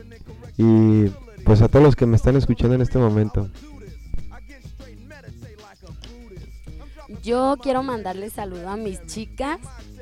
y 0.58 1.06
pues 1.46 1.62
a 1.62 1.68
todos 1.68 1.84
los 1.84 1.96
que 1.96 2.04
me 2.04 2.16
están 2.16 2.36
escuchando 2.36 2.74
en 2.74 2.82
este 2.82 2.98
momento. 2.98 3.48
Yo 7.22 7.56
quiero 7.62 7.82
mandarle 7.82 8.28
saludo 8.28 8.68
a 8.68 8.76
mis 8.76 9.04
chicas 9.06 9.58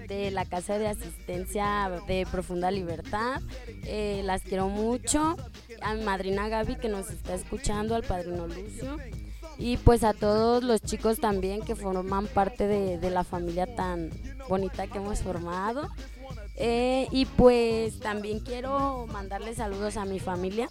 de 0.09 0.31
la 0.31 0.45
Casa 0.45 0.79
de 0.79 0.89
Asistencia 0.89 1.91
de 2.07 2.27
Profunda 2.31 2.71
Libertad. 2.71 3.41
Eh, 3.85 4.23
las 4.25 4.43
quiero 4.43 4.69
mucho. 4.69 5.37
A 5.83 5.95
mi 5.95 6.05
madrina 6.05 6.49
Gaby 6.49 6.77
que 6.77 6.89
nos 6.89 7.11
está 7.11 7.35
escuchando, 7.35 7.95
al 7.95 8.05
padrino 8.05 8.47
Lucio. 8.47 8.99
Y 9.59 9.77
pues 9.77 10.03
a 10.03 10.13
todos 10.13 10.65
los 10.65 10.83
chicos 10.83 11.21
también 11.21 11.63
que 11.63 11.77
forman 11.77 12.27
parte 12.27 12.67
de, 12.67 12.99
de 12.99 13.11
la 13.11 13.23
familia 13.23 13.73
tan 13.75 14.11
bonita 14.49 14.87
que 14.87 14.99
hemos 14.99 15.21
formado. 15.21 15.89
Eh, 16.57 17.09
y 17.11 17.27
pues 17.27 17.99
también 17.99 18.41
quiero 18.41 19.07
mandarle 19.09 19.55
saludos 19.55 19.97
a 19.97 20.05
mi 20.05 20.21
familia, 20.21 20.69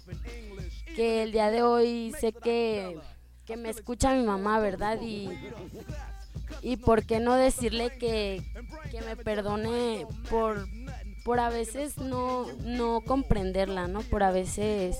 que 0.96 1.22
el 1.22 1.32
día 1.32 1.50
de 1.50 1.62
hoy 1.62 2.14
sé 2.18 2.32
que, 2.32 2.98
que 3.44 3.56
me 3.56 3.68
escucha 3.68 4.14
mi 4.14 4.24
mamá, 4.24 4.58
¿verdad? 4.60 4.98
Y, 5.02 5.28
y 6.62 6.76
por 6.76 7.04
qué 7.04 7.20
no 7.20 7.34
decirle 7.34 7.90
que, 7.98 8.42
que 8.90 9.02
me 9.02 9.16
perdone 9.16 10.06
por, 10.30 10.66
por 11.24 11.40
a 11.40 11.50
veces 11.50 11.98
no, 11.98 12.46
no 12.64 13.00
comprenderla, 13.00 13.88
¿no? 13.88 14.00
Por 14.02 14.22
a 14.22 14.30
veces 14.30 14.96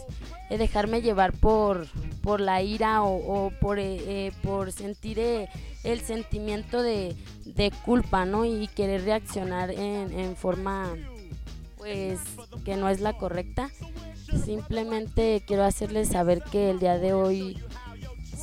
eh, 0.51 0.59
dejarme 0.59 1.03
llevar 1.03 1.33
por, 1.33 1.87
por 2.23 2.41
la 2.41 2.63
ira 2.63 3.03
o, 3.03 3.51
por, 3.61 3.79
eh, 3.79 3.97
eh, 4.07 4.33
por 4.43 4.73
sentir 4.73 5.19
el 5.19 6.01
sentimiento 6.01 6.83
de, 6.83 7.15
de 7.45 7.71
culpa, 7.85 8.25
¿no? 8.25 8.45
Y 8.45 8.69
querer 8.69 9.05
reaccionar 9.05 9.71
en, 9.71 10.19
en 10.19 10.37
forma, 10.37 10.95
pues, 11.77 12.21
que 12.65 12.77
no 12.77 12.89
es 12.89 13.01
la 13.01 13.15
correcta. 13.17 13.71
Simplemente 14.45 15.43
quiero 15.47 15.65
hacerles 15.65 16.09
saber 16.09 16.43
que 16.43 16.71
el 16.71 16.81
día 16.81 16.99
de 16.99 17.13
hoy 17.13 17.63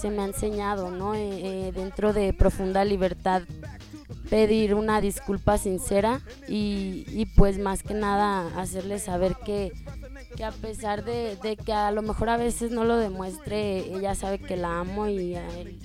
se 0.02 0.10
me 0.10 0.22
ha 0.24 0.26
enseñado, 0.26 0.90
¿no? 0.92 1.14
Eh, 1.14 1.20
eh, 1.68 1.72
dentro 1.74 2.14
de 2.14 2.34
profunda 2.34 2.84
libertad 2.84 3.44
pedir 4.30 4.76
una 4.76 5.02
disculpa 5.02 5.58
sincera 5.58 6.22
y, 6.48 7.06
y 7.08 7.26
pues 7.36 7.60
más 7.60 7.84
que 7.84 7.94
nada 7.94 8.48
hacerles 8.60 9.04
saber 9.04 9.36
que, 9.46 9.72
que 10.38 10.44
a 10.46 10.52
pesar 10.52 11.04
de, 11.04 11.38
de 11.44 11.58
que 11.58 11.74
a 11.74 11.92
lo 11.92 12.02
mejor 12.02 12.30
a 12.30 12.38
veces 12.38 12.72
no 12.72 12.84
lo 12.86 12.98
demuestre, 12.98 13.80
ella 13.94 14.16
sabe 14.16 14.40
que 14.40 14.56
la 14.56 14.80
amo 14.80 15.08
y 15.08 15.36
a 15.36 15.48
él- 15.60 15.78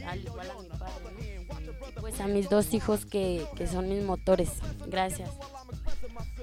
pues 2.00 2.20
a 2.20 2.26
mis 2.28 2.48
dos 2.48 2.72
hijos 2.74 3.04
que, 3.06 3.44
que 3.56 3.66
son 3.66 3.88
mis 3.88 4.02
motores. 4.04 4.50
Gracias. 4.86 5.30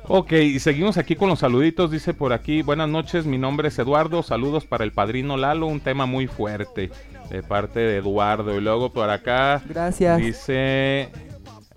Ok, 0.07 0.33
seguimos 0.59 0.97
aquí 0.97 1.15
con 1.15 1.29
los 1.29 1.39
saluditos. 1.39 1.89
Dice 1.89 2.13
por 2.13 2.33
aquí, 2.33 2.61
buenas 2.61 2.89
noches, 2.89 3.25
mi 3.25 3.37
nombre 3.37 3.69
es 3.69 3.79
Eduardo. 3.79 4.23
Saludos 4.23 4.65
para 4.65 4.83
el 4.83 4.91
padrino 4.91 5.37
Lalo, 5.37 5.67
un 5.67 5.79
tema 5.79 6.05
muy 6.05 6.27
fuerte 6.27 6.91
de 7.33 7.41
parte 7.43 7.79
de 7.79 7.97
Eduardo. 7.97 8.55
Y 8.55 8.61
luego 8.61 8.93
por 8.93 9.09
acá 9.09 9.61
Gracias. 9.67 10.19
dice, 10.19 11.09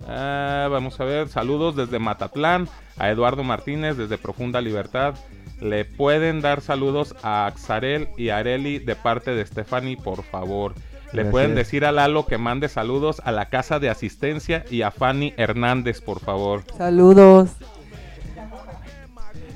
ah, 0.07 0.67
vamos 0.69 0.99
a 0.99 1.03
ver, 1.03 1.27
saludos 1.29 1.75
desde 1.75 1.97
Matatlán 1.99 2.69
a 2.97 3.09
Eduardo 3.09 3.43
Martínez 3.43 3.97
desde 3.97 4.17
Profunda 4.19 4.61
Libertad. 4.61 5.15
Le 5.59 5.85
pueden 5.85 6.41
dar 6.41 6.61
saludos 6.61 7.15
a 7.23 7.47
Axarel 7.47 8.09
y 8.17 8.29
a 8.29 8.37
Areli 8.37 8.77
de 8.77 8.95
parte 8.95 9.31
de 9.31 9.43
Stephanie, 9.45 9.97
por 9.97 10.23
favor. 10.23 10.75
Le 11.07 11.23
Gracias. 11.23 11.31
pueden 11.31 11.55
decir 11.55 11.85
a 11.85 11.91
Lalo 11.91 12.27
que 12.27 12.37
mande 12.37 12.69
saludos 12.69 13.21
a 13.25 13.31
la 13.31 13.45
casa 13.49 13.79
de 13.79 13.89
asistencia 13.89 14.63
y 14.69 14.83
a 14.83 14.91
Fanny 14.91 15.33
Hernández, 15.37 16.01
por 16.01 16.19
favor. 16.19 16.63
Saludos. 16.77 17.49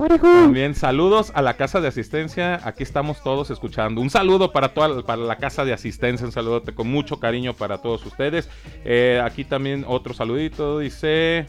También 0.08 0.74
saludos 0.74 1.32
a 1.36 1.42
la 1.42 1.56
casa 1.56 1.80
de 1.80 1.88
asistencia. 1.88 2.60
Aquí 2.64 2.82
estamos 2.82 3.22
todos 3.22 3.52
escuchando. 3.52 4.02
Un 4.02 4.10
saludo 4.10 4.52
para 4.52 4.74
toda 4.74 5.04
para 5.04 5.22
la 5.22 5.36
casa 5.36 5.64
de 5.64 5.74
asistencia. 5.74 6.26
Un 6.26 6.32
saludote 6.32 6.74
con 6.74 6.88
mucho 6.88 7.20
cariño 7.20 7.54
para 7.54 7.80
todos 7.80 8.06
ustedes. 8.06 8.50
Eh, 8.84 9.22
aquí 9.24 9.44
también 9.44 9.86
otro 9.88 10.14
saludito. 10.14 10.80
Dice. 10.80 11.46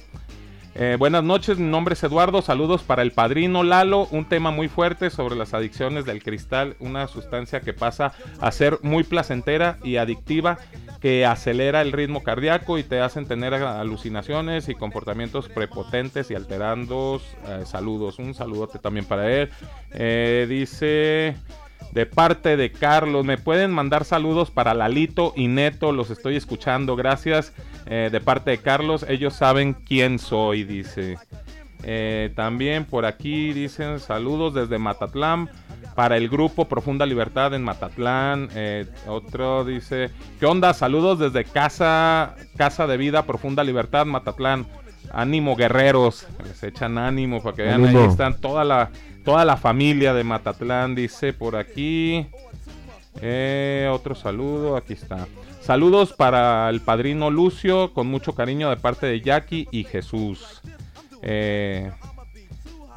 Eh, 0.75 0.97
buenas 0.99 1.23
noches, 1.23 1.59
mi 1.59 1.71
nombre 1.71 1.95
es 1.95 2.03
Eduardo. 2.03 2.41
Saludos 2.43 2.83
para 2.83 3.03
el 3.03 3.13
padrino 3.13 3.63
Lalo. 3.63 4.07
Un 4.11 4.25
tema 4.25 4.51
muy 4.51 4.69
fuerte 4.69 5.11
sobre 5.11 5.37
las 5.37 5.55
adicciones 5.55 6.05
del 6.05 6.23
cristal. 6.23 6.77
Una 6.81 7.07
sustancia 7.09 7.61
que 7.61 7.73
pasa 7.73 8.13
a 8.41 8.51
ser 8.53 8.79
muy 8.83 9.03
placentera 9.05 9.79
y 9.85 9.97
adictiva 9.97 10.59
que 11.01 11.27
acelera 11.27 11.83
el 11.83 11.93
ritmo 11.93 12.23
cardíaco 12.23 12.79
y 12.79 12.85
te 12.85 13.01
hacen 13.01 13.27
tener 13.27 13.55
alucinaciones 13.55 14.69
y 14.69 14.75
comportamientos 14.75 15.49
prepotentes 15.49 16.31
y 16.31 16.35
alterando 16.35 17.21
eh, 17.47 17.65
saludos. 17.67 18.19
Un 18.19 18.35
saludote 18.35 18.79
también 18.79 19.05
para 19.05 19.31
él. 19.31 19.51
Eh, 19.91 20.47
dice 20.49 21.37
de 21.93 22.07
parte 22.07 22.57
de 22.57 22.73
Carlos, 22.73 23.25
me 23.25 23.39
pueden 23.39 23.71
mandar 23.71 24.05
saludos 24.05 24.51
para 24.51 24.75
Lalito 24.75 25.33
y 25.37 25.49
Neto, 25.49 25.93
los 25.93 26.11
estoy 26.11 26.37
escuchando, 26.37 26.97
gracias. 26.97 27.53
Eh, 27.87 28.09
de 28.13 28.21
parte 28.21 28.53
de 28.53 28.59
Carlos, 28.59 29.05
ellos 29.09 29.35
saben 29.35 29.75
quién 29.75 30.19
soy, 30.19 30.65
dice. 30.65 31.19
Eh, 31.85 32.33
también 32.37 32.85
por 32.85 33.05
aquí 33.05 33.53
dicen 33.53 33.99
saludos 33.99 34.55
desde 34.55 34.79
Matatlán 34.79 35.51
para 35.97 36.17
el 36.17 36.29
grupo 36.29 36.69
Profunda 36.69 37.05
Libertad 37.07 37.55
en 37.55 37.63
Matatlán. 37.63 38.49
Eh, 38.55 38.87
otro 39.07 39.65
dice, 39.65 40.11
¿qué 40.39 40.47
onda? 40.47 40.75
Saludos 40.75 41.19
desde 41.19 41.45
Casa, 41.45 42.37
Casa 42.57 42.87
de 42.87 42.97
Vida 42.97 43.25
Profunda 43.25 43.65
Libertad, 43.65 44.07
Matatlán. 44.07 44.67
Ánimo 45.13 45.57
guerreros, 45.57 46.27
les 46.45 46.63
echan 46.63 46.97
ánimo 46.97 47.43
para 47.43 47.57
que 47.57 47.63
vean, 47.63 47.85
ahí 47.85 47.97
están 47.97 48.41
toda 48.41 48.65
la, 48.65 48.91
toda 49.25 49.45
la 49.45 49.57
familia 49.57 50.15
de 50.15 50.25
Matatlán, 50.25 50.95
dice 50.95 51.33
por 51.33 51.57
aquí. 51.57 52.27
Eh, 53.21 53.89
otro 53.93 54.15
saludo, 54.15 54.77
aquí 54.77 54.95
está. 54.95 55.27
Saludos 55.61 56.13
para 56.13 56.69
el 56.71 56.81
padrino 56.81 57.31
Lucio, 57.31 57.93
con 57.93 58.07
mucho 58.07 58.35
cariño 58.35 58.71
de 58.71 58.77
parte 58.77 59.07
de 59.07 59.21
Jackie 59.21 59.69
y 59.71 59.85
Jesús. 59.85 60.61
Eh, 61.23 61.91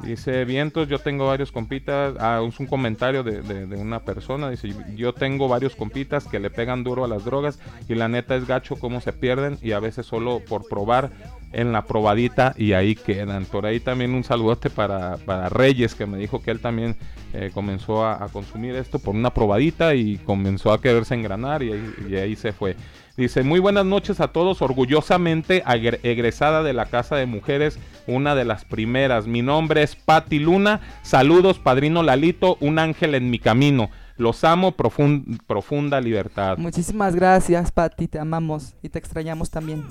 dice 0.06 0.44
Vientos, 0.44 0.88
yo 0.88 0.98
tengo 0.98 1.26
varios 1.26 1.52
compitas. 1.52 2.14
Ah, 2.18 2.42
es 2.46 2.58
un 2.60 2.66
comentario 2.66 3.22
de, 3.22 3.42
de- 3.42 3.66
de 3.66 3.76
una 3.76 4.00
persona. 4.00 4.48
Dice, 4.50 4.72
yo 4.94 5.12
tengo 5.12 5.48
varios 5.48 5.76
compitas 5.76 6.26
que 6.26 6.40
le 6.40 6.50
pegan 6.50 6.84
duro 6.84 7.04
a 7.04 7.08
las 7.08 7.24
drogas 7.24 7.58
y 7.88 7.94
la 7.94 8.08
neta 8.08 8.36
es 8.36 8.46
gacho 8.46 8.76
cómo 8.76 9.00
se 9.00 9.12
pierden 9.12 9.58
y 9.62 9.72
a 9.72 9.80
veces 9.80 10.06
solo 10.06 10.40
por 10.48 10.68
probar 10.68 11.10
en 11.52 11.72
la 11.72 11.82
probadita 11.82 12.54
y 12.56 12.72
ahí 12.72 12.94
quedan. 12.94 13.44
Por 13.46 13.66
ahí 13.66 13.80
también 13.80 14.14
un 14.14 14.24
saludote 14.24 14.70
para, 14.70 15.16
para 15.18 15.48
Reyes 15.48 15.94
que 15.94 16.06
me 16.06 16.18
dijo 16.18 16.42
que 16.42 16.50
él 16.50 16.60
también 16.60 16.96
eh, 17.32 17.50
comenzó 17.52 18.06
a, 18.06 18.28
consumir 18.28 18.74
esto 18.76 18.98
por 18.98 19.14
una 19.14 19.32
probadita 19.32 19.94
y 19.94 20.18
comenzó 20.18 20.72
a 20.72 20.80
quererse 20.80 21.14
engranar 21.14 21.62
y 21.62 21.72
y 22.08 22.16
ahí 22.16 22.36
se 22.36 22.52
fue. 22.52 22.76
Dice, 23.16 23.42
muy 23.42 23.60
buenas 23.60 23.86
noches 23.86 24.20
a 24.20 24.28
todos, 24.28 24.60
orgullosamente 24.60 25.62
egresada 26.02 26.62
de 26.62 26.74
la 26.74 26.84
Casa 26.86 27.16
de 27.16 27.24
Mujeres, 27.24 27.78
una 28.06 28.34
de 28.34 28.44
las 28.44 28.66
primeras. 28.66 29.26
Mi 29.26 29.40
nombre 29.40 29.82
es 29.82 29.96
Patti 29.96 30.38
Luna, 30.38 30.82
saludos, 31.02 31.58
padrino 31.58 32.02
Lalito, 32.02 32.58
un 32.60 32.78
ángel 32.78 33.14
en 33.14 33.30
mi 33.30 33.38
camino. 33.38 33.88
Los 34.18 34.44
amo, 34.44 34.76
profun- 34.76 35.40
profunda 35.46 36.00
libertad. 36.00 36.58
Muchísimas 36.58 37.14
gracias, 37.14 37.72
Pati, 37.72 38.06
te 38.06 38.18
amamos 38.18 38.74
y 38.82 38.90
te 38.90 38.98
extrañamos 38.98 39.50
también. 39.50 39.84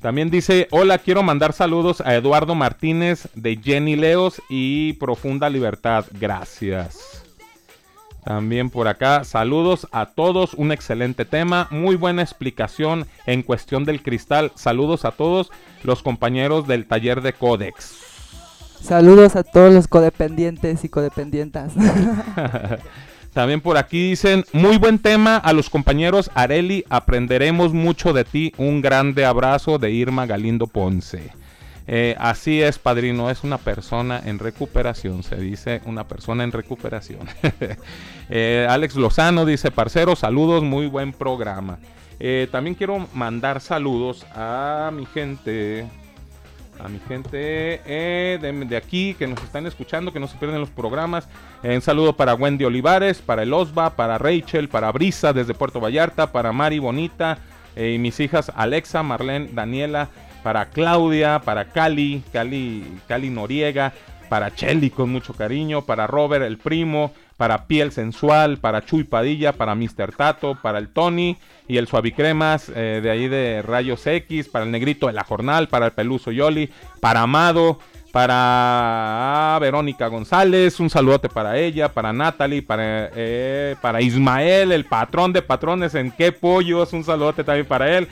También 0.00 0.30
dice, 0.30 0.68
hola, 0.70 0.98
quiero 0.98 1.22
mandar 1.22 1.52
saludos 1.52 2.00
a 2.00 2.14
Eduardo 2.14 2.54
Martínez 2.54 3.28
de 3.34 3.56
Jenny 3.62 3.96
Leos 3.96 4.40
y 4.48 4.94
Profunda 4.94 5.50
Libertad. 5.50 6.06
Gracias. 6.18 7.19
También 8.24 8.68
por 8.70 8.86
acá, 8.86 9.24
saludos 9.24 9.86
a 9.92 10.06
todos, 10.06 10.54
un 10.54 10.72
excelente 10.72 11.24
tema, 11.24 11.68
muy 11.70 11.96
buena 11.96 12.22
explicación 12.22 13.06
en 13.26 13.42
cuestión 13.42 13.84
del 13.84 14.02
cristal. 14.02 14.52
Saludos 14.54 15.04
a 15.04 15.12
todos 15.12 15.50
los 15.82 16.02
compañeros 16.02 16.66
del 16.66 16.86
taller 16.86 17.22
de 17.22 17.32
Codex. 17.32 18.10
Saludos 18.80 19.36
a 19.36 19.42
todos 19.42 19.72
los 19.72 19.88
codependientes 19.88 20.84
y 20.84 20.88
codependientas. 20.88 21.74
También 23.32 23.60
por 23.60 23.76
aquí 23.76 24.10
dicen, 24.10 24.44
muy 24.52 24.76
buen 24.76 24.98
tema 24.98 25.36
a 25.36 25.52
los 25.52 25.70
compañeros 25.70 26.30
Areli, 26.34 26.84
aprenderemos 26.90 27.72
mucho 27.72 28.12
de 28.12 28.24
ti. 28.24 28.52
Un 28.58 28.80
grande 28.80 29.24
abrazo 29.24 29.78
de 29.78 29.92
Irma 29.92 30.26
Galindo 30.26 30.66
Ponce. 30.66 31.30
Eh, 31.92 32.14
así 32.20 32.62
es, 32.62 32.78
padrino, 32.78 33.30
es 33.30 33.42
una 33.42 33.58
persona 33.58 34.22
en 34.24 34.38
recuperación, 34.38 35.24
se 35.24 35.34
dice 35.34 35.82
una 35.86 36.06
persona 36.06 36.44
en 36.44 36.52
recuperación. 36.52 37.26
Eh, 38.32 38.64
Alex 38.70 38.94
Lozano 38.94 39.44
dice, 39.44 39.72
parcero, 39.72 40.14
saludos, 40.14 40.62
muy 40.62 40.86
buen 40.86 41.12
programa. 41.12 41.80
Eh, 42.20 42.46
también 42.52 42.76
quiero 42.76 43.08
mandar 43.12 43.60
saludos 43.60 44.24
a 44.36 44.92
mi 44.94 45.04
gente, 45.04 45.84
a 46.78 46.86
mi 46.86 47.00
gente 47.08 47.36
de, 47.36 48.76
aquí 48.76 49.14
que 49.14 49.26
nos 49.26 49.42
están 49.42 49.66
escuchando, 49.66 50.12
que 50.12 50.20
no 50.20 50.28
se 50.28 50.38
pierden 50.38 50.60
los 50.60 50.70
programas. 50.70 51.28
Un 51.64 51.80
saludo 51.80 52.12
para 52.12 52.34
Wendy 52.34 52.64
Olivares, 52.64 53.20
para 53.20 53.42
el 53.42 53.52
Osva, 53.52 53.96
para 53.96 54.16
Rachel, 54.16 54.68
para 54.68 54.92
Brisa 54.92 55.32
desde 55.32 55.52
Puerto 55.52 55.80
Vallarta, 55.80 56.30
para 56.30 56.52
Mari 56.52 56.78
Bonita 56.78 57.38
y 57.76 57.98
mis 57.98 58.20
hijas 58.20 58.52
Alexa, 58.54 59.02
Marlene, 59.02 59.48
Daniela, 59.52 60.08
para 60.42 60.66
Claudia, 60.66 61.40
para 61.44 61.66
Cali, 61.66 62.22
Cali, 62.32 62.84
Cali 63.06 63.30
Noriega, 63.30 63.92
para 64.28 64.54
Chelly 64.54 64.90
con 64.90 65.10
mucho 65.10 65.34
cariño, 65.34 65.82
para 65.82 66.06
Robert 66.06 66.44
el 66.44 66.56
primo, 66.58 67.12
para 67.36 67.66
Piel 67.66 67.90
Sensual, 67.90 68.58
para 68.58 68.84
Chuy 68.84 69.04
Padilla, 69.04 69.52
para 69.52 69.74
Mr. 69.74 70.12
Tato, 70.16 70.56
para 70.60 70.78
el 70.78 70.88
Tony 70.88 71.36
y 71.66 71.78
el 71.78 71.88
Suavicremas 71.88 72.70
eh, 72.74 73.00
de 73.02 73.10
ahí 73.10 73.28
de 73.28 73.62
Rayos 73.62 74.06
X, 74.06 74.48
para 74.48 74.64
el 74.64 74.70
Negrito 74.70 75.08
de 75.08 75.14
la 75.14 75.24
Jornal, 75.24 75.68
para 75.68 75.86
el 75.86 75.92
Peluso 75.92 76.30
Yoli, 76.30 76.70
para 77.00 77.22
Amado, 77.22 77.80
para 78.12 78.36
ah, 78.36 79.58
Verónica 79.60 80.08
González, 80.08 80.78
un 80.80 80.90
saludote 80.90 81.28
para 81.28 81.58
ella, 81.58 81.92
para 81.92 82.12
Natalie, 82.12 82.62
para, 82.62 83.10
eh, 83.14 83.76
para 83.80 84.00
Ismael, 84.00 84.72
el 84.72 84.84
patrón 84.84 85.32
de 85.32 85.42
patrones 85.42 85.94
en 85.94 86.10
qué 86.10 86.32
pollos, 86.32 86.92
un 86.92 87.04
saludote 87.04 87.44
también 87.44 87.66
para 87.66 87.96
él. 87.96 88.08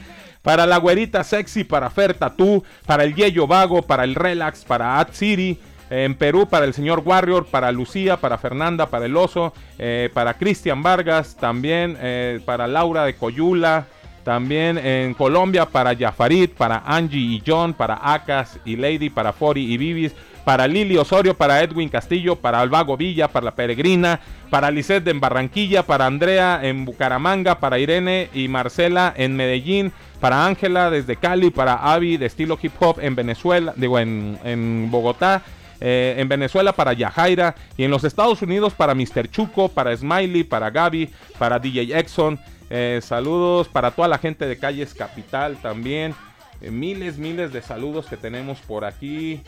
Para 0.49 0.65
la 0.65 0.79
güerita 0.79 1.25
sexy, 1.25 1.63
para 1.63 1.91
Fer 1.91 2.15
Tatú, 2.15 2.65
para 2.87 3.05
el 3.05 3.15
Yeyo 3.15 3.47
Vago, 3.47 3.83
para 3.83 4.05
el 4.05 4.15
Relax, 4.15 4.65
para 4.65 4.99
Ad 4.99 5.09
City, 5.13 5.61
en 5.91 6.15
Perú 6.15 6.49
para 6.49 6.65
el 6.65 6.73
señor 6.73 7.03
Warrior, 7.05 7.45
para 7.45 7.71
Lucía, 7.71 8.17
para 8.17 8.39
Fernanda, 8.39 8.87
para 8.87 9.05
el 9.05 9.15
Oso, 9.15 9.53
eh, 9.79 10.09
para 10.15 10.39
Cristian 10.39 10.83
Vargas, 10.83 11.37
también 11.39 11.99
eh, 12.01 12.41
para 12.47 12.67
Laura 12.67 13.05
de 13.05 13.15
Coyula, 13.15 13.89
también 14.25 14.79
en 14.79 15.13
Colombia 15.13 15.67
para 15.67 15.93
Yafarit, 15.93 16.55
para 16.55 16.83
Angie 16.87 17.19
y 17.19 17.43
John, 17.47 17.75
para 17.75 17.99
Acas 18.03 18.59
y 18.65 18.77
Lady, 18.77 19.11
para 19.11 19.35
Fori 19.35 19.71
y 19.71 19.77
Vivis, 19.77 20.15
para 20.47 20.67
Lili 20.67 20.97
Osorio, 20.97 21.35
para 21.37 21.63
Edwin 21.63 21.91
Castillo, 21.91 22.37
para 22.37 22.63
Alvago 22.63 22.97
Villa, 22.97 23.29
para 23.29 23.45
La 23.45 23.55
Peregrina, 23.55 24.21
para 24.49 24.71
Lisette 24.71 25.09
en 25.09 25.21
Barranquilla, 25.21 25.83
para 25.83 26.07
Andrea 26.07 26.61
en 26.63 26.87
Bucaramanga, 26.87 27.61
para 27.61 27.79
Irene 27.79 28.31
y 28.33 28.49
Marcela 28.49 29.13
en 29.15 29.37
Medellín, 29.37 29.93
para 30.21 30.47
Ángela 30.47 30.91
desde 30.91 31.17
Cali, 31.17 31.51
para 31.51 31.75
Avi 31.75 32.17
de 32.17 32.27
estilo 32.27 32.59
hip 32.61 32.73
hop 32.81 32.99
en 33.01 33.15
Venezuela, 33.15 33.73
digo 33.77 33.99
en, 33.99 34.39
en 34.45 34.91
Bogotá, 34.91 35.43
eh, 35.81 36.17
en 36.19 36.29
Venezuela 36.29 36.73
para 36.73 36.93
Yajaira 36.93 37.55
y 37.77 37.85
en 37.85 37.91
los 37.91 38.03
Estados 38.03 38.43
Unidos 38.43 38.75
para 38.75 38.95
Mr. 38.95 39.31
Chuco, 39.31 39.69
para 39.69 39.97
Smiley, 39.97 40.45
para 40.45 40.71
Gaby, 40.71 41.11
para 41.39 41.59
DJ 41.59 41.97
Exxon. 41.99 42.39
Eh, 42.71 43.01
saludos 43.03 43.69
para 43.69 43.93
toda 43.93 44.09
la 44.09 44.19
gente 44.19 44.47
de 44.47 44.59
Calles 44.59 44.93
Capital 44.93 45.57
también. 45.63 46.15
Eh, 46.61 46.71
miles, 46.71 47.19
miles 47.19 47.53
de 47.53 47.63
saludos 47.63 48.07
que 48.07 48.17
tenemos 48.17 48.59
por 48.59 48.85
aquí. 48.85 49.41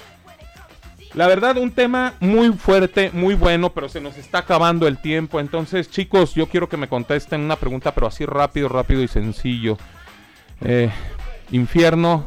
La 1.15 1.27
verdad, 1.27 1.57
un 1.57 1.73
tema 1.73 2.15
muy 2.21 2.53
fuerte, 2.53 3.11
muy 3.13 3.35
bueno, 3.35 3.71
pero 3.71 3.89
se 3.89 4.01
nos 4.01 4.17
está 4.17 4.39
acabando 4.39 4.87
el 4.87 4.99
tiempo. 4.99 5.41
Entonces, 5.41 5.91
chicos, 5.91 6.35
yo 6.35 6.47
quiero 6.47 6.69
que 6.69 6.77
me 6.77 6.87
contesten 6.87 7.41
una 7.41 7.57
pregunta, 7.57 7.93
pero 7.93 8.07
así 8.07 8.25
rápido, 8.25 8.69
rápido 8.69 9.03
y 9.03 9.09
sencillo. 9.09 9.77
Eh, 10.63 10.91
¿Infierno 11.51 12.27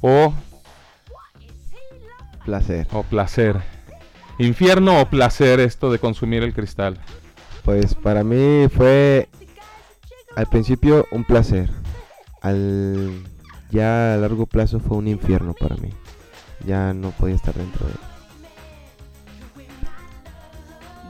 o 0.00 0.32
Placer. 2.44 2.88
O 2.92 3.02
placer. 3.04 3.60
¿Infierno 4.38 5.00
o 5.00 5.06
placer 5.06 5.60
esto 5.60 5.92
de 5.92 5.98
consumir 5.98 6.42
el 6.42 6.52
cristal? 6.52 6.98
Pues 7.64 7.94
para 7.94 8.24
mí 8.24 8.66
fue 8.68 9.28
al 10.34 10.46
principio 10.46 11.06
un 11.12 11.24
placer. 11.24 11.70
Al 12.40 13.22
ya 13.70 14.14
a 14.14 14.16
largo 14.16 14.46
plazo 14.46 14.80
fue 14.80 14.96
un 14.96 15.06
infierno 15.06 15.54
para 15.54 15.76
mí. 15.76 15.90
Ya 16.66 16.92
no 16.92 17.10
podía 17.10 17.36
estar 17.36 17.54
dentro 17.54 17.86
de 17.86 17.92
él. 17.92 17.98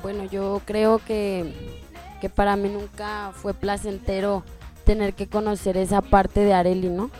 Bueno, 0.02 0.24
yo 0.24 0.60
creo 0.64 0.98
que, 0.98 1.80
que 2.20 2.28
para 2.28 2.56
mí 2.56 2.68
nunca 2.68 3.32
fue 3.34 3.54
placentero 3.54 4.44
tener 4.84 5.14
que 5.14 5.28
conocer 5.28 5.76
esa 5.76 6.02
parte 6.02 6.40
de 6.40 6.54
Areli, 6.54 6.88
¿no? 6.88 7.10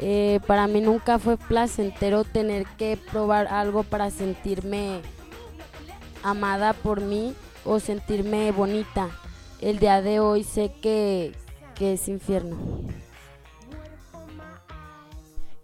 Eh, 0.00 0.40
para 0.46 0.66
mí 0.68 0.80
nunca 0.80 1.18
fue 1.18 1.36
placentero 1.36 2.24
tener 2.24 2.66
que 2.76 2.98
probar 3.10 3.48
algo 3.48 3.82
para 3.82 4.10
sentirme 4.10 5.00
amada 6.22 6.72
por 6.72 7.00
mí 7.00 7.34
o 7.64 7.80
sentirme 7.80 8.52
bonita. 8.52 9.08
El 9.60 9.78
día 9.80 10.00
de 10.00 10.20
hoy 10.20 10.44
sé 10.44 10.72
que, 10.80 11.32
que 11.74 11.94
es 11.94 12.08
infierno. 12.08 12.56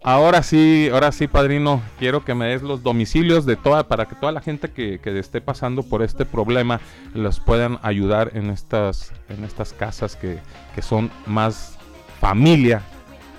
Ahora 0.07 0.43
sí, 0.43 0.87
ahora 0.93 1.11
sí, 1.11 1.27
padrino, 1.27 1.81
quiero 1.97 2.23
que 2.23 2.35
me 2.35 2.45
des 2.45 2.61
los 2.61 2.83
domicilios 2.83 3.43
de 3.47 3.55
toda, 3.55 3.87
para 3.87 4.05
que 4.05 4.13
toda 4.13 4.31
la 4.31 4.39
gente 4.39 4.69
que, 4.69 4.99
que 4.99 5.17
esté 5.17 5.41
pasando 5.41 5.81
por 5.81 6.03
este 6.03 6.25
problema 6.25 6.79
los 7.15 7.39
puedan 7.39 7.79
ayudar 7.81 8.29
en 8.35 8.51
estas, 8.51 9.13
en 9.29 9.43
estas 9.43 9.73
casas 9.73 10.15
que, 10.15 10.37
que 10.75 10.83
son 10.83 11.09
más 11.25 11.79
familia 12.21 12.83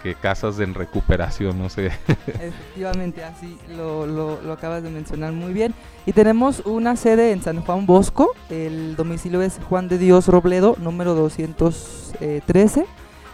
que 0.03 0.17
casas 0.17 0.59
en 0.59 0.75
recuperación, 0.75 1.57
no 1.57 1.69
sé. 1.69 1.87
Efectivamente, 2.27 3.23
así 3.23 3.57
lo, 3.77 4.05
lo, 4.05 4.43
lo 4.43 4.53
acabas 4.53 4.83
de 4.83 4.91
mencionar 4.91 5.33
muy 5.33 5.53
bien. 5.53 5.73
Y 6.05 6.15
tenemos 6.15 6.63
una 6.65 6.97
sede 6.97 7.31
en 7.31 7.43
San 7.43 7.61
Juan 7.61 7.87
Bosco, 7.87 8.33
el 8.51 8.97
domicilio 8.97 9.41
es 9.41 9.61
Juan 9.69 9.87
de 9.87 9.99
Dios 9.99 10.27
Robledo, 10.27 10.75
número 10.81 11.15
213. 11.15 12.87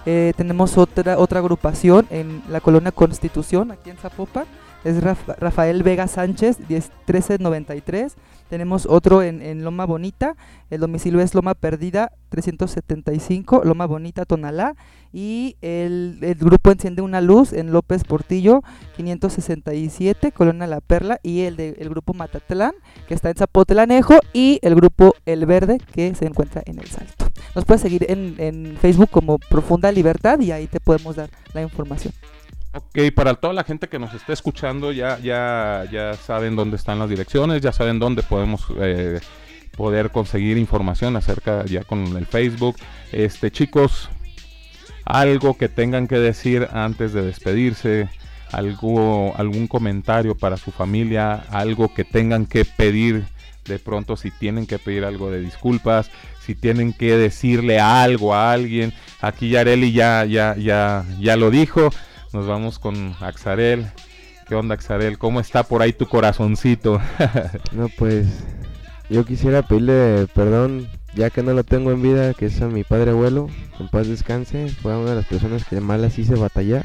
Eh, 0.05 0.32
tenemos 0.36 0.76
otra 0.78 1.18
otra 1.18 1.39
agrupación 1.39 2.06
en 2.10 2.42
la 2.48 2.60
colonia 2.60 2.90
Constitución, 2.92 3.70
aquí 3.70 3.90
en 3.90 3.97
Zapopan, 3.98 4.47
es 4.84 5.00
Raf- 5.00 5.36
Rafael 5.39 5.82
Vega 5.84 6.08
Sánchez, 6.08 6.58
10 6.66 6.90
1393. 7.06 8.14
Tenemos 8.50 8.84
otro 8.86 9.22
en, 9.22 9.40
en 9.40 9.64
Loma 9.64 9.86
Bonita, 9.86 10.34
el 10.70 10.81
domicilio 10.81 11.20
es 11.20 11.34
Loma 11.34 11.55
Perdida 11.55 12.10
375, 12.31 13.62
Loma 13.64 13.86
Bonita, 13.86 14.24
Tonalá. 14.24 14.74
Y 15.14 15.56
el, 15.62 16.18
el 16.22 16.34
grupo 16.34 16.70
Enciende 16.70 17.00
una 17.02 17.20
Luz 17.20 17.52
en 17.52 17.70
López 17.72 18.02
Portillo 18.05 18.62
567, 18.97 20.32
Colonia 20.32 20.66
La 20.66 20.81
Perla. 20.81 21.18
Y 21.22 21.42
el, 21.42 21.56
de, 21.56 21.76
el 21.78 21.89
grupo 21.89 22.12
Matatlán, 22.12 22.72
que 23.06 23.14
está 23.14 23.31
en 23.31 23.36
Zapotlanejo. 23.36 24.18
Y 24.32 24.58
el 24.62 24.74
grupo 24.74 25.14
El 25.26 25.47
Verde, 25.47 25.78
que 25.92 26.14
se 26.14 26.26
encuentra 26.26 26.62
en 26.66 26.78
El 26.78 26.89
Salto. 26.89 27.22
Nos 27.54 27.64
puedes 27.64 27.82
seguir 27.82 28.06
en, 28.08 28.34
en 28.38 28.76
Facebook 28.80 29.10
como 29.10 29.38
Profunda 29.38 29.92
Libertad 29.92 30.40
y 30.40 30.52
ahí 30.52 30.66
te 30.66 30.80
podemos 30.80 31.16
dar 31.16 31.30
la 31.52 31.62
información. 31.62 32.12
Ok, 32.74 33.12
para 33.14 33.34
toda 33.34 33.52
la 33.52 33.64
gente 33.64 33.88
que 33.88 33.98
nos 33.98 34.14
está 34.14 34.32
escuchando, 34.32 34.92
ya, 34.92 35.18
ya, 35.18 35.84
ya 35.92 36.14
saben 36.14 36.56
dónde 36.56 36.76
están 36.76 36.98
las 36.98 37.10
direcciones, 37.10 37.60
ya 37.60 37.70
saben 37.70 37.98
dónde 37.98 38.22
podemos 38.22 38.66
eh, 38.80 39.20
poder 39.76 40.10
conseguir 40.10 40.56
información 40.56 41.14
acerca 41.16 41.66
ya 41.66 41.84
con 41.84 42.16
el 42.16 42.24
Facebook. 42.24 42.76
Este, 43.12 43.50
chicos, 43.50 44.08
algo 45.04 45.58
que 45.58 45.68
tengan 45.68 46.08
que 46.08 46.18
decir 46.18 46.66
antes 46.72 47.12
de 47.12 47.20
despedirse, 47.20 48.08
algo, 48.52 49.34
algún 49.36 49.66
comentario 49.66 50.34
para 50.34 50.56
su 50.56 50.70
familia, 50.70 51.44
algo 51.50 51.92
que 51.92 52.04
tengan 52.04 52.46
que 52.46 52.64
pedir 52.64 53.24
de 53.66 53.78
pronto 53.78 54.16
si 54.16 54.30
tienen 54.30 54.66
que 54.66 54.78
pedir 54.78 55.04
algo 55.04 55.30
de 55.30 55.40
disculpas, 55.40 56.10
si 56.44 56.54
tienen 56.54 56.92
que 56.92 57.16
decirle 57.16 57.78
algo 57.80 58.34
a 58.34 58.52
alguien. 58.52 58.92
Aquí 59.20 59.50
Yareli 59.50 59.92
ya, 59.92 60.24
ya, 60.24 60.56
ya, 60.56 61.04
ya 61.20 61.36
lo 61.36 61.50
dijo. 61.50 61.90
Nos 62.32 62.46
vamos 62.46 62.78
con 62.78 63.14
Axarel. 63.20 63.86
¿Qué 64.48 64.54
onda, 64.54 64.74
Axarel? 64.74 65.18
¿Cómo 65.18 65.38
está 65.38 65.62
por 65.62 65.82
ahí 65.82 65.92
tu 65.92 66.06
corazoncito? 66.06 67.00
no, 67.72 67.88
pues 67.96 68.26
yo 69.08 69.24
quisiera 69.24 69.62
pedirle 69.62 70.26
perdón, 70.34 70.88
ya 71.14 71.30
que 71.30 71.42
no 71.42 71.52
lo 71.52 71.62
tengo 71.62 71.92
en 71.92 72.02
vida, 72.02 72.34
que 72.34 72.46
es 72.46 72.60
a 72.60 72.66
mi 72.66 72.82
padre 72.82 73.12
abuelo, 73.12 73.48
en 73.78 73.88
paz 73.88 74.08
descanse. 74.08 74.68
Fue 74.68 74.96
una 74.96 75.10
de 75.10 75.16
las 75.16 75.26
personas 75.26 75.64
que 75.64 75.80
las 75.80 76.18
hice 76.18 76.34
batallar. 76.34 76.84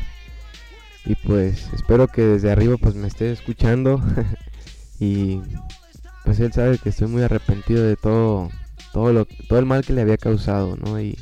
Y 1.05 1.15
pues 1.15 1.69
espero 1.73 2.07
que 2.09 2.21
desde 2.21 2.51
arriba 2.51 2.75
pues 2.79 2.93
me 2.93 3.07
esté 3.07 3.31
escuchando. 3.31 4.03
y 4.99 5.41
pues 6.25 6.39
él 6.41 6.53
sabe 6.53 6.77
que 6.77 6.89
estoy 6.89 7.07
muy 7.07 7.23
arrepentido 7.23 7.83
de 7.83 7.95
todo 7.95 8.51
todo 8.93 9.13
lo 9.13 9.25
todo 9.25 9.59
el 9.59 9.65
mal 9.65 9.85
que 9.85 9.93
le 9.93 10.01
había 10.01 10.17
causado, 10.17 10.75
¿no? 10.77 10.99
Y, 10.99 11.17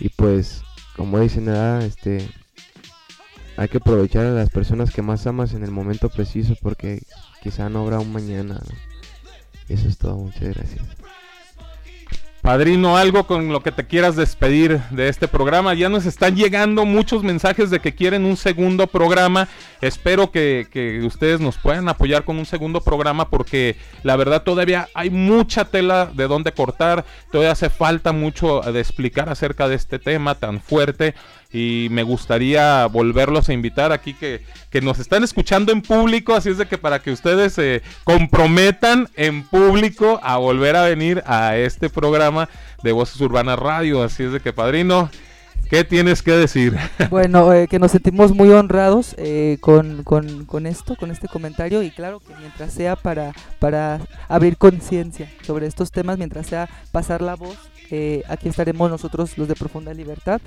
y 0.00 0.08
pues 0.10 0.62
como 0.96 1.18
dicen, 1.20 1.48
este 1.48 2.28
hay 3.56 3.68
que 3.68 3.78
aprovechar 3.78 4.26
a 4.26 4.30
las 4.30 4.50
personas 4.50 4.92
que 4.92 5.02
más 5.02 5.26
amas 5.26 5.52
en 5.52 5.62
el 5.62 5.70
momento 5.70 6.08
preciso 6.08 6.54
porque 6.60 7.02
quizá 7.42 7.68
no 7.68 7.82
habrá 7.82 8.00
un 8.00 8.12
mañana. 8.12 8.60
eso 9.68 9.88
es 9.88 9.98
todo, 9.98 10.16
muchas 10.16 10.54
gracias. 10.54 11.01
Padrino, 12.42 12.96
algo 12.96 13.24
con 13.24 13.52
lo 13.52 13.62
que 13.62 13.70
te 13.70 13.86
quieras 13.86 14.16
despedir 14.16 14.80
de 14.90 15.08
este 15.08 15.28
programa. 15.28 15.74
Ya 15.74 15.88
nos 15.88 16.06
están 16.06 16.34
llegando 16.34 16.84
muchos 16.84 17.22
mensajes 17.22 17.70
de 17.70 17.78
que 17.78 17.94
quieren 17.94 18.24
un 18.24 18.36
segundo 18.36 18.88
programa. 18.88 19.46
Espero 19.80 20.32
que, 20.32 20.66
que, 20.68 21.02
ustedes 21.04 21.38
nos 21.38 21.56
puedan 21.56 21.88
apoyar 21.88 22.24
con 22.24 22.38
un 22.38 22.44
segundo 22.44 22.80
programa 22.80 23.30
porque 23.30 23.76
la 24.02 24.16
verdad 24.16 24.42
todavía 24.42 24.88
hay 24.92 25.10
mucha 25.10 25.66
tela 25.66 26.10
de 26.12 26.26
donde 26.26 26.50
cortar. 26.50 27.04
Todavía 27.30 27.52
hace 27.52 27.70
falta 27.70 28.10
mucho 28.10 28.60
de 28.60 28.80
explicar 28.80 29.28
acerca 29.28 29.68
de 29.68 29.76
este 29.76 30.00
tema 30.00 30.34
tan 30.34 30.60
fuerte 30.60 31.14
y 31.52 31.88
me 31.90 32.02
gustaría 32.02 32.86
volverlos 32.86 33.48
a 33.48 33.52
invitar 33.52 33.92
aquí 33.92 34.14
que, 34.14 34.42
nos 34.80 34.98
están 34.98 35.22
escuchando 35.22 35.70
en 35.70 35.82
público, 35.82 36.34
así 36.34 36.48
es 36.48 36.58
de 36.58 36.66
que 36.66 36.78
para 36.78 37.00
que 37.00 37.10
ustedes 37.10 37.52
se 37.52 37.82
comprometan 38.04 39.08
en 39.16 39.42
público 39.42 40.18
a 40.22 40.38
volver 40.38 40.76
a 40.76 40.84
venir 40.84 41.22
a 41.26 41.56
este 41.56 41.90
programa 41.90 42.48
de 42.82 42.92
Voces 42.92 43.20
Urbanas 43.20 43.58
Radio, 43.58 44.02
así 44.02 44.22
es 44.22 44.32
de 44.32 44.40
que 44.40 44.52
padrino, 44.52 45.10
¿Qué 45.72 45.84
tienes 45.84 46.20
que 46.20 46.32
decir? 46.32 46.76
Bueno, 47.08 47.50
eh, 47.54 47.66
que 47.66 47.78
nos 47.78 47.92
sentimos 47.92 48.34
muy 48.34 48.50
honrados 48.50 49.14
eh, 49.16 49.56
con, 49.62 50.02
con, 50.02 50.44
con, 50.44 50.66
esto, 50.66 50.96
con 50.96 51.10
este 51.10 51.28
comentario 51.28 51.82
y 51.82 51.90
claro 51.90 52.20
que 52.20 52.34
mientras 52.38 52.74
sea 52.74 52.94
para, 52.94 53.32
para 53.58 54.02
abrir 54.28 54.58
conciencia 54.58 55.30
sobre 55.40 55.66
estos 55.66 55.90
temas, 55.90 56.18
mientras 56.18 56.46
sea 56.46 56.68
pasar 56.92 57.22
la 57.22 57.36
voz, 57.36 57.56
eh, 57.92 58.24
aquí 58.28 58.48
estaremos 58.48 58.90
nosotros 58.90 59.38
los 59.38 59.46
de 59.46 59.54
Profunda 59.54 59.94
Libertad 59.94 60.40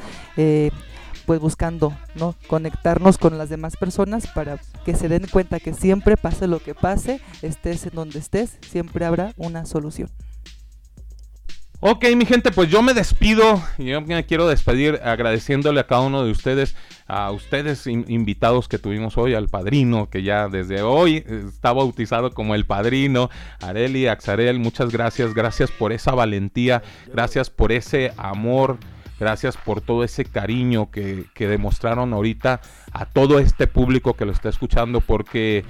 pues 1.25 1.39
buscando, 1.39 1.97
¿no? 2.15 2.35
Conectarnos 2.47 3.17
con 3.17 3.37
las 3.37 3.49
demás 3.49 3.77
personas 3.77 4.27
para 4.27 4.59
que 4.85 4.95
se 4.95 5.09
den 5.09 5.25
cuenta 5.31 5.59
que 5.59 5.73
siempre 5.73 6.17
pase 6.17 6.47
lo 6.47 6.59
que 6.59 6.75
pase, 6.75 7.19
estés 7.41 7.85
en 7.87 7.95
donde 7.95 8.19
estés, 8.19 8.57
siempre 8.61 9.05
habrá 9.05 9.33
una 9.37 9.65
solución. 9.65 10.09
Ok, 11.87 12.03
mi 12.17 12.25
gente, 12.25 12.49
pues 12.51 12.67
yo 12.67 12.81
me 12.81 12.95
despido. 12.95 13.61
Yo 13.77 14.01
me 14.01 14.25
quiero 14.25 14.47
despedir 14.47 14.99
agradeciéndole 15.03 15.79
a 15.79 15.85
cada 15.85 16.01
uno 16.01 16.25
de 16.25 16.31
ustedes, 16.31 16.75
a 17.05 17.29
ustedes 17.29 17.85
invitados 17.85 18.67
que 18.67 18.79
tuvimos 18.79 19.19
hoy, 19.19 19.35
al 19.35 19.49
padrino, 19.49 20.09
que 20.09 20.23
ya 20.23 20.47
desde 20.47 20.81
hoy 20.81 21.23
está 21.47 21.73
bautizado 21.73 22.31
como 22.31 22.55
el 22.55 22.65
padrino, 22.65 23.29
Areli, 23.61 24.07
Axarel, 24.07 24.57
muchas 24.57 24.91
gracias, 24.91 25.35
gracias 25.35 25.69
por 25.69 25.93
esa 25.93 26.15
valentía, 26.15 26.81
gracias 27.13 27.51
por 27.51 27.71
ese 27.71 28.11
amor 28.17 28.79
Gracias 29.17 29.55
por 29.55 29.79
todo 29.79 30.03
ese 30.03 30.25
cariño 30.25 30.91
que, 30.91 31.27
demostraron 31.37 32.11
ahorita 32.11 32.59
a 32.91 33.05
todo 33.05 33.39
este 33.39 33.65
público 33.65 34.13
que 34.15 34.25
lo 34.25 34.33
está 34.33 34.49
escuchando, 34.49 34.99
porque 34.99 35.63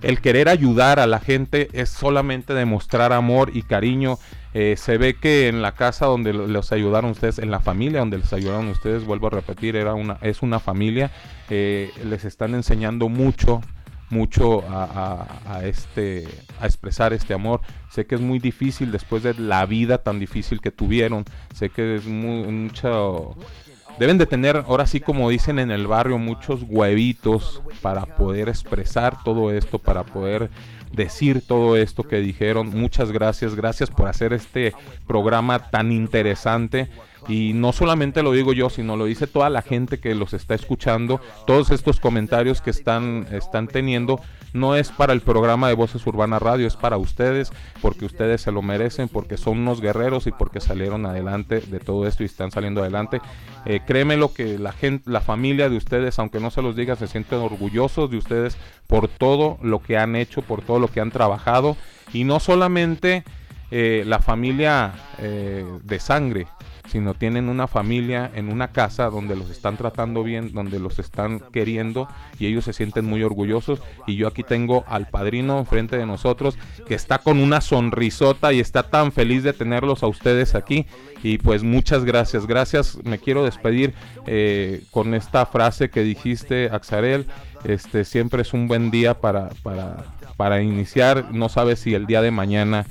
el 0.00 0.22
querer 0.22 0.48
ayudar 0.48 0.98
a 0.98 1.06
la 1.06 1.20
gente 1.20 1.68
es 1.72 1.90
solamente 1.90 2.54
demostrar 2.54 3.12
amor 3.12 3.50
y 3.52 3.62
cariño. 3.64 4.18
Eh, 4.58 4.78
se 4.78 4.96
ve 4.96 5.16
que 5.16 5.48
en 5.48 5.60
la 5.60 5.72
casa 5.72 6.06
donde 6.06 6.32
los 6.32 6.72
ayudaron 6.72 7.10
ustedes, 7.10 7.38
en 7.38 7.50
la 7.50 7.60
familia 7.60 7.98
donde 7.98 8.16
les 8.16 8.32
ayudaron 8.32 8.68
ustedes, 8.68 9.04
vuelvo 9.04 9.26
a 9.26 9.30
repetir, 9.30 9.76
era 9.76 9.92
una, 9.92 10.16
es 10.22 10.40
una 10.40 10.60
familia, 10.60 11.10
eh, 11.50 11.90
les 12.02 12.24
están 12.24 12.54
enseñando 12.54 13.10
mucho 13.10 13.60
mucho 14.08 14.64
a, 14.70 15.60
este 15.64 16.26
a 16.58 16.64
expresar 16.64 17.12
este 17.12 17.34
amor. 17.34 17.60
Sé 17.90 18.06
que 18.06 18.14
es 18.14 18.20
muy 18.22 18.38
difícil 18.38 18.92
después 18.92 19.22
de 19.22 19.34
la 19.34 19.66
vida 19.66 19.98
tan 19.98 20.18
difícil 20.18 20.62
que 20.62 20.70
tuvieron. 20.70 21.26
Sé 21.52 21.68
que 21.68 21.96
es 21.96 22.06
muy, 22.06 22.44
mucho 22.44 23.36
deben 23.98 24.16
de 24.16 24.24
tener 24.24 24.64
ahora 24.66 24.86
sí 24.86 25.00
como 25.00 25.28
dicen 25.28 25.58
en 25.58 25.70
el 25.70 25.86
barrio 25.86 26.16
muchos 26.16 26.62
huevitos 26.66 27.62
para 27.82 28.06
poder 28.06 28.48
expresar 28.48 29.22
todo 29.22 29.50
esto 29.50 29.78
para 29.78 30.04
poder 30.04 30.50
decir 30.96 31.42
todo 31.46 31.76
esto 31.76 32.02
que 32.02 32.16
dijeron 32.16 32.70
muchas 32.70 33.12
gracias 33.12 33.54
gracias 33.54 33.90
por 33.90 34.08
hacer 34.08 34.32
este 34.32 34.74
programa 35.06 35.70
tan 35.70 35.92
interesante 35.92 36.88
y 37.28 37.52
no 37.54 37.72
solamente 37.72 38.22
lo 38.22 38.32
digo 38.32 38.52
yo, 38.52 38.70
sino 38.70 38.96
lo 38.96 39.04
dice 39.04 39.26
toda 39.26 39.50
la 39.50 39.62
gente 39.62 39.98
que 39.98 40.14
los 40.14 40.32
está 40.32 40.54
escuchando. 40.54 41.20
Todos 41.46 41.70
estos 41.70 41.98
comentarios 41.98 42.60
que 42.60 42.70
están, 42.70 43.26
están 43.32 43.66
teniendo 43.66 44.20
no 44.56 44.74
es 44.74 44.90
para 44.90 45.12
el 45.12 45.20
programa 45.20 45.68
de 45.68 45.74
Voces 45.74 46.06
Urbana 46.06 46.38
Radio, 46.38 46.66
es 46.66 46.76
para 46.76 46.96
ustedes, 46.96 47.52
porque 47.80 48.04
ustedes 48.04 48.40
se 48.40 48.52
lo 48.52 48.62
merecen, 48.62 49.08
porque 49.08 49.36
son 49.36 49.58
unos 49.58 49.80
guerreros 49.80 50.26
y 50.26 50.32
porque 50.32 50.60
salieron 50.60 51.06
adelante 51.06 51.60
de 51.60 51.78
todo 51.78 52.06
esto 52.06 52.22
y 52.22 52.26
están 52.26 52.50
saliendo 52.50 52.80
adelante. 52.80 53.20
Eh, 53.64 53.80
créeme 53.86 54.16
lo 54.16 54.32
que 54.32 54.58
la 54.58 54.72
gente, 54.72 55.08
la 55.10 55.20
familia 55.20 55.68
de 55.68 55.76
ustedes, 55.76 56.18
aunque 56.18 56.40
no 56.40 56.50
se 56.50 56.62
los 56.62 56.74
diga, 56.74 56.96
se 56.96 57.06
sienten 57.06 57.38
orgullosos 57.38 58.10
de 58.10 58.16
ustedes 58.16 58.56
por 58.86 59.08
todo 59.08 59.58
lo 59.62 59.80
que 59.80 59.98
han 59.98 60.16
hecho, 60.16 60.42
por 60.42 60.62
todo 60.62 60.78
lo 60.78 60.88
que 60.88 61.00
han 61.00 61.10
trabajado 61.10 61.76
y 62.12 62.24
no 62.24 62.40
solamente 62.40 63.24
eh, 63.70 64.04
la 64.06 64.20
familia 64.20 64.92
eh, 65.18 65.64
de 65.82 66.00
sangre, 66.00 66.46
sino 66.86 67.14
tienen 67.14 67.48
una 67.48 67.66
familia 67.66 68.30
en 68.34 68.50
una 68.50 68.68
casa 68.68 69.10
donde 69.10 69.36
los 69.36 69.50
están 69.50 69.76
tratando 69.76 70.22
bien, 70.22 70.52
donde 70.52 70.78
los 70.78 70.98
están 70.98 71.40
queriendo 71.52 72.08
y 72.38 72.46
ellos 72.46 72.64
se 72.64 72.72
sienten 72.72 73.04
muy 73.04 73.22
orgullosos. 73.22 73.80
Y 74.06 74.16
yo 74.16 74.28
aquí 74.28 74.42
tengo 74.42 74.84
al 74.88 75.08
padrino 75.08 75.58
enfrente 75.58 75.96
de 75.96 76.06
nosotros 76.06 76.58
que 76.86 76.94
está 76.94 77.18
con 77.18 77.38
una 77.38 77.60
sonrisota 77.60 78.52
y 78.52 78.60
está 78.60 78.84
tan 78.84 79.12
feliz 79.12 79.42
de 79.42 79.52
tenerlos 79.52 80.02
a 80.02 80.06
ustedes 80.06 80.54
aquí. 80.54 80.86
Y 81.22 81.38
pues 81.38 81.62
muchas 81.62 82.04
gracias, 82.04 82.46
gracias. 82.46 82.98
Me 83.04 83.18
quiero 83.18 83.44
despedir 83.44 83.94
eh, 84.26 84.82
con 84.90 85.14
esta 85.14 85.46
frase 85.46 85.90
que 85.90 86.02
dijiste, 86.02 86.68
Axarel. 86.70 87.26
Este 87.64 88.04
siempre 88.04 88.42
es 88.42 88.52
un 88.52 88.68
buen 88.68 88.90
día 88.90 89.14
para, 89.14 89.48
para, 89.62 90.04
para 90.36 90.62
iniciar. 90.62 91.32
No 91.32 91.48
sabes 91.48 91.80
si 91.80 91.94
el 91.94 92.06
día 92.06 92.22
de 92.22 92.30
mañana 92.30 92.86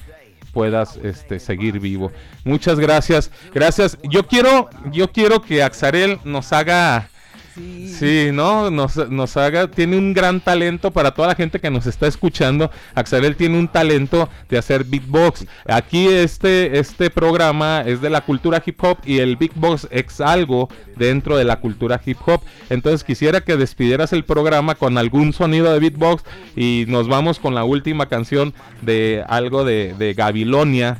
puedas 0.56 0.95
este, 1.03 1.42
seguir 1.42 1.82
vivo. 1.82 2.14
Muchas 2.45 2.80
gracias. 2.80 3.30
Gracias. 3.53 3.98
Yo 4.09 4.25
quiero, 4.25 4.69
yo 4.90 5.11
quiero 5.11 5.42
que 5.42 5.61
Axarel 5.61 6.17
nos 6.24 6.53
haga 6.53 7.09
Sí. 7.56 8.32
¿no? 8.34 8.69
Nos, 8.69 8.98
nos, 9.09 9.38
haga, 9.38 9.67
tiene 9.69 9.98
un 9.98 10.14
gran 10.14 10.42
talento 10.42 10.92
para 10.92 11.11
toda 11.11 11.30
la 11.30 11.35
gente 11.35 11.59
que 11.59 11.69
nos 11.69 11.85
está 11.85 12.08
escuchando. 12.08 12.69
Axarel 12.93 13.35
tiene 13.35 13.58
un 13.58 13.67
talento 13.67 14.30
de 14.50 14.58
hacer 14.58 14.84
beatbox. 14.84 15.45
Aquí 15.66 16.08
este, 16.08 16.77
este 16.80 17.09
programa 17.09 17.82
es 17.85 18.01
de 18.01 18.09
la 18.09 18.22
cultura 18.22 18.61
hip 18.66 18.84
hop 18.84 18.98
y 19.06 19.19
el 19.19 19.38
beatbox 19.38 19.88
es 19.90 20.19
algo 20.19 20.69
dentro 20.98 21.38
de 21.38 21.45
la 21.45 21.59
cultura 21.59 22.01
hip 22.06 22.17
hop. 22.25 22.42
Entonces 22.69 23.03
quisiera 23.03 23.42
que 23.42 23.56
despidieras 23.56 24.11
el 24.11 24.25
programa 24.25 24.75
con 24.75 24.98
algún 24.98 25.32
sonido 25.32 25.72
de 25.72 25.80
beatbox 25.80 26.24
y 26.56 26.85
nos 26.88 27.08
vamos 27.08 27.40
con 27.40 27.56
la 27.56 27.64
última 27.64 28.08
canción 28.08 28.53
de 28.82 29.24
algo 29.27 29.64
de, 29.64 29.93
de 29.98 30.14
Gabilonia 30.14 31.00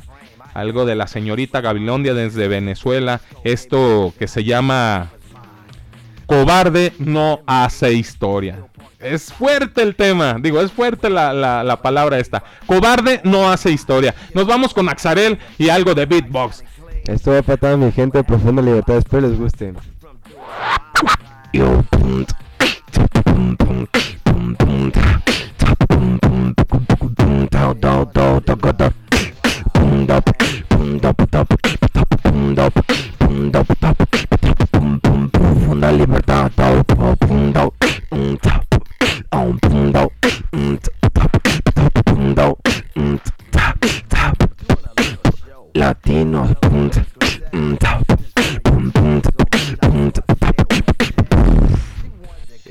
algo 0.54 0.86
de 0.86 0.94
la 0.94 1.06
señorita 1.06 1.60
Gabilonia 1.60 2.14
desde 2.14 2.48
Venezuela, 2.48 3.20
esto 3.44 4.14
que 4.18 4.26
se 4.26 4.42
llama 4.42 5.10
cobarde 6.26 6.92
no 6.98 7.40
hace 7.46 7.92
historia. 7.92 8.66
Es 8.98 9.32
fuerte 9.32 9.82
el 9.82 9.94
tema, 9.94 10.36
digo, 10.40 10.60
es 10.60 10.72
fuerte 10.72 11.10
la, 11.10 11.32
la, 11.32 11.82
palabra 11.82 12.18
esta. 12.18 12.42
Cobarde 12.66 13.20
no 13.24 13.50
hace 13.50 13.70
historia. 13.70 14.14
Nos 14.34 14.46
vamos 14.46 14.74
con 14.74 14.88
Axarel 14.88 15.38
y 15.58 15.68
algo 15.68 15.94
de 15.94 16.06
beatbox. 16.06 16.64
Esto 17.06 17.30
va 17.30 17.42
para 17.42 17.56
toda 17.56 17.76
mi 17.76 17.92
gente 17.92 18.18
de 18.18 18.24
profunda 18.24 18.62
libertad, 18.62 18.96
espero 18.96 19.28
les 19.28 19.38
guste. 19.38 19.74
profunda 35.56 35.90
liberdade 35.90 36.52
ao 36.58 36.84
profundo 36.84 37.72
um 38.12 38.36
tap 38.36 38.64
um 39.32 39.56
profundo 39.56 40.12
um 40.52 40.76
tap 40.76 41.32
profundo 41.74 42.58
um 42.96 43.18
tap 43.50 43.78
tap 44.08 44.36
latino 45.74 46.42
um 47.54 47.76
tap 47.76 48.25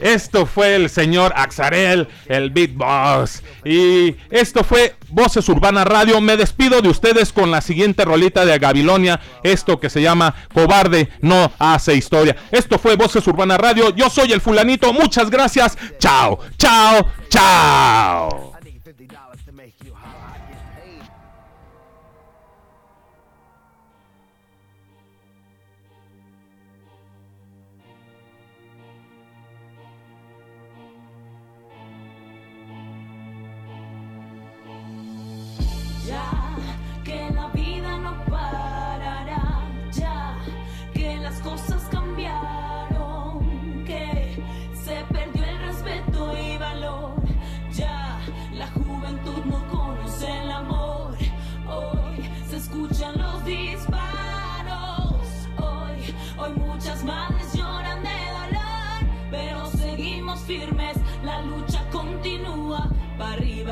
Esto 0.06 0.46
fue 0.46 0.76
el 0.76 0.92
señor 0.92 1.34
Axarel, 1.36 2.08
el 2.28 2.52
beatbox. 2.52 3.42
Y 3.64 4.16
esto 4.30 4.64
fue 4.64 4.96
Voces 5.10 5.50
Urbana 5.50 5.84
Radio. 5.84 6.22
Me 6.22 6.38
despido 6.38 6.80
de 6.84 6.90
ustedes 6.90 7.34
con 7.34 7.50
la 7.50 7.60
siguiente 7.60 8.06
rolita 8.06 8.46
de 8.46 8.60
Gabilonia. 8.60 9.20
Esto 9.42 9.80
que 9.80 9.90
se 9.90 10.04
llama 10.04 10.36
Cobarde 10.54 11.10
no 11.22 11.52
hace 11.58 11.96
historia. 11.96 12.36
Esto 12.52 12.78
fue 12.78 12.96
Voces 12.96 13.26
Urbana 13.26 13.58
Radio. 13.58 13.96
Yo 13.96 14.12
soy 14.12 14.32
el 14.32 14.42
fulanito. 14.42 14.94
Muchas 14.94 15.32
gracias. 15.32 15.76
Chao, 15.98 16.38
chao, 16.56 17.08
chao. 17.28 18.55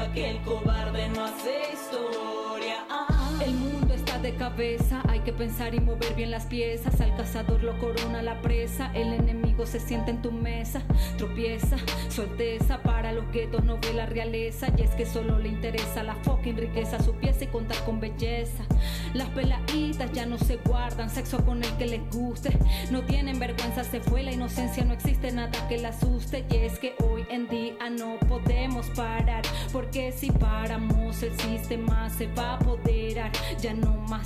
Para 0.03 0.11
arriba 0.11 0.13
que 0.13 0.29
el 0.29 0.37
cobarde 0.41 1.09
no 1.09 1.23
hace 1.23 1.73
historia. 1.73 1.92
Cabeza, 4.35 5.01
hay 5.07 5.19
que 5.19 5.33
pensar 5.33 5.73
y 5.75 5.79
mover 5.79 6.13
bien 6.15 6.31
las 6.31 6.45
piezas. 6.45 6.99
Al 7.01 7.15
cazador 7.15 7.63
lo 7.63 7.77
corona 7.79 8.21
la 8.21 8.41
presa, 8.41 8.91
el 8.93 9.13
enemigo 9.13 9.65
se 9.65 9.79
sienta 9.79 10.11
en 10.11 10.21
tu 10.21 10.31
mesa. 10.31 10.81
Tropieza, 11.17 11.77
su 12.09 12.21
alteza 12.21 12.81
para 12.81 13.11
los 13.11 13.29
guetos 13.31 13.63
no 13.63 13.77
ve 13.79 13.93
la 13.93 14.05
realeza. 14.05 14.67
Y 14.77 14.81
es 14.81 14.91
que 14.91 15.05
solo 15.05 15.39
le 15.39 15.49
interesa 15.49 16.03
la 16.03 16.15
fucking 16.15 16.57
riqueza, 16.57 17.01
su 17.01 17.13
pieza 17.13 17.43
y 17.45 17.47
contar 17.47 17.77
con 17.85 17.99
belleza. 17.99 18.63
Las 19.13 19.29
peladitas 19.29 20.11
ya 20.11 20.25
no 20.25 20.37
se 20.37 20.57
guardan, 20.57 21.09
sexo 21.09 21.43
con 21.45 21.63
el 21.63 21.71
que 21.77 21.85
les 21.85 22.01
guste. 22.11 22.57
No 22.91 23.01
tienen 23.03 23.39
vergüenza, 23.39 23.83
se 23.83 23.99
fue 23.99 24.23
la 24.23 24.31
inocencia, 24.31 24.83
no 24.83 24.93
existe 24.93 25.31
nada 25.31 25.67
que 25.67 25.77
la 25.77 25.89
asuste. 25.89 26.45
Y 26.49 26.55
es 26.57 26.79
que 26.79 26.95
hoy 27.03 27.25
en 27.29 27.47
día 27.47 27.89
no 27.89 28.17
podemos 28.27 28.87
parar, 28.91 29.43
porque 29.71 30.11
si 30.11 30.31
paramos 30.31 31.21
el 31.23 31.37
sistema 31.39 32.09
se 32.09 32.27
va 32.27 32.51
a 32.51 32.55
apoderar. 32.55 33.31
Ya 33.61 33.73
no 33.73 33.95
más. 34.09 34.22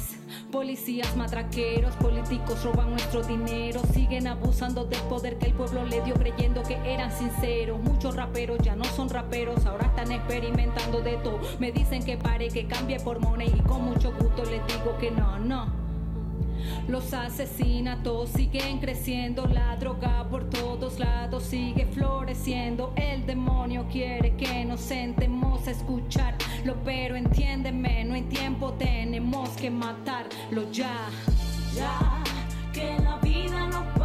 Policías 0.51 1.15
matraqueros, 1.15 1.95
políticos 1.95 2.63
roban 2.63 2.91
nuestro 2.91 3.23
dinero, 3.23 3.81
siguen 3.93 4.27
abusando 4.27 4.85
del 4.85 5.01
poder 5.01 5.37
que 5.37 5.47
el 5.47 5.53
pueblo 5.53 5.85
le 5.85 6.01
dio 6.01 6.15
creyendo 6.15 6.63
que 6.63 6.75
eran 6.85 7.11
sinceros. 7.11 7.79
Muchos 7.79 8.15
raperos 8.15 8.59
ya 8.63 8.75
no 8.75 8.85
son 8.85 9.09
raperos, 9.09 9.65
ahora 9.65 9.87
están 9.87 10.11
experimentando 10.11 11.01
de 11.01 11.17
todo. 11.17 11.39
Me 11.59 11.71
dicen 11.71 12.03
que 12.03 12.17
pare, 12.17 12.49
que 12.49 12.67
cambie 12.67 12.99
por 12.99 13.19
money 13.19 13.53
y 13.55 13.61
con 13.61 13.83
mucho 13.83 14.13
gusto 14.13 14.43
les 14.45 14.65
digo 14.67 14.97
que 14.99 15.11
no, 15.11 15.39
no. 15.39 15.86
Los 16.87 17.13
asesinatos 17.13 18.29
siguen 18.29 18.79
creciendo, 18.79 19.45
la 19.45 19.75
droga 19.75 20.27
por 20.29 20.49
todos 20.49 20.99
lados 20.99 21.43
sigue 21.43 21.85
floreciendo. 21.85 22.93
El 22.95 23.25
demonio 23.25 23.85
quiere 23.91 24.35
que 24.35 24.65
nos 24.65 24.81
sentemos 24.81 25.67
a 25.67 25.71
escucharlo, 25.71 26.75
pero 26.83 27.15
entiéndeme, 27.15 28.03
no 28.05 28.15
hay 28.15 28.23
tiempo, 28.23 28.73
tenemos 28.73 29.49
que 29.49 29.69
matarlo 29.69 30.71
ya. 30.71 31.09
Ya 31.75 32.23
que 32.73 32.97
la 33.03 33.17
vida 33.17 33.67
no 33.67 33.96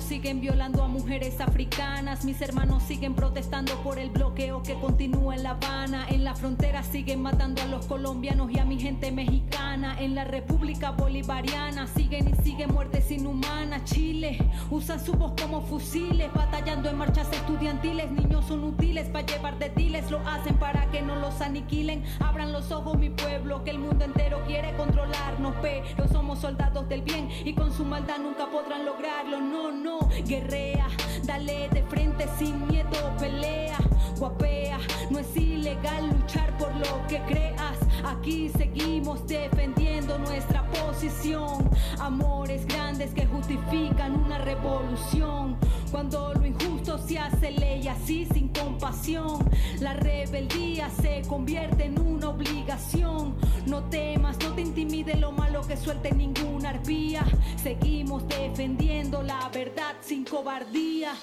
siguen 0.00 0.40
violando 0.40 0.82
a 0.82 0.88
mujeres 0.88 1.40
africanas. 1.40 2.24
Mis 2.24 2.40
hermanos 2.40 2.82
siguen 2.82 3.14
protestando 3.14 3.74
por 3.82 3.98
el 3.98 4.10
bloqueo 4.10 4.62
que 4.62 4.74
continúa 4.74 5.34
en 5.34 5.42
La 5.42 5.50
Habana. 5.50 6.06
En 6.08 6.24
la 6.24 6.34
frontera 6.34 6.82
siguen 6.82 7.22
matando 7.22 7.62
a 7.62 7.66
los 7.66 7.86
colombianos 7.86 8.50
y 8.50 8.58
a 8.58 8.64
mi 8.64 8.78
gente 8.78 9.12
mexicana. 9.12 9.96
En 10.00 10.14
la 10.14 10.24
República 10.24 10.90
Bolivariana 10.90 11.86
siguen 11.86 12.28
y 12.28 12.42
siguen 12.42 12.72
muertes 12.72 13.10
inhumanas. 13.10 13.84
Chile 13.84 14.38
usan 14.70 15.04
su 15.04 15.12
voz 15.14 15.32
como 15.40 15.62
fusiles, 15.62 16.32
batallando 16.32 16.90
en 16.90 16.98
marchas 16.98 17.28
estudiantiles. 17.32 18.10
Niños 18.10 18.46
son 18.46 18.64
útiles 18.64 19.08
para 19.08 19.26
llevar 19.26 19.58
de 19.58 19.70
diles, 19.70 20.10
lo 20.10 20.18
hacen 20.26 20.56
para 20.56 20.90
que 20.90 21.02
no 21.02 21.16
los 21.16 21.40
aniquilen. 21.40 22.04
Abran 22.20 22.52
los 22.52 22.70
ojos, 22.72 22.98
mi 22.98 23.10
pueblo, 23.10 23.64
que 23.64 23.70
el 23.70 23.78
mundo 23.78 24.04
entero 24.04 24.42
quiere 24.46 24.76
controlarnos, 24.76 25.54
pero 25.62 26.08
somos 26.08 26.40
soldados 26.40 26.88
del 26.88 27.02
bien 27.02 27.28
y 27.44 27.54
con 27.54 27.72
su 27.72 27.84
maldad 27.84 28.18
nunca 28.18 28.46
podrán 28.46 28.84
lograrlo. 28.84 29.40
No, 29.40 29.70
no, 29.70 29.85
guerrea, 30.26 30.88
dale 31.24 31.68
de 31.70 31.82
frente 31.82 32.26
sin 32.38 32.66
miedo, 32.66 33.16
pelea, 33.18 33.78
guapea. 34.18 34.78
No 35.10 35.18
es 35.18 35.36
ilegal 35.36 36.08
luchar 36.08 36.56
por 36.58 36.74
lo 36.76 37.06
que 37.08 37.20
creas. 37.22 37.78
Aquí 38.04 38.50
seguimos 38.56 39.26
defendiendo 39.26 40.18
nuestra 40.18 40.64
posición. 40.70 41.70
Amores 42.00 42.66
grandes 42.66 43.12
que 43.12 43.26
justifican 43.26 44.16
una 44.16 44.38
revolución. 44.38 45.56
Cuando 45.90 46.34
lo 46.34 46.44
injusto 46.44 46.98
se 46.98 47.18
hace 47.18 47.52
ley 47.52 47.86
así 47.88 48.26
sin 48.32 48.48
compasión, 48.48 49.38
la 49.80 49.94
rebeldía 49.94 50.90
se 50.90 51.22
convierte 51.28 51.84
en 51.84 52.00
una 52.00 52.30
obligación. 52.30 53.34
No 53.66 53.84
temas, 53.84 54.36
no 54.40 54.52
te 54.52 54.62
intimide 54.62 55.14
lo 55.16 55.32
malo 55.32 55.62
que 55.62 55.76
suelte 55.76 56.12
ninguna 56.12 56.70
arpía. 56.70 57.24
Seguimos 57.62 58.26
defendiendo 58.28 59.22
la 59.22 59.48
verdad 59.52 59.75
sin 60.02 60.24
cobardía. 60.24 61.14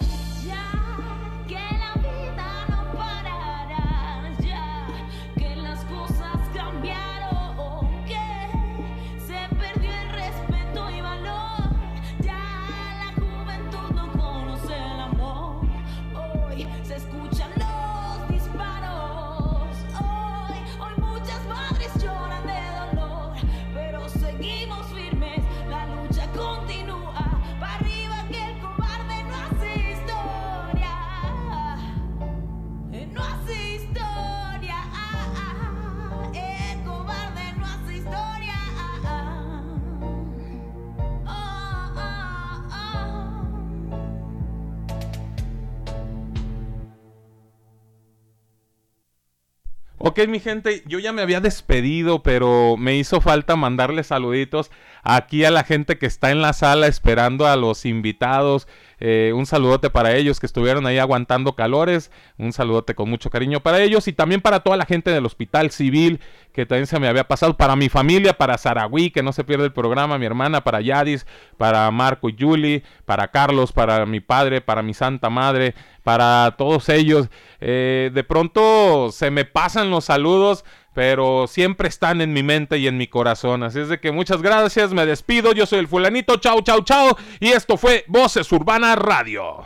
Ok, 50.06 50.20
mi 50.28 50.42
gente, 50.42 50.84
yo 50.86 51.00
ya 51.00 51.14
me 51.14 51.22
había 51.22 51.40
despedido, 51.40 52.24
pero 52.24 52.76
me 52.76 52.98
hizo 52.98 53.22
falta 53.22 53.56
mandarle 53.56 54.04
saluditos 54.04 54.70
aquí 55.04 55.46
a 55.46 55.52
la 55.52 55.64
gente 55.64 55.98
que 55.98 56.06
está 56.06 56.32
en 56.32 56.42
la 56.42 56.54
sala 56.54 56.88
esperando 56.88 57.48
a 57.48 57.56
los 57.56 57.86
invitados 57.86 58.68
Eh, 59.06 59.34
un 59.36 59.46
saludote 59.46 59.90
para 59.90 60.16
ellos 60.16 60.40
que 60.40 60.46
estuvieron 60.46 60.86
ahí 60.86 60.98
aguantando 60.98 61.56
calores. 61.56 62.10
Un 62.38 62.54
saludote 62.54 62.96
con 62.96 63.10
mucho 63.10 63.30
cariño 63.30 63.60
para 63.60 63.82
ellos 63.82 64.08
y 64.08 64.14
también 64.14 64.40
para 64.40 64.62
toda 64.62 64.78
la 64.78 64.86
gente 64.86 65.12
del 65.12 65.26
Hospital 65.26 65.72
Civil 65.72 66.22
que 66.54 66.66
también 66.66 66.88
se 66.88 67.02
me 67.02 67.10
había 67.10 67.28
pasado. 67.28 67.58
Para 67.58 67.76
mi 67.76 67.90
familia, 67.90 68.38
para 68.38 68.58
Sarahui, 68.58 69.12
que 69.12 69.22
no 69.22 69.34
se 69.34 69.44
pierde 69.44 69.66
el 69.66 69.74
programa, 69.74 70.18
mi 70.18 70.26
hermana, 70.26 70.64
para 70.64 70.80
Yadis, 70.80 71.26
para 71.58 71.92
Marco 71.92 72.30
y 72.30 72.36
Julie, 72.40 72.84
para 73.04 73.28
Carlos, 73.28 73.74
para 73.74 74.06
mi 74.06 74.22
padre, 74.22 74.62
para 74.62 74.82
mi 74.82 74.94
santa 74.94 75.30
madre, 75.30 75.76
para 76.04 76.56
todos 76.58 76.88
ellos. 76.88 77.28
Eh, 77.60 78.10
de 78.14 78.24
pronto 78.24 79.12
se 79.12 79.32
me 79.32 79.44
pasan 79.44 79.90
los 79.90 80.06
saludos 80.06 80.64
pero 80.94 81.48
siempre 81.48 81.88
están 81.88 82.22
en 82.22 82.34
mi 82.34 82.44
mente 82.44 82.78
y 82.78 82.88
en 82.88 82.98
mi 82.98 83.08
corazón. 83.08 83.64
Así 83.64 83.80
es 83.80 83.90
de 83.90 84.00
que 84.00 84.12
muchas 84.12 84.42
gracias, 84.42 84.94
me 84.94 85.06
despido, 85.06 85.54
yo 85.54 85.66
soy 85.66 85.80
el 85.80 85.88
fulanito, 85.88 86.38
chao, 86.38 86.62
chao, 86.62 86.84
chao, 86.84 87.18
y 87.40 87.50
esto 87.50 87.78
fue 87.78 88.06
Voces 88.08 88.52
Urbana 88.52 88.96
Radio. 88.96 89.66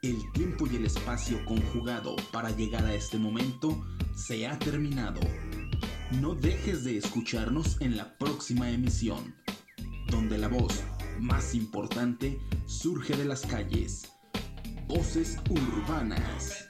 El 0.00 0.16
tiempo 0.32 0.64
y 0.70 0.76
el 0.76 0.86
espacio 0.86 1.44
conjugado 1.44 2.14
para 2.32 2.50
llegar 2.50 2.84
a 2.84 2.94
este 2.94 3.18
momento 3.18 3.84
se 4.16 4.46
ha 4.46 4.56
terminado. 4.58 5.20
No 6.22 6.34
dejes 6.34 6.84
de 6.84 6.96
escucharnos 6.96 7.80
en 7.80 7.96
la 7.96 8.16
próxima 8.16 8.70
emisión, 8.70 9.34
donde 10.06 10.38
la 10.38 10.48
voz 10.48 10.82
más 11.20 11.54
importante 11.54 12.40
surge 12.66 13.16
de 13.16 13.24
las 13.24 13.44
calles. 13.46 14.12
Voces 14.86 15.38
urbanas. 15.50 16.67